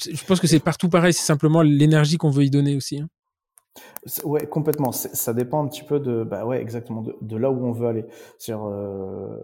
je 0.01 0.25
pense 0.25 0.41
que 0.41 0.47
c'est 0.47 0.61
partout 0.61 0.89
pareil, 0.89 1.13
c'est 1.13 1.25
simplement 1.25 1.63
l'énergie 1.63 2.17
qu'on 2.17 2.31
veut 2.31 2.45
y 2.45 2.51
donner 2.51 2.77
aussi. 2.77 3.01
Hein. 3.01 3.09
Ouais, 4.25 4.47
complètement. 4.47 4.93
Ça 4.93 5.35
dépend 5.35 5.63
un 5.63 5.69
petit 5.69 5.85
peu 5.85 6.01
de, 6.01 6.25
bah 6.25 6.45
ouais, 6.45 6.61
exactement, 6.61 7.05
de, 7.21 7.37
là 7.37 7.51
où 7.51 7.65
on 7.65 7.73
veut 7.73 7.87
aller. 7.87 8.05
C'est-à-dire, 8.39 8.67
euh, 8.67 9.39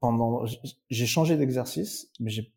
pendant, 0.00 0.44
j'ai 0.90 1.06
changé 1.06 1.36
d'exercice, 1.36 2.10
mais 2.20 2.30
j'ai, 2.30 2.52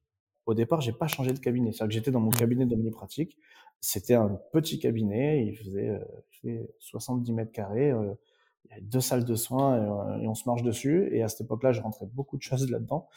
au 0.46 0.54
départ, 0.54 0.82
j'ai 0.82 0.94
pas 0.94 1.08
changé 1.08 1.34
de 1.34 1.40
cabinet. 1.40 1.72
C'est-à-dire 1.72 1.88
que 1.88 1.94
j'étais 1.94 2.12
dans 2.12 2.20
mon 2.20 2.30
mmh. 2.30 2.36
cabinet 2.36 2.66
d'omnipratique. 2.66 3.38
C'était 3.80 4.16
un 4.16 4.40
petit 4.54 4.80
cabinet, 4.80 5.46
il 5.46 5.56
faisait, 5.56 5.90
euh, 5.90 6.00
il 6.32 6.40
faisait 6.40 6.70
70 6.80 7.32
mètres 7.34 7.52
carrés. 7.52 7.92
Euh, 7.92 8.14
il 8.70 8.76
y 8.76 8.78
a 8.78 8.82
deux 8.82 9.00
salles 9.00 9.26
de 9.26 9.36
soins 9.36 9.78
et, 10.20 10.24
et, 10.24 10.28
on 10.28 10.36
se 10.36 10.48
marche 10.48 10.64
dessus. 10.64 11.10
Et 11.12 11.24
à 11.24 11.28
cette 11.28 11.42
époque-là, 11.42 11.72
je 11.72 11.82
rentrais 11.82 12.06
beaucoup 12.06 12.38
de 12.38 12.42
choses 12.42 12.70
là-dedans. 12.70 13.08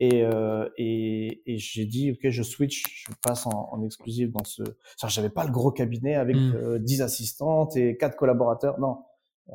Et, 0.00 0.22
euh, 0.22 0.68
et, 0.76 1.42
et 1.46 1.58
j'ai 1.58 1.84
dit, 1.84 2.12
ok, 2.12 2.30
je 2.30 2.42
switch, 2.42 3.04
je 3.08 3.12
passe 3.22 3.46
en, 3.46 3.68
en 3.72 3.82
exclusif 3.82 4.30
dans 4.30 4.44
ce. 4.44 4.62
J'avais 5.08 5.30
pas 5.30 5.44
le 5.44 5.50
gros 5.50 5.72
cabinet 5.72 6.14
avec 6.14 6.36
mmh. 6.36 6.54
euh, 6.54 6.78
10 6.78 7.02
assistantes 7.02 7.76
et 7.76 7.96
quatre 7.96 8.16
collaborateurs. 8.16 8.78
Non, 8.78 8.98
euh, 9.50 9.52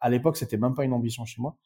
à 0.00 0.10
l'époque, 0.10 0.36
c'était 0.36 0.56
même 0.56 0.74
pas 0.74 0.84
une 0.84 0.92
ambition 0.92 1.24
chez 1.24 1.40
moi. 1.42 1.56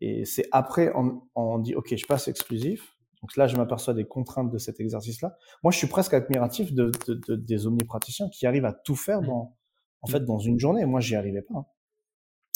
Et 0.00 0.24
c'est 0.24 0.46
après, 0.52 0.92
on, 0.94 1.22
on 1.34 1.58
dit, 1.58 1.74
ok, 1.74 1.94
je 1.96 2.06
passe 2.06 2.28
exclusif. 2.28 2.96
Donc 3.20 3.36
là, 3.36 3.46
je 3.46 3.56
m'aperçois 3.56 3.94
des 3.94 4.04
contraintes 4.04 4.50
de 4.50 4.58
cet 4.58 4.80
exercice-là. 4.80 5.36
Moi, 5.62 5.72
je 5.72 5.78
suis 5.78 5.86
presque 5.86 6.12
admiratif 6.12 6.72
de, 6.72 6.92
de, 7.08 7.14
de, 7.14 7.36
des 7.36 7.66
omnipraticiens 7.66 8.28
qui 8.28 8.46
arrivent 8.46 8.66
à 8.66 8.72
tout 8.72 8.96
faire 8.96 9.22
mmh. 9.22 9.26
dans, 9.26 9.56
en 10.02 10.06
fait, 10.06 10.20
dans 10.20 10.38
une 10.38 10.60
journée. 10.60 10.84
Moi, 10.84 11.00
j'y 11.00 11.16
arrivais 11.16 11.42
pas. 11.42 11.54
Hein. 11.54 11.66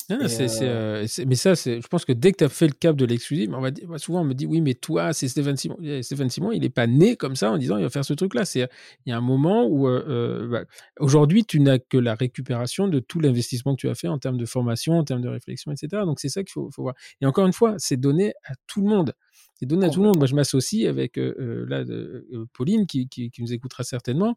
Mais 0.08 0.28
ça, 0.28 1.54
c'est, 1.54 1.80
je 1.80 1.86
pense 1.88 2.04
que 2.04 2.12
dès 2.12 2.32
que 2.32 2.38
tu 2.38 2.44
as 2.44 2.48
fait 2.48 2.66
le 2.66 2.72
cap 2.72 2.96
de 2.96 3.04
l'exclusif, 3.04 3.50
on 3.52 3.60
va 3.60 3.70
dire, 3.70 3.88
souvent 3.98 4.22
on 4.22 4.24
me 4.24 4.34
dit 4.34 4.46
oui, 4.46 4.60
mais 4.60 4.74
toi, 4.74 5.12
c'est 5.12 5.28
Stéphane 5.28 5.56
Simon. 5.56 5.76
Stéphane 6.02 6.30
Simon, 6.30 6.52
il 6.52 6.60
n'est 6.60 6.70
pas 6.70 6.86
né 6.86 7.16
comme 7.16 7.36
ça 7.36 7.50
en 7.50 7.58
disant 7.58 7.76
il 7.76 7.82
va 7.82 7.90
faire 7.90 8.04
ce 8.04 8.14
truc-là. 8.14 8.44
C'est, 8.44 8.68
il 9.06 9.10
y 9.10 9.12
a 9.12 9.16
un 9.18 9.22
moment 9.22 9.66
où 9.66 9.88
bah, 10.48 10.64
aujourd'hui, 10.98 11.44
tu 11.44 11.60
n'as 11.60 11.78
que 11.78 11.98
la 11.98 12.14
récupération 12.14 12.88
de 12.88 13.00
tout 13.00 13.20
l'investissement 13.20 13.74
que 13.74 13.80
tu 13.80 13.88
as 13.88 13.94
fait 13.94 14.08
en 14.08 14.18
termes 14.18 14.38
de 14.38 14.46
formation, 14.46 14.98
en 14.98 15.04
termes 15.04 15.22
de 15.22 15.28
réflexion, 15.28 15.72
etc. 15.72 16.02
Donc 16.04 16.20
c'est 16.20 16.28
ça 16.28 16.42
qu'il 16.42 16.52
faut, 16.52 16.70
faut 16.70 16.82
voir. 16.82 16.94
Et 17.20 17.26
encore 17.26 17.46
une 17.46 17.52
fois, 17.52 17.74
c'est 17.78 17.98
donné 17.98 18.32
à 18.44 18.54
tout 18.66 18.80
le 18.80 18.88
monde. 18.88 19.14
C'est 19.58 19.66
donné 19.66 19.86
à 19.86 19.90
tout 19.90 20.00
le 20.00 20.06
monde. 20.06 20.18
Moi, 20.18 20.26
je 20.26 20.34
m'associe 20.34 20.88
avec 20.88 21.18
euh, 21.18 21.66
là, 21.68 21.84
Pauline, 22.52 22.86
qui, 22.86 23.08
qui, 23.08 23.32
nous 23.40 23.52
écoutera 23.52 23.82
certainement. 23.82 24.36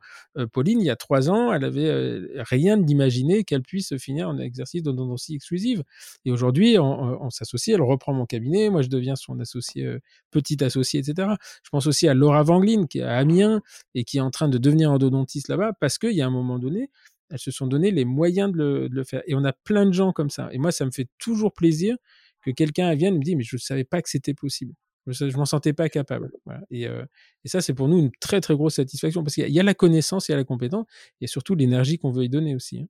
Pauline, 0.52 0.82
il 0.82 0.86
y 0.86 0.90
a 0.90 0.96
trois 0.96 1.30
ans, 1.30 1.54
elle 1.54 1.64
avait 1.64 2.20
rien 2.38 2.78
d'imaginer 2.78 3.44
qu'elle 3.44 3.62
puisse 3.62 3.96
finir 3.98 4.30
en 4.30 4.38
exercice 4.40 4.82
d'endodontie 4.82 5.36
exclusive. 5.36 5.84
Et 6.26 6.32
aujourd'hui, 6.32 6.78
on, 6.80 7.30
s'associe, 7.30 7.76
elle 7.76 7.84
reprend 7.84 8.14
mon 8.14 8.26
cabinet, 8.26 8.70
moi, 8.70 8.82
je 8.82 8.90
deviens 8.90 9.16
son 9.16 9.40
associé, 9.40 9.98
petit 10.32 10.64
associé, 10.64 11.00
etc. 11.00 11.30
Je 11.64 11.70
pense 11.70 11.86
aussi 11.88 12.08
à 12.08 12.14
Laura 12.14 12.44
Vanglin, 12.44 12.88
qui 12.88 13.00
est 13.00 13.04
à 13.04 13.18
Amiens 13.18 13.62
et 13.94 14.04
qui 14.04 14.18
est 14.18 14.22
en 14.22 14.32
train 14.32 14.50
de 14.50 14.58
devenir 14.58 14.92
endodontiste 14.92 15.50
là-bas, 15.50 15.74
parce 15.80 15.98
qu'il 15.98 16.14
y 16.14 16.22
a 16.22 16.28
un 16.28 16.32
moment 16.32 16.58
donné, 16.58 16.90
elles 17.30 17.40
se 17.40 17.52
sont 17.52 17.68
donné 17.68 17.92
les 17.92 18.06
moyens 18.06 18.52
de 18.52 18.58
le, 18.58 18.90
de 18.90 18.96
le, 18.96 19.04
faire. 19.04 19.22
Et 19.26 19.36
on 19.36 19.44
a 19.46 19.54
plein 19.54 19.86
de 19.86 19.94
gens 19.94 20.12
comme 20.12 20.30
ça. 20.30 20.50
Et 20.52 20.58
moi, 20.58 20.72
ça 20.72 20.86
me 20.86 20.92
fait 20.92 21.08
toujours 21.18 21.54
plaisir 21.54 21.96
que 22.44 22.52
quelqu'un 22.52 22.94
vienne 22.96 23.16
et 23.16 23.20
me 23.20 23.24
dise, 23.24 23.36
mais 23.36 23.44
je 23.44 23.56
ne 23.56 23.60
savais 23.60 23.84
pas 23.84 24.02
que 24.02 24.10
c'était 24.10 24.34
possible. 24.34 24.74
Je 25.08 25.26
ne 25.26 25.32
m'en 25.38 25.46
sentais 25.46 25.74
pas 25.74 25.90
capable. 25.90 26.32
Et, 26.70 26.88
euh, 26.88 27.04
et, 27.44 27.48
ça, 27.48 27.62
c'est 27.62 27.74
pour 27.74 27.88
nous 27.88 27.98
une 27.98 28.12
très, 28.20 28.40
très 28.40 28.56
grosse 28.56 28.76
satisfaction 28.76 29.24
parce 29.24 29.36
qu'il 29.36 29.50
y, 29.50 29.60
a 29.60 29.64
la 29.64 29.74
connaissance, 29.74 30.30
il 30.30 30.34
y 30.34 30.36
a 30.36 30.38
la 30.38 30.44
compétence 30.44 30.86
et 31.22 31.28
surtout 31.28 31.56
l'énergie 31.56 31.98
qu'on 31.98 32.12
veut 32.12 32.24
y 32.24 32.30
donner 32.30 32.56
aussi. 32.56 32.82
Hein. 32.82 32.88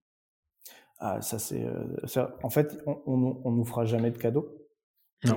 Ah, 1.00 1.22
ça, 1.22 1.40
c'est. 1.40 1.66
Euh, 1.66 1.86
en 2.44 2.50
fait, 2.50 2.78
on, 2.86 3.42
on, 3.44 3.52
nous 3.52 3.66
fera 3.66 3.86
jamais 3.86 4.12
de 4.12 4.18
cadeaux. 4.18 4.56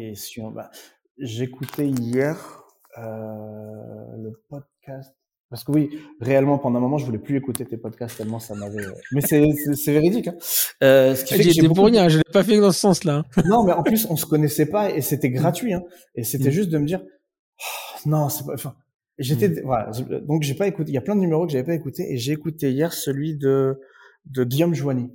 Et 0.01 0.15
si 0.15 0.41
on, 0.41 0.51
bah, 0.51 0.71
J'écoutais 1.19 1.89
hier 1.89 2.65
euh, 2.99 4.17
le 4.17 4.33
podcast 4.49 5.15
parce 5.51 5.63
que 5.63 5.73
oui, 5.73 5.91
réellement, 6.21 6.59
pendant 6.59 6.79
un 6.79 6.83
moment, 6.83 6.99
je 6.99 7.07
voulais 7.07 7.19
plus 7.19 7.37
écouter 7.37 7.65
tes 7.65 7.77
podcasts 7.77 8.17
tellement 8.17 8.41
ça 8.41 8.55
m'avait. 8.55 8.87
Euh, 8.87 8.93
mais 9.13 9.21
c'est 9.21 9.53
c'est 9.75 9.93
véridique. 9.93 10.29
Hein. 10.29 10.35
Euh, 10.83 11.15
ce 11.15 11.25
qui 11.25 11.35
fait 11.35 11.61
que 11.61 11.73
pour 11.73 11.87
rien, 11.87 12.09
je 12.09 12.19
l'ai 12.19 12.25
pas 12.33 12.43
fait 12.43 12.59
dans 12.59 12.73
ce 12.73 12.81
sens-là. 12.81 13.25
Hein. 13.37 13.43
non, 13.47 13.65
mais 13.65 13.73
en 13.73 13.83
plus, 13.83 14.07
on 14.11 14.17
se 14.17 14.27
connaissait 14.27 14.67
pas 14.67 14.91
et 14.91 15.01
c'était 15.01 15.29
mm. 15.29 15.35
gratuit. 15.35 15.75
Hein. 15.75 15.83
Et 16.15 16.25
c'était 16.25 16.49
mm. 16.49 16.53
juste 16.53 16.71
de 16.71 16.79
me 16.79 16.87
dire, 16.87 17.03
oh, 17.05 18.09
non, 18.09 18.29
c'est 18.29 18.45
pas. 18.45 18.55
Enfin, 18.55 18.75
j'étais 19.19 19.49
mm. 19.49 19.61
voilà. 19.65 19.91
Donc 20.23 20.43
j'ai 20.43 20.55
pas 20.55 20.67
écouté. 20.67 20.91
Il 20.91 20.95
y 20.95 20.99
a 20.99 21.03
plein 21.03 21.15
de 21.15 21.21
numéros 21.21 21.47
que 21.47 21.53
j'avais 21.53 21.65
pas 21.65 21.75
écouté 21.75 22.13
et 22.13 22.17
j'ai 22.17 22.33
écouté 22.33 22.73
hier 22.73 22.93
celui 22.93 23.37
de 23.37 23.81
de 24.25 24.45
Guillaume 24.45 24.75
Joigny. 24.75 25.11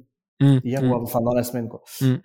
Hier, 0.64 0.82
ou 0.82 0.94
enfin 0.94 1.20
dans 1.20 1.34
la 1.34 1.44
semaine 1.44 1.68
quoi. 1.68 1.84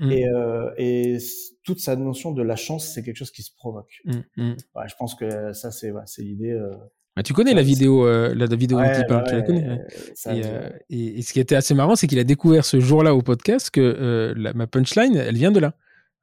Et, 0.09 0.29
euh, 0.29 0.71
et 0.79 1.19
toute 1.65 1.81
sa 1.81 1.97
notion 1.97 2.31
de 2.31 2.43
la 2.43 2.55
chance, 2.55 2.93
c'est 2.95 3.03
quelque 3.03 3.17
chose 3.17 3.33
qui 3.33 3.43
se 3.43 3.53
provoque. 3.57 3.91
Ouais, 4.07 4.55
je 4.87 4.95
pense 4.97 5.17
que 5.17 5.53
ça 5.53 5.73
c'est 5.73 5.91
ouais, 5.91 6.03
c'est 6.07 6.23
l'idée. 6.23 6.53
Euh, 6.53 6.77
bah, 7.17 7.23
tu 7.23 7.33
connais 7.33 7.55
la 7.55 7.63
vidéo, 7.63 8.07
euh, 8.07 8.35
la, 8.35 8.47
vidéo 8.47 8.79
dont 8.79 8.85
il 8.85 9.07
parle, 9.07 9.25
tu 9.29 9.35
la 9.35 9.43
connais. 9.43 9.65
Hein. 9.65 9.79
Euh, 10.27 10.71
et, 10.91 11.19
et, 11.19 11.23
ce 11.23 11.33
qui 11.33 11.39
était 11.39 11.55
assez 11.55 11.73
marrant, 11.73 11.95
c'est 11.95 12.09
qu'il 12.09 12.19
a 12.19 12.25
découvert 12.25 12.65
ce 12.65 12.81
jour-là 12.81 13.15
au 13.15 13.23
podcast 13.23 13.71
que 13.71 13.81
euh, 13.81 14.35
la, 14.37 14.53
ma 14.53 14.67
punchline, 14.67 15.17
elle 15.17 15.37
vient 15.37 15.53
de 15.53 15.61
là. 15.61 15.75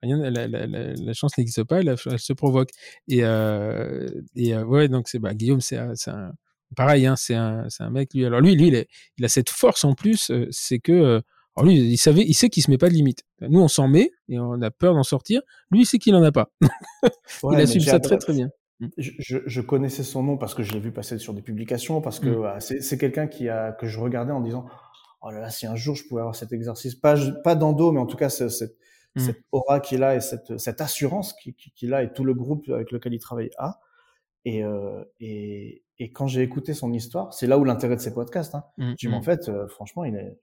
La, 0.04 1.14
chance 1.14 1.38
n'existe 1.38 1.64
pas, 1.64 1.80
elle, 1.80 1.96
elle, 2.06 2.20
se 2.20 2.34
provoque. 2.34 2.72
Et, 3.08 3.20
et 3.20 4.58
ouais, 4.58 4.88
donc 4.90 5.08
c'est 5.08 5.20
bah, 5.20 5.34
Guillaume, 5.34 5.62
c'est 5.62 5.78
un, 5.78 6.34
pareil, 6.76 7.06
hein, 7.06 7.16
c'est 7.16 7.36
un, 7.36 7.68
un 7.80 7.90
mec 7.90 8.14
lui. 8.14 8.26
Alors 8.26 8.42
lui, 8.42 8.56
lui, 8.56 8.68
il, 8.68 8.76
a, 8.76 8.84
il 9.18 9.26
a 9.26 9.30
cette 9.30 9.50
force 9.50 9.86
en 9.86 9.94
plus, 9.94 10.32
c'est 10.50 10.80
que 10.80 11.22
alors 11.56 11.70
lui, 11.70 11.78
il 11.78 11.98
savait, 11.98 12.24
il 12.24 12.34
sait 12.34 12.50
qu'il 12.50 12.64
se 12.64 12.72
met 12.72 12.78
pas 12.78 12.90
de 12.90 12.94
limite. 12.94 13.24
Nous, 13.42 13.60
on 13.60 13.68
s'en 13.68 13.88
met 13.88 14.12
et 14.30 14.40
on 14.40 14.62
a 14.62 14.72
peur 14.72 14.94
d'en 14.94 15.04
sortir. 15.04 15.42
Lui, 15.70 15.82
il 15.82 15.86
sait 15.86 16.00
qu'il 16.00 16.16
en 16.16 16.24
a 16.24 16.32
pas. 16.32 16.52
il 17.44 17.60
assume 17.60 17.82
ça 17.82 18.00
très 18.00 18.18
très 18.18 18.34
bien. 18.34 18.50
Mmh. 18.82 18.88
Je, 18.98 19.38
je, 19.46 19.62
connaissais 19.62 20.04
son 20.04 20.24
nom 20.24 20.38
parce 20.38 20.56
que 20.56 20.64
je 20.64 20.74
l'ai 20.74 20.80
vu 20.80 20.92
passer 20.92 21.20
sur 21.20 21.34
des 21.34 21.44
publications, 21.44 22.02
parce 22.02 22.20
que 22.20 22.30
mmh. 22.30 22.82
c'est 22.82 22.98
quelqu'un 22.98 23.28
qui 23.28 23.48
a 23.48 23.72
que 23.72 23.88
je 23.88 24.00
regardais 24.00 24.32
en 24.32 24.42
disant 24.42 24.66
oh 25.22 25.30
là 25.30 25.40
là 25.40 25.50
si 25.52 25.68
un 25.68 25.76
jour 25.76 25.96
je 25.96 26.08
pouvais 26.08 26.22
avoir 26.22 26.36
cet 26.36 26.52
exercice, 26.52 26.96
pas 26.96 27.16
pas 27.44 27.54
d'endo, 27.54 27.92
mais 27.92 28.00
en 28.00 28.08
tout 28.08 28.18
cas 28.18 28.30
cette, 28.30 28.76
mmh. 29.16 29.20
cette 29.20 29.44
aura 29.52 29.80
qu'il 29.80 30.04
a 30.04 30.16
et 30.16 30.20
cette, 30.20 30.58
cette 30.58 30.82
assurance 30.82 31.36
qu'il 31.76 31.94
a 31.94 32.02
et 32.02 32.12
tout 32.12 32.24
le 32.24 32.34
groupe 32.34 32.68
avec 32.70 32.92
lequel 32.92 33.14
il 33.14 33.20
travaille 33.20 33.52
a. 33.60 33.80
Et, 34.44 34.64
euh, 34.64 35.04
et, 35.20 35.84
et 36.00 36.12
quand 36.12 36.26
j'ai 36.26 36.42
écouté 36.42 36.74
son 36.74 36.92
histoire, 36.92 37.32
c'est 37.32 37.46
là 37.46 37.60
où 37.60 37.64
l'intérêt 37.64 37.96
de 37.96 38.02
ces 38.02 38.12
podcasts. 38.16 38.56
Hein. 38.56 38.64
Je 38.98 39.08
en 39.10 39.22
fait, 39.22 39.50
euh, 39.50 39.68
franchement, 39.68 40.04
il 40.04 40.16
est, 40.16 40.36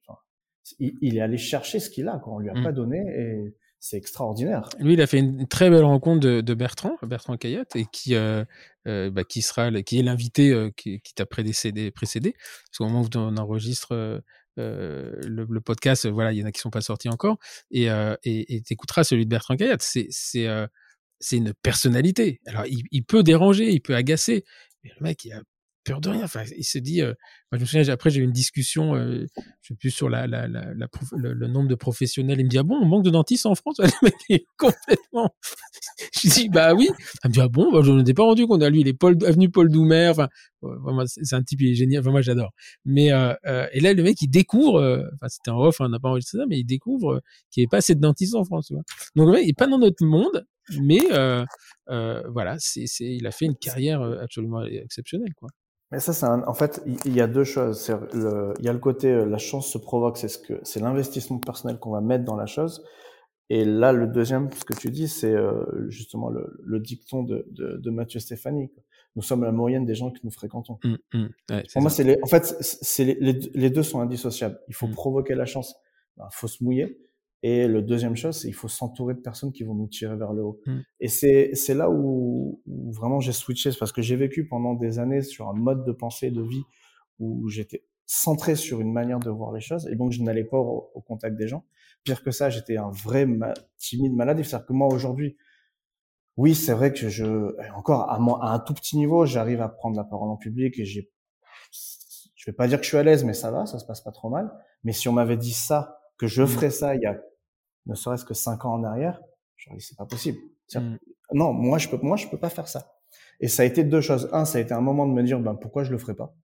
il, 0.79 0.97
il, 1.01 1.17
est 1.17 1.21
allé 1.21 1.39
chercher 1.39 1.81
ce 1.81 1.91
qu'il 1.91 2.07
a, 2.07 2.19
qu'on 2.19 2.39
lui 2.39 2.51
a 2.51 2.55
pas 2.63 2.71
donné 2.71 2.99
et 2.99 3.57
c'est 3.81 3.97
extraordinaire. 3.97 4.69
Lui, 4.79 4.95
il 4.95 5.01
a 5.01 5.07
fait 5.07 5.19
une 5.19 5.47
très 5.47 5.71
belle 5.71 5.85
rencontre 5.85 6.21
de, 6.21 6.55
Bertrand, 6.55 6.97
Bertrand 7.03 7.37
Caillat, 7.37 7.65
et 7.75 7.85
qui, 7.93 8.15
euh, 8.15 8.45
euh, 8.87 9.11
bah, 9.11 9.25
qui 9.25 9.43
sera, 9.43 9.71
qui 9.83 9.99
est 9.99 10.03
l'invité 10.03 10.51
euh, 10.51 10.71
qui, 10.77 11.01
t'a 11.15 11.27
précédé. 11.27 11.93
Parce 11.93 12.79
qu'au 12.79 12.87
moment 12.87 13.03
où 13.03 13.09
on 13.17 13.37
enregistre 13.37 14.23
le, 14.57 15.59
podcast, 15.61 16.07
voilà, 16.09 16.33
il 16.33 16.39
y 16.39 16.43
en 16.43 16.47
a 16.47 16.53
qui 16.53 16.61
sont 16.61 16.71
pas 16.71 16.81
sortis 16.81 17.09
encore, 17.09 17.39
et 17.71 17.89
et 18.25 18.63
t'écouteras 18.63 19.05
celui 19.05 19.25
de 19.25 19.31
Bertrand 19.31 19.57
Caillat. 19.57 19.77
C'est 19.81 20.09
c'est 20.11 20.47
c'est 21.21 21.37
une 21.37 21.53
personnalité. 21.63 22.41
Alors, 22.47 22.65
il, 22.67 22.83
il, 22.93 23.05
peut 23.05 23.25
déranger, 23.25 23.73
il 23.73 23.81
peut 23.81 23.97
agacer, 23.97 24.45
mais 24.85 24.91
le 24.99 25.03
mec, 25.05 25.25
il 25.25 25.33
a 25.33 25.43
peur 25.89 26.01
de 26.01 26.09
rien. 26.11 26.25
Enfin, 26.25 26.45
il 26.57 26.65
se 26.65 26.79
dit, 26.79 27.03
euh, 27.03 27.15
après 27.51 28.11
j'ai 28.11 28.21
eu 28.21 28.25
une 28.25 28.33
discussion, 28.33 28.95
euh, 28.95 29.27
je 29.63 29.69
sais 29.69 29.75
plus 29.75 29.91
sur 29.91 30.09
le, 30.09 31.47
nombre 31.47 31.69
de 31.69 31.75
professionnels. 31.75 32.41
Il 32.41 32.45
me 32.45 32.51
dit, 32.51 32.59
ah 32.59 32.63
bon, 32.63 32.77
on 32.81 32.87
manque 32.87 33.05
de 33.05 33.11
dentistes 33.11 33.47
en 33.47 33.55
France? 33.55 33.79
Le 33.79 33.91
mec 34.03 34.15
est 34.29 34.47
complètement. 34.57 35.31
je 36.15 36.29
dis, 36.29 36.49
bah 36.49 36.75
oui. 36.75 36.89
Il 37.25 37.29
me 37.29 37.33
dit, 37.33 37.41
ah 37.41 37.49
bon, 37.49 37.73
bah, 37.73 37.81
je 37.83 37.91
ne 37.91 38.09
ai 38.09 38.15
pas 38.15 38.25
rendu 38.25 38.47
compte. 38.47 38.63
Lui, 38.65 38.81
il 38.81 38.89
est 38.89 38.95
Paul, 38.95 39.17
avenue 39.25 39.51
Paul 39.51 39.71
Doumer. 39.71 40.09
Enfin, 40.11 40.29
c'est 41.07 41.35
un 41.35 41.43
type, 41.43 41.61
il 41.63 41.73
est 41.73 41.75
génial. 41.75 42.01
Enfin, 42.01 42.11
moi 42.11 42.23
j'adore. 42.23 42.51
Mais, 42.85 43.13
euh, 43.13 43.35
euh, 43.47 43.67
et 43.73 43.81
là, 43.81 43.95
le 43.95 44.03
mec, 44.03 44.21
il 44.21 44.29
découvre, 44.29 45.09
enfin, 45.15 45.29
c'était 45.29 45.51
en 45.51 45.61
off, 45.61 45.81
hein, 45.81 45.87
on 45.87 45.91
n'a 45.91 45.99
pas 45.99 46.09
enregistré 46.09 46.39
ça, 46.39 46.45
mais 46.49 46.59
il 46.59 46.65
découvre 46.65 47.21
qu'il 47.51 47.61
n'y 47.61 47.65
avait 47.65 47.71
pas 47.71 47.79
assez 47.79 47.95
de 47.95 48.01
dentistes 48.01 48.35
en 48.35 48.45
France. 48.45 48.71
Donc, 48.71 49.27
le 49.27 49.33
mec, 49.33 49.43
il 49.43 49.49
n'est 49.49 49.53
pas 49.55 49.67
dans 49.67 49.79
notre 49.79 50.05
monde, 50.05 50.47
mais 50.81 51.01
voilà, 51.11 52.57
il 53.01 53.27
a 53.27 53.31
fait 53.31 53.47
une 53.47 53.57
carrière 53.57 54.03
absolument 54.03 54.63
exceptionnelle, 54.65 55.35
quoi. 55.35 55.49
Mais 55.91 56.01
ça, 56.01 56.13
c'est 56.13 56.27
en 56.27 56.55
fait, 56.55 56.83
il 57.07 57.15
y 57.15 57.21
a 57.21 57.27
deux 57.27 57.45
choses. 57.45 57.89
Le, 58.13 58.53
il 58.59 58.65
y 58.65 58.69
a 58.69 58.73
le 58.73 58.79
côté, 58.79 59.11
euh, 59.11 59.25
la 59.25 59.39
chance 59.39 59.73
se 59.73 59.79
provoque, 59.79 60.19
c'est 60.19 60.29
ce 60.29 60.39
que, 60.39 60.61
c'est 60.63 60.81
l'investissement 60.81 61.39
personnel 61.39 61.79
qu'on 61.79 61.93
va 61.93 62.03
mettre 62.03 62.25
dans 62.25 62.37
la 62.37 62.47
chose. 62.47 62.85
Et 63.51 63.65
là, 63.65 63.93
le 63.93 64.07
deuxième, 64.07 64.53
ce 64.53 64.65
que 64.65 64.75
tu 64.75 64.91
dis, 64.91 65.09
c'est 65.09 65.33
euh, 65.33 65.89
justement 65.89 66.29
le, 66.29 66.61
le 66.63 66.81
dicton 66.81 67.23
de, 67.23 67.47
de, 67.51 67.79
de, 67.79 67.91
Mathieu 67.91 68.21
Stéphanie. 68.21 68.71
Nous 69.17 69.23
sommes 69.23 69.43
la 69.43 69.53
moyenne 69.53 69.87
des 69.87 69.95
gens 69.95 70.11
que 70.11 70.19
nous 70.23 70.31
fréquentons. 70.31 70.79
Mmh, 70.85 70.95
mmh. 71.15 71.27
Ouais, 71.51 71.65
Pour 71.73 71.81
moi, 71.81 71.91
c'est 71.91 72.05
les, 72.05 72.19
en 72.23 72.27
fait, 72.27 72.45
c'est 72.61 73.05
les, 73.05 73.33
les, 73.55 73.71
deux 73.71 73.83
sont 73.83 74.01
indissociables. 74.01 74.61
Il 74.69 74.75
faut 74.75 74.87
mmh. 74.87 74.93
provoquer 74.93 75.35
la 75.35 75.47
chance. 75.47 75.75
Il 76.17 76.21
ben, 76.21 76.29
faut 76.31 76.49
se 76.49 76.63
mouiller. 76.63 76.99
Et 77.43 77.69
le 77.69 77.83
deuxième 77.83 78.17
chose, 78.17 78.41
c'est 78.41 78.49
il 78.49 78.55
faut 78.55 78.69
s'entourer 78.69 79.15
de 79.15 79.21
personnes 79.21 79.53
qui 79.53 79.63
vont 79.63 79.75
nous 79.75 79.87
tirer 79.87 80.17
vers 80.17 80.33
le 80.33 80.43
haut. 80.43 80.61
Mm. 80.67 80.79
Et 81.01 81.09
c'est 81.09 81.51
c'est 81.55 81.75
là 81.75 81.91
où, 81.91 82.61
où 82.67 82.93
vraiment 82.93 83.21
j'ai 83.21 83.33
switché, 83.33 83.71
parce 83.79 83.93
que 83.93 84.03
j'ai 84.03 84.17
vécu 84.17 84.49
pendant 84.49 84.75
des 84.75 84.99
années 84.99 85.23
sur 85.23 85.49
un 85.49 85.55
mode 85.55 85.85
de 85.85 85.93
pensée, 85.93 86.31
de 86.31 86.43
vie 86.43 86.65
où 87.19 87.49
j'étais 87.49 87.85
centré 88.07 88.57
sur 88.57 88.81
une 88.81 88.93
manière 88.93 89.21
de 89.21 89.31
voir 89.31 89.53
les 89.53 89.61
choses, 89.61 89.87
et 89.89 89.95
donc 89.95 90.13
je 90.13 90.23
n'allais 90.23 90.45
pas 90.45 90.59
au, 90.59 91.05
contact 91.07 91.37
des 91.37 91.47
gens. 91.47 91.65
Pire 92.05 92.23
que 92.23 92.31
ça, 92.31 92.49
j'étais 92.51 92.77
un 92.77 92.91
vrai 92.91 93.27
timide 93.77 94.15
malade. 94.15 94.43
C'est-à-dire 94.43 94.67
que 94.67 94.73
moi 94.73 94.89
aujourd'hui, 94.89 95.37
oui, 96.37 96.55
c'est 96.55 96.73
vrai 96.73 96.93
que 96.93 97.09
je 97.09 97.55
encore 97.75 98.11
à, 98.11 98.17
à 98.17 98.55
un 98.55 98.59
tout 98.61 98.75
petit 98.75 98.97
niveau, 98.97 99.27
j'arrive 99.27 99.61
à 99.61 99.69
prendre 99.69 99.97
la 99.97 100.05
parole 100.05 100.31
en 100.31 100.37
public 100.37 100.79
et 100.79 100.85
j'ai 100.85 101.11
je 102.39 102.51
vais 102.51 102.55
pas 102.55 102.69
dire 102.69 102.79
que 102.79 102.85
je 102.85 102.89
suis 102.89 102.97
à 102.97 103.03
l'aise, 103.03 103.25
mais 103.25 103.35
ça 103.35 103.51
va, 103.51 103.67
ça 103.67 103.79
se 103.79 103.85
passe 103.85 104.01
pas 104.01 104.13
trop 104.13 104.31
mal. 104.31 104.51
Mais 104.85 104.93
si 104.93 105.09
on 105.09 105.13
m'avait 105.13 105.37
dit 105.37 105.53
ça, 105.53 106.01
que 106.19 106.27
je 106.27 106.43
mm. 106.43 106.47
ferais 106.47 106.71
ça 106.71 106.95
il 106.95 107.03
y 107.03 107.07
a 107.07 107.19
ne 107.87 107.95
serait-ce 107.95 108.25
que 108.25 108.35
cinq 108.35 108.65
ans 108.65 108.75
en 108.75 108.85
arrière, 108.85 109.21
je 109.57 109.73
dit 109.73 109.81
c'est 109.81 109.97
pas 109.97 110.07
possible. 110.07 110.39
Mm. 110.75 110.97
Non, 111.33 111.53
moi 111.53 111.79
je 111.79 111.89
peux, 111.89 111.99
moi 112.03 112.17
je 112.17 112.29
peux 112.29 112.39
pas 112.39 112.51
faire 112.51 112.69
ça. 112.69 112.93
Et 113.41 113.49
ça 113.49 113.63
a 113.63 113.67
été 113.67 113.85
deux 113.85 114.01
choses. 114.01 114.29
Un, 114.33 114.45
ça 114.45 114.59
a 114.59 114.61
été 114.61 114.75
un 114.75 114.81
moment 114.81 115.07
de 115.07 115.13
me 115.13 115.23
dire, 115.23 115.41
ben 115.41 115.55
pourquoi 115.55 115.85
je 115.85 115.91
le 115.91 115.99
ferais 115.99 116.15
pas, 116.15 116.35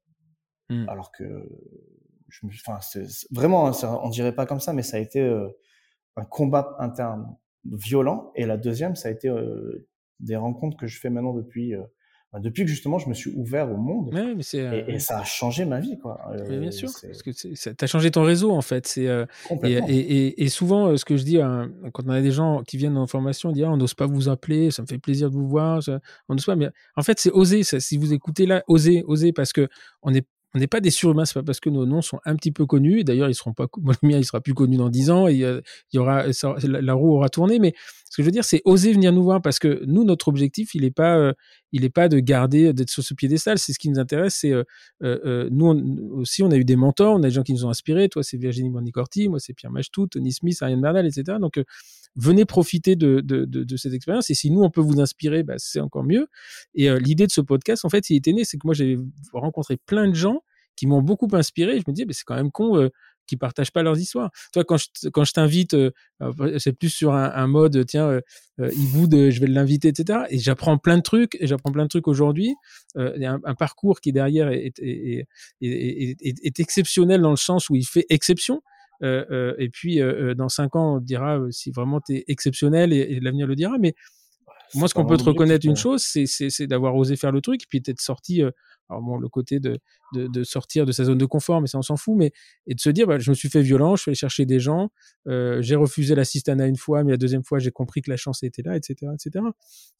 mm. 0.71 0.89
alors 0.89 1.13
que, 1.13 1.49
je 2.29 2.47
enfin, 2.47 2.81
c'est, 2.81 3.07
vraiment, 3.31 3.69
hein, 3.69 4.01
on 4.03 4.09
dirait 4.09 4.35
pas 4.35 4.47
comme 4.47 4.61
ça, 4.61 4.73
mais 4.73 4.83
ça 4.83 4.97
a 4.97 5.01
été 5.01 5.21
euh, 5.21 5.49
un 6.17 6.25
combat 6.25 6.77
interne 6.79 7.37
violent. 7.65 8.33
Et 8.35 8.47
la 8.47 8.57
deuxième, 8.57 8.97
ça 8.97 9.09
a 9.09 9.11
été 9.11 9.29
euh, 9.29 9.87
des 10.21 10.37
rencontres 10.37 10.77
que 10.77 10.87
je 10.87 10.99
fais 10.99 11.11
maintenant 11.11 11.35
depuis 11.35 11.75
euh, 11.75 11.83
depuis 12.41 12.65
que 12.65 12.71
justement 12.71 12.99
je 12.99 13.09
me 13.09 13.15
suis 13.15 13.33
ouvert 13.35 13.71
au 13.71 13.77
monde. 13.77 14.11
Mais 14.13 14.33
et, 14.33 14.61
euh, 14.61 14.99
ça 14.99 15.21
a 15.21 15.25
changé 15.25 15.65
ma 15.65 15.81
vie 15.81 15.99
quoi. 15.99 16.21
Bien 16.49 16.71
sûr 16.71 16.91
parce 17.03 17.23
que 17.23 17.33
ça 17.55 17.71
as 17.81 17.87
changé 17.87 18.11
ton 18.11 18.23
réseau 18.23 18.53
en 18.53 18.63
fait. 18.63 18.87
C'est 18.87 19.09
euh, 19.09 19.27
et, 19.63 20.43
et, 20.43 20.49
souvent 20.49 20.89
euh, 20.89 20.97
ce 20.97 21.05
que 21.05 21.17
je 21.17 21.25
dis 21.25 21.39
quand 21.93 22.05
on 22.07 22.11
a 22.11 22.21
des 22.21 22.33
gens 22.33 22.63
qui 22.63 22.77
viennent 22.77 22.97
en 22.97 23.07
formation 23.07 23.51
on 23.51 23.53
dit 23.53 23.65
ah, 23.65 23.71
on 23.71 23.77
n'ose 23.77 23.95
pas 23.95 24.07
vous 24.07 24.29
appeler 24.29 24.71
ça 24.71 24.83
me 24.83 24.87
fait 24.87 24.99
plaisir 24.99 25.31
de 25.31 25.35
vous 25.35 25.49
voir 25.49 25.83
on 26.29 26.35
n'ose 26.35 26.45
pas. 26.45 26.57
Mais 26.57 26.69
en 26.97 27.03
fait 27.03 27.19
c'est 27.21 27.31
oser 27.31 27.63
si 27.63 27.97
vous 27.97 28.13
écoutez 28.13 28.47
là 28.47 28.63
oser 28.69 29.05
oser 29.07 29.33
parce 29.33 29.53
que 29.53 29.69
on 30.03 30.13
est 30.13 30.27
on 30.55 30.61
n'est 30.61 30.69
pas 30.69 30.81
des 30.81 30.91
surhumains, 30.91 31.25
c'est 31.25 31.35
pas 31.35 31.43
parce 31.43 31.59
que 31.59 31.69
nos 31.69 31.85
noms 31.85 32.01
sont 32.01 32.21
un 32.25 32.37
petit 32.37 32.53
peu 32.53 32.65
connus. 32.65 33.01
Et 33.01 33.05
d'ailleurs, 33.05 33.29
ils 33.29 33.35
seront 33.35 33.53
pas, 33.53 33.67
moi, 33.79 33.95
le 34.01 34.09
mien, 34.09 34.19
il 34.19 34.25
sera 34.25 34.41
plus 34.41 34.55
connu 34.55 34.77
dans 34.77 34.89
dix 34.89 35.11
ans 35.11 35.27
et 35.27 35.35
il 35.35 35.63
y 35.93 35.99
aura, 35.99 36.27
la, 36.63 36.95
roue 36.95 37.13
aura 37.17 37.29
tourné. 37.29 37.59
Mais 37.59 37.75
ce 38.09 38.17
que 38.17 38.23
je 38.23 38.25
veux 38.25 38.31
dire, 38.31 38.45
c'est 38.45 38.63
oser 38.65 38.93
venir 38.93 39.13
nous 39.13 39.25
voir 39.25 39.43
parce 39.43 39.59
que 39.59 39.83
nous, 39.87 40.05
notre 40.05 40.29
objectif, 40.29 40.77
il 40.77 40.83
n'est 40.83 40.93
pas, 40.93 41.17
euh, 41.17 41.33
il 41.73 41.85
est 41.85 41.91
pas 41.91 42.09
de 42.09 42.21
garder, 42.21 42.73
d'être 42.73 42.91
sur 42.91 43.03
ce 43.03 43.15
piédestal. 43.15 43.59
C'est 43.59 43.73
ce 43.73 43.81
qui 43.81 43.89
nous 43.89 43.99
intéresse. 43.99 44.37
C'est, 44.41 44.53
euh, 44.53 44.63
euh, 45.03 45.49
nous 45.51 45.67
aussi, 46.13 46.45
on 46.45 46.51
a 46.53 46.57
eu 46.57 46.65
des 46.65 46.77
mentors, 46.77 47.17
on 47.17 47.19
a 47.19 47.23
des 47.23 47.31
gens 47.31 47.43
qui 47.43 47.53
nous 47.53 47.67
ont 47.67 47.71
inspirés. 47.71 48.09
Toi, 48.09 48.23
c'est 48.23 48.37
Virginie 48.37 48.71
Monicorti, 48.71 49.29
moi, 49.29 49.41
c'est 49.41 49.55
Pierre 49.55 49.73
Machtout, 49.73 50.07
Tony 50.07 50.33
Smith, 50.33 50.63
Ariane 50.63 50.81
Bernal, 50.81 51.05
etc. 51.05 51.39
Donc, 51.41 51.61
venez 52.17 52.45
profiter 52.45 52.97
de, 52.97 53.21
de, 53.21 53.45
de, 53.45 53.65
de, 53.65 53.77
cette 53.77 53.93
expérience. 53.93 54.31
Et 54.31 54.35
si 54.35 54.51
nous, 54.51 54.63
on 54.63 54.71
peut 54.71 54.81
vous 54.81 55.01
inspirer, 55.01 55.43
bah, 55.43 55.55
c'est 55.59 55.81
encore 55.81 56.05
mieux. 56.05 56.29
Et 56.75 56.89
l'idée 56.99 57.27
de 57.27 57.33
ce 57.33 57.41
podcast, 57.41 57.85
en 57.85 57.89
fait, 57.89 58.11
il 58.11 58.17
était 58.17 58.33
né, 58.33 58.45
c'est 58.45 58.57
que 58.57 58.67
moi, 58.67 58.75
j'ai 58.75 58.99
rencontré 59.33 59.77
plein 59.77 60.09
de 60.09 60.15
gens 60.15 60.43
qui 60.77 60.87
m'ont 60.87 61.03
beaucoup 61.03 61.29
inspiré. 61.33 61.79
Je 61.79 61.85
me 61.87 61.93
dis, 61.93 62.05
c'est 62.11 62.25
quand 62.25 62.35
même 62.35 62.51
con 62.51 62.77
euh, 62.77 62.89
qu'ils 63.27 63.39
partagent 63.39 63.71
pas 63.71 63.83
leurs 63.83 63.99
histoires. 63.99 64.31
Toi, 64.53 64.65
quand 64.65 64.77
je, 64.77 65.09
quand 65.09 65.25
je 65.25 65.33
t'invite, 65.33 65.75
euh, 65.75 65.91
c'est 66.59 66.73
plus 66.73 66.91
sur 66.91 67.15
un, 67.15 67.31
un 67.35 67.47
mode, 67.47 67.87
tiens, 67.87 68.09
euh, 68.09 68.21
euh 68.61 69.07
de, 69.07 69.31
je 69.31 69.41
vais 69.41 69.47
l'inviter, 69.47 69.89
etc. 69.89 70.21
Et 70.31 70.39
j'apprends 70.39 70.79
plein 70.79 70.97
de 70.97 71.03
trucs, 71.03 71.37
et 71.41 71.47
j'apprends 71.47 71.73
plein 71.73 71.85
de 71.85 71.89
trucs 71.89 72.09
aujourd'hui. 72.09 72.55
il 72.97 73.21
y 73.21 73.27
a 73.27 73.39
un, 73.43 73.55
parcours 73.55 74.01
qui 74.01 74.13
derrière 74.13 74.49
est, 74.49 74.79
est, 74.79 75.27
est, 75.61 76.17
est, 76.21 76.61
exceptionnel 76.61 77.21
dans 77.23 77.31
le 77.31 77.37
sens 77.37 77.71
où 77.71 77.77
il 77.77 77.85
fait 77.85 78.07
exception. 78.11 78.63
Et 79.03 79.69
puis, 79.73 80.01
dans 80.37 80.49
cinq 80.49 80.77
ans, 80.77 80.97
on 80.97 81.01
dira 81.01 81.41
si 81.51 81.71
vraiment 81.71 82.01
tu 82.01 82.17
es 82.17 82.25
exceptionnel 82.29 82.93
et, 82.93 82.99
et 82.99 83.21
l'avenir 83.21 83.47
le 83.47 83.55
dira. 83.57 83.77
Mais 83.79 83.95
moi, 84.75 84.89
ce 84.89 84.95
qu'on 84.95 85.07
peut 85.07 85.17
te 85.17 85.25
reconnaître 85.25 85.67
une 85.67 85.77
chose, 85.77 86.03
c'est 86.03 86.67
d'avoir 86.67 86.97
osé 86.97 87.17
faire 87.17 87.33
le 87.33 87.41
truc, 87.41 87.63
puis 87.69 87.81
d'être 87.81 88.01
sorti 88.01 88.43
alors 88.91 89.03
bon, 89.03 89.17
le 89.17 89.29
côté 89.29 89.61
de, 89.61 89.79
de, 90.13 90.45
sortir 90.45 90.85
de 90.85 90.93
sa 90.93 91.05
zone 91.05 91.19
de 91.19 91.25
confort, 91.25 91.61
mais 91.61 91.67
ça 91.67 91.79
on 91.79 91.83
s'en 91.83 91.97
fout, 91.97 92.15
mais 92.17 92.33
et 92.67 92.75
de 92.75 92.81
se 92.81 92.91
dire, 92.91 93.07
bah, 93.07 93.19
je 93.19 93.31
me 93.31 93.35
suis 93.35 93.49
fait 93.49 93.63
violent, 93.63 93.97
je 93.97 94.03
suis 94.03 94.11
allé 94.11 94.17
chercher 94.17 94.45
des 94.45 94.61
gens, 94.61 94.91
euh, 95.27 95.63
j'ai 95.63 95.75
refusé 95.75 96.15
l'assistana 96.15 96.67
une 96.67 96.77
fois, 96.77 97.03
mais 97.03 97.13
la 97.13 97.17
deuxième 97.17 97.45
fois 97.45 97.59
j'ai 97.59 97.71
compris 97.71 98.03
que 98.03 98.11
la 98.11 98.17
chance 98.17 98.43
était 98.43 98.63
là, 98.63 98.77
etc., 98.77 99.13
etc. 99.15 99.45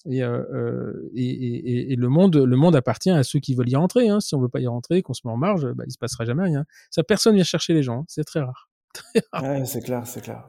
Euh, 0.07 0.45
euh, 0.53 1.11
et, 1.15 1.25
et, 1.25 1.93
et, 1.93 1.97
le 1.97 2.09
monde, 2.09 2.37
le 2.37 2.57
monde 2.57 2.77
appartient 2.77 3.11
à 3.11 3.23
ceux 3.23 3.41
qui 3.41 3.55
veulent 3.55 3.71
y 3.71 3.77
rentrer. 3.77 4.09
Hein. 4.09 4.21
Si 4.21 4.35
on 4.35 4.41
veut 4.41 4.49
pas 4.49 4.61
y 4.61 4.67
rentrer, 4.67 5.03
qu'on 5.03 5.15
se 5.15 5.23
met 5.25 5.33
en 5.33 5.39
marge, 5.39 5.67
bah, 5.73 5.85
il 5.87 5.93
se 5.93 5.99
passera 5.99 6.25
jamais 6.25 6.45
rien. 6.45 6.65
Ça, 6.91 7.03
personne 7.03 7.35
vient 7.35 7.45
chercher 7.45 7.73
les 7.73 7.83
gens, 7.83 8.01
hein. 8.01 8.05
c'est 8.09 8.25
très 8.25 8.41
rare. 8.41 8.69
Ouais, 9.43 9.65
c'est 9.65 9.83
clair, 9.83 10.07
c'est 10.07 10.23
clair. 10.23 10.49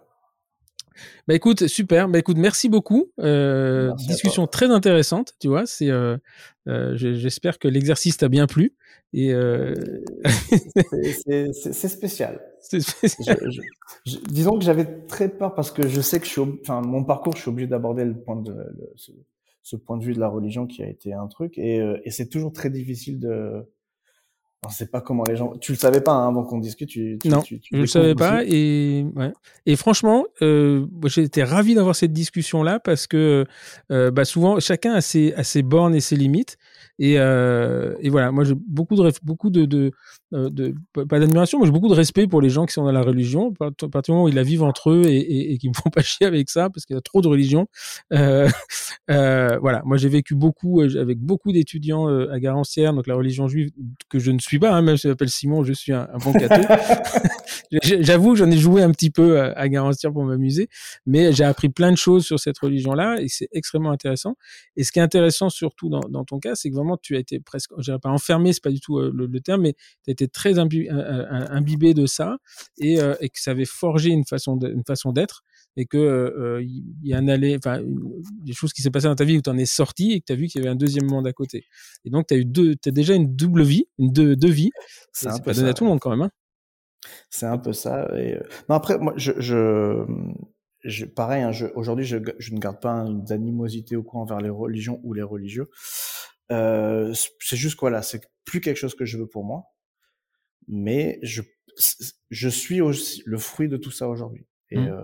Bah 1.27 1.33
écoute, 1.33 1.67
super. 1.67 2.07
Bah 2.07 2.19
écoute, 2.19 2.37
merci 2.37 2.69
beaucoup. 2.69 3.11
Euh, 3.19 3.93
discussion 3.95 4.47
très 4.47 4.69
intéressante, 4.71 5.33
tu 5.39 5.47
vois. 5.47 5.65
C'est, 5.65 5.89
euh, 5.89 6.17
euh, 6.67 6.95
j'espère 6.95 7.59
que 7.59 7.67
l'exercice 7.67 8.17
t'a 8.17 8.29
bien 8.29 8.47
plu. 8.47 8.75
Et 9.13 9.33
c'est 10.23 11.89
spécial. 11.89 12.41
spécial. 12.61 13.39
disons 14.29 14.57
que 14.57 14.65
j'avais 14.65 14.85
très 15.07 15.29
peur 15.29 15.53
parce 15.53 15.71
que 15.71 15.87
je 15.87 16.01
sais 16.01 16.19
que 16.19 16.25
je 16.25 16.31
suis, 16.31 16.41
enfin, 16.41 16.81
mon 16.81 17.03
parcours, 17.03 17.35
je 17.35 17.41
suis 17.41 17.49
obligé 17.49 17.67
d'aborder 17.67 18.05
le 18.05 18.15
point 18.15 18.37
de 18.37 18.55
ce, 18.95 19.11
ce, 19.61 19.75
point 19.75 19.97
de 19.97 20.03
vue 20.03 20.13
de 20.13 20.19
la 20.19 20.27
religion 20.27 20.65
qui 20.65 20.81
a 20.83 20.87
été 20.87 21.13
un 21.13 21.27
truc, 21.27 21.57
et, 21.57 21.77
et 22.03 22.11
c'est 22.11 22.27
toujours 22.27 22.51
très 22.51 22.69
difficile 22.69 23.19
de 23.19 23.65
on 24.65 24.69
sait 24.69 24.87
pas 24.87 25.01
comment 25.01 25.23
les 25.27 25.35
gens. 25.35 25.53
Tu 25.59 25.71
le 25.71 25.77
savais 25.77 26.01
pas 26.01 26.11
hein, 26.11 26.27
avant 26.29 26.43
qu'on 26.43 26.59
discute. 26.59 26.89
Tu, 26.89 27.17
non, 27.25 27.41
tu, 27.41 27.61
je 27.71 27.77
le 27.77 27.87
savais 27.87 28.15
pas. 28.15 28.43
Et 28.45 29.05
ouais. 29.15 29.31
Et 29.65 29.75
franchement, 29.75 30.25
euh, 30.41 30.85
j'étais 31.05 31.43
ravi 31.43 31.75
d'avoir 31.75 31.95
cette 31.95 32.13
discussion 32.13 32.63
là 32.63 32.79
parce 32.79 33.07
que 33.07 33.45
euh, 33.91 34.11
bah 34.11 34.25
souvent 34.25 34.59
chacun 34.59 34.93
a 34.93 35.01
ses, 35.01 35.33
a 35.33 35.43
ses 35.43 35.61
bornes 35.61 35.95
et 35.95 36.01
ses 36.01 36.15
limites. 36.15 36.57
Et, 36.97 37.19
euh, 37.19 37.93
et 37.99 38.09
voilà, 38.09 38.31
moi 38.31 38.43
j'ai 38.45 38.55
beaucoup 38.55 38.95
de 38.95 39.11
beaucoup 39.23 39.49
de, 39.49 39.65
de, 39.65 39.91
euh, 40.33 40.49
de 40.49 40.73
pas 40.93 41.19
d'admiration, 41.19 41.59
mais 41.59 41.65
j'ai 41.65 41.71
beaucoup 41.71 41.89
de 41.89 41.93
respect 41.93 42.25
pour 42.27 42.41
les 42.41 42.49
gens 42.49 42.65
qui 42.65 42.73
sont 42.73 42.85
dans 42.85 42.91
la 42.91 43.01
religion. 43.01 43.53
À 43.59 43.71
partir 43.89 44.01
du 44.03 44.11
moment 44.11 44.23
où 44.25 44.29
ils 44.29 44.35
la 44.35 44.43
vivent 44.43 44.63
entre 44.63 44.91
eux 44.91 45.03
et, 45.05 45.17
et, 45.17 45.53
et 45.53 45.57
qui 45.57 45.67
me 45.67 45.73
font 45.73 45.89
pas 45.93 46.01
chier 46.01 46.25
avec 46.25 46.49
ça 46.49 46.69
parce 46.69 46.85
qu'il 46.85 46.95
y 46.95 46.97
a 46.97 47.01
trop 47.01 47.21
de 47.21 47.27
religions. 47.27 47.67
Euh, 48.13 48.47
euh, 49.11 49.57
voilà, 49.59 49.81
moi 49.85 49.97
j'ai 49.97 50.09
vécu 50.09 50.35
beaucoup 50.35 50.81
euh, 50.81 51.01
avec 51.01 51.19
beaucoup 51.19 51.51
d'étudiants 51.51 52.09
euh, 52.09 52.31
à 52.31 52.39
Garancière, 52.39 52.93
donc 52.93 53.07
la 53.07 53.15
religion 53.15 53.47
juive 53.47 53.71
que 54.09 54.19
je 54.19 54.31
ne 54.31 54.39
suis 54.39 54.59
pas, 54.59 54.71
hein, 54.71 54.81
même 54.81 54.95
si 54.95 55.03
je 55.03 55.09
m'appelle 55.09 55.29
Simon, 55.29 55.63
je 55.63 55.73
suis 55.73 55.91
un, 55.91 56.07
un 56.13 56.17
bon 56.17 56.31
catholique. 56.31 56.69
J'avoue, 57.83 58.35
j'en 58.35 58.49
ai 58.49 58.57
joué 58.57 58.83
un 58.83 58.91
petit 58.91 59.09
peu 59.09 59.41
à 59.41 59.67
Garancière 59.67 60.13
pour 60.13 60.23
m'amuser, 60.23 60.69
mais 61.05 61.33
j'ai 61.33 61.43
appris 61.43 61.69
plein 61.69 61.91
de 61.91 61.97
choses 61.97 62.25
sur 62.25 62.39
cette 62.39 62.57
religion-là 62.57 63.17
et 63.19 63.27
c'est 63.27 63.49
extrêmement 63.51 63.91
intéressant. 63.91 64.35
Et 64.77 64.83
ce 64.83 64.91
qui 64.91 64.99
est 64.99 65.01
intéressant 65.01 65.49
surtout 65.49 65.89
dans, 65.89 66.01
dans 66.09 66.23
ton 66.23 66.39
cas, 66.39 66.55
c'est 66.55 66.69
que 66.69 66.75
tu 67.01 67.15
as 67.15 67.19
été 67.19 67.39
presque, 67.39 67.71
je 67.77 67.83
dirais 67.83 67.99
pas 67.99 68.09
enfermé, 68.09 68.53
c'est 68.53 68.63
pas 68.63 68.71
du 68.71 68.79
tout 68.79 68.97
euh, 68.99 69.11
le, 69.13 69.39
terme, 69.41 69.63
mais 69.63 69.73
tu 70.03 70.09
as 70.09 70.11
été 70.11 70.27
très 70.27 70.59
imbibé 70.59 71.93
de 71.93 72.05
ça 72.05 72.37
et, 72.77 72.99
euh, 73.01 73.15
et, 73.19 73.29
que 73.29 73.39
ça 73.39 73.51
avait 73.51 73.65
forgé 73.65 74.09
une 74.09 74.25
façon 74.25 74.57
une 74.57 75.13
d'être 75.13 75.43
et 75.77 75.85
que 75.85 75.97
euh, 75.97 76.63
il 76.63 76.95
y 77.03 77.13
a 77.13 77.17
un 77.17 77.27
aller, 77.27 77.55
enfin 77.57 77.81
des 78.43 78.53
choses 78.53 78.71
qui 78.71 78.81
s'est 78.81 78.91
passées 78.91 79.07
dans 79.07 79.15
ta 79.15 79.25
vie 79.25 79.37
où 79.37 79.41
tu 79.41 79.49
en 79.49 79.57
es 79.57 79.65
sorti 79.65 80.13
et 80.13 80.19
que 80.21 80.25
tu 80.25 80.33
as 80.33 80.35
vu 80.35 80.47
qu'il 80.47 80.61
y 80.61 80.63
avait 80.63 80.71
un 80.71 80.77
deuxième 80.77 81.05
monde 81.05 81.27
à 81.27 81.33
côté. 81.33 81.65
Et 82.05 82.09
donc 82.09 82.27
tu 82.27 82.33
as 82.33 82.37
eu 82.37 82.45
deux, 82.45 82.75
as 82.85 82.91
déjà 82.91 83.13
une 83.15 83.35
double 83.35 83.63
vie, 83.63 83.87
une 83.97 84.11
deux, 84.11 84.35
deux 84.35 84.51
vies. 84.51 84.71
C'est 85.11 85.29
pas 85.43 85.53
donné 85.53 85.69
à 85.69 85.73
tout 85.73 85.83
le 85.83 85.89
monde 85.89 85.99
quand 85.99 86.11
même. 86.11 86.21
Hein. 86.21 86.31
C'est 87.29 87.45
un 87.45 87.57
peu 87.57 87.73
ça. 87.73 88.07
Et... 88.17 88.39
Non 88.69 88.75
après 88.75 88.97
moi 88.97 89.13
je, 89.17 89.33
je 89.39 90.05
je, 90.85 91.05
pareil, 91.05 91.41
hein, 91.41 91.51
aujourd'hui, 91.73 92.05
je, 92.05 92.17
je, 92.37 92.53
ne 92.53 92.59
garde 92.59 92.79
pas 92.79 93.05
d'animosité 93.09 93.95
au 93.95 94.03
coin 94.03 94.21
envers 94.21 94.39
les 94.39 94.49
religions 94.49 94.99
ou 95.03 95.13
les 95.13 95.23
religieux. 95.23 95.67
Euh, 96.51 97.13
c'est 97.39 97.57
juste 97.57 97.75
quoi 97.75 97.89
là, 97.89 98.01
c'est 98.01 98.21
plus 98.45 98.61
quelque 98.61 98.77
chose 98.77 98.95
que 98.95 99.05
je 99.05 99.17
veux 99.17 99.27
pour 99.27 99.43
moi, 99.43 99.63
mais 100.67 101.19
je, 101.23 101.41
je 102.29 102.49
suis 102.49 102.81
aussi 102.81 103.23
le 103.25 103.37
fruit 103.37 103.67
de 103.67 103.77
tout 103.77 103.91
ça 103.91 104.07
aujourd'hui. 104.07 104.45
Et, 104.71 104.77
mmh. 104.77 104.87
euh, 104.87 105.01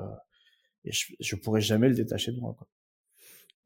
et 0.86 0.92
je, 0.92 1.14
je 1.20 1.36
pourrais 1.36 1.62
jamais 1.62 1.90
le 1.90 1.96
détacher 1.96 2.32
de 2.32 2.40
moi. 2.40 2.56
Quoi. 2.58 2.68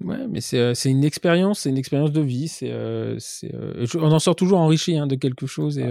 Ouais, 0.03 0.27
mais 0.27 0.41
c'est, 0.41 0.60
euh, 0.60 0.73
c'est 0.73 0.89
une 0.89 1.06
expérience, 1.06 1.61
c'est 1.61 1.69
une 1.69 1.77
expérience 1.77 2.11
de 2.11 2.22
vie. 2.22 2.47
C'est, 2.47 2.72
euh, 2.72 3.18
c'est, 3.19 3.52
on 3.95 4.11
en 4.11 4.19
sort 4.19 4.35
toujours 4.35 4.60
enrichi 4.60 4.97
hein, 4.97 5.07
de 5.07 5.15
quelque 5.15 5.47
chose. 5.47 5.77
Et 5.77 5.88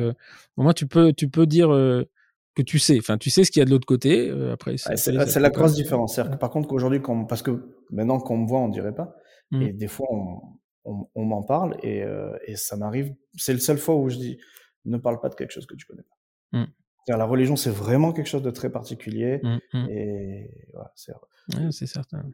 au 0.57 0.63
moins, 0.63 0.75
tu 0.75 0.87
peux, 0.87 1.13
tu 1.13 1.29
peux 1.29 1.47
dire 1.47 1.69
que 1.69 2.63
tu 2.63 2.79
sais. 2.79 2.99
Enfin, 2.99 3.19
tu 3.19 3.31
sais 3.31 3.45
ce 3.45 3.51
qu'il 3.51 3.61
y 3.61 3.63
a 3.63 3.67
de 3.67 3.71
l'autre 3.71 3.87
côté. 3.87 4.31
après, 4.53 4.77
c'est, 4.77 5.13
la 5.13 5.51
grosse 5.51 5.75
différence. 5.75 6.17
Que, 6.17 6.37
par 6.37 6.51
contre, 6.51 6.69
qu'aujourd'hui, 6.69 7.01
parce 7.29 7.43
que 7.43 7.75
maintenant 7.91 8.19
qu'on 8.19 8.39
me 8.39 8.47
voit, 8.47 8.61
on 8.61 8.69
dirait 8.69 8.95
pas. 8.95 9.17
Mmh. 9.51 9.63
Et 9.63 9.73
des 9.73 9.89
fois, 9.89 10.07
on, 10.11 10.41
on, 10.85 11.09
on 11.15 11.25
m'en 11.25 11.43
parle 11.43 11.77
et, 11.83 12.03
euh, 12.03 12.37
et 12.47 12.57
ça 12.57 12.77
m'arrive. 12.77 13.15
C'est 13.37 13.53
le 13.53 13.59
seul 13.59 13.79
fois 13.79 13.97
où 13.97 14.09
je 14.09 14.17
dis 14.17 14.39
ne 14.85 14.99
parle 14.99 15.21
pas 15.21 15.29
de 15.29 15.35
quelque 15.35 15.51
chose 15.51 15.67
que 15.67 15.75
tu 15.75 15.87
connais 15.87 16.03
pas. 16.03 16.59
Mmh. 16.59 16.67
La 17.09 17.25
religion, 17.25 17.57
c'est 17.57 17.71
vraiment 17.71 18.13
quelque 18.13 18.29
chose 18.29 18.43
de 18.43 18.51
très 18.51 18.71
particulier 18.71 19.41
mmh. 19.43 19.77
et 19.91 20.51
c'est 20.95 21.13
ouais, 21.13 21.71
certain. 21.87 22.31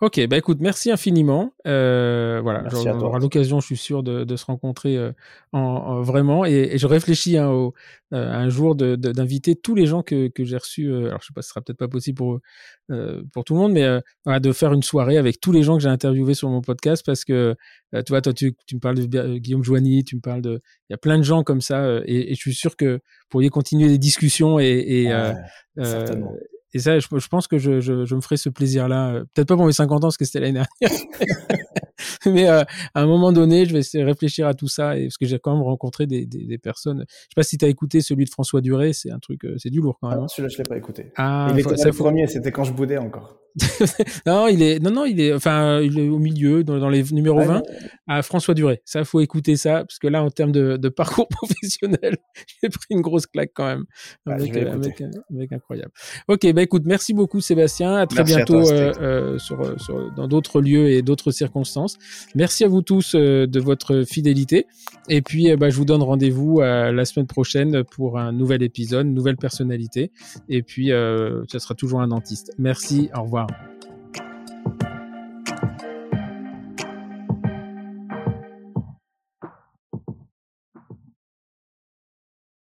Ok, 0.00 0.24
bah 0.28 0.38
écoute, 0.38 0.58
merci 0.60 0.90
infiniment. 0.90 1.52
Euh, 1.66 2.40
voilà, 2.42 2.64
on 2.72 3.00
aura 3.00 3.18
l'occasion, 3.18 3.60
je 3.60 3.66
suis 3.66 3.76
sûr, 3.76 4.02
de, 4.02 4.24
de 4.24 4.36
se 4.36 4.44
rencontrer 4.44 4.96
euh, 4.96 5.12
en, 5.52 6.00
vraiment. 6.02 6.44
Et, 6.44 6.70
et, 6.72 6.78
je 6.78 6.86
réfléchis 6.86 7.36
hein, 7.36 7.48
au, 7.48 7.74
euh, 8.14 8.30
un 8.30 8.48
jour 8.48 8.76
d'inviter 8.76 9.56
tous 9.56 9.74
les 9.74 9.86
gens 9.86 10.02
que, 10.02 10.28
que 10.28 10.44
j'ai 10.44 10.56
reçus. 10.56 10.94
Alors, 10.94 11.20
je 11.20 11.26
sais 11.26 11.32
pas, 11.34 11.42
ce 11.42 11.48
sera 11.48 11.60
peut-être 11.60 11.78
pas 11.78 11.88
possible 11.88 12.16
pour 12.16 12.38
pour 13.32 13.44
tout 13.44 13.54
le 13.54 13.60
monde, 13.60 13.72
mais 13.72 14.00
voilà, 14.24 14.40
de 14.40 14.52
faire 14.52 14.72
une 14.72 14.82
soirée 14.82 15.18
avec 15.18 15.40
tous 15.40 15.52
les 15.52 15.62
gens 15.62 15.76
que 15.76 15.82
j'ai 15.82 15.88
interviewés 15.88 16.34
sur 16.34 16.48
mon 16.48 16.62
podcast, 16.62 17.04
parce 17.04 17.24
que 17.24 17.54
tu 17.92 18.02
vois, 18.10 18.22
toi, 18.22 18.32
tu, 18.32 18.54
tu 18.66 18.76
me 18.76 18.80
parles 18.80 19.06
de 19.08 19.38
Guillaume 19.38 19.64
Joigny, 19.64 20.04
tu 20.04 20.16
me 20.16 20.20
parles 20.20 20.40
de, 20.40 20.62
il 20.88 20.92
y 20.92 20.94
a 20.94 20.98
plein 20.98 21.18
de 21.18 21.22
gens 21.22 21.42
comme 21.42 21.60
ça, 21.60 22.00
et, 22.06 22.32
et, 22.32 22.34
je 22.34 22.40
suis 22.40 22.54
sûr 22.54 22.76
que 22.76 22.94
vous 22.94 23.28
pourriez 23.28 23.50
continuer 23.50 23.88
les 23.88 23.98
discussions 23.98 24.58
et, 24.58 24.66
et 24.66 25.12
et 26.74 26.78
ça, 26.78 26.98
je, 26.98 27.06
je 27.10 27.28
pense 27.28 27.46
que 27.46 27.58
je, 27.58 27.80
je, 27.80 28.04
je, 28.04 28.14
me 28.14 28.20
ferai 28.20 28.36
ce 28.36 28.48
plaisir-là. 28.48 29.22
Peut-être 29.34 29.48
pas 29.48 29.56
pour 29.56 29.66
mes 29.66 29.72
50 29.72 29.98
ans, 29.98 30.00
parce 30.08 30.16
que 30.16 30.24
c'était 30.24 30.40
l'année 30.40 30.60
dernière. 30.80 31.00
mais 32.26 32.48
euh, 32.48 32.62
à 32.94 33.02
un 33.02 33.06
moment 33.06 33.32
donné, 33.32 33.64
je 33.64 33.72
vais 33.72 33.80
essayer 33.80 34.02
de 34.04 34.08
réfléchir 34.08 34.46
à 34.46 34.54
tout 34.54 34.68
ça, 34.68 34.98
et, 34.98 35.04
parce 35.04 35.16
que 35.16 35.26
j'ai 35.26 35.38
quand 35.38 35.54
même 35.54 35.62
rencontré 35.62 36.06
des, 36.06 36.26
des, 36.26 36.44
des 36.44 36.58
personnes. 36.58 37.04
Je 37.08 37.14
sais 37.14 37.36
pas 37.36 37.42
si 37.42 37.56
tu 37.56 37.64
as 37.64 37.68
écouté 37.68 38.00
celui 38.00 38.24
de 38.24 38.30
François 38.30 38.60
Duré, 38.60 38.92
c'est 38.92 39.10
un 39.10 39.18
truc, 39.18 39.44
euh, 39.44 39.56
c'est 39.58 39.70
du 39.70 39.80
lourd 39.80 39.98
quand 40.00 40.10
même. 40.10 40.20
Ah, 40.22 40.28
celui-là, 40.28 40.48
je 40.48 40.58
l'ai 40.58 40.64
pas 40.64 40.76
écouté. 40.76 41.12
Ah, 41.16 41.48
il 41.52 41.60
était 41.60 41.84
le 41.84 41.92
premier, 41.92 42.26
c'était 42.26 42.52
quand 42.52 42.64
je 42.64 42.72
boudais 42.72 42.98
encore. 42.98 43.38
non, 44.26 44.46
il 44.46 44.62
est, 44.62 44.78
non, 44.80 44.90
non, 44.90 45.04
il 45.04 45.20
est, 45.20 45.32
enfin, 45.32 45.80
il 45.80 45.98
est 45.98 46.08
au 46.08 46.18
milieu, 46.18 46.64
dans, 46.64 46.78
dans 46.78 46.88
les 46.88 47.04
numéros 47.12 47.42
20, 47.42 47.62
à 48.06 48.22
François 48.22 48.54
Duré. 48.54 48.80
Ça, 48.84 49.04
faut 49.04 49.20
écouter 49.20 49.56
ça, 49.56 49.84
parce 49.84 49.98
que 49.98 50.06
là, 50.06 50.22
en 50.22 50.30
termes 50.30 50.52
de, 50.52 50.76
de 50.76 50.88
parcours 50.88 51.28
professionnel, 51.30 52.16
j'ai 52.62 52.68
pris 52.68 52.86
une 52.90 53.00
grosse 53.00 53.26
claque 53.26 53.50
quand 53.54 53.66
même. 53.66 53.84
avec, 54.26 54.56
euh, 54.56 54.72
avec, 54.72 55.02
avec, 55.30 55.52
incroyable. 55.52 55.90
Ok, 56.28 56.50
bah 56.52 56.62
écoute, 56.62 56.82
merci 56.84 57.14
beaucoup 57.14 57.40
Sébastien. 57.40 57.96
À 57.96 58.06
très 58.06 58.24
bientôt 58.24 58.70
euh, 58.70 58.92
euh, 59.00 59.38
sur, 59.38 59.80
sur, 59.80 60.12
dans 60.12 60.28
d'autres 60.28 60.60
lieux 60.60 60.90
et 60.90 61.02
d'autres 61.02 61.30
circonstances. 61.30 61.98
Merci 62.34 62.64
à 62.64 62.68
vous 62.68 62.82
tous 62.82 63.14
euh, 63.14 63.46
de 63.46 63.60
votre 63.60 64.04
fidélité. 64.04 64.66
Et 65.08 65.22
puis, 65.22 65.54
bah, 65.56 65.70
je 65.70 65.76
vous 65.76 65.84
donne 65.84 66.02
rendez-vous 66.02 66.60
la 66.60 67.04
semaine 67.04 67.26
prochaine 67.26 67.82
pour 67.84 68.18
un 68.18 68.32
nouvel 68.32 68.62
épisode, 68.62 69.06
une 69.06 69.14
nouvelle 69.14 69.36
personnalité. 69.36 70.12
Et 70.48 70.62
puis, 70.62 70.90
ça 71.48 71.58
sera 71.58 71.74
toujours 71.74 72.00
un 72.00 72.08
dentiste. 72.08 72.52
Merci, 72.58 73.08
au 73.16 73.22
revoir. 73.22 73.37
well. 73.38 73.87